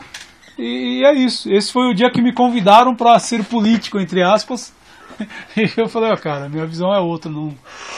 e, 0.58 1.02
é 1.04 1.14
isso. 1.14 1.50
Esse 1.50 1.72
foi 1.72 1.90
o 1.90 1.94
dia 1.94 2.10
que 2.10 2.20
me 2.20 2.34
convidaram 2.34 2.94
para 2.94 3.18
ser 3.18 3.42
político, 3.44 3.98
entre 3.98 4.22
aspas. 4.22 4.78
E 5.54 5.68
eu 5.76 5.86
falei, 5.86 6.10
ó, 6.10 6.14
oh, 6.14 6.16
cara, 6.16 6.48
minha 6.48 6.64
visão 6.64 6.94
é 6.94 6.98
outra, 6.98 7.30
não, 7.30 7.54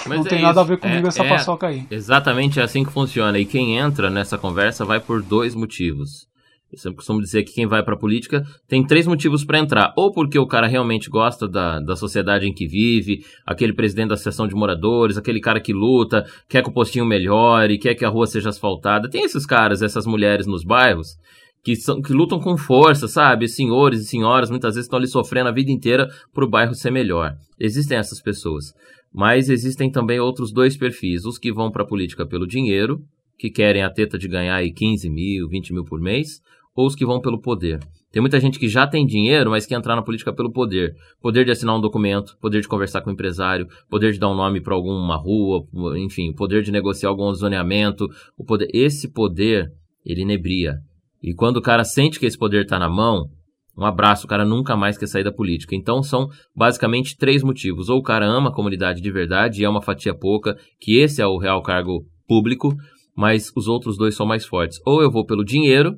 não 0.09 0.25
tem 0.25 0.41
é 0.41 0.43
nada 0.43 0.61
a 0.61 0.65
ver 0.65 0.77
comigo 0.81 1.07
é, 1.07 1.09
essa 1.09 1.23
é 1.23 1.29
paçoca 1.29 1.69
aí. 1.69 1.87
Exatamente 1.89 2.61
assim 2.61 2.85
que 2.85 2.93
funciona. 2.93 3.39
E 3.39 3.45
quem 3.45 3.79
entra 3.79 4.11
nessa 4.11 4.37
conversa 4.37 4.85
vai 4.85 4.99
por 4.99 5.23
dois 5.23 5.55
motivos. 5.55 6.27
Eu 6.73 6.79
sempre 6.79 6.97
costumo 6.97 7.21
dizer 7.21 7.43
que 7.43 7.53
quem 7.53 7.67
vai 7.67 7.83
para 7.83 7.95
a 7.95 7.99
política 7.99 8.47
tem 8.67 8.83
três 8.87 9.07
motivos 9.07 9.45
para 9.45 9.59
entrar. 9.59 9.93
Ou 9.95 10.11
porque 10.11 10.39
o 10.39 10.47
cara 10.47 10.67
realmente 10.67 11.11
gosta 11.11 11.47
da, 11.47 11.79
da 11.79 11.95
sociedade 11.95 12.47
em 12.47 12.55
que 12.55 12.67
vive, 12.67 13.27
aquele 13.45 13.75
presidente 13.75 14.09
da 14.09 14.15
associação 14.15 14.49
de 14.49 14.55
moradores, 14.55 15.19
aquele 15.19 15.41
cara 15.41 15.61
que 15.61 15.73
luta, 15.73 16.25
quer 16.49 16.63
que 16.63 16.71
o 16.71 16.73
postinho 16.73 17.05
melhore, 17.05 17.79
quer 17.79 17.95
que 17.95 18.05
a 18.05 18.09
rua 18.09 18.27
seja 18.27 18.49
asfaltada. 18.49 19.11
Tem 19.11 19.23
esses 19.23 19.45
caras, 19.45 19.83
essas 19.83 20.07
mulheres 20.07 20.47
nos 20.47 20.65
bairros 20.65 21.19
que, 21.63 21.77
são, 21.77 22.03
que 22.03 22.13
lutam 22.13 22.41
com 22.41 22.57
força, 22.57 23.07
sabe? 23.07 23.49
Senhores 23.49 24.01
e 24.01 24.05
senhoras 24.05 24.51
muitas 24.51 24.75
vezes 24.75 24.87
estão 24.87 24.99
ali 24.99 25.07
sofrendo 25.07 25.49
a 25.49 25.53
vida 25.53 25.71
inteira 25.71 26.09
para 26.33 26.45
o 26.45 26.49
bairro 26.49 26.75
ser 26.75 26.91
melhor. 26.91 27.37
Existem 27.59 27.99
essas 27.99 28.21
pessoas. 28.21 28.73
Mas 29.13 29.49
existem 29.49 29.91
também 29.91 30.19
outros 30.19 30.53
dois 30.53 30.77
perfis. 30.77 31.25
Os 31.25 31.39
que 31.39 31.53
vão 31.53 31.71
para 31.71 31.83
a 31.83 31.87
política 31.87 32.27
pelo 32.27 32.47
dinheiro, 32.47 33.01
que 33.39 33.51
querem 33.51 33.83
a 33.83 33.91
teta 33.91 34.19
de 34.19 34.27
ganhar 34.27 34.57
aí 34.57 34.73
15 34.73 35.09
mil, 35.09 35.49
20 35.49 35.73
mil 35.73 35.85
por 35.85 36.01
mês, 36.01 36.41
ou 36.75 36.87
os 36.87 36.95
que 36.95 37.07
vão 37.07 37.21
pelo 37.21 37.41
poder. 37.41 37.81
Tem 38.13 38.21
muita 38.21 38.39
gente 38.39 38.59
que 38.59 38.69
já 38.69 38.87
tem 38.87 39.07
dinheiro, 39.07 39.51
mas 39.51 39.65
quer 39.65 39.77
entrar 39.77 39.97
na 39.97 40.03
política 40.03 40.35
pelo 40.35 40.53
poder. 40.53 40.95
Poder 41.21 41.47
de 41.47 41.51
assinar 41.51 41.77
um 41.77 41.81
documento, 41.81 42.37
poder 42.41 42.61
de 42.61 42.69
conversar 42.69 43.01
com 43.01 43.09
o 43.09 43.13
empresário, 43.13 43.67
poder 43.89 44.13
de 44.13 44.19
dar 44.19 44.29
um 44.29 44.37
nome 44.37 44.61
para 44.61 44.75
alguma 44.75 45.17
rua, 45.17 45.65
enfim, 45.97 46.33
poder 46.35 46.63
de 46.63 46.71
negociar 46.71 47.09
algum 47.09 47.33
zoneamento. 47.33 48.07
O 48.37 48.45
poder, 48.45 48.69
esse 48.75 49.11
poder, 49.11 49.73
ele 50.05 50.21
inebria. 50.23 50.75
E 51.23 51.33
quando 51.33 51.57
o 51.57 51.63
cara 51.63 51.85
sente 51.85 52.21
que 52.21 52.27
esse 52.27 52.37
poder 52.37 52.65
está 52.65 52.79
na 52.79 52.89
mão, 52.89 53.31
um 53.79 53.87
abraço, 53.87 54.27
o 54.27 54.29
cara 54.29 54.45
nunca 54.45 54.77
mais 54.77 54.99
quer 54.99 55.07
sair 55.07 55.25
da 55.25 55.33
política. 55.33 55.75
Então 55.75 56.03
são 56.03 56.29
basicamente 56.55 57.17
três 57.17 57.43
motivos. 57.43 57.89
Ou 57.89 57.99
o 57.99 58.03
cara 58.03 58.27
ama 58.27 58.51
a 58.51 58.55
comunidade 58.55 59.01
de 59.01 59.11
verdade 59.11 59.63
e 59.63 59.65
é 59.65 59.69
uma 59.69 59.81
fatia 59.81 60.15
pouca, 60.15 60.57
que 60.79 60.99
esse 60.99 61.23
é 61.23 61.27
o 61.27 61.39
real 61.39 61.63
cargo 61.63 62.05
público, 62.29 62.75
mas 63.17 63.51
os 63.57 63.69
outros 63.69 63.97
dois 63.97 64.15
são 64.15 64.27
mais 64.27 64.45
fortes. 64.45 64.79
Ou 64.85 65.03
eu 65.03 65.11
vou 65.11 65.25
pelo 65.25 65.45
dinheiro, 65.45 65.97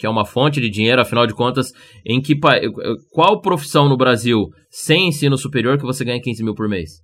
que 0.00 0.06
é 0.06 0.10
uma 0.10 0.24
fonte 0.24 0.62
de 0.62 0.70
dinheiro, 0.70 1.02
afinal 1.02 1.26
de 1.26 1.34
contas, 1.34 1.72
em 2.06 2.22
que 2.22 2.34
qual 3.12 3.38
profissão 3.42 3.86
no 3.86 3.98
Brasil 3.98 4.48
sem 4.70 5.08
ensino 5.08 5.36
superior 5.36 5.76
que 5.76 5.84
você 5.84 6.02
ganha 6.02 6.18
15 6.18 6.42
mil 6.42 6.54
por 6.54 6.66
mês? 6.66 7.02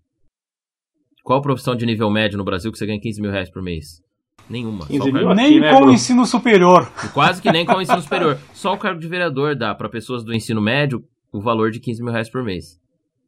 Qual 1.23 1.43
profissão 1.43 1.77
de 1.77 1.85
nível 1.85 2.11
médio 2.11 2.39
no 2.39 2.45
Brasil 2.45 2.73
que 2.73 2.79
você 2.79 2.87
ganha 2.87 2.99
15 2.99 3.21
mil 3.21 3.31
reais 3.31 3.51
por 3.51 3.63
mês? 3.63 4.01
Nenhuma. 4.49 4.87
nem 5.35 5.61
né, 5.61 5.73
com 5.73 5.85
o 5.85 5.93
ensino 5.93 6.25
superior. 6.25 6.91
Quase 7.13 7.43
que 7.43 7.53
nem 7.53 7.67
com 7.67 7.75
o 7.75 7.83
ensino 7.83 8.01
superior. 8.01 8.39
Só 8.55 8.73
o 8.73 8.79
cargo 8.79 8.99
de 8.99 9.09
vereador 9.09 9.55
dá 9.55 9.75
para 9.75 9.91
pessoas 9.91 10.25
do 10.25 10.33
ensino 10.33 10.63
médio 10.63 11.03
o 11.31 11.43
valor 11.43 11.71
de 11.71 11.81
15 11.81 12.03
mil 12.03 12.13
reais 12.13 12.31
por 12.31 12.43
mês. 12.43 12.79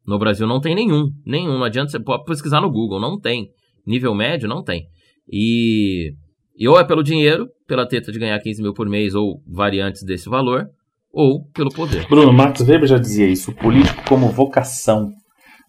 No 0.03 0.17
Brasil 0.17 0.47
não 0.47 0.59
tem 0.59 0.73
nenhum. 0.73 1.11
Nenhum. 1.23 1.59
Não 1.59 1.63
adianta 1.63 1.91
você 1.91 1.99
pode 1.99 2.23
pesquisar 2.23 2.59
no 2.59 2.71
Google. 2.71 2.99
Não 2.99 3.19
tem. 3.19 3.49
Nível 3.85 4.15
médio 4.15 4.49
não 4.49 4.63
tem. 4.63 4.87
E 5.31 6.15
e 6.59 6.67
ou 6.67 6.77
é 6.77 6.83
pelo 6.83 7.01
dinheiro, 7.01 7.47
pela 7.65 7.87
teta 7.87 8.11
de 8.11 8.19
ganhar 8.19 8.37
15 8.37 8.61
mil 8.61 8.73
por 8.73 8.89
mês 8.89 9.15
ou 9.15 9.41
variantes 9.47 10.03
desse 10.03 10.27
valor, 10.27 10.67
ou 11.09 11.45
pelo 11.53 11.69
poder. 11.69 12.05
Bruno, 12.09 12.33
Max 12.33 12.59
Weber 12.59 12.85
já 12.85 12.97
dizia 12.97 13.27
isso, 13.27 13.51
o 13.51 13.55
político 13.55 14.03
como 14.05 14.27
vocação. 14.27 15.09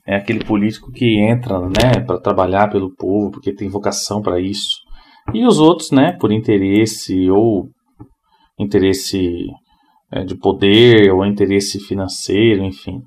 É 0.04 0.16
aquele 0.16 0.44
político 0.44 0.90
que 0.90 1.20
entra 1.20 1.60
né, 1.60 2.00
para 2.04 2.18
trabalhar 2.18 2.68
pelo 2.68 2.92
povo, 2.96 3.30
porque 3.30 3.54
tem 3.54 3.68
vocação 3.68 4.20
para 4.20 4.40
isso. 4.40 4.80
E 5.32 5.46
os 5.46 5.60
outros, 5.60 5.92
né, 5.92 6.16
por 6.18 6.32
interesse 6.32 7.30
ou 7.30 7.68
interesse 8.58 9.46
é, 10.12 10.24
de 10.24 10.36
poder 10.36 11.12
ou 11.12 11.24
interesse 11.24 11.78
financeiro, 11.78 12.64
enfim. 12.64 13.00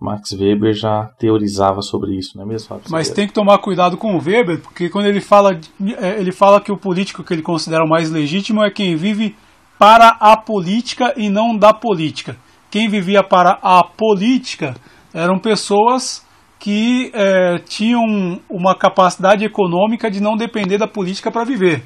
Max 0.00 0.32
Weber 0.32 0.74
já 0.74 1.06
teorizava 1.18 1.80
sobre 1.80 2.16
isso, 2.16 2.36
não 2.36 2.44
é 2.44 2.46
mesmo? 2.46 2.68
Fábio? 2.68 2.84
Mas 2.90 3.08
tem 3.08 3.26
que 3.26 3.32
tomar 3.32 3.58
cuidado 3.58 3.96
com 3.96 4.14
o 4.14 4.22
Weber, 4.22 4.60
porque 4.60 4.90
quando 4.90 5.06
ele 5.06 5.20
fala, 5.20 5.58
é, 5.98 6.20
ele 6.20 6.32
fala 6.32 6.60
que 6.60 6.70
o 6.70 6.76
político 6.76 7.24
que 7.24 7.32
ele 7.32 7.42
considera 7.42 7.84
o 7.84 7.88
mais 7.88 8.10
legítimo 8.10 8.62
é 8.62 8.70
quem 8.70 8.94
vive 8.94 9.34
para 9.78 10.08
a 10.20 10.36
política 10.36 11.14
e 11.16 11.30
não 11.30 11.56
da 11.56 11.72
política. 11.72 12.36
Quem 12.70 12.88
vivia 12.88 13.22
para 13.22 13.58
a 13.62 13.82
política 13.82 14.74
eram 15.14 15.38
pessoas 15.38 16.24
que 16.58 17.10
é, 17.14 17.58
tinham 17.58 18.40
uma 18.50 18.74
capacidade 18.74 19.44
econômica 19.44 20.10
de 20.10 20.20
não 20.20 20.36
depender 20.36 20.78
da 20.78 20.88
política 20.88 21.30
para 21.30 21.44
viver. 21.44 21.82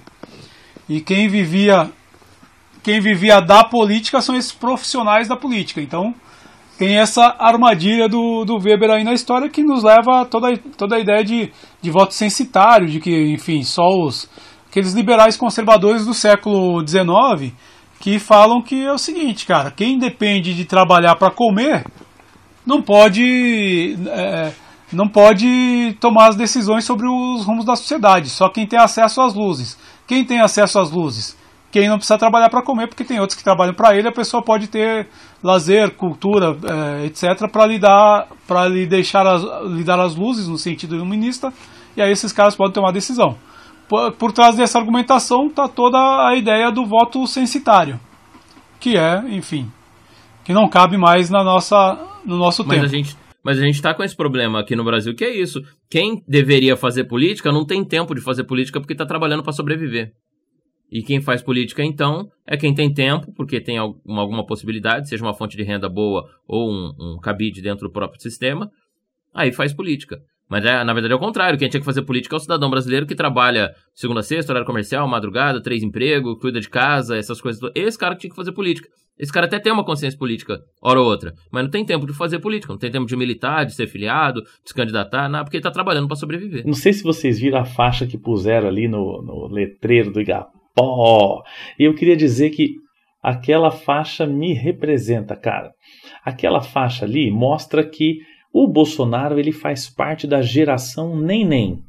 E 0.88 1.00
quem 1.00 1.28
vivia, 1.28 1.90
quem 2.82 3.00
vivia 3.00 3.40
da 3.40 3.62
política 3.62 4.20
são 4.20 4.36
esses 4.36 4.52
profissionais 4.52 5.28
da 5.28 5.36
política. 5.36 5.80
Então, 5.80 6.14
tem 6.80 6.96
essa 6.96 7.36
armadilha 7.38 8.08
do, 8.08 8.42
do 8.42 8.56
Weber 8.56 8.90
aí 8.90 9.04
na 9.04 9.12
história 9.12 9.50
que 9.50 9.62
nos 9.62 9.82
leva 9.84 10.22
a 10.22 10.24
toda, 10.24 10.56
toda 10.78 10.96
a 10.96 10.98
ideia 10.98 11.22
de, 11.22 11.52
de 11.82 11.90
voto 11.90 12.14
censitário, 12.14 12.88
de 12.88 12.98
que, 12.98 13.34
enfim, 13.34 13.62
só 13.62 13.82
os 13.82 14.26
aqueles 14.66 14.94
liberais 14.94 15.36
conservadores 15.36 16.06
do 16.06 16.14
século 16.14 16.82
XIX 16.86 17.52
que 18.00 18.18
falam 18.18 18.62
que 18.62 18.82
é 18.82 18.90
o 18.90 18.96
seguinte, 18.96 19.44
cara, 19.44 19.70
quem 19.70 19.98
depende 19.98 20.54
de 20.54 20.64
trabalhar 20.64 21.16
para 21.16 21.30
comer 21.30 21.84
não 22.64 22.80
pode 22.80 23.98
é, 24.08 24.50
não 24.90 25.06
pode 25.06 25.94
tomar 26.00 26.30
as 26.30 26.36
decisões 26.36 26.86
sobre 26.86 27.06
os 27.06 27.44
rumos 27.44 27.66
da 27.66 27.76
sociedade, 27.76 28.30
só 28.30 28.48
quem 28.48 28.66
tem 28.66 28.78
acesso 28.78 29.20
às 29.20 29.34
luzes. 29.34 29.76
Quem 30.06 30.24
tem 30.24 30.40
acesso 30.40 30.78
às 30.78 30.90
luzes? 30.90 31.36
Quem 31.70 31.88
não 31.88 31.96
precisa 31.96 32.18
trabalhar 32.18 32.50
para 32.50 32.62
comer, 32.62 32.88
porque 32.88 33.04
tem 33.04 33.20
outros 33.20 33.36
que 33.36 33.44
trabalham 33.44 33.74
para 33.74 33.96
ele, 33.96 34.08
a 34.08 34.12
pessoa 34.12 34.42
pode 34.42 34.66
ter 34.66 35.08
lazer, 35.42 35.92
cultura, 35.92 36.56
é, 37.02 37.06
etc., 37.06 37.48
para 37.50 37.66
lhe, 37.66 37.78
dar, 37.78 38.28
lhe 38.70 38.86
deixar 38.86 39.26
as, 39.26 39.42
lhe 39.70 39.84
dar 39.84 40.00
as 40.00 40.16
luzes 40.16 40.48
no 40.48 40.58
sentido 40.58 40.96
iluminista, 40.96 41.52
e 41.96 42.02
aí 42.02 42.10
esses 42.10 42.32
caras 42.32 42.56
podem 42.56 42.72
tomar 42.72 42.90
decisão. 42.90 43.36
Por, 43.88 44.12
por 44.12 44.32
trás 44.32 44.56
dessa 44.56 44.78
argumentação 44.78 45.46
está 45.46 45.68
toda 45.68 45.98
a 46.28 46.36
ideia 46.36 46.70
do 46.70 46.84
voto 46.84 47.26
censitário, 47.26 48.00
que 48.80 48.96
é, 48.96 49.22
enfim, 49.28 49.70
que 50.44 50.52
não 50.52 50.68
cabe 50.68 50.96
mais 50.96 51.30
na 51.30 51.44
nossa, 51.44 51.98
no 52.24 52.36
nosso 52.36 52.64
Mas 52.64 52.74
tempo. 52.74 52.86
A 52.86 52.88
gente, 52.88 53.16
mas 53.44 53.58
a 53.58 53.62
gente 53.62 53.76
está 53.76 53.94
com 53.94 54.02
esse 54.02 54.16
problema 54.16 54.60
aqui 54.60 54.74
no 54.74 54.84
Brasil, 54.84 55.14
que 55.14 55.24
é 55.24 55.34
isso. 55.34 55.60
Quem 55.88 56.22
deveria 56.26 56.76
fazer 56.76 57.04
política 57.04 57.52
não 57.52 57.64
tem 57.64 57.84
tempo 57.84 58.14
de 58.14 58.20
fazer 58.20 58.44
política 58.44 58.80
porque 58.80 58.92
está 58.92 59.06
trabalhando 59.06 59.42
para 59.42 59.52
sobreviver. 59.52 60.12
E 60.90 61.02
quem 61.02 61.20
faz 61.20 61.40
política, 61.42 61.84
então, 61.84 62.28
é 62.46 62.56
quem 62.56 62.74
tem 62.74 62.92
tempo, 62.92 63.32
porque 63.34 63.60
tem 63.60 63.78
alguma, 63.78 64.44
possibilidade, 64.44 65.08
seja 65.08 65.24
uma 65.24 65.34
fonte 65.34 65.56
de 65.56 65.62
renda 65.62 65.88
boa 65.88 66.28
ou 66.48 66.68
um, 66.70 66.92
um 66.98 67.18
cabide 67.20 67.62
dentro 67.62 67.86
do 67.86 67.92
próprio 67.92 68.20
sistema, 68.20 68.68
aí 69.32 69.52
faz 69.52 69.72
política. 69.72 70.18
Mas 70.48 70.64
é, 70.64 70.82
na 70.82 70.92
verdade 70.92 71.12
é 71.12 71.16
o 71.16 71.20
contrário. 71.20 71.56
Quem 71.56 71.68
tinha 71.68 71.80
que 71.80 71.86
fazer 71.86 72.02
política 72.02 72.34
é 72.34 72.38
o 72.38 72.40
cidadão 72.40 72.68
brasileiro 72.68 73.06
que 73.06 73.14
trabalha 73.14 73.72
segunda 73.94 74.18
a 74.18 74.22
sexta, 74.24 74.50
horário 74.50 74.66
comercial, 74.66 75.06
madrugada, 75.06 75.62
três 75.62 75.80
empregos, 75.84 76.40
cuida 76.40 76.60
de 76.60 76.68
casa, 76.68 77.16
essas 77.16 77.40
coisas. 77.40 77.60
Esse 77.72 77.96
cara 77.96 78.16
que 78.16 78.22
tinha 78.22 78.30
que 78.30 78.36
fazer 78.36 78.50
política. 78.50 78.88
Esse 79.16 79.32
cara 79.32 79.46
até 79.46 79.60
tem 79.60 79.70
uma 79.70 79.84
consciência 79.84 80.18
política, 80.18 80.58
hora 80.82 80.98
ou 80.98 81.06
outra, 81.06 81.34
mas 81.52 81.62
não 81.62 81.70
tem 81.70 81.84
tempo 81.84 82.06
de 82.06 82.14
fazer 82.14 82.38
política, 82.38 82.72
não 82.72 82.78
tem 82.78 82.90
tempo 82.90 83.04
de 83.04 83.14
militar, 83.14 83.66
de 83.66 83.74
ser 83.74 83.86
filiado, 83.86 84.40
de 84.40 84.70
se 84.70 84.74
candidatar, 84.74 85.28
nada, 85.28 85.44
porque 85.44 85.58
ele 85.58 85.62
tá 85.62 85.70
trabalhando 85.70 86.08
para 86.08 86.16
sobreviver. 86.16 86.66
Não 86.66 86.72
sei 86.72 86.94
se 86.94 87.02
vocês 87.02 87.38
viram 87.38 87.58
a 87.58 87.64
faixa 87.66 88.06
que 88.06 88.16
puseram 88.16 88.66
ali 88.66 88.88
no, 88.88 89.20
no 89.20 89.46
letreiro 89.46 90.10
do 90.10 90.22
pó. 90.74 91.42
E 91.78 91.84
eu 91.84 91.94
queria 91.94 92.16
dizer 92.16 92.50
que 92.50 92.74
aquela 93.22 93.70
faixa 93.70 94.26
me 94.26 94.52
representa, 94.52 95.36
cara. 95.36 95.72
Aquela 96.24 96.60
faixa 96.60 97.04
ali 97.04 97.30
mostra 97.30 97.84
que 97.84 98.18
o 98.52 98.66
Bolsonaro 98.66 99.38
ele 99.38 99.52
faz 99.52 99.88
parte 99.88 100.26
da 100.26 100.42
geração 100.42 101.16
nem 101.16 101.44
nem 101.44 101.84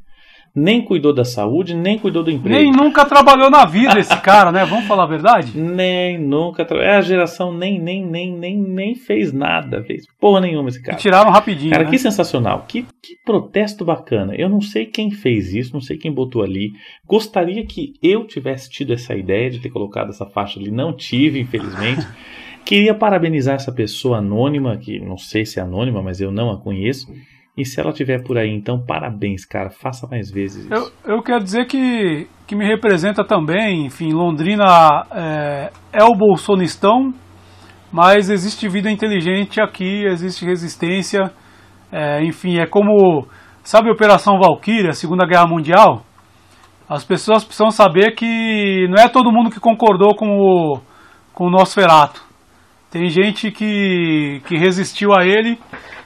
nem 0.53 0.84
cuidou 0.84 1.14
da 1.14 1.23
saúde, 1.23 1.73
nem 1.73 1.98
cuidou 1.98 2.23
do 2.23 2.30
emprego. 2.30 2.60
Nem 2.60 2.72
nunca 2.72 3.06
trabalhou 3.06 3.49
na 3.49 3.65
vida 3.65 3.98
esse 3.98 4.15
cara, 4.22 4.52
né? 4.52 4.65
Vamos 4.65 4.86
falar 4.86 5.03
a 5.03 5.07
verdade? 5.07 5.57
Nem 5.57 6.19
nunca 6.19 6.65
trabalhou. 6.65 6.91
É 6.91 6.98
a 6.98 7.02
geração 7.02 7.53
nem, 7.53 7.80
nem, 7.80 8.06
nem, 8.06 8.36
nem, 8.36 8.57
nem 8.57 8.95
fez 8.95 9.32
nada, 9.32 9.84
fez 9.84 10.06
porra 10.19 10.41
nenhuma 10.41 10.69
esse 10.69 10.82
cara. 10.82 10.98
E 10.98 11.02
tiraram 11.02 11.32
rapidinho. 11.32 11.72
Cara, 11.72 11.86
né? 11.86 11.90
que 11.90 11.98
sensacional. 11.98 12.65
Que, 12.68 12.84
que 13.02 13.15
protesto 13.26 13.86
bacana. 13.86 14.36
Eu 14.36 14.49
não 14.49 14.61
sei 14.61 14.86
quem 14.86 15.10
fez 15.10 15.53
isso, 15.53 15.73
não 15.73 15.82
sei 15.82 15.98
quem 15.98 16.11
botou 16.11 16.44
ali. 16.44 16.72
Gostaria 17.06 17.65
que 17.65 17.94
eu 18.03 18.26
tivesse 18.26 18.69
tido 18.69 18.94
essa 18.94 19.15
ideia 19.15 19.49
de 19.49 19.60
ter 19.60 19.69
colocado 19.69 20.10
essa 20.10 20.26
faixa 20.26 20.60
ali. 20.60 20.69
Não 20.69 20.94
tive, 20.94 21.40
infelizmente. 21.40 22.06
Queria 22.65 22.94
parabenizar 22.94 23.56
essa 23.56 23.72
pessoa 23.72 24.18
anônima, 24.18 24.78
que 24.78 24.99
não 24.99 25.18
sei 25.18 25.45
se 25.45 25.60
é 25.60 25.64
anônima, 25.64 26.03
mas 26.03 26.22
eu 26.22 26.32
não 26.32 26.52
a 26.52 26.61
conheço 26.61 27.11
e 27.57 27.65
se 27.65 27.82
ela 27.82 27.91
tiver 27.91 28.23
por 28.23 28.38
aí, 28.38 28.49
então 28.49 28.80
parabéns, 28.80 29.45
cara. 29.45 29.69
Faça 29.69 30.07
mais 30.07 30.32
vezes 30.32 30.65
isso. 30.65 30.73
Eu, 30.73 31.15
eu 31.15 31.22
quero 31.22 31.44
dizer 31.44 31.65
que, 31.65 32.28
que 32.48 32.56
me 32.56 32.65
representa 32.65 33.26
também. 33.26 33.86
Enfim, 33.86 34.14
Londrina 34.14 34.65
é, 35.11 35.72
é 35.91 36.03
o 36.03 36.15
bolsonistão, 36.15 37.14
mas 37.91 38.30
existe 38.30 38.69
vida 38.69 38.90
inteligente 38.90 39.61
aqui, 39.61 40.06
existe 40.06 40.45
resistência. 40.45 41.32
É, 41.91 42.23
enfim, 42.23 42.57
é 42.57 42.65
como. 42.65 43.28
Sabe 43.64 43.90
a 43.90 43.94
Operação 43.94 44.40
Valkyria, 44.40 44.94
Segunda 44.94 45.28
Guerra 45.28 45.45
Mundial? 45.45 46.03
As 46.90 47.03
pessoas 47.03 47.44
precisam 47.44 47.69
saber 47.69 48.15
que 48.15 48.88
não 48.90 49.02
é 49.02 49.07
todo 49.07 49.32
mundo 49.32 49.52
que 49.52 49.60
concordou 49.60 50.15
com 50.15 50.28
o, 50.28 50.82
com 51.34 51.45
o 51.45 51.49
Nosferato. 51.49 52.31
Tem 52.91 53.09
gente 53.09 53.49
que, 53.51 54.41
que 54.45 54.57
resistiu 54.57 55.18
a 55.18 55.26
ele 55.26 55.57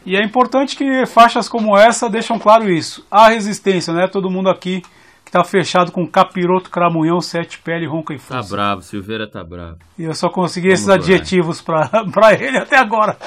e 0.05 0.15
é 0.15 0.23
importante 0.23 0.75
que 0.75 1.03
faixas 1.07 1.49
como 1.49 1.75
essa 1.75 2.07
deixam 2.07 2.37
claro 2.37 2.71
isso. 2.71 3.03
Há 3.09 3.29
resistência, 3.29 3.91
né? 3.91 4.07
Todo 4.07 4.29
mundo 4.29 4.49
aqui 4.49 4.83
que 5.25 5.31
tá 5.31 5.43
fechado 5.43 5.91
com 5.91 6.05
capiroto, 6.05 6.69
cramunhão, 6.69 7.19
sete 7.19 7.57
pele, 7.57 7.87
ronca 7.87 8.13
e 8.13 8.19
fuça. 8.19 8.35
Tá 8.39 8.55
bravo, 8.55 8.83
Silveira 8.83 9.27
tá 9.27 9.43
bravo. 9.43 9.77
E 9.97 10.03
eu 10.03 10.13
só 10.13 10.29
consegui 10.29 10.67
Vamos 10.67 10.81
esses 10.81 10.89
adjetivos 10.89 11.59
para 11.59 11.89
ele 12.39 12.59
até 12.59 12.77
agora. 12.77 13.17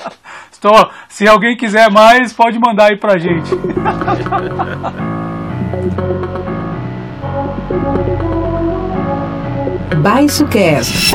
Estou, 0.52 0.90
se 1.08 1.26
alguém 1.26 1.56
quiser 1.56 1.90
mais, 1.90 2.34
pode 2.34 2.58
mandar 2.58 2.90
aí 2.90 2.98
pra 2.98 3.16
gente. 3.16 3.50
Baixo 10.02 10.46
Cast. 10.48 11.14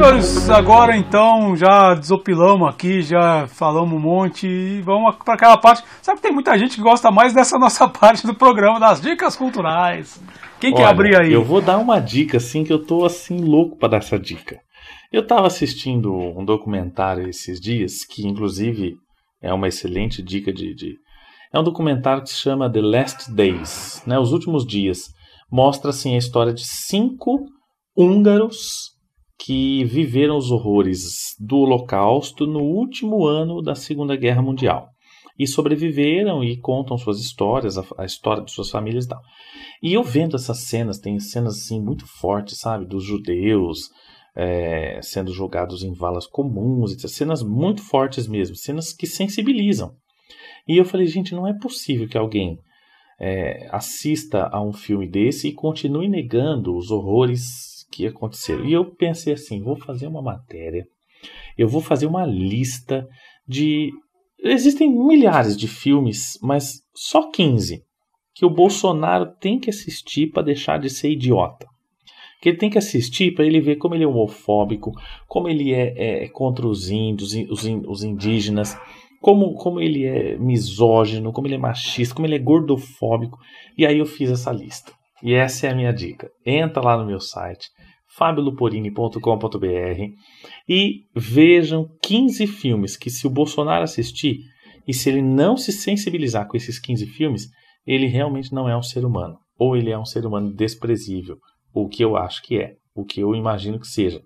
Senhores, 0.00 0.48
agora 0.48 0.96
então 0.96 1.54
já 1.54 1.92
desopilamos 1.92 2.66
aqui, 2.66 3.02
já 3.02 3.46
falamos 3.46 3.92
um 3.92 4.00
monte 4.00 4.46
e 4.46 4.80
vamos 4.80 5.14
para 5.16 5.34
aquela 5.34 5.58
parte. 5.58 5.84
Sabe 6.00 6.16
que 6.16 6.22
tem 6.22 6.32
muita 6.32 6.58
gente 6.58 6.76
que 6.76 6.80
gosta 6.80 7.10
mais 7.10 7.34
dessa 7.34 7.58
nossa 7.58 7.84
parte 7.86 8.26
do 8.26 8.34
programa, 8.34 8.80
das 8.80 8.98
dicas 8.98 9.36
culturais. 9.36 10.18
Quem 10.58 10.72
Olha, 10.72 10.84
quer 10.84 10.88
abrir 10.88 11.20
aí? 11.20 11.30
Eu 11.30 11.44
vou 11.44 11.60
dar 11.60 11.76
uma 11.76 12.00
dica 12.00 12.38
assim 12.38 12.64
que 12.64 12.72
eu 12.72 12.82
tô 12.82 13.04
assim 13.04 13.44
louco 13.44 13.76
para 13.76 13.90
dar 13.90 13.96
essa 13.98 14.18
dica. 14.18 14.58
Eu 15.12 15.20
estava 15.20 15.46
assistindo 15.46 16.10
um 16.10 16.46
documentário 16.46 17.28
esses 17.28 17.60
dias, 17.60 18.02
que 18.02 18.26
inclusive 18.26 18.94
é 19.42 19.52
uma 19.52 19.68
excelente 19.68 20.22
dica 20.22 20.50
de, 20.50 20.74
de... 20.74 20.94
É 21.52 21.60
um 21.60 21.64
documentário 21.64 22.22
que 22.22 22.30
se 22.30 22.36
chama 22.36 22.72
The 22.72 22.80
Last 22.80 23.30
Days, 23.30 24.02
né? 24.06 24.18
Os 24.18 24.32
Últimos 24.32 24.66
Dias. 24.66 25.10
Mostra 25.52 25.90
assim 25.90 26.14
a 26.14 26.18
história 26.18 26.54
de 26.54 26.64
cinco 26.64 27.44
húngaros 27.94 28.98
que 29.40 29.84
viveram 29.84 30.36
os 30.36 30.50
horrores 30.50 31.34
do 31.40 31.56
Holocausto 31.60 32.46
no 32.46 32.60
último 32.60 33.26
ano 33.26 33.62
da 33.62 33.74
Segunda 33.74 34.14
Guerra 34.14 34.42
Mundial. 34.42 34.90
E 35.38 35.46
sobreviveram 35.46 36.44
e 36.44 36.58
contam 36.58 36.98
suas 36.98 37.18
histórias, 37.18 37.78
a, 37.78 37.84
a 37.96 38.04
história 38.04 38.44
de 38.44 38.52
suas 38.52 38.68
famílias 38.68 39.06
e 39.06 39.08
tal. 39.08 39.22
E 39.82 39.94
eu 39.94 40.02
vendo 40.02 40.36
essas 40.36 40.64
cenas, 40.64 40.98
tem 40.98 41.18
cenas 41.18 41.56
assim 41.56 41.80
muito 41.80 42.06
fortes, 42.06 42.58
sabe? 42.58 42.84
Dos 42.84 43.02
judeus 43.02 43.88
é, 44.36 45.00
sendo 45.02 45.32
jogados 45.32 45.82
em 45.82 45.94
valas 45.94 46.26
comuns, 46.26 46.92
etc. 46.92 47.08
cenas 47.08 47.42
muito 47.42 47.82
fortes 47.82 48.28
mesmo, 48.28 48.54
cenas 48.54 48.92
que 48.92 49.06
sensibilizam. 49.06 49.94
E 50.68 50.76
eu 50.76 50.84
falei, 50.84 51.06
gente, 51.06 51.34
não 51.34 51.48
é 51.48 51.58
possível 51.58 52.06
que 52.06 52.18
alguém 52.18 52.58
é, 53.18 53.66
assista 53.72 54.50
a 54.52 54.62
um 54.62 54.72
filme 54.72 55.08
desse 55.08 55.48
e 55.48 55.54
continue 55.54 56.10
negando 56.10 56.76
os 56.76 56.90
horrores 56.90 57.79
que 57.90 58.06
aconteceram. 58.06 58.64
E 58.64 58.72
eu 58.72 58.94
pensei 58.94 59.32
assim: 59.32 59.62
vou 59.62 59.76
fazer 59.76 60.06
uma 60.06 60.22
matéria, 60.22 60.86
eu 61.56 61.68
vou 61.68 61.80
fazer 61.80 62.06
uma 62.06 62.24
lista 62.24 63.06
de. 63.46 63.90
Existem 64.42 64.90
milhares 64.90 65.56
de 65.56 65.68
filmes, 65.68 66.38
mas 66.42 66.80
só 66.94 67.30
15 67.30 67.84
que 68.34 68.46
o 68.46 68.50
Bolsonaro 68.50 69.34
tem 69.38 69.58
que 69.58 69.68
assistir 69.68 70.30
para 70.30 70.44
deixar 70.44 70.78
de 70.78 70.88
ser 70.88 71.10
idiota. 71.10 71.66
Que 72.40 72.48
ele 72.48 72.56
tem 72.56 72.70
que 72.70 72.78
assistir 72.78 73.34
para 73.34 73.44
ele 73.44 73.60
ver 73.60 73.76
como 73.76 73.94
ele 73.94 74.04
é 74.04 74.06
homofóbico, 74.06 74.92
como 75.28 75.46
ele 75.46 75.74
é, 75.74 76.24
é 76.24 76.28
contra 76.28 76.66
os 76.66 76.88
índios, 76.88 77.34
os, 77.50 77.64
os 77.86 78.02
indígenas, 78.02 78.74
como, 79.20 79.52
como 79.54 79.78
ele 79.78 80.06
é 80.06 80.38
misógino, 80.38 81.32
como 81.32 81.46
ele 81.46 81.56
é 81.56 81.58
machista, 81.58 82.14
como 82.14 82.26
ele 82.26 82.36
é 82.36 82.38
gordofóbico. 82.38 83.38
E 83.76 83.84
aí 83.84 83.98
eu 83.98 84.06
fiz 84.06 84.30
essa 84.30 84.50
lista. 84.50 84.92
E 85.22 85.34
essa 85.34 85.66
é 85.66 85.70
a 85.70 85.74
minha 85.74 85.92
dica. 85.92 86.30
Entra 86.46 86.82
lá 86.82 86.96
no 86.96 87.04
meu 87.04 87.20
site, 87.20 87.68
fabioluporini.com.br 88.16 90.02
e 90.68 91.04
vejam 91.14 91.88
15 92.02 92.46
filmes 92.46 92.96
que 92.96 93.10
se 93.10 93.26
o 93.26 93.30
Bolsonaro 93.30 93.84
assistir 93.84 94.40
e 94.86 94.92
se 94.92 95.08
ele 95.08 95.22
não 95.22 95.56
se 95.56 95.72
sensibilizar 95.72 96.48
com 96.48 96.56
esses 96.56 96.78
15 96.78 97.06
filmes, 97.06 97.48
ele 97.86 98.06
realmente 98.06 98.52
não 98.52 98.68
é 98.68 98.76
um 98.76 98.82
ser 98.82 99.04
humano. 99.04 99.38
Ou 99.58 99.76
ele 99.76 99.90
é 99.90 99.98
um 99.98 100.04
ser 100.04 100.26
humano 100.26 100.52
desprezível, 100.54 101.36
o 101.72 101.88
que 101.88 102.02
eu 102.02 102.16
acho 102.16 102.42
que 102.42 102.56
é, 102.58 102.74
o 102.94 103.04
que 103.04 103.20
eu 103.20 103.34
imagino 103.34 103.78
que 103.78 103.86
seja. 103.86 104.22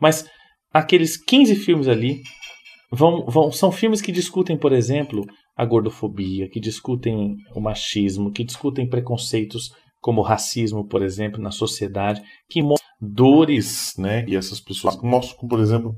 Mas 0.00 0.28
aqueles 0.72 1.16
15 1.16 1.56
filmes 1.56 1.88
ali 1.88 2.22
vão, 2.90 3.26
vão, 3.26 3.52
são 3.52 3.70
filmes 3.70 4.00
que 4.00 4.12
discutem, 4.12 4.56
por 4.56 4.72
exemplo, 4.72 5.26
a 5.56 5.64
gordofobia, 5.64 6.48
que 6.48 6.60
discutem 6.60 7.36
o 7.54 7.60
machismo, 7.60 8.32
que 8.32 8.44
discutem 8.44 8.88
preconceitos 8.88 9.70
como 10.00 10.22
racismo, 10.22 10.86
por 10.86 11.02
exemplo, 11.02 11.40
na 11.40 11.50
sociedade, 11.50 12.22
que 12.48 12.62
dores, 13.00 13.94
né? 13.96 14.24
E 14.28 14.36
essas 14.36 14.60
pessoas 14.60 15.00
mostram, 15.02 15.48
por 15.48 15.60
exemplo, 15.60 15.94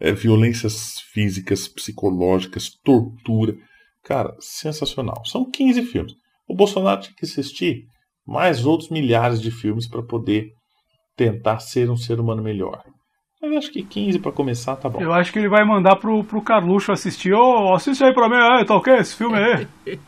é, 0.00 0.12
violências 0.12 1.00
físicas, 1.12 1.68
psicológicas, 1.68 2.70
tortura. 2.82 3.54
Cara, 4.02 4.34
sensacional. 4.40 5.22
São 5.26 5.50
15 5.50 5.82
filmes. 5.82 6.14
O 6.48 6.54
Bolsonaro 6.54 7.00
tinha 7.00 7.14
que 7.14 7.26
assistir 7.26 7.84
mais 8.26 8.64
outros 8.64 8.90
milhares 8.90 9.40
de 9.40 9.50
filmes 9.50 9.86
para 9.86 10.02
poder 10.02 10.52
tentar 11.16 11.58
ser 11.58 11.90
um 11.90 11.96
ser 11.96 12.20
humano 12.20 12.42
melhor. 12.42 12.82
Eu 13.40 13.56
acho 13.56 13.70
que 13.70 13.84
15 13.84 14.18
para 14.18 14.32
começar 14.32 14.74
tá 14.74 14.88
bom. 14.88 15.00
Eu 15.00 15.12
acho 15.12 15.32
que 15.32 15.38
ele 15.38 15.48
vai 15.48 15.64
mandar 15.64 15.94
pro, 15.96 16.24
pro 16.24 16.42
Carluxo 16.42 16.90
assistir. 16.90 17.32
Ô, 17.32 17.70
oh, 17.70 17.74
assiste 17.74 18.02
aí 18.02 18.12
pra 18.12 18.28
mim, 18.28 18.34
aí, 18.34 18.64
tá 18.64 18.74
ok? 18.74 18.94
Esse 18.94 19.14
filme 19.14 19.38
aí. 19.38 19.68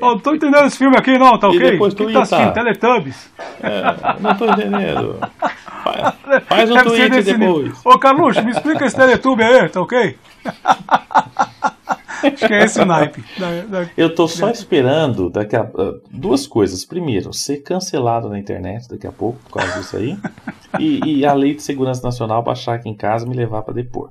oh, 0.00 0.10
não 0.10 0.18
tô 0.18 0.34
entendendo 0.34 0.66
esse 0.66 0.78
filme 0.78 0.96
aqui, 0.96 1.18
não, 1.18 1.36
tá 1.38 1.48
ok? 1.48 1.58
E 1.58 1.70
depois 1.72 1.92
tu 1.92 2.06
que, 2.06 2.06
que 2.06 2.12
tá 2.12 2.22
assistindo? 2.22 2.52
Teletubbies? 2.52 3.32
É, 3.60 4.20
não 4.20 4.36
tô 4.36 4.46
entendendo. 4.46 5.18
Faz, 5.92 6.44
faz 6.44 6.70
um 6.70 6.74
Deve 6.74 6.90
tweet 6.90 7.22
depois. 7.22 7.80
Ô, 7.84 7.98
Carluxo, 7.98 8.42
me 8.42 8.50
explica 8.50 8.84
esse 8.84 8.96
Teletubbies 8.96 9.46
aí, 9.46 9.68
tá 9.68 9.80
ok? 9.80 10.18
Acho 12.20 12.48
que 12.48 12.54
é 12.54 12.64
esse 12.64 12.80
o 12.80 12.84
naipe. 12.84 13.24
Da, 13.38 13.62
da... 13.62 13.90
Eu 13.96 14.14
tô 14.14 14.26
só 14.26 14.50
esperando 14.50 15.30
daqui 15.30 15.54
a, 15.54 15.62
uh, 15.62 16.00
duas 16.10 16.46
coisas. 16.46 16.84
Primeiro, 16.84 17.32
ser 17.32 17.58
cancelado 17.58 18.28
na 18.28 18.38
internet 18.38 18.88
daqui 18.88 19.06
a 19.06 19.12
pouco, 19.12 19.38
por 19.44 19.58
causa 19.58 19.78
disso 19.78 19.96
aí. 19.96 20.18
e, 20.80 21.18
e, 21.18 21.26
a 21.26 21.32
lei 21.32 21.54
de 21.54 21.62
segurança 21.62 22.02
nacional 22.02 22.42
baixar 22.42 22.74
aqui 22.74 22.88
em 22.88 22.96
casa 22.96 23.24
e 23.24 23.28
me 23.28 23.36
levar 23.36 23.62
para 23.62 23.74
depor. 23.74 24.10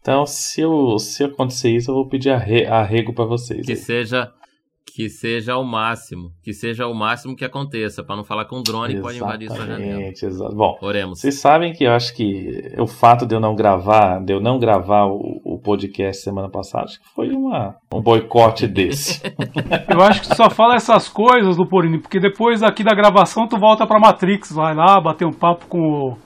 Então, 0.00 0.24
se, 0.26 0.60
eu, 0.60 0.98
se 0.98 1.24
acontecer 1.24 1.70
isso, 1.70 1.90
eu 1.90 1.96
vou 1.96 2.08
pedir 2.08 2.30
arrego 2.30 3.12
para 3.12 3.24
vocês. 3.24 3.66
Que 3.66 3.72
aí. 3.72 3.78
seja 3.78 4.32
que 5.00 5.08
seja 5.08 5.56
o 5.56 5.64
máximo, 5.64 6.30
que 6.42 6.52
seja 6.52 6.86
o 6.86 6.92
máximo 6.92 7.34
que 7.34 7.42
aconteça, 7.42 8.04
para 8.04 8.16
não 8.16 8.22
falar 8.22 8.44
com 8.44 8.56
o 8.56 8.62
drone 8.62 8.96
Exatamente, 8.96 9.02
pode 9.02 9.16
invadir 9.16 9.48
sua 9.48 9.66
janela. 9.66 10.02
Exato. 10.02 10.54
Bom, 10.54 10.76
Oremos. 10.82 11.20
Vocês 11.20 11.40
sabem 11.40 11.72
que 11.72 11.84
eu 11.84 11.92
acho 11.92 12.14
que 12.14 12.74
o 12.78 12.86
fato 12.86 13.24
de 13.24 13.34
eu 13.34 13.40
não 13.40 13.54
gravar, 13.54 14.22
de 14.22 14.34
eu 14.34 14.42
não 14.42 14.58
gravar 14.58 15.06
o, 15.06 15.40
o 15.42 15.58
podcast 15.58 16.22
semana 16.22 16.50
passada, 16.50 16.84
acho 16.84 17.00
que 17.00 17.08
foi 17.14 17.30
uma, 17.30 17.76
um 17.94 18.02
boicote 18.02 18.66
desse. 18.66 19.22
eu 19.88 20.02
acho 20.02 20.20
que 20.20 20.28
tu 20.28 20.36
só 20.36 20.50
fala 20.50 20.74
essas 20.74 21.08
coisas, 21.08 21.56
Luporini, 21.56 21.98
porque 21.98 22.20
depois 22.20 22.62
aqui 22.62 22.84
da 22.84 22.94
gravação 22.94 23.48
tu 23.48 23.58
volta 23.58 23.86
para 23.86 23.98
Matrix, 23.98 24.52
vai 24.52 24.74
lá 24.74 25.00
bater 25.00 25.26
um 25.26 25.32
papo 25.32 25.64
com 25.66 25.80
o 25.80 26.18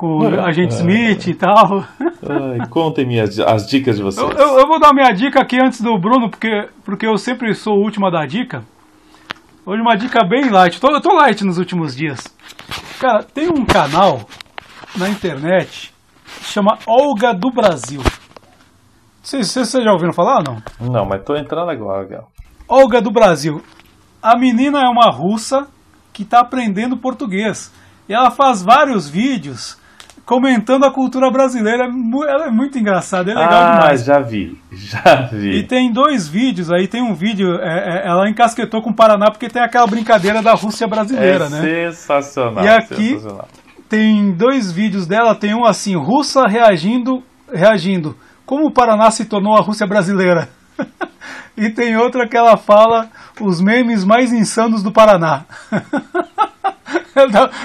com 0.00 0.20
o 0.20 0.40
agente 0.40 0.72
Smith 0.72 1.26
e 1.26 1.34
tal. 1.34 1.84
Contem-me 2.70 3.20
as, 3.20 3.38
as, 3.38 3.68
dicas 3.68 3.98
de 3.98 4.02
vocês. 4.02 4.26
Eu, 4.26 4.34
eu, 4.34 4.60
eu, 4.60 4.66
vou 4.66 4.80
dar 4.80 4.94
minha 4.94 5.12
dica 5.12 5.42
aqui 5.42 5.58
antes 5.62 5.82
do 5.82 5.98
Bruno, 5.98 6.30
porque, 6.30 6.70
porque 6.82 7.06
eu 7.06 7.18
sempre 7.18 7.54
sou 7.54 7.76
o 7.76 7.82
último 7.82 8.06
a 8.06 8.10
dar 8.10 8.26
dica. 8.26 8.64
Hoje 9.66 9.82
uma 9.82 9.98
dica 9.98 10.24
bem 10.24 10.48
light. 10.48 10.76
Eu 10.76 10.80
tô, 10.80 10.94
eu 10.96 11.02
tô 11.02 11.12
light 11.12 11.44
nos 11.44 11.58
últimos 11.58 11.94
dias. 11.94 12.34
Cara, 12.98 13.22
tem 13.22 13.50
um 13.50 13.62
canal 13.62 14.22
na 14.96 15.10
internet 15.10 15.92
que 16.38 16.46
chama 16.46 16.78
Olga 16.86 17.34
do 17.34 17.50
Brasil. 17.50 18.00
Vocês, 19.22 19.52
vocês 19.52 19.84
já 19.84 19.92
ouviram 19.92 20.14
falar 20.14 20.38
ou 20.38 20.44
não? 20.44 20.62
Não, 20.80 21.04
mas 21.04 21.22
tô 21.24 21.36
entrando 21.36 21.70
agora, 21.70 22.06
Gal. 22.06 22.32
Olga 22.66 23.02
do 23.02 23.10
Brasil. 23.10 23.62
A 24.22 24.34
menina 24.34 24.80
é 24.80 24.88
uma 24.88 25.10
russa 25.10 25.68
que 26.10 26.22
está 26.22 26.40
aprendendo 26.40 26.96
português. 26.96 27.70
E 28.08 28.14
ela 28.14 28.30
faz 28.30 28.62
vários 28.62 29.06
vídeos 29.06 29.78
comentando 30.24 30.84
a 30.84 30.92
cultura 30.92 31.30
brasileira. 31.30 31.84
Ela 32.28 32.46
é 32.46 32.50
muito 32.50 32.78
engraçada, 32.78 33.30
é 33.30 33.34
legal 33.34 33.62
ah, 33.62 33.72
demais. 33.72 34.04
já 34.04 34.20
vi, 34.20 34.58
já 34.72 35.28
vi. 35.32 35.58
E 35.58 35.62
tem 35.66 35.92
dois 35.92 36.28
vídeos 36.28 36.70
aí, 36.70 36.86
tem 36.86 37.02
um 37.02 37.14
vídeo, 37.14 37.54
é, 37.60 38.04
é, 38.04 38.08
ela 38.08 38.28
encasquetou 38.28 38.82
com 38.82 38.90
o 38.90 38.94
Paraná 38.94 39.30
porque 39.30 39.48
tem 39.48 39.62
aquela 39.62 39.86
brincadeira 39.86 40.42
da 40.42 40.54
Rússia 40.54 40.86
brasileira, 40.86 41.46
é 41.46 41.48
né? 41.48 41.90
Sensacional. 41.90 42.64
E 42.64 42.68
aqui 42.68 43.08
sensacional. 43.10 43.48
tem 43.88 44.32
dois 44.32 44.70
vídeos 44.70 45.06
dela, 45.06 45.34
tem 45.34 45.54
um 45.54 45.64
assim, 45.64 45.96
russa 45.96 46.46
reagindo, 46.46 47.22
reagindo. 47.52 48.16
Como 48.46 48.66
o 48.66 48.72
Paraná 48.72 49.10
se 49.10 49.24
tornou 49.26 49.56
a 49.56 49.60
Rússia 49.60 49.86
brasileira. 49.86 50.48
e 51.56 51.70
tem 51.70 51.96
outra 51.96 52.26
que 52.28 52.36
ela 52.36 52.56
fala 52.56 53.08
os 53.40 53.60
memes 53.60 54.04
mais 54.04 54.32
insanos 54.32 54.82
do 54.82 54.92
Paraná. 54.92 55.44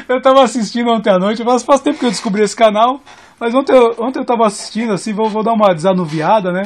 eu 0.09 0.21
tava 0.21 0.43
assistindo 0.43 0.89
ontem 0.89 1.11
à 1.11 1.19
noite, 1.19 1.43
faz, 1.43 1.63
faz 1.63 1.81
tempo 1.81 1.99
que 1.99 2.05
eu 2.05 2.09
descobri 2.09 2.43
esse 2.43 2.55
canal, 2.55 2.99
mas 3.39 3.53
ontem 3.53 3.73
eu, 3.73 3.95
ontem 3.99 4.19
eu 4.19 4.25
tava 4.25 4.45
assistindo, 4.45 4.93
assim, 4.93 5.13
vou, 5.13 5.29
vou 5.29 5.43
dar 5.43 5.53
uma 5.53 5.73
desanuviada, 5.73 6.51
né? 6.51 6.63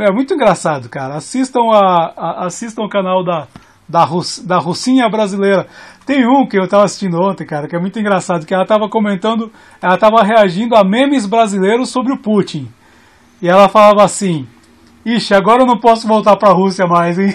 É 0.00 0.12
muito 0.12 0.34
engraçado, 0.34 0.88
cara. 0.88 1.16
Assistam, 1.16 1.70
a, 1.72 2.12
a 2.16 2.46
assistam 2.46 2.82
o 2.82 2.88
canal 2.88 3.24
da, 3.24 3.48
da, 3.88 4.04
Rus, 4.04 4.38
da 4.38 4.58
Russinha 4.58 5.08
brasileira. 5.08 5.66
Tem 6.06 6.24
um 6.26 6.46
que 6.46 6.58
eu 6.58 6.68
tava 6.68 6.84
assistindo 6.84 7.20
ontem, 7.20 7.44
cara, 7.44 7.66
que 7.66 7.74
é 7.74 7.80
muito 7.80 7.98
engraçado, 7.98 8.46
que 8.46 8.54
ela 8.54 8.64
tava 8.64 8.88
comentando, 8.88 9.50
ela 9.82 9.98
tava 9.98 10.22
reagindo 10.22 10.76
a 10.76 10.84
memes 10.84 11.26
brasileiros 11.26 11.90
sobre 11.90 12.12
o 12.12 12.18
Putin. 12.18 12.68
E 13.42 13.48
ela 13.48 13.68
falava 13.68 14.04
assim, 14.04 14.46
Ixi, 15.04 15.34
agora 15.34 15.62
eu 15.62 15.66
não 15.66 15.78
posso 15.78 16.06
voltar 16.06 16.36
pra 16.36 16.52
Rússia 16.52 16.86
mais, 16.86 17.18
hein? 17.18 17.32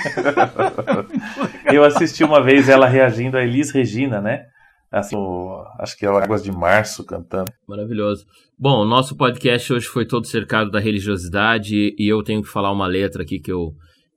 eu 1.71 1.83
assisti 1.83 2.23
uma 2.23 2.43
vez 2.43 2.69
ela 2.69 2.87
reagindo 2.87 3.37
a 3.37 3.41
Elis 3.41 3.71
Regina, 3.73 4.21
né? 4.21 4.45
Assim, 4.93 5.15
acho 5.79 5.97
que 5.97 6.05
é 6.05 6.07
Águas 6.07 6.43
de 6.43 6.51
Março 6.51 7.03
cantando. 7.03 7.51
Maravilhoso. 7.67 8.27
Bom, 8.55 8.85
nosso 8.85 9.17
podcast 9.17 9.73
hoje 9.73 9.87
foi 9.87 10.05
todo 10.05 10.27
cercado 10.27 10.69
da 10.69 10.79
religiosidade 10.79 11.95
e 11.97 12.07
eu 12.07 12.21
tenho 12.21 12.43
que 12.43 12.47
falar 12.47 12.71
uma 12.71 12.85
letra 12.85 13.23
aqui 13.23 13.39
que 13.39 13.51
eu, 13.51 13.71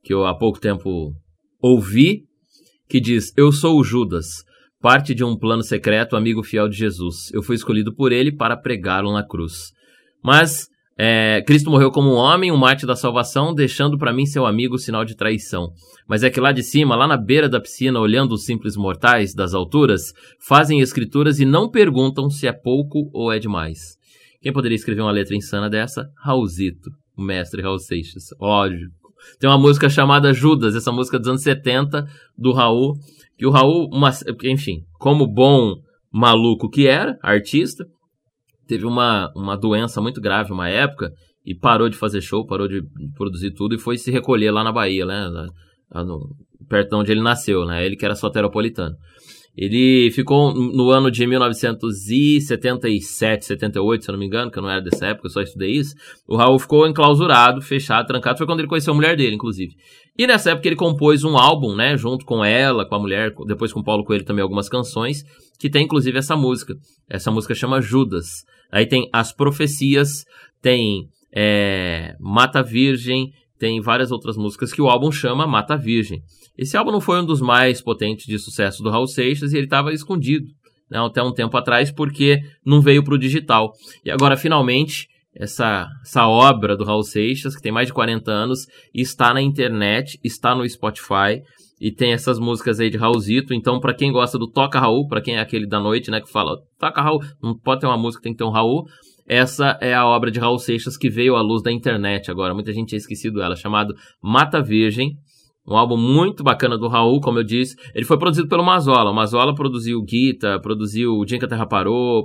que 0.05 0.13
eu 0.13 0.27
há 0.27 0.37
pouco 0.37 0.61
tempo 0.61 1.15
ouvi, 1.63 2.25
que 2.87 3.01
diz: 3.01 3.33
Eu 3.39 3.53
sou 3.53 3.81
o 3.81 3.83
Judas, 3.83 4.45
parte 4.79 5.15
de 5.15 5.25
um 5.25 5.35
plano 5.35 5.63
secreto, 5.63 6.15
amigo 6.15 6.43
fiel 6.43 6.69
de 6.69 6.77
Jesus. 6.77 7.33
Eu 7.33 7.43
fui 7.43 7.57
escolhido 7.57 7.95
por 7.95 8.13
ele 8.13 8.31
para 8.31 8.55
pregá-lo 8.55 9.15
na 9.15 9.27
cruz. 9.27 9.73
Mas 10.23 10.69
é, 10.99 11.43
Cristo 11.47 11.71
morreu 11.71 11.91
como 11.91 12.11
um 12.11 12.17
homem, 12.17 12.51
um 12.51 12.57
mate 12.57 12.87
da 12.87 12.97
salvação, 12.97 13.55
deixando 13.55 13.99
para 13.99 14.15
mim 14.15 14.25
seu 14.25 14.47
amigo 14.47 14.79
sinal 14.79 15.05
de 15.05 15.15
traição. 15.15 15.73
Mas 16.09 16.23
é 16.23 16.31
que 16.31 16.41
lá 16.41 16.53
de 16.53 16.63
cima, 16.63 16.97
lá 16.97 17.07
na 17.07 17.19
beira 17.19 17.49
da 17.49 17.61
piscina, 17.61 18.01
olhando 18.01 18.33
os 18.33 18.45
simples 18.45 18.77
mortais 18.77 19.35
das 19.35 19.53
alturas, 19.53 20.15
fazem 20.41 20.81
escrituras 20.81 21.39
e 21.39 21.45
não 21.45 21.71
perguntam 21.71 22.31
se 22.31 22.47
é 22.47 22.53
pouco 22.53 23.11
ou 23.13 23.31
é 23.31 23.39
demais. 23.39 23.99
Quem 24.41 24.53
poderia 24.53 24.77
escrever 24.77 25.03
uma 25.03 25.11
letra 25.11 25.37
insana 25.37 25.69
dessa? 25.69 26.09
Raulzito, 26.25 26.91
o 27.17 27.23
mestre 27.23 27.61
Raul 27.61 27.79
Seixas. 27.79 28.29
Lógico. 28.41 28.95
Tem 29.39 29.51
uma 29.51 29.59
música 29.59 29.91
chamada 29.91 30.33
Judas, 30.33 30.75
essa 30.75 30.93
música 30.93 31.19
dos 31.19 31.29
anos 31.29 31.43
70 31.43 32.07
do 32.39 32.53
Raul, 32.53 32.95
que 33.37 33.45
o 33.45 33.51
Raul, 33.51 33.89
uma, 33.93 34.11
enfim, 34.45 34.85
como 34.99 35.27
bom 35.27 35.75
maluco 36.11 36.71
que 36.71 36.87
era, 36.87 37.19
artista, 37.23 37.85
teve 38.67 38.87
uma, 38.87 39.31
uma 39.35 39.57
doença 39.57 40.01
muito 40.01 40.21
grave 40.21 40.53
uma 40.53 40.69
época 40.69 41.13
e 41.45 41.55
parou 41.55 41.89
de 41.89 41.97
fazer 41.97 42.21
show, 42.21 42.47
parou 42.47 42.67
de 42.67 42.83
produzir 43.17 43.53
tudo 43.53 43.75
e 43.75 43.79
foi 43.79 43.97
se 43.97 44.11
recolher 44.11 44.51
lá 44.51 44.65
na 44.65 44.73
Bahia, 44.73 45.07
né? 45.07 45.29
Lá, 45.29 45.47
lá 45.95 46.05
no, 46.05 46.35
perto 46.69 46.91
de 46.91 46.97
onde 46.97 47.13
ele 47.13 47.23
nasceu, 47.23 47.65
né? 47.65 47.87
Ele 47.87 47.97
que 47.97 48.05
era 48.05 48.15
soteropolitano. 48.15 48.97
Ele 49.57 50.11
ficou 50.11 50.53
no 50.53 50.91
ano 50.91 51.09
de 51.11 51.27
1977, 51.27 53.47
78, 53.47 54.05
se 54.05 54.11
eu 54.11 54.13
não 54.13 54.21
me 54.21 54.27
engano, 54.27 54.51
que 54.51 54.59
eu 54.59 54.63
não 54.63 54.69
era 54.69 54.83
dessa 54.83 55.07
época, 55.07 55.29
eu 55.29 55.31
só 55.31 55.41
estudei 55.41 55.71
isso. 55.71 55.95
O 56.29 56.37
Raul 56.37 56.59
ficou 56.59 56.87
enclausurado, 56.87 57.63
fechado, 57.63 58.07
trancado. 58.07 58.37
Foi 58.37 58.47
quando 58.47 58.61
ele 58.61 58.69
conheceu 58.69 58.93
a 58.93 58.97
mulher 58.97 59.17
dele, 59.17 59.35
inclusive. 59.35 59.75
E 60.19 60.27
nessa 60.27 60.51
época 60.51 60.69
ele 60.69 60.77
compôs 60.77 61.25
um 61.25 61.39
álbum, 61.39 61.75
né, 61.75 61.97
junto 61.97 62.27
com 62.27 62.45
ela, 62.45 62.87
com 62.87 62.97
a 62.97 62.99
mulher, 62.99 63.33
depois 63.47 63.73
com 63.73 63.81
o 63.81 63.85
Paulo 63.85 64.05
Coelho 64.05 64.27
também 64.27 64.43
algumas 64.43 64.69
canções, 64.69 65.25
que 65.59 65.71
tem 65.71 65.85
inclusive 65.85 66.19
essa 66.19 66.37
música. 66.37 66.75
Essa 67.09 67.31
música 67.31 67.55
chama 67.55 67.81
Judas. 67.81 68.45
Aí 68.71 68.87
tem 68.87 69.09
As 69.13 69.33
Profecias, 69.33 70.25
tem 70.61 71.09
é, 71.33 72.15
Mata 72.19 72.63
Virgem, 72.63 73.33
tem 73.59 73.81
várias 73.81 74.11
outras 74.11 74.37
músicas 74.37 74.73
que 74.73 74.83
o 74.83 74.89
álbum 74.89 75.11
chama 75.11 75.47
Mata 75.47 75.77
Virgem. 75.77 76.23
Esse 76.57 76.77
álbum 76.77 76.91
não 76.91 77.01
foi 77.01 77.21
um 77.21 77.25
dos 77.25 77.41
mais 77.41 77.81
potentes 77.81 78.27
de 78.27 78.39
sucesso 78.39 78.83
do 78.83 78.91
Raul 78.91 79.07
Seixas 79.07 79.53
e 79.53 79.57
ele 79.57 79.67
estava 79.67 79.93
escondido 79.93 80.47
né, 80.91 80.99
até 80.99 81.23
um 81.23 81.33
tempo 81.33 81.57
atrás 81.57 81.91
porque 81.91 82.41
não 82.65 82.81
veio 82.81 83.05
para 83.05 83.15
o 83.15 83.19
digital. 83.19 83.73
E 84.05 84.11
agora, 84.11 84.37
finalmente, 84.37 85.09
essa, 85.35 85.87
essa 86.03 86.27
obra 86.27 86.77
do 86.77 86.85
Raul 86.85 87.03
Seixas, 87.03 87.55
que 87.55 87.63
tem 87.63 87.73
mais 87.73 87.89
de 87.89 87.93
40 87.93 88.31
anos, 88.31 88.67
está 88.95 89.35
na 89.35 89.43
internet, 89.43 90.19
está 90.25 90.55
no 90.55 90.69
Spotify 90.69 91.43
e 91.81 91.91
tem 91.91 92.13
essas 92.13 92.39
músicas 92.39 92.81
aí 92.81 92.91
de 92.91 92.97
Raulzito. 92.97 93.53
Então, 93.53 93.79
para 93.79 93.95
quem 93.95 94.11
gosta 94.11 94.39
do 94.39 94.49
Toca 94.51 94.79
Raul, 94.79 95.07
para 95.07 95.21
quem 95.21 95.37
é 95.37 95.41
aquele 95.41 95.67
da 95.67 95.79
noite, 95.79 96.11
né, 96.11 96.21
que 96.21 96.31
fala 96.31 96.57
Toca 96.79 97.03
Raul, 97.03 97.23
não 97.43 97.57
pode 97.57 97.81
ter 97.81 97.87
uma 97.87 97.99
música, 97.99 98.23
tem 98.23 98.33
que 98.33 98.39
ter 98.39 98.45
um 98.45 98.51
Raul. 98.51 98.87
Essa 99.29 99.77
é 99.81 99.93
a 99.93 100.07
obra 100.07 100.31
de 100.31 100.39
Raul 100.39 100.59
Seixas 100.59 100.97
que 100.97 101.11
veio 101.11 101.35
à 101.35 101.43
luz 101.43 101.63
da 101.63 101.73
internet 101.73 102.31
agora. 102.31 102.55
Muita 102.55 102.73
gente 102.73 102.91
tinha 102.91 102.99
esquecido 102.99 103.43
ela, 103.43 103.57
chamado 103.57 103.95
Mata 104.23 104.63
Virgem. 104.63 105.17
Um 105.69 105.77
álbum 105.77 105.97
muito 105.97 106.45
bacana 106.45 106.79
do 106.79 106.87
Raul, 106.87 107.21
como 107.21 107.41
eu 107.41 107.43
disse. 107.43 107.75
Ele 107.93 108.05
foi 108.05 108.17
produzido 108.17 108.47
pelo 108.47 108.65
Mazola. 108.65 109.11
O 109.11 109.15
Mazola 109.15 109.53
produziu 109.53 110.01
Guita, 110.01 110.61
produziu 110.61 111.15
O 111.15 111.25
Dia 111.25 111.41
que 111.41 111.45
a 111.45 111.49
Terra 111.49 111.67
Parou, 111.67 112.25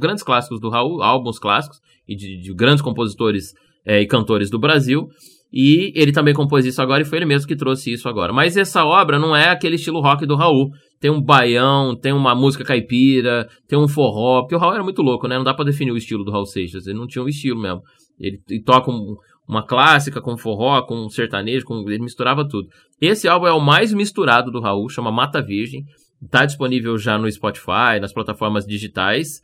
grandes 0.00 0.24
clássicos 0.24 0.60
do 0.60 0.68
Raul, 0.68 1.00
álbuns 1.00 1.38
clássicos 1.38 1.78
e 2.08 2.16
de, 2.16 2.40
de 2.40 2.52
grandes 2.52 2.82
compositores 2.82 3.52
é, 3.86 4.00
e 4.00 4.06
cantores 4.06 4.50
do 4.50 4.58
Brasil. 4.58 5.06
E 5.52 5.92
ele 5.94 6.12
também 6.12 6.32
compôs 6.32 6.64
isso 6.64 6.80
agora 6.80 7.02
e 7.02 7.04
foi 7.04 7.18
ele 7.18 7.26
mesmo 7.26 7.46
que 7.46 7.54
trouxe 7.54 7.92
isso 7.92 8.08
agora. 8.08 8.32
Mas 8.32 8.56
essa 8.56 8.84
obra 8.84 9.18
não 9.18 9.36
é 9.36 9.50
aquele 9.50 9.76
estilo 9.76 10.00
rock 10.00 10.24
do 10.24 10.34
Raul. 10.34 10.70
Tem 10.98 11.10
um 11.10 11.20
baião, 11.20 11.94
tem 11.94 12.12
uma 12.12 12.34
música 12.34 12.64
caipira, 12.64 13.46
tem 13.68 13.78
um 13.78 13.86
forró. 13.86 14.40
Porque 14.40 14.54
o 14.54 14.58
Raul 14.58 14.72
era 14.72 14.82
muito 14.82 15.02
louco, 15.02 15.28
né? 15.28 15.36
Não 15.36 15.44
dá 15.44 15.52
pra 15.52 15.64
definir 15.64 15.92
o 15.92 15.96
estilo 15.96 16.24
do 16.24 16.30
Raul 16.30 16.46
Seixas. 16.46 16.86
Ele 16.86 16.98
não 16.98 17.06
tinha 17.06 17.22
um 17.22 17.28
estilo 17.28 17.60
mesmo. 17.60 17.82
Ele, 18.18 18.40
ele 18.48 18.62
toca 18.62 18.90
um, 18.90 19.14
uma 19.46 19.62
clássica 19.62 20.22
com 20.22 20.38
forró, 20.38 20.80
com 20.82 21.08
sertanejo, 21.10 21.66
com, 21.66 21.84
ele 21.86 22.02
misturava 22.02 22.48
tudo. 22.48 22.68
Esse 22.98 23.28
álbum 23.28 23.46
é 23.46 23.52
o 23.52 23.60
mais 23.60 23.92
misturado 23.92 24.50
do 24.50 24.60
Raul, 24.60 24.88
chama 24.88 25.12
Mata 25.12 25.42
Virgem. 25.42 25.84
Tá 26.30 26.46
disponível 26.46 26.96
já 26.96 27.18
no 27.18 27.30
Spotify, 27.30 28.00
nas 28.00 28.12
plataformas 28.12 28.64
digitais. 28.64 29.40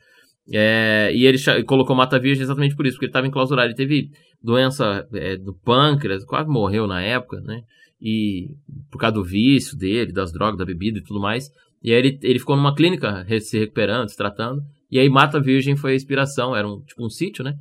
É, 0.50 1.10
e 1.14 1.26
ele 1.26 1.38
colocou 1.64 1.94
Mata 1.94 2.18
Virgem 2.18 2.42
exatamente 2.42 2.74
por 2.74 2.86
isso, 2.86 2.96
porque 2.96 3.06
ele 3.06 3.10
estava 3.10 3.26
enclausurado. 3.26 3.68
Ele 3.68 3.74
teve 3.74 4.10
doença 4.42 5.06
é, 5.12 5.36
do 5.36 5.54
pâncreas, 5.54 6.24
quase 6.24 6.48
morreu 6.48 6.86
na 6.86 7.02
época, 7.02 7.40
né? 7.40 7.62
E 8.00 8.50
por 8.90 8.98
causa 8.98 9.14
do 9.14 9.24
vício 9.24 9.76
dele, 9.76 10.12
das 10.12 10.32
drogas, 10.32 10.58
da 10.58 10.64
bebida 10.64 10.98
e 10.98 11.02
tudo 11.02 11.20
mais. 11.20 11.50
E 11.82 11.92
aí 11.92 11.98
ele, 11.98 12.18
ele 12.22 12.38
ficou 12.38 12.56
numa 12.56 12.74
clínica 12.74 13.26
se 13.40 13.58
recuperando, 13.58 14.08
se 14.08 14.16
tratando. 14.16 14.62
E 14.90 14.98
aí 14.98 15.08
Mata 15.08 15.40
Virgem 15.40 15.76
foi 15.76 15.92
a 15.92 15.96
inspiração, 15.96 16.56
era 16.56 16.66
um, 16.66 16.80
tipo 16.80 17.04
um 17.04 17.10
sítio, 17.10 17.44
né? 17.44 17.54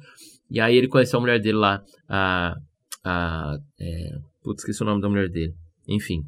E 0.49 0.59
aí 0.59 0.75
ele 0.75 0.87
conheceu 0.87 1.17
a 1.17 1.21
mulher 1.21 1.41
dele 1.41 1.57
lá, 1.57 1.81
a. 2.07 2.55
a 3.03 3.57
é, 3.79 4.17
putz, 4.41 4.61
esqueci 4.61 4.81
o 4.81 4.85
nome 4.85 5.01
da 5.01 5.09
mulher 5.09 5.29
dele. 5.29 5.53
Enfim, 5.87 6.21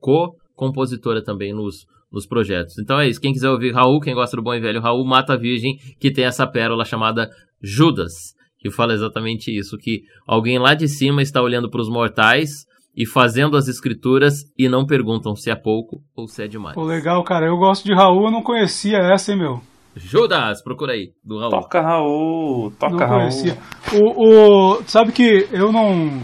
co-compositora 0.00 1.22
também 1.22 1.52
nos, 1.52 1.86
nos 2.16 2.26
projetos. 2.26 2.78
Então 2.78 2.98
é 2.98 3.08
isso. 3.08 3.20
Quem 3.20 3.32
quiser 3.32 3.50
ouvir 3.50 3.72
Raul, 3.72 4.00
quem 4.00 4.14
gosta 4.14 4.36
do 4.36 4.42
bom 4.42 4.54
e 4.54 4.60
velho 4.60 4.80
Raul, 4.80 5.06
Mata 5.06 5.36
Virgem, 5.36 5.76
que 6.00 6.10
tem 6.10 6.24
essa 6.24 6.46
pérola 6.46 6.84
chamada 6.84 7.30
Judas 7.62 8.34
que 8.58 8.70
fala 8.70 8.94
exatamente 8.94 9.56
isso, 9.56 9.76
que 9.78 10.02
alguém 10.26 10.58
lá 10.58 10.74
de 10.74 10.88
cima 10.88 11.22
está 11.22 11.40
olhando 11.40 11.70
para 11.70 11.80
os 11.80 11.88
mortais 11.88 12.66
e 12.96 13.06
fazendo 13.06 13.56
as 13.56 13.68
escrituras 13.68 14.42
e 14.58 14.68
não 14.68 14.86
perguntam 14.86 15.36
se 15.36 15.50
é 15.50 15.54
pouco 15.54 16.00
ou 16.16 16.26
se 16.26 16.42
é 16.42 16.48
demais. 16.48 16.74
Pô, 16.74 16.82
legal, 16.82 17.22
cara. 17.22 17.46
Eu 17.46 17.56
gosto 17.56 17.84
de 17.84 17.94
Raul, 17.94 18.26
eu 18.26 18.32
não 18.32 18.42
conhecia 18.42 18.98
essa, 18.98 19.32
hein, 19.32 19.38
meu? 19.38 19.60
Judas, 19.94 20.62
procura 20.62 20.92
aí, 20.92 21.12
do 21.24 21.38
Raul. 21.38 21.50
Toca 21.50 21.80
Raul, 21.80 22.72
toca 22.78 22.92
não 22.92 22.98
Raul. 22.98 23.20
Conhecia. 23.20 23.58
O, 23.92 24.78
o, 24.78 24.82
sabe 24.84 25.12
que 25.12 25.46
eu 25.52 25.70
não... 25.70 26.20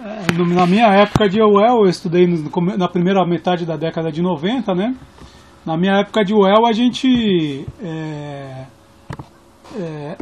É, 0.00 0.32
na 0.54 0.66
minha 0.66 0.86
época 0.86 1.28
de 1.28 1.40
UEL, 1.40 1.82
eu 1.82 1.88
estudei 1.88 2.26
na 2.76 2.88
primeira 2.88 3.26
metade 3.26 3.66
da 3.66 3.76
década 3.76 4.12
de 4.12 4.22
90, 4.22 4.74
né? 4.74 4.94
Na 5.66 5.76
minha 5.76 6.00
época 6.00 6.24
de 6.24 6.32
UEL, 6.32 6.66
a 6.66 6.72
gente... 6.72 7.66
É, 7.82 8.64
é, 9.76 10.16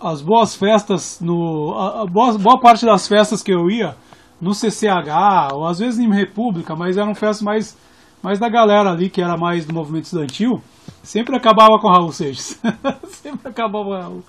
as 0.00 0.20
boas 0.20 0.54
festas 0.54 1.20
no 1.20 1.74
a, 1.76 2.02
a 2.02 2.06
boa, 2.06 2.36
boa, 2.38 2.60
parte 2.60 2.84
das 2.84 3.08
festas 3.08 3.42
que 3.42 3.52
eu 3.52 3.70
ia 3.70 3.94
no 4.40 4.52
CCH 4.52 5.54
ou 5.54 5.66
às 5.66 5.78
vezes 5.78 5.98
em 5.98 6.12
República, 6.12 6.76
mas 6.76 6.98
eram 6.98 7.14
festas 7.14 7.40
mais 7.40 7.78
mais 8.22 8.38
da 8.38 8.48
galera 8.48 8.90
ali 8.90 9.08
que 9.08 9.22
era 9.22 9.36
mais 9.36 9.64
do 9.64 9.72
movimento 9.72 10.04
estudantil, 10.04 10.60
sempre 11.02 11.36
acabava 11.36 11.78
com 11.78 11.88
Raul 11.88 12.12
Seixas. 12.12 12.60
sempre 13.08 13.48
acabava 13.48 13.84
com 13.84 13.92
Raul. 13.92 14.22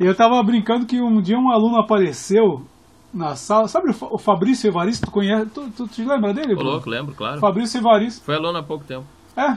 E 0.00 0.04
eu 0.04 0.14
tava 0.14 0.42
brincando 0.42 0.86
que 0.86 1.00
um 1.00 1.20
dia 1.20 1.36
um 1.36 1.50
aluno 1.50 1.78
apareceu 1.78 2.62
na 3.14 3.36
sala, 3.36 3.68
sabe 3.68 3.90
o 3.90 4.18
Fabrício 4.18 4.68
Evaristo, 4.68 5.06
tu 5.06 5.12
conhece, 5.12 5.46
tu, 5.46 5.70
tu, 5.70 5.86
te 5.86 6.04
lembra 6.04 6.34
dele? 6.34 6.54
Louco, 6.54 6.90
lembro, 6.90 7.14
claro. 7.14 7.38
Fabrício 7.38 7.78
Evaristo. 7.78 8.24
Foi 8.24 8.34
aluno 8.34 8.58
há 8.58 8.62
pouco 8.62 8.84
tempo. 8.84 9.06
É, 9.36 9.56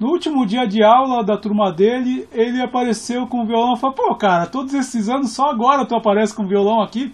no 0.00 0.08
último 0.08 0.46
dia 0.46 0.66
de 0.66 0.82
aula 0.82 1.22
da 1.22 1.36
turma 1.36 1.70
dele, 1.70 2.26
ele 2.32 2.62
apareceu 2.62 3.26
com 3.26 3.42
o 3.42 3.46
violão. 3.46 3.76
Falei, 3.76 3.96
pô, 3.96 4.14
cara, 4.14 4.46
todos 4.46 4.72
esses 4.72 5.08
anos, 5.10 5.32
só 5.32 5.50
agora 5.50 5.84
tu 5.84 5.94
aparece 5.94 6.34
com 6.34 6.44
o 6.44 6.48
violão 6.48 6.80
aqui. 6.80 7.12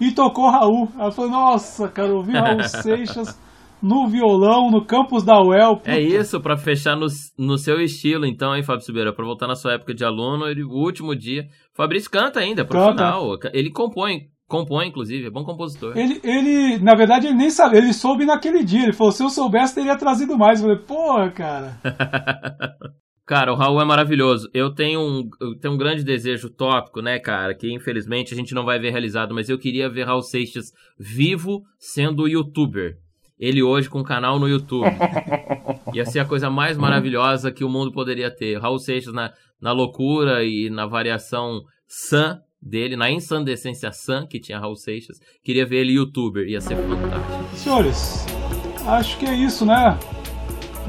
E 0.00 0.10
tocou 0.10 0.50
Raul. 0.50 0.88
Aí 0.98 1.06
eu 1.06 1.12
falei, 1.12 1.30
nossa, 1.30 1.88
cara, 1.88 2.08
eu 2.08 2.16
ouvi 2.16 2.32
Raul 2.32 2.62
Seixas 2.64 3.40
no 3.80 4.08
violão, 4.08 4.68
no 4.68 4.84
campus 4.84 5.22
da 5.22 5.40
UEL. 5.40 5.76
Puta. 5.76 5.92
É 5.92 6.00
isso, 6.00 6.40
para 6.40 6.56
fechar 6.56 6.96
no, 6.96 7.06
no 7.38 7.56
seu 7.56 7.80
estilo, 7.80 8.26
então, 8.26 8.56
hein, 8.56 8.64
Fábio 8.64 8.84
Silveira? 8.84 9.12
Pra 9.12 9.24
voltar 9.24 9.46
na 9.46 9.54
sua 9.54 9.74
época 9.74 9.94
de 9.94 10.04
aluno, 10.04 10.48
ele, 10.48 10.64
o 10.64 10.72
último 10.72 11.14
dia. 11.14 11.42
O 11.72 11.76
Fabrício 11.76 12.10
canta 12.10 12.40
ainda, 12.40 12.64
profissional. 12.64 13.38
Canta. 13.38 13.56
Ele 13.56 13.70
compõe 13.70 14.33
Compõe, 14.46 14.88
inclusive, 14.88 15.26
é 15.26 15.30
bom 15.30 15.42
compositor. 15.42 15.96
Ele, 15.96 16.20
ele, 16.22 16.78
na 16.78 16.94
verdade, 16.94 17.26
ele 17.26 17.36
nem 17.36 17.50
sabe, 17.50 17.78
ele 17.78 17.94
soube 17.94 18.26
naquele 18.26 18.62
dia. 18.62 18.82
Ele 18.82 18.92
falou: 18.92 19.12
se 19.12 19.22
eu 19.22 19.30
soubesse, 19.30 19.74
teria 19.74 19.96
trazido 19.96 20.36
mais. 20.36 20.60
Eu 20.60 20.68
falei, 20.68 20.82
porra, 20.82 21.30
cara. 21.30 21.80
cara, 23.26 23.52
o 23.52 23.56
Raul 23.56 23.80
é 23.80 23.84
maravilhoso. 23.86 24.48
Eu 24.52 24.74
tenho, 24.74 25.00
um, 25.00 25.28
eu 25.40 25.58
tenho 25.58 25.74
um 25.74 25.78
grande 25.78 26.04
desejo 26.04 26.50
tópico, 26.50 27.00
né, 27.00 27.18
cara, 27.18 27.54
que 27.54 27.72
infelizmente 27.72 28.34
a 28.34 28.36
gente 28.36 28.54
não 28.54 28.66
vai 28.66 28.78
ver 28.78 28.90
realizado, 28.90 29.34
mas 29.34 29.48
eu 29.48 29.58
queria 29.58 29.88
ver 29.88 30.04
Raul 30.04 30.22
Seixas 30.22 30.72
vivo 30.98 31.62
sendo 31.78 32.28
youtuber. 32.28 32.98
Ele 33.38 33.62
hoje 33.62 33.88
com 33.88 34.00
um 34.00 34.04
canal 34.04 34.38
no 34.38 34.48
YouTube. 34.48 34.86
Ia 35.94 36.04
ser 36.04 36.20
a 36.20 36.24
coisa 36.24 36.50
mais 36.50 36.76
maravilhosa 36.76 37.50
que 37.50 37.64
o 37.64 37.68
mundo 37.68 37.90
poderia 37.92 38.30
ter. 38.30 38.60
Raul 38.60 38.78
Seixas 38.78 39.12
na, 39.12 39.32
na 39.60 39.72
loucura 39.72 40.44
e 40.44 40.68
na 40.68 40.86
variação 40.86 41.62
sã 41.88 42.40
dele, 42.64 42.96
na 42.96 43.10
Insandescência 43.10 43.92
Sun, 43.92 44.26
que 44.26 44.40
tinha 44.40 44.58
Raul 44.58 44.76
Seixas. 44.76 45.20
Queria 45.42 45.66
ver 45.66 45.78
ele 45.78 45.92
youtuber, 45.92 46.48
ia 46.48 46.60
ser 46.60 46.76
fantástico. 46.76 47.56
Senhores, 47.56 48.26
acho 48.86 49.18
que 49.18 49.26
é 49.26 49.34
isso, 49.34 49.66
né? 49.66 49.98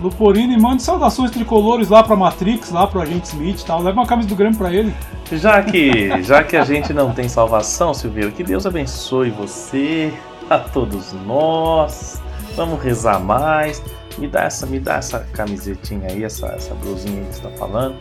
Luporini, 0.02 0.58
mande 0.58 0.84
saudações 0.84 1.32
tricolores 1.32 1.90
lá 1.90 2.04
pra 2.04 2.16
Matrix, 2.16 2.70
lá 2.70 2.86
pro 2.86 3.02
Agente 3.02 3.28
Smith 3.28 3.62
e 3.62 3.66
tal. 3.66 3.82
Leva 3.82 4.00
uma 4.00 4.08
camisa 4.08 4.28
do 4.28 4.36
Grêmio 4.36 4.58
pra 4.58 4.74
ele. 4.74 4.94
Já 5.32 5.64
que, 5.64 6.22
já 6.22 6.44
que 6.44 6.56
a 6.56 6.64
gente 6.64 6.94
não 6.94 7.14
tem 7.14 7.28
salvação, 7.28 7.94
Silvio, 7.94 8.32
que 8.32 8.44
Deus 8.44 8.66
abençoe 8.66 9.30
você, 9.32 10.14
a 10.50 10.60
todos 10.60 11.14
nós. 11.26 12.22
Vamos 12.56 12.82
rezar 12.82 13.20
mais. 13.20 13.82
Me 14.18 14.28
dá 14.28 14.44
essa, 14.44 14.66
me 14.66 14.80
dá 14.80 14.96
essa 14.96 15.20
camisetinha 15.34 16.10
aí, 16.10 16.24
essa, 16.24 16.48
essa 16.48 16.74
blusinha 16.76 17.22
aí 17.22 17.28
que 17.28 17.36
você 17.36 17.42
tá 17.42 17.50
falando. 17.52 17.96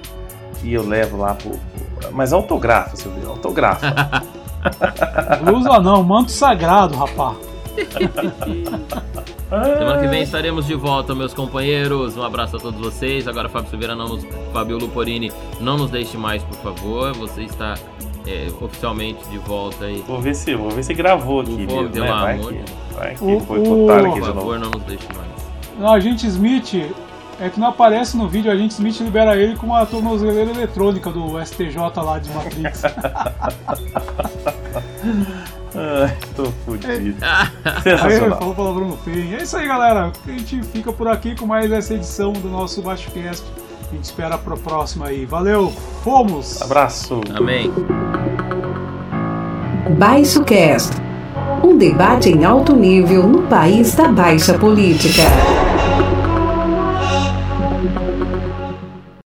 E 0.62 0.72
eu 0.72 0.86
levo 0.86 1.16
lá 1.16 1.34
pro, 1.34 1.58
mas 2.12 2.32
autografa, 2.32 2.96
Silvio, 2.96 3.30
autografa. 3.30 4.22
Blusa 5.44 5.78
não, 5.80 6.02
manto 6.02 6.30
sagrado, 6.30 6.96
rapá. 6.96 7.34
Semana 9.50 10.00
que 10.00 10.06
vem 10.08 10.22
estaremos 10.22 10.66
de 10.66 10.74
volta, 10.74 11.14
meus 11.14 11.34
companheiros. 11.34 12.16
Um 12.16 12.22
abraço 12.22 12.56
a 12.56 12.60
todos 12.60 12.80
vocês. 12.80 13.28
Agora, 13.28 13.48
Fábio 13.48 13.70
Silveira, 13.70 13.94
não 13.94 14.08
nos, 14.08 14.24
Fábio 14.52 14.78
Luporini, 14.78 15.32
não 15.60 15.76
nos 15.76 15.90
deixe 15.90 16.16
mais, 16.16 16.42
por 16.42 16.56
favor. 16.58 17.12
Você 17.14 17.42
está 17.42 17.74
é, 18.26 18.48
oficialmente 18.60 19.28
de 19.28 19.38
volta 19.38 19.84
aí. 19.86 20.02
Vou 20.06 20.20
ver 20.20 20.34
se, 20.34 20.54
vou 20.54 20.70
ver 20.70 20.82
se 20.82 20.94
gravou 20.94 21.40
aqui 21.42 21.50
mesmo, 21.52 21.90
pelo 21.90 22.04
né? 22.04 22.10
Vai 22.12 22.34
amor 22.34 22.52
que, 22.52 22.64
vai 22.94 23.14
que 23.14 23.24
O- 23.24 23.40
foi 23.40 23.58
o- 23.58 23.90
aqui 23.90 24.02
Por 24.08 24.14
de 24.14 24.20
favor, 24.20 24.58
novo. 24.58 24.58
não 24.58 24.70
nos 24.70 24.82
deixe 24.84 25.06
mais. 25.14 25.28
Não, 25.78 25.92
agente 25.92 26.26
Smith 26.26 26.94
é 27.40 27.48
que 27.48 27.58
não 27.58 27.68
aparece 27.68 28.16
no 28.16 28.28
vídeo, 28.28 28.50
a 28.50 28.54
agente 28.54 28.74
Smith 28.74 29.00
libera 29.00 29.36
ele 29.36 29.56
com 29.56 29.66
uma 29.66 29.84
tornozeleira 29.86 30.50
eletrônica 30.50 31.10
do 31.10 31.44
STJ 31.44 31.76
lá 31.96 32.18
de 32.18 32.30
Matrix. 32.32 32.82
Ai, 35.76 36.16
tô 36.36 36.44
fudido. 36.64 37.16
Aí 37.20 37.82
Sensacional. 37.82 38.38
falou 38.38 38.54
palavrão 38.54 38.88
no 38.88 38.96
feio. 38.98 39.36
É 39.36 39.42
isso 39.42 39.56
aí, 39.56 39.66
galera. 39.66 40.12
A 40.26 40.30
gente 40.30 40.62
fica 40.62 40.92
por 40.92 41.08
aqui 41.08 41.34
com 41.34 41.46
mais 41.46 41.70
essa 41.72 41.94
edição 41.94 42.32
do 42.32 42.48
nosso 42.48 42.80
BaixoCast. 42.80 43.44
A 43.90 43.94
gente 43.94 44.04
espera 44.04 44.38
pra 44.38 44.56
próxima 44.56 45.08
aí. 45.08 45.26
Valeu, 45.26 45.72
fomos! 46.02 46.62
Abraço. 46.62 47.20
Amém. 47.34 47.72
Baixo 49.98 50.44
Cast. 50.44 50.96
Um 51.62 51.76
debate 51.76 52.30
em 52.30 52.44
alto 52.44 52.74
nível 52.74 53.26
no 53.26 53.42
país 53.42 53.94
da 53.94 54.08
baixa 54.08 54.56
política. 54.58 55.22